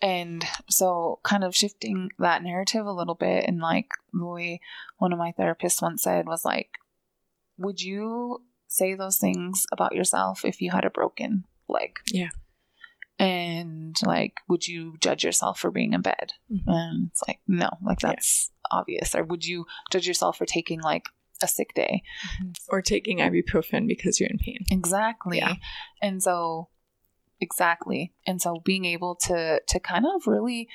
And 0.00 0.44
so, 0.68 1.20
kind 1.22 1.44
of 1.44 1.54
shifting 1.54 2.10
that 2.18 2.42
narrative 2.42 2.86
a 2.86 2.92
little 2.92 3.14
bit, 3.14 3.44
and 3.46 3.60
like 3.60 3.86
the 4.12 4.26
way 4.26 4.60
one 4.98 5.12
of 5.12 5.18
my 5.18 5.32
therapists 5.38 5.80
once 5.80 6.02
said 6.02 6.26
was 6.26 6.44
like, 6.44 6.70
would 7.56 7.80
you 7.80 8.42
say 8.66 8.94
those 8.94 9.18
things 9.18 9.66
about 9.70 9.94
yourself 9.94 10.44
if 10.44 10.60
you 10.60 10.70
had 10.70 10.84
a 10.84 10.90
broken 10.90 11.44
leg? 11.68 11.98
Yeah. 12.10 12.30
And 13.18 13.96
like, 14.04 14.38
would 14.48 14.66
you 14.66 14.96
judge 15.00 15.22
yourself 15.22 15.60
for 15.60 15.70
being 15.70 15.92
in 15.92 16.00
bed? 16.00 16.32
Mm-hmm. 16.50 16.68
And 16.68 17.10
it's 17.10 17.22
like, 17.28 17.38
no, 17.46 17.70
like 17.84 18.00
that's 18.00 18.50
yeah. 18.50 18.78
obvious. 18.78 19.14
Or 19.14 19.22
would 19.22 19.46
you 19.46 19.66
judge 19.92 20.08
yourself 20.08 20.38
for 20.38 20.46
taking 20.46 20.80
like 20.80 21.04
a 21.42 21.48
sick 21.48 21.74
day 21.74 22.02
mm-hmm. 22.40 22.50
or 22.68 22.82
taking 22.82 23.18
ibuprofen 23.18 23.86
because 23.86 24.20
you're 24.20 24.30
in 24.30 24.38
pain. 24.38 24.64
Exactly. 24.70 25.38
Yeah. 25.38 25.54
And 26.00 26.22
so 26.22 26.68
exactly. 27.40 28.12
And 28.26 28.40
so 28.40 28.60
being 28.64 28.84
able 28.84 29.16
to 29.26 29.60
to 29.66 29.80
kind 29.80 30.04
of 30.06 30.26
really 30.26 30.68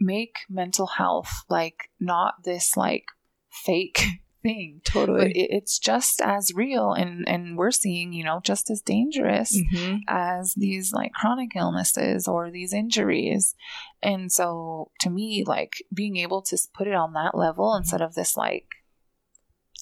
make 0.00 0.40
mental 0.48 0.86
health 0.86 1.44
like 1.48 1.90
not 2.00 2.44
this 2.44 2.76
like 2.76 3.06
fake 3.50 4.04
thing 4.42 4.82
totally 4.84 5.18
but 5.20 5.28
it, 5.28 5.48
it's 5.50 5.78
just 5.78 6.20
as 6.20 6.52
real 6.54 6.92
and 6.92 7.26
and 7.26 7.56
we're 7.56 7.70
seeing 7.70 8.12
you 8.12 8.22
know 8.22 8.40
just 8.44 8.70
as 8.70 8.82
dangerous 8.82 9.58
mm-hmm. 9.58 9.96
as 10.06 10.52
these 10.54 10.92
like 10.92 11.12
chronic 11.12 11.56
illnesses 11.56 12.28
or 12.28 12.50
these 12.50 12.74
injuries 12.74 13.54
and 14.02 14.30
so 14.30 14.90
to 15.00 15.08
me 15.08 15.44
like 15.46 15.82
being 15.94 16.18
able 16.18 16.42
to 16.42 16.58
put 16.74 16.86
it 16.86 16.94
on 16.94 17.14
that 17.14 17.34
level 17.34 17.70
mm-hmm. 17.70 17.80
instead 17.80 18.02
of 18.02 18.14
this 18.14 18.36
like 18.36 18.66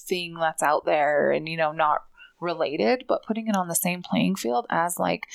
thing 0.02 0.34
that's 0.34 0.62
out 0.62 0.84
there 0.84 1.30
and 1.30 1.48
you 1.48 1.56
know 1.56 1.72
not 1.72 2.00
related 2.40 3.04
but 3.06 3.24
putting 3.24 3.46
it 3.46 3.56
on 3.56 3.68
the 3.68 3.74
same 3.74 4.02
playing 4.02 4.34
field 4.34 4.66
as 4.68 4.98
like 4.98 5.26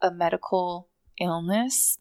a 0.00 0.10
medical 0.10 0.88
illness 1.20 1.98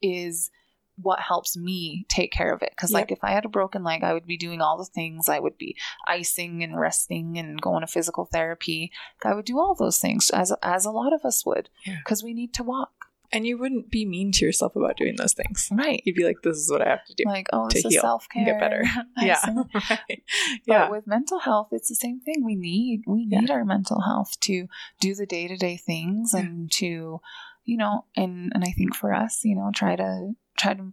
is 0.00 0.50
what 0.96 1.20
helps 1.20 1.56
me 1.56 2.06
take 2.08 2.30
care 2.30 2.52
of 2.54 2.62
it. 2.62 2.70
Because 2.70 2.92
yep. 2.92 3.00
like 3.00 3.12
if 3.12 3.18
i 3.22 3.32
had 3.32 3.44
a 3.44 3.48
broken 3.48 3.82
leg 3.82 4.04
i 4.04 4.12
would 4.12 4.26
be 4.26 4.36
doing 4.36 4.60
all 4.60 4.78
the 4.78 4.84
things. 4.84 5.28
I 5.28 5.38
would 5.38 5.58
be 5.58 5.76
icing 6.06 6.62
and 6.62 6.78
resting 6.78 7.38
and 7.38 7.60
going 7.60 7.80
to 7.80 7.86
physical 7.86 8.26
therapy. 8.26 8.92
I 9.24 9.34
would 9.34 9.44
do 9.44 9.58
all 9.58 9.74
those 9.74 9.98
things 9.98 10.30
as 10.30 10.52
as 10.62 10.84
a 10.84 10.90
lot 10.90 11.12
of 11.12 11.24
us 11.24 11.44
would. 11.44 11.68
Because 11.84 12.22
yeah. 12.22 12.26
we 12.26 12.34
need 12.34 12.54
to 12.54 12.62
walk 12.62 13.03
and 13.34 13.44
you 13.44 13.58
wouldn't 13.58 13.90
be 13.90 14.06
mean 14.06 14.30
to 14.32 14.44
yourself 14.44 14.76
about 14.76 14.96
doing 14.96 15.16
those 15.16 15.34
things. 15.34 15.68
Right. 15.72 16.00
You'd 16.04 16.14
be 16.14 16.24
like, 16.24 16.42
this 16.42 16.56
is 16.56 16.70
what 16.70 16.80
I 16.80 16.88
have 16.88 17.04
to 17.06 17.14
do. 17.14 17.24
Like, 17.26 17.48
oh, 17.52 17.68
this 17.68 17.84
is 17.84 18.00
self 18.00 18.28
care. 18.28 18.44
Get 18.44 18.60
better. 18.60 18.84
yeah. 19.18 19.40
right. 19.90 20.22
Yeah. 20.64 20.84
But 20.84 20.90
with 20.92 21.06
mental 21.06 21.40
health, 21.40 21.68
it's 21.72 21.88
the 21.88 21.96
same 21.96 22.20
thing. 22.20 22.44
We 22.44 22.54
need 22.54 23.02
we 23.06 23.26
need 23.26 23.48
yeah. 23.48 23.54
our 23.54 23.64
mental 23.64 24.00
health 24.00 24.38
to 24.42 24.68
do 25.00 25.14
the 25.14 25.26
day 25.26 25.48
to 25.48 25.56
day 25.56 25.76
things 25.76 26.30
yeah. 26.32 26.40
and 26.40 26.70
to, 26.72 27.20
you 27.64 27.76
know, 27.76 28.04
and 28.16 28.52
and 28.54 28.62
I 28.64 28.70
think 28.70 28.94
for 28.94 29.12
us, 29.12 29.40
you 29.44 29.56
know, 29.56 29.70
try 29.74 29.96
to 29.96 30.34
try 30.56 30.74
to 30.74 30.92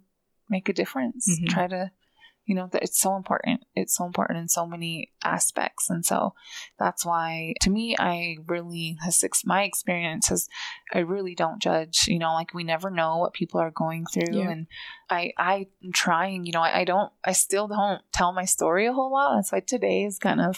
make 0.50 0.68
a 0.68 0.74
difference. 0.74 1.30
Mm-hmm. 1.30 1.46
Try 1.46 1.68
to 1.68 1.92
you 2.52 2.56
know 2.56 2.68
that 2.74 2.84
it's 2.84 3.00
so 3.00 3.16
important. 3.16 3.62
It's 3.76 3.96
so 3.96 4.06
important 4.06 4.40
in 4.40 4.50
so 4.50 4.68
many 4.68 5.14
aspects. 5.24 5.90
And 5.90 6.06
so 6.06 6.34
that's 6.78 7.06
why 7.06 7.54
to 7.62 7.70
me 7.70 7.96
i 7.98 8.36
really 8.48 8.98
has 9.02 9.24
my 9.46 9.64
experience 9.64 10.28
has 10.28 10.50
i 10.94 11.00
really 11.00 11.36
don't 11.36 11.62
judge 11.62 12.08
you 12.08 12.20
know 12.20 12.34
like 12.34 12.54
we 12.54 12.64
never 12.64 12.90
know 12.90 13.18
what 13.18 13.34
people 13.34 13.62
are 13.62 13.72
going 13.72 14.06
through. 14.14 14.36
Yeah. 14.36 14.50
and 14.50 14.68
i 15.10 15.32
i'm 15.38 15.68
trying 15.94 16.46
you 16.46 16.52
know 16.52 16.62
I, 16.62 16.80
I 16.80 16.84
don't 16.84 17.12
i 17.24 17.32
still 17.32 17.68
don't 17.68 18.02
tell 18.12 18.34
my 18.34 18.46
story 18.46 18.86
a 18.88 18.94
whole 18.94 19.12
lot. 19.12 19.36
That's 19.36 19.52
why 19.54 19.62
today 19.62 20.04
is 20.04 20.18
kind 20.20 20.42
of 20.42 20.58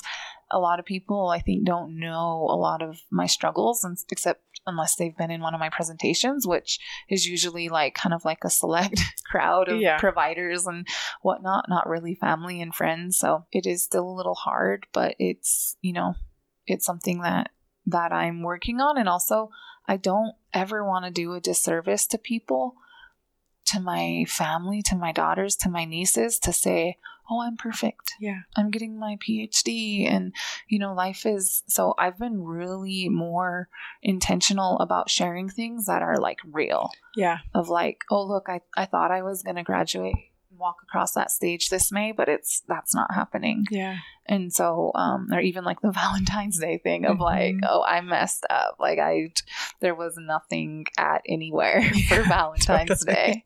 a 0.50 0.60
lot 0.60 0.80
of 0.80 0.86
people 0.86 1.28
i 1.28 1.40
think 1.40 1.66
don't 1.66 2.00
know 2.00 2.48
a 2.50 2.56
lot 2.56 2.82
of 2.82 3.02
my 3.12 3.28
struggles 3.28 3.84
and 3.84 3.98
except 4.12 4.42
unless 4.66 4.96
they've 4.96 5.18
been 5.18 5.32
in 5.32 5.42
one 5.42 5.54
of 5.54 5.60
my 5.60 5.70
presentations, 5.70 6.48
which 6.48 6.80
is 7.10 7.26
usually 7.26 7.70
like 7.70 7.96
kind 7.96 8.14
of 8.14 8.26
like 8.26 8.44
a 8.44 8.50
select 8.50 9.00
crowd 9.30 9.70
of 9.70 9.80
yeah. 9.80 9.98
providers 9.98 10.66
and 10.66 10.88
whatnot, 11.22 11.66
not 11.70 11.88
really 11.88 12.16
family 12.16 12.62
and 12.62 12.74
friends. 12.74 13.18
So 13.18 13.46
it 13.52 13.66
is 13.66 13.84
still 13.84 14.08
a 14.08 14.16
little 14.16 14.36
hard, 14.36 14.88
but 14.94 15.16
it's, 15.20 15.78
you 15.82 15.94
know, 15.94 16.16
it's 16.66 16.86
something 16.86 17.22
that 17.22 17.50
that 17.86 18.14
I'm 18.14 18.42
working 18.42 18.80
on 18.80 18.98
and 18.98 19.10
also 19.10 19.50
I 19.86 19.98
don't 19.98 20.36
ever 20.54 20.86
want 20.86 21.04
to 21.04 21.12
do 21.12 21.34
a 21.34 21.42
disservice 21.42 22.08
to 22.08 22.18
people 22.18 22.76
to 23.66 23.80
my 23.80 24.26
family, 24.28 24.82
to 24.84 24.96
my 24.96 25.12
daughters, 25.12 25.56
to 25.58 25.70
my 25.70 25.86
nieces 25.86 26.40
to 26.40 26.54
say, 26.54 26.98
oh, 27.30 27.42
I'm 27.42 27.58
perfect. 27.58 28.14
Yeah. 28.20 28.42
I'm 28.56 28.70
getting 28.72 29.00
my 29.00 29.18
PhD. 29.18 30.10
And, 30.10 30.34
you 30.68 30.80
know, 30.80 30.94
life 30.94 31.26
is 31.26 31.64
so 31.68 31.94
I've 31.98 32.18
been 32.18 32.44
really 32.44 33.10
more 33.10 33.70
intentional 34.02 34.80
about 34.80 35.10
sharing 35.10 35.50
things 35.50 35.86
that 35.86 36.02
are 36.02 36.18
like 36.18 36.40
real. 36.52 36.90
Yeah. 37.16 37.40
Of 37.54 37.70
like, 37.70 38.04
oh, 38.10 38.24
look, 38.26 38.48
I, 38.50 38.62
I 38.76 38.86
thought 38.86 39.12
I 39.12 39.24
was 39.24 39.44
going 39.44 39.56
to 39.56 39.64
graduate 39.64 40.33
walk 40.58 40.78
across 40.84 41.14
that 41.14 41.32
stage 41.32 41.70
this 41.70 41.92
May, 41.92 42.12
but 42.12 42.30
it's 42.30 42.64
that's 42.68 42.94
not 42.94 43.14
happening. 43.14 43.66
Yeah. 43.72 43.98
And 44.26 44.54
so, 44.54 44.92
um, 44.96 45.28
or 45.32 45.40
even 45.40 45.64
like 45.64 45.82
the 45.82 45.92
Valentine's 45.94 46.60
Day 46.60 46.78
thing 46.78 47.06
of 47.06 47.14
mm-hmm. 47.14 47.22
like, 47.22 47.56
oh, 47.68 47.84
I 47.84 48.02
messed 48.02 48.46
up. 48.50 48.78
Like 48.80 49.00
I, 49.00 49.30
there 49.82 49.96
was 49.96 50.16
nothing 50.18 50.86
at 50.98 51.22
anywhere 51.28 51.84
for 52.10 52.24
Valentine's 52.28 53.06
totally. 53.06 53.14
Day. 53.14 53.46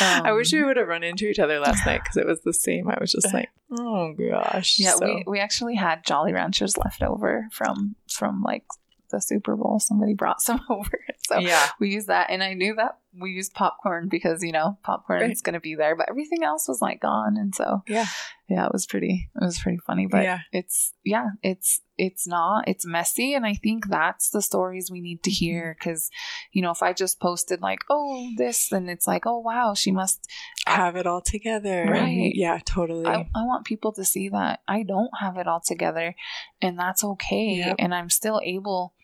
Um, 0.00 0.26
I 0.26 0.32
wish 0.32 0.52
we 0.52 0.62
would 0.62 0.76
have 0.76 0.88
run 0.88 1.02
into 1.02 1.26
each 1.26 1.38
other 1.38 1.58
last 1.60 1.86
night 1.86 2.02
because 2.02 2.16
it 2.16 2.26
was 2.26 2.40
the 2.42 2.52
same. 2.52 2.88
I 2.88 2.98
was 3.00 3.12
just 3.12 3.32
like, 3.32 3.50
oh 3.78 4.12
gosh. 4.12 4.78
Yeah, 4.78 4.94
so. 4.94 5.06
we, 5.06 5.24
we 5.26 5.38
actually 5.40 5.76
had 5.76 6.04
Jolly 6.04 6.32
Ranchers 6.32 6.76
left 6.76 7.02
over 7.02 7.48
from 7.52 7.96
from 8.08 8.42
like 8.42 8.64
the 9.10 9.20
Super 9.20 9.56
Bowl. 9.56 9.80
Somebody 9.80 10.14
brought 10.14 10.40
some 10.40 10.60
over. 10.68 11.04
So 11.26 11.38
yeah. 11.38 11.68
we 11.78 11.90
used 11.90 12.08
that. 12.08 12.30
And 12.30 12.42
I 12.42 12.54
knew 12.54 12.74
that 12.76 12.98
we 13.18 13.30
used 13.30 13.54
popcorn 13.54 14.08
because, 14.08 14.42
you 14.42 14.52
know, 14.52 14.78
popcorn 14.82 15.22
right. 15.22 15.30
is 15.30 15.42
going 15.42 15.54
to 15.54 15.60
be 15.60 15.74
there, 15.74 15.96
but 15.96 16.08
everything 16.08 16.44
else 16.44 16.68
was 16.68 16.80
like 16.80 17.00
gone. 17.00 17.36
And 17.36 17.54
so, 17.54 17.82
yeah, 17.88 18.06
yeah, 18.48 18.66
it 18.66 18.72
was 18.72 18.86
pretty, 18.86 19.30
it 19.34 19.44
was 19.44 19.58
pretty 19.58 19.78
funny, 19.86 20.06
but 20.06 20.22
yeah. 20.22 20.38
it's, 20.52 20.92
yeah, 21.04 21.30
it's, 21.42 21.80
it's 21.98 22.26
not, 22.26 22.68
it's 22.68 22.86
messy. 22.86 23.34
And 23.34 23.44
I 23.44 23.54
think 23.54 23.88
that's 23.88 24.30
the 24.30 24.42
stories 24.42 24.90
we 24.90 25.00
need 25.00 25.22
to 25.24 25.30
mm-hmm. 25.30 25.44
hear. 25.44 25.76
Cause, 25.82 26.08
you 26.52 26.62
know, 26.62 26.70
if 26.70 26.82
I 26.82 26.92
just 26.92 27.20
posted 27.20 27.60
like, 27.60 27.80
oh, 27.90 28.30
this, 28.36 28.68
then 28.68 28.88
it's 28.88 29.06
like, 29.06 29.26
oh, 29.26 29.38
wow, 29.38 29.74
she 29.74 29.90
must 29.90 30.26
have 30.66 30.94
it 30.96 31.06
all 31.06 31.20
together. 31.20 31.86
Right. 31.90 32.32
Yeah, 32.34 32.60
totally. 32.64 33.06
I, 33.06 33.28
I 33.34 33.44
want 33.44 33.66
people 33.66 33.92
to 33.94 34.04
see 34.04 34.28
that 34.28 34.60
I 34.68 34.84
don't 34.84 35.10
have 35.18 35.36
it 35.36 35.48
all 35.48 35.62
together 35.64 36.14
and 36.62 36.78
that's 36.78 37.02
okay. 37.02 37.56
Yep. 37.56 37.76
And 37.80 37.94
I'm 37.94 38.10
still 38.10 38.40
able 38.44 38.94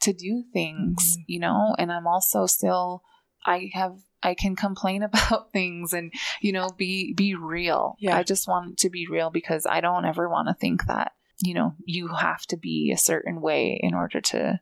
to 0.00 0.12
do 0.12 0.42
things, 0.52 1.12
mm-hmm. 1.12 1.22
you 1.28 1.38
know, 1.38 1.76
and 1.78 1.92
I'm 1.92 2.08
also 2.08 2.46
still 2.46 3.04
I 3.44 3.70
have 3.72 3.98
I 4.22 4.34
can 4.34 4.56
complain 4.56 5.02
about 5.02 5.52
things 5.52 5.92
and 5.92 6.12
you 6.40 6.52
know 6.52 6.68
be 6.76 7.12
be 7.12 7.34
real. 7.34 7.96
Yeah. 7.98 8.16
I 8.16 8.22
just 8.22 8.48
want 8.48 8.78
to 8.78 8.90
be 8.90 9.06
real 9.06 9.30
because 9.30 9.66
I 9.66 9.80
don't 9.80 10.04
ever 10.04 10.28
want 10.28 10.48
to 10.48 10.54
think 10.54 10.86
that, 10.86 11.12
you 11.40 11.54
know, 11.54 11.74
you 11.84 12.08
have 12.08 12.46
to 12.46 12.56
be 12.56 12.92
a 12.92 12.98
certain 12.98 13.40
way 13.40 13.78
in 13.82 13.94
order 13.94 14.20
to 14.20 14.60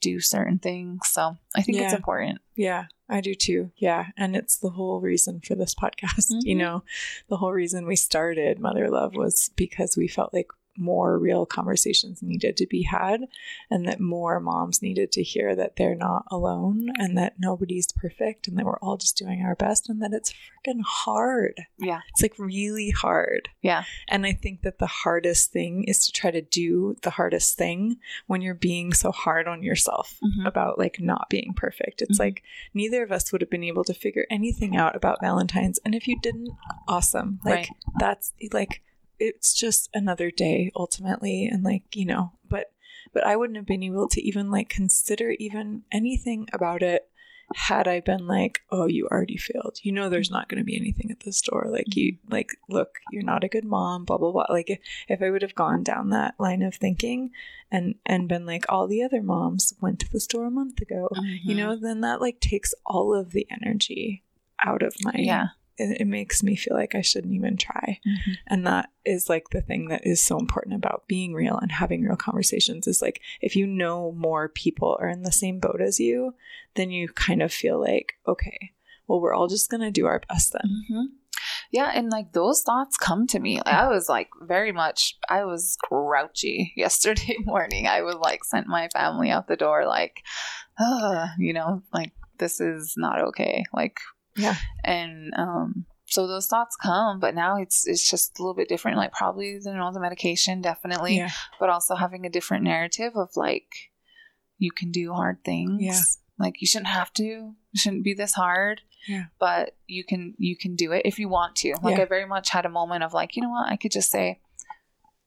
do 0.00 0.20
certain 0.20 0.58
things. 0.58 1.00
So, 1.08 1.36
I 1.56 1.62
think 1.62 1.78
yeah. 1.78 1.84
it's 1.84 1.94
important. 1.94 2.40
Yeah. 2.54 2.84
I 3.08 3.20
do 3.20 3.34
too. 3.34 3.72
Yeah. 3.76 4.06
And 4.16 4.36
it's 4.36 4.58
the 4.58 4.70
whole 4.70 5.00
reason 5.00 5.40
for 5.40 5.54
this 5.54 5.74
podcast. 5.82 6.30
Mm-hmm. 6.30 6.46
You 6.46 6.54
know, 6.54 6.84
the 7.28 7.36
whole 7.38 7.52
reason 7.52 7.86
we 7.86 7.96
started 7.96 8.60
Mother 8.60 8.88
Love 8.88 9.14
was 9.16 9.50
because 9.56 9.96
we 9.96 10.06
felt 10.08 10.34
like 10.34 10.48
more 10.78 11.18
real 11.18 11.44
conversations 11.44 12.22
needed 12.22 12.56
to 12.56 12.66
be 12.66 12.82
had 12.82 13.26
and 13.70 13.86
that 13.86 14.00
more 14.00 14.40
moms 14.40 14.80
needed 14.82 15.12
to 15.12 15.22
hear 15.22 15.54
that 15.56 15.76
they're 15.76 15.94
not 15.94 16.24
alone 16.30 16.88
and 16.96 17.16
that 17.18 17.34
nobody's 17.38 17.90
perfect 17.92 18.48
and 18.48 18.58
that 18.58 18.64
we're 18.64 18.78
all 18.78 18.96
just 18.96 19.16
doing 19.16 19.42
our 19.42 19.54
best 19.54 19.88
and 19.88 20.02
that 20.02 20.12
it's 20.12 20.32
freaking 20.32 20.80
hard. 20.84 21.60
Yeah. 21.78 22.00
It's 22.10 22.22
like 22.22 22.38
really 22.38 22.90
hard. 22.90 23.48
Yeah. 23.62 23.84
And 24.08 24.24
I 24.24 24.32
think 24.32 24.62
that 24.62 24.78
the 24.78 24.86
hardest 24.86 25.52
thing 25.52 25.84
is 25.84 26.06
to 26.06 26.12
try 26.12 26.30
to 26.30 26.42
do 26.42 26.96
the 27.02 27.10
hardest 27.10 27.56
thing 27.56 27.98
when 28.26 28.40
you're 28.40 28.54
being 28.54 28.92
so 28.92 29.12
hard 29.12 29.48
on 29.48 29.62
yourself 29.62 30.18
mm-hmm. 30.24 30.46
about 30.46 30.78
like 30.78 31.00
not 31.00 31.28
being 31.28 31.52
perfect. 31.54 32.02
It's 32.02 32.18
mm-hmm. 32.18 32.22
like 32.24 32.42
neither 32.74 33.02
of 33.02 33.12
us 33.12 33.32
would 33.32 33.40
have 33.40 33.50
been 33.50 33.64
able 33.64 33.84
to 33.84 33.94
figure 33.94 34.26
anything 34.30 34.76
out 34.76 34.96
about 34.96 35.20
Valentine's. 35.20 35.78
And 35.84 35.94
if 35.94 36.06
you 36.06 36.18
didn't, 36.20 36.50
awesome. 36.86 37.40
Like 37.44 37.54
right. 37.54 37.68
that's 37.98 38.32
like 38.52 38.82
it's 39.18 39.52
just 39.54 39.88
another 39.94 40.30
day 40.30 40.70
ultimately 40.76 41.46
and 41.46 41.62
like 41.64 41.82
you 41.94 42.04
know 42.04 42.32
but 42.48 42.72
but 43.12 43.26
i 43.26 43.34
wouldn't 43.36 43.56
have 43.56 43.66
been 43.66 43.82
able 43.82 44.08
to 44.08 44.20
even 44.22 44.50
like 44.50 44.68
consider 44.68 45.30
even 45.38 45.82
anything 45.92 46.46
about 46.52 46.82
it 46.82 47.08
had 47.54 47.88
I 47.88 48.00
been 48.00 48.26
like, 48.26 48.60
oh, 48.70 48.84
you 48.88 49.08
already 49.10 49.38
failed, 49.38 49.78
you 49.82 49.90
know, 49.90 50.10
there's 50.10 50.30
not 50.30 50.50
going 50.50 50.58
to 50.58 50.66
be 50.66 50.76
anything 50.76 51.10
at 51.10 51.20
the 51.20 51.32
store. 51.32 51.64
Like, 51.70 51.96
you, 51.96 52.18
like, 52.28 52.50
look, 52.68 52.96
you're 53.10 53.22
not 53.22 53.42
a 53.42 53.48
good 53.48 53.64
mom, 53.64 54.04
blah, 54.04 54.18
blah, 54.18 54.32
blah. 54.32 54.44
Like, 54.50 54.68
if, 54.68 54.80
if 55.08 55.22
I 55.22 55.30
would 55.30 55.40
have 55.40 55.54
gone 55.54 55.82
down 55.82 56.10
that 56.10 56.34
line 56.38 56.60
of 56.60 56.74
thinking 56.74 57.30
and, 57.72 57.94
and 58.04 58.28
been 58.28 58.44
like, 58.44 58.66
all 58.68 58.86
the 58.86 59.02
other 59.02 59.22
moms 59.22 59.72
went 59.80 59.98
to 60.00 60.12
the 60.12 60.20
store 60.20 60.44
a 60.44 60.50
month 60.50 60.82
ago, 60.82 61.08
you 61.42 61.54
Mhm. 61.54 61.56
know, 61.56 61.76
then 61.76 62.02
that 62.02 62.20
like 62.20 62.38
takes 62.40 62.74
all 62.84 63.14
of 63.14 63.30
the 63.32 63.46
energy 63.50 64.24
out 64.62 64.82
of 64.82 64.94
my, 65.02 65.12
Yeah. 65.14 65.46
It, 65.78 66.00
it 66.02 66.06
makes 66.06 66.42
me 66.42 66.56
feel 66.56 66.76
like 66.76 66.94
I 66.94 67.00
shouldn't 67.00 67.34
even 67.34 67.56
try. 67.56 68.00
Mhm. 68.06 68.34
And 68.46 68.66
that 68.66 68.90
is 69.04 69.28
like 69.28 69.50
the 69.50 69.62
thing 69.62 69.88
that 69.88 70.06
is 70.06 70.20
so 70.20 70.38
important 70.38 70.74
about 70.74 71.06
being 71.08 71.32
real 71.34 71.56
and 71.56 71.72
having 71.72 72.02
real 72.02 72.16
conversations 72.16 72.86
is 72.86 73.00
like 73.00 73.20
if 73.40 73.56
you 73.56 73.66
know 73.66 74.12
more 74.12 74.48
people 74.48 74.96
are 75.00 75.08
in 75.08 75.22
the 75.22 75.32
same 75.32 75.58
boat 75.60 75.80
as 75.80 75.98
you, 76.00 76.34
then 76.74 76.90
you 76.90 77.08
kind 77.08 77.42
of 77.42 77.52
feel 77.52 77.80
like, 77.80 78.14
okay, 78.26 78.72
well, 79.06 79.20
we're 79.20 79.34
all 79.34 79.48
just 79.48 79.70
going 79.70 79.80
to 79.80 79.90
do 79.90 80.06
our 80.06 80.20
best 80.28 80.52
then. 80.52 80.84
hmm 80.88 81.04
Yeah, 81.70 81.90
and 81.94 82.10
like 82.10 82.32
those 82.32 82.62
thoughts 82.62 82.96
come 82.96 83.26
to 83.28 83.38
me. 83.38 83.56
Like, 83.58 83.74
I 83.74 83.88
was 83.88 84.08
like 84.08 84.28
very 84.42 84.72
much, 84.72 85.16
I 85.28 85.44
was 85.44 85.76
grouchy 85.88 86.72
yesterday 86.76 87.36
morning. 87.44 87.86
I 87.86 88.02
was 88.02 88.16
like 88.16 88.44
sent 88.44 88.66
my 88.66 88.88
family 88.88 89.30
out 89.30 89.48
the 89.48 89.56
door, 89.56 89.86
like, 89.86 90.22
uh, 90.78 91.28
you 91.38 91.52
know, 91.52 91.82
like 91.92 92.12
this 92.38 92.60
is 92.60 92.94
not 92.96 93.20
okay. 93.28 93.64
Like, 93.72 93.98
Yeah. 94.38 94.54
and 94.84 95.32
um, 95.36 95.84
so 96.06 96.26
those 96.26 96.46
thoughts 96.46 96.76
come, 96.76 97.20
but 97.20 97.34
now 97.34 97.56
it's 97.60 97.86
it's 97.86 98.08
just 98.08 98.38
a 98.38 98.42
little 98.42 98.54
bit 98.54 98.68
different. 98.68 98.96
Like 98.96 99.12
probably 99.12 99.48
you 99.48 99.60
know 99.74 99.92
the 99.92 100.00
medication 100.00 100.62
definitely, 100.62 101.16
Yeah. 101.16 101.30
but 101.60 101.68
also 101.68 101.94
having 101.94 102.24
a 102.24 102.30
different 102.30 102.64
narrative 102.64 103.12
of 103.16 103.30
like 103.36 103.68
you 104.58 104.70
can 104.72 104.90
do 104.90 105.12
hard 105.12 105.44
things. 105.44 105.78
Yeah. 105.80 106.00
Like 106.38 106.60
you 106.60 106.66
shouldn't 106.66 106.88
have 106.88 107.12
to. 107.14 107.52
It 107.74 107.78
shouldn't 107.78 108.04
be 108.04 108.14
this 108.14 108.34
hard. 108.34 108.80
Yeah. 109.06 109.24
But 109.38 109.76
you 109.86 110.04
can 110.04 110.34
you 110.38 110.56
can 110.56 110.76
do 110.76 110.92
it 110.92 111.02
if 111.04 111.18
you 111.18 111.28
want 111.28 111.56
to. 111.56 111.74
Like 111.82 111.96
Yeah. 111.96 112.02
I 112.02 112.06
very 112.06 112.26
much 112.26 112.50
had 112.50 112.64
a 112.64 112.70
moment 112.70 113.04
of 113.04 113.12
like, 113.12 113.36
you 113.36 113.42
know 113.42 113.50
what, 113.50 113.70
I 113.70 113.76
could 113.76 113.92
just 113.92 114.10
say, 114.10 114.40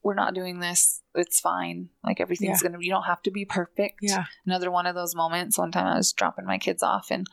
We're 0.02 0.14
not 0.14 0.34
doing 0.34 0.60
this. 0.60 1.00
It's 1.14 1.40
fine. 1.40 1.90
Like 2.02 2.20
everything's 2.20 2.62
gonna 2.62 2.78
you 2.80 2.90
don't 2.90 3.04
have 3.04 3.22
to 3.22 3.30
be 3.30 3.44
perfect. 3.44 3.98
Yeah. 4.02 4.24
Another 4.46 4.70
one 4.70 4.86
of 4.86 4.94
those 4.94 5.14
moments. 5.14 5.58
One 5.58 5.70
time 5.70 5.86
I 5.86 5.96
was 5.96 6.12
dropping 6.12 6.44
my 6.46 6.58
kids 6.58 6.82
off 6.82 7.08
and 7.10 7.26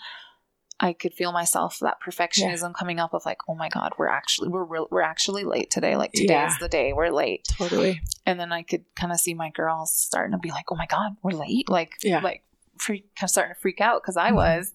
I 0.82 0.94
could 0.94 1.14
feel 1.14 1.32
myself 1.34 1.80
that 1.82 1.98
perfectionism 2.02 2.74
coming 2.74 3.00
up 3.00 3.14
of 3.14 3.26
like, 3.26 3.40
oh 3.50 3.56
my 3.56 3.68
god, 3.70 3.94
we're 3.98 4.08
actually 4.08 4.48
we're 4.48 4.64
real, 4.64 4.88
we're 4.90 5.02
actually 5.02 5.44
late 5.44 5.70
today. 5.70 5.96
Like 5.98 6.14
today's 6.14 6.30
Yeah. 6.30 6.56
the 6.60 6.70
day 6.70 6.94
we're 6.94 7.10
late 7.10 7.48
Totally. 7.58 8.02
and 8.26 8.40
then 8.40 8.52
I 8.54 8.64
could 8.64 8.86
kind 8.96 9.12
of 9.12 9.20
see 9.20 9.34
my 9.34 9.50
girls 9.50 9.94
starting 9.94 10.32
to 10.32 10.38
be 10.38 10.52
like, 10.52 10.66
"Oh 10.72 10.76
my 10.76 10.86
god, 10.86 11.18
we're 11.22 11.32
late!" 11.32 11.70
Like, 11.70 11.94
Yeah. 12.02 12.20
like 12.22 12.44
freak, 12.78 13.14
kind 13.16 13.28
of 13.28 13.32
starting 13.32 13.54
to 13.56 13.60
freak 13.60 13.82
out 13.82 14.02
because 14.02 14.16
I 14.16 14.32
Mhm. 14.32 14.36
was, 14.36 14.74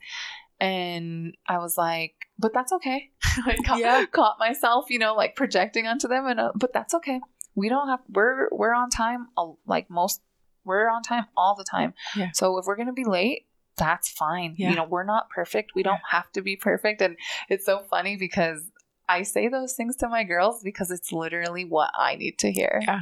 and 0.61 1.37
I 1.47 1.59
was 1.59 1.77
like, 1.77 2.15
"But 2.39 2.53
that's 2.53 2.73
okay." 2.73 3.11
I 3.47 3.57
caught, 3.65 3.79
Yeah. 3.79 4.05
caught 4.07 4.39
myself, 4.39 4.87
you 4.91 4.99
know, 4.99 5.15
like 5.15 5.37
projecting 5.37 5.87
onto 5.87 6.07
them, 6.09 6.27
and 6.27 6.39
uh, 6.41 6.53
but 6.55 6.73
that's 6.73 6.95
okay. 6.95 7.21
We 7.55 7.69
don't 7.69 7.89
have 7.89 8.01
we're 8.11 8.49
we're 8.53 8.75
on 8.75 8.91
time. 8.91 9.29
Like 9.67 9.89
most, 9.91 10.21
we're 10.65 10.89
on 10.91 11.03
time 11.03 11.27
all 11.37 11.55
the 11.55 11.65
time. 11.65 11.95
Yeah. 12.17 12.31
So 12.35 12.59
if 12.59 12.67
we're 12.67 12.77
gonna 12.77 12.93
be 12.93 13.05
late. 13.05 13.47
That's 13.77 14.11
fine. 14.11 14.55
Yeah. 14.57 14.71
You 14.71 14.77
know, 14.77 14.85
we're 14.85 15.05
not 15.05 15.31
perfect. 15.31 15.73
We 15.75 15.83
don't 15.83 16.01
have 16.11 16.31
to 16.33 16.43
be 16.43 16.57
perfect. 16.57 17.01
And 17.03 17.17
it's 17.49 17.67
so 17.67 17.83
funny 17.91 18.17
because 18.17 18.63
I 19.09 19.23
say 19.23 19.49
those 19.49 19.75
things 19.75 19.97
to 19.97 20.09
my 20.09 20.25
girls 20.25 20.63
because 20.63 20.91
it's 20.91 21.13
literally 21.13 21.65
what 21.65 21.91
I 21.99 22.15
need 22.17 22.39
to 22.39 22.53
hear 22.53 22.81
Yeah. 22.83 23.01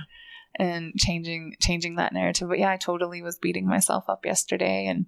and 0.59 0.95
changing 0.97 1.55
changing 1.61 1.97
that 1.97 2.13
narrative 2.13 2.49
but 2.49 2.59
yeah 2.59 2.71
i 2.71 2.77
totally 2.77 3.23
was 3.23 3.39
beating 3.39 3.67
myself 3.67 4.05
up 4.09 4.27
yesterday 4.27 4.87
and 4.87 5.07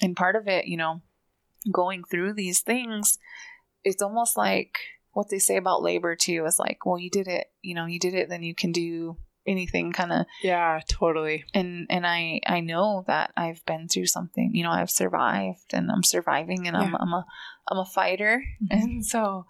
and 0.00 0.16
part 0.16 0.34
of 0.36 0.48
it 0.48 0.66
you 0.66 0.78
know 0.78 1.02
going 1.72 2.02
through 2.04 2.32
these 2.32 2.60
things 2.60 3.18
it's 3.84 4.00
almost 4.00 4.36
like 4.36 4.78
what 5.12 5.28
they 5.28 5.38
say 5.38 5.56
about 5.58 5.82
labor 5.82 6.16
too 6.16 6.44
is 6.46 6.58
like 6.58 6.86
well 6.86 6.98
you 6.98 7.10
did 7.10 7.28
it 7.28 7.48
you 7.60 7.74
know 7.74 7.84
you 7.84 7.98
did 7.98 8.14
it 8.14 8.28
then 8.30 8.42
you 8.42 8.54
can 8.54 8.72
do 8.72 9.16
anything 9.48 9.92
kind 9.92 10.12
of 10.12 10.26
Yeah. 10.42 10.80
Totally. 10.88 11.44
and 11.54 11.86
and 11.90 12.06
i 12.06 12.40
i 12.46 12.60
know 12.60 13.04
that 13.06 13.32
i've 13.36 13.64
been 13.66 13.88
through 13.88 14.06
something 14.06 14.50
you 14.54 14.62
know 14.64 14.70
i've 14.70 14.90
survived 14.90 15.72
and 15.72 15.90
i'm 15.90 16.02
surviving 16.04 16.68
and 16.68 16.76
i'm 16.76 16.94
i'm 17.02 17.12
a 17.12 17.24
i'm 17.68 17.78
a 17.78 17.84
fighter 17.84 18.42
Mhm. 18.62 18.68
and 18.70 19.06
so 19.06 19.46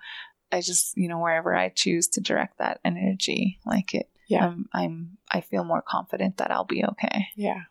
i 0.53 0.61
just 0.61 0.97
you 0.97 1.09
know 1.09 1.19
wherever 1.19 1.55
i 1.55 1.69
choose 1.69 2.07
to 2.09 2.21
direct 2.21 2.59
that 2.59 2.81
energy 2.85 3.59
like 3.67 3.95
it 3.95 4.09
Yeah. 4.29 4.47
I'm, 4.47 4.69
I'm 4.73 5.19
I 5.37 5.41
feel 5.41 5.65
more 5.65 5.83
confident 5.83 6.37
that 6.39 6.51
I'll 6.51 6.65
be 6.77 6.85
okay. 6.93 7.19
Yeah. 7.37 7.63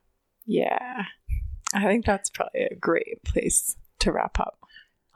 Yeah. 0.45 1.03
I 1.73 1.83
think 1.85 2.05
that's 2.05 2.29
probably 2.29 2.61
a 2.71 2.75
great 2.75 3.23
place 3.23 3.75
to 3.99 4.11
wrap 4.11 4.39
up. 4.39 4.57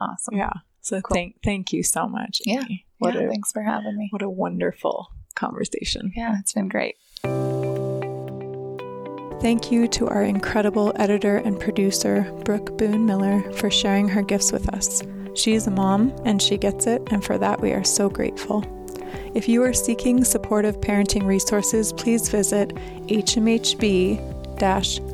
Awesome. 0.00 0.36
Yeah. 0.36 0.52
So 0.80 1.00
Cool. 1.00 1.14
thank 1.16 1.42
thank 1.42 1.72
you 1.72 1.82
so 1.82 2.06
much. 2.06 2.34
Yeah. 2.44 2.64
What 2.98 3.14
yeah, 3.14 3.22
a 3.22 3.28
thanks 3.28 3.50
for 3.52 3.62
having 3.62 3.96
me. 3.96 4.06
what 4.10 4.22
a 4.22 4.30
wonderful 4.30 5.08
conversation. 5.32 6.12
Yeah, 6.14 6.36
it's 6.38 6.52
been 6.52 6.68
great. 6.68 6.96
Thank 9.40 9.72
you 9.72 9.88
to 9.88 10.06
our 10.06 10.22
incredible 10.22 10.92
editor 10.96 11.38
and 11.38 11.58
producer, 11.58 12.30
Brooke 12.44 12.78
Boone 12.78 13.06
Miller, 13.06 13.42
for 13.54 13.70
sharing 13.70 14.08
her 14.08 14.22
gifts 14.22 14.52
with 14.52 14.68
us. 14.68 15.02
She 15.34 15.54
is 15.54 15.66
a 15.66 15.70
mom 15.70 16.14
and 16.24 16.40
she 16.40 16.56
gets 16.56 16.86
it, 16.86 17.02
and 17.10 17.24
for 17.24 17.38
that 17.38 17.60
we 17.60 17.72
are 17.72 17.82
so 17.82 18.08
grateful. 18.08 18.64
If 19.34 19.48
you 19.48 19.62
are 19.64 19.72
seeking 19.72 20.22
supportive 20.24 20.80
parenting 20.80 21.26
resources, 21.26 21.92
please 21.92 22.28
visit 22.28 22.74
hmhb 23.08 24.32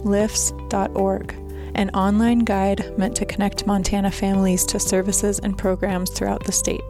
lifts.org, 0.05 1.35
an 1.74 1.90
online 1.90 2.40
guide 2.40 2.97
meant 2.99 3.16
to 3.16 3.27
connect 3.27 3.66
Montana 3.66 4.11
families 4.11 4.65
to 4.66 4.81
services 4.81 5.39
and 5.39 5.57
programs 5.57 6.11
throughout 6.11 6.45
the 6.45 6.53
state. 6.53 6.81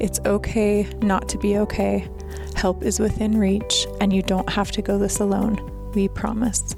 It's 0.00 0.20
okay 0.26 0.86
not 1.00 1.28
to 1.30 1.38
be 1.38 1.58
okay. 1.58 2.08
Help 2.54 2.82
is 2.82 3.00
within 3.00 3.38
reach, 3.38 3.86
and 4.00 4.12
you 4.12 4.22
don't 4.22 4.48
have 4.48 4.70
to 4.72 4.82
go 4.82 4.98
this 4.98 5.20
alone. 5.20 5.90
We 5.94 6.08
promise. 6.08 6.76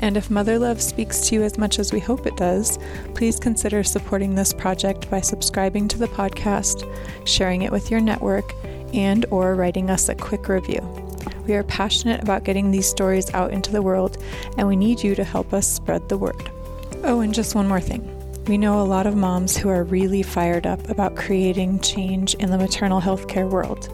And 0.00 0.16
if 0.16 0.30
Mother 0.30 0.58
Love 0.58 0.82
speaks 0.82 1.20
to 1.28 1.36
you 1.36 1.42
as 1.42 1.56
much 1.56 1.78
as 1.78 1.92
we 1.92 2.00
hope 2.00 2.26
it 2.26 2.36
does, 2.36 2.78
please 3.14 3.38
consider 3.38 3.82
supporting 3.82 4.34
this 4.34 4.52
project 4.52 5.10
by 5.10 5.20
subscribing 5.20 5.88
to 5.88 5.98
the 5.98 6.08
podcast, 6.08 6.86
sharing 7.26 7.62
it 7.62 7.72
with 7.72 7.90
your 7.90 8.00
network, 8.00 8.52
and 8.92 9.24
or 9.30 9.54
writing 9.54 9.90
us 9.90 10.08
a 10.08 10.14
quick 10.14 10.48
review. 10.48 10.80
We 11.46 11.54
are 11.54 11.64
passionate 11.64 12.22
about 12.22 12.44
getting 12.44 12.70
these 12.70 12.88
stories 12.88 13.32
out 13.34 13.52
into 13.52 13.72
the 13.72 13.82
world, 13.82 14.22
and 14.58 14.66
we 14.66 14.76
need 14.76 15.02
you 15.02 15.14
to 15.14 15.24
help 15.24 15.52
us 15.52 15.66
spread 15.66 16.08
the 16.08 16.18
word. 16.18 16.50
Oh, 17.06 17.20
and 17.20 17.34
just 17.34 17.54
one 17.54 17.68
more 17.68 17.82
thing. 17.82 18.10
We 18.46 18.56
know 18.56 18.80
a 18.80 18.82
lot 18.82 19.06
of 19.06 19.14
moms 19.14 19.58
who 19.58 19.68
are 19.68 19.84
really 19.84 20.22
fired 20.22 20.66
up 20.66 20.88
about 20.88 21.16
creating 21.16 21.80
change 21.80 22.32
in 22.36 22.50
the 22.50 22.56
maternal 22.56 22.98
health 22.98 23.28
care 23.28 23.46
world. 23.46 23.90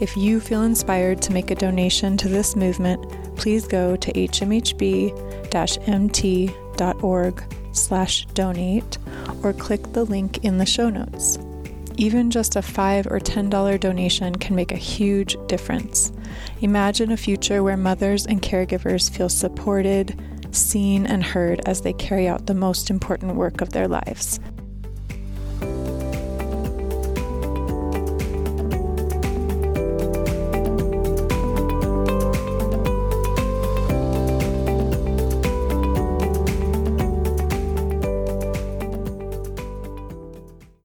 If 0.00 0.16
you 0.16 0.40
feel 0.40 0.62
inspired 0.62 1.20
to 1.22 1.32
make 1.32 1.50
a 1.50 1.54
donation 1.54 2.16
to 2.16 2.26
this 2.26 2.56
movement, 2.56 3.04
please 3.36 3.66
go 3.66 3.96
to 3.96 4.12
hmhb-mt.org 4.12 5.14
slash 7.72 8.26
donate 8.26 8.98
or 9.42 9.52
click 9.52 9.92
the 9.92 10.04
link 10.04 10.42
in 10.42 10.56
the 10.56 10.64
show 10.64 10.88
notes. 10.88 11.38
Even 11.98 12.30
just 12.30 12.56
a 12.56 12.62
5 12.62 13.08
or 13.08 13.20
$10 13.20 13.78
donation 13.78 14.34
can 14.36 14.56
make 14.56 14.72
a 14.72 14.76
huge 14.76 15.36
difference. 15.48 16.12
Imagine 16.62 17.12
a 17.12 17.16
future 17.16 17.62
where 17.62 17.76
mothers 17.76 18.26
and 18.26 18.40
caregivers 18.40 19.10
feel 19.10 19.28
supported, 19.28 20.18
seen 20.56 21.06
and 21.06 21.22
heard 21.22 21.60
as 21.66 21.82
they 21.82 21.92
carry 21.92 22.28
out 22.28 22.46
the 22.46 22.54
most 22.54 22.90
important 22.90 23.36
work 23.36 23.60
of 23.60 23.70
their 23.70 23.88
lives. 23.88 24.40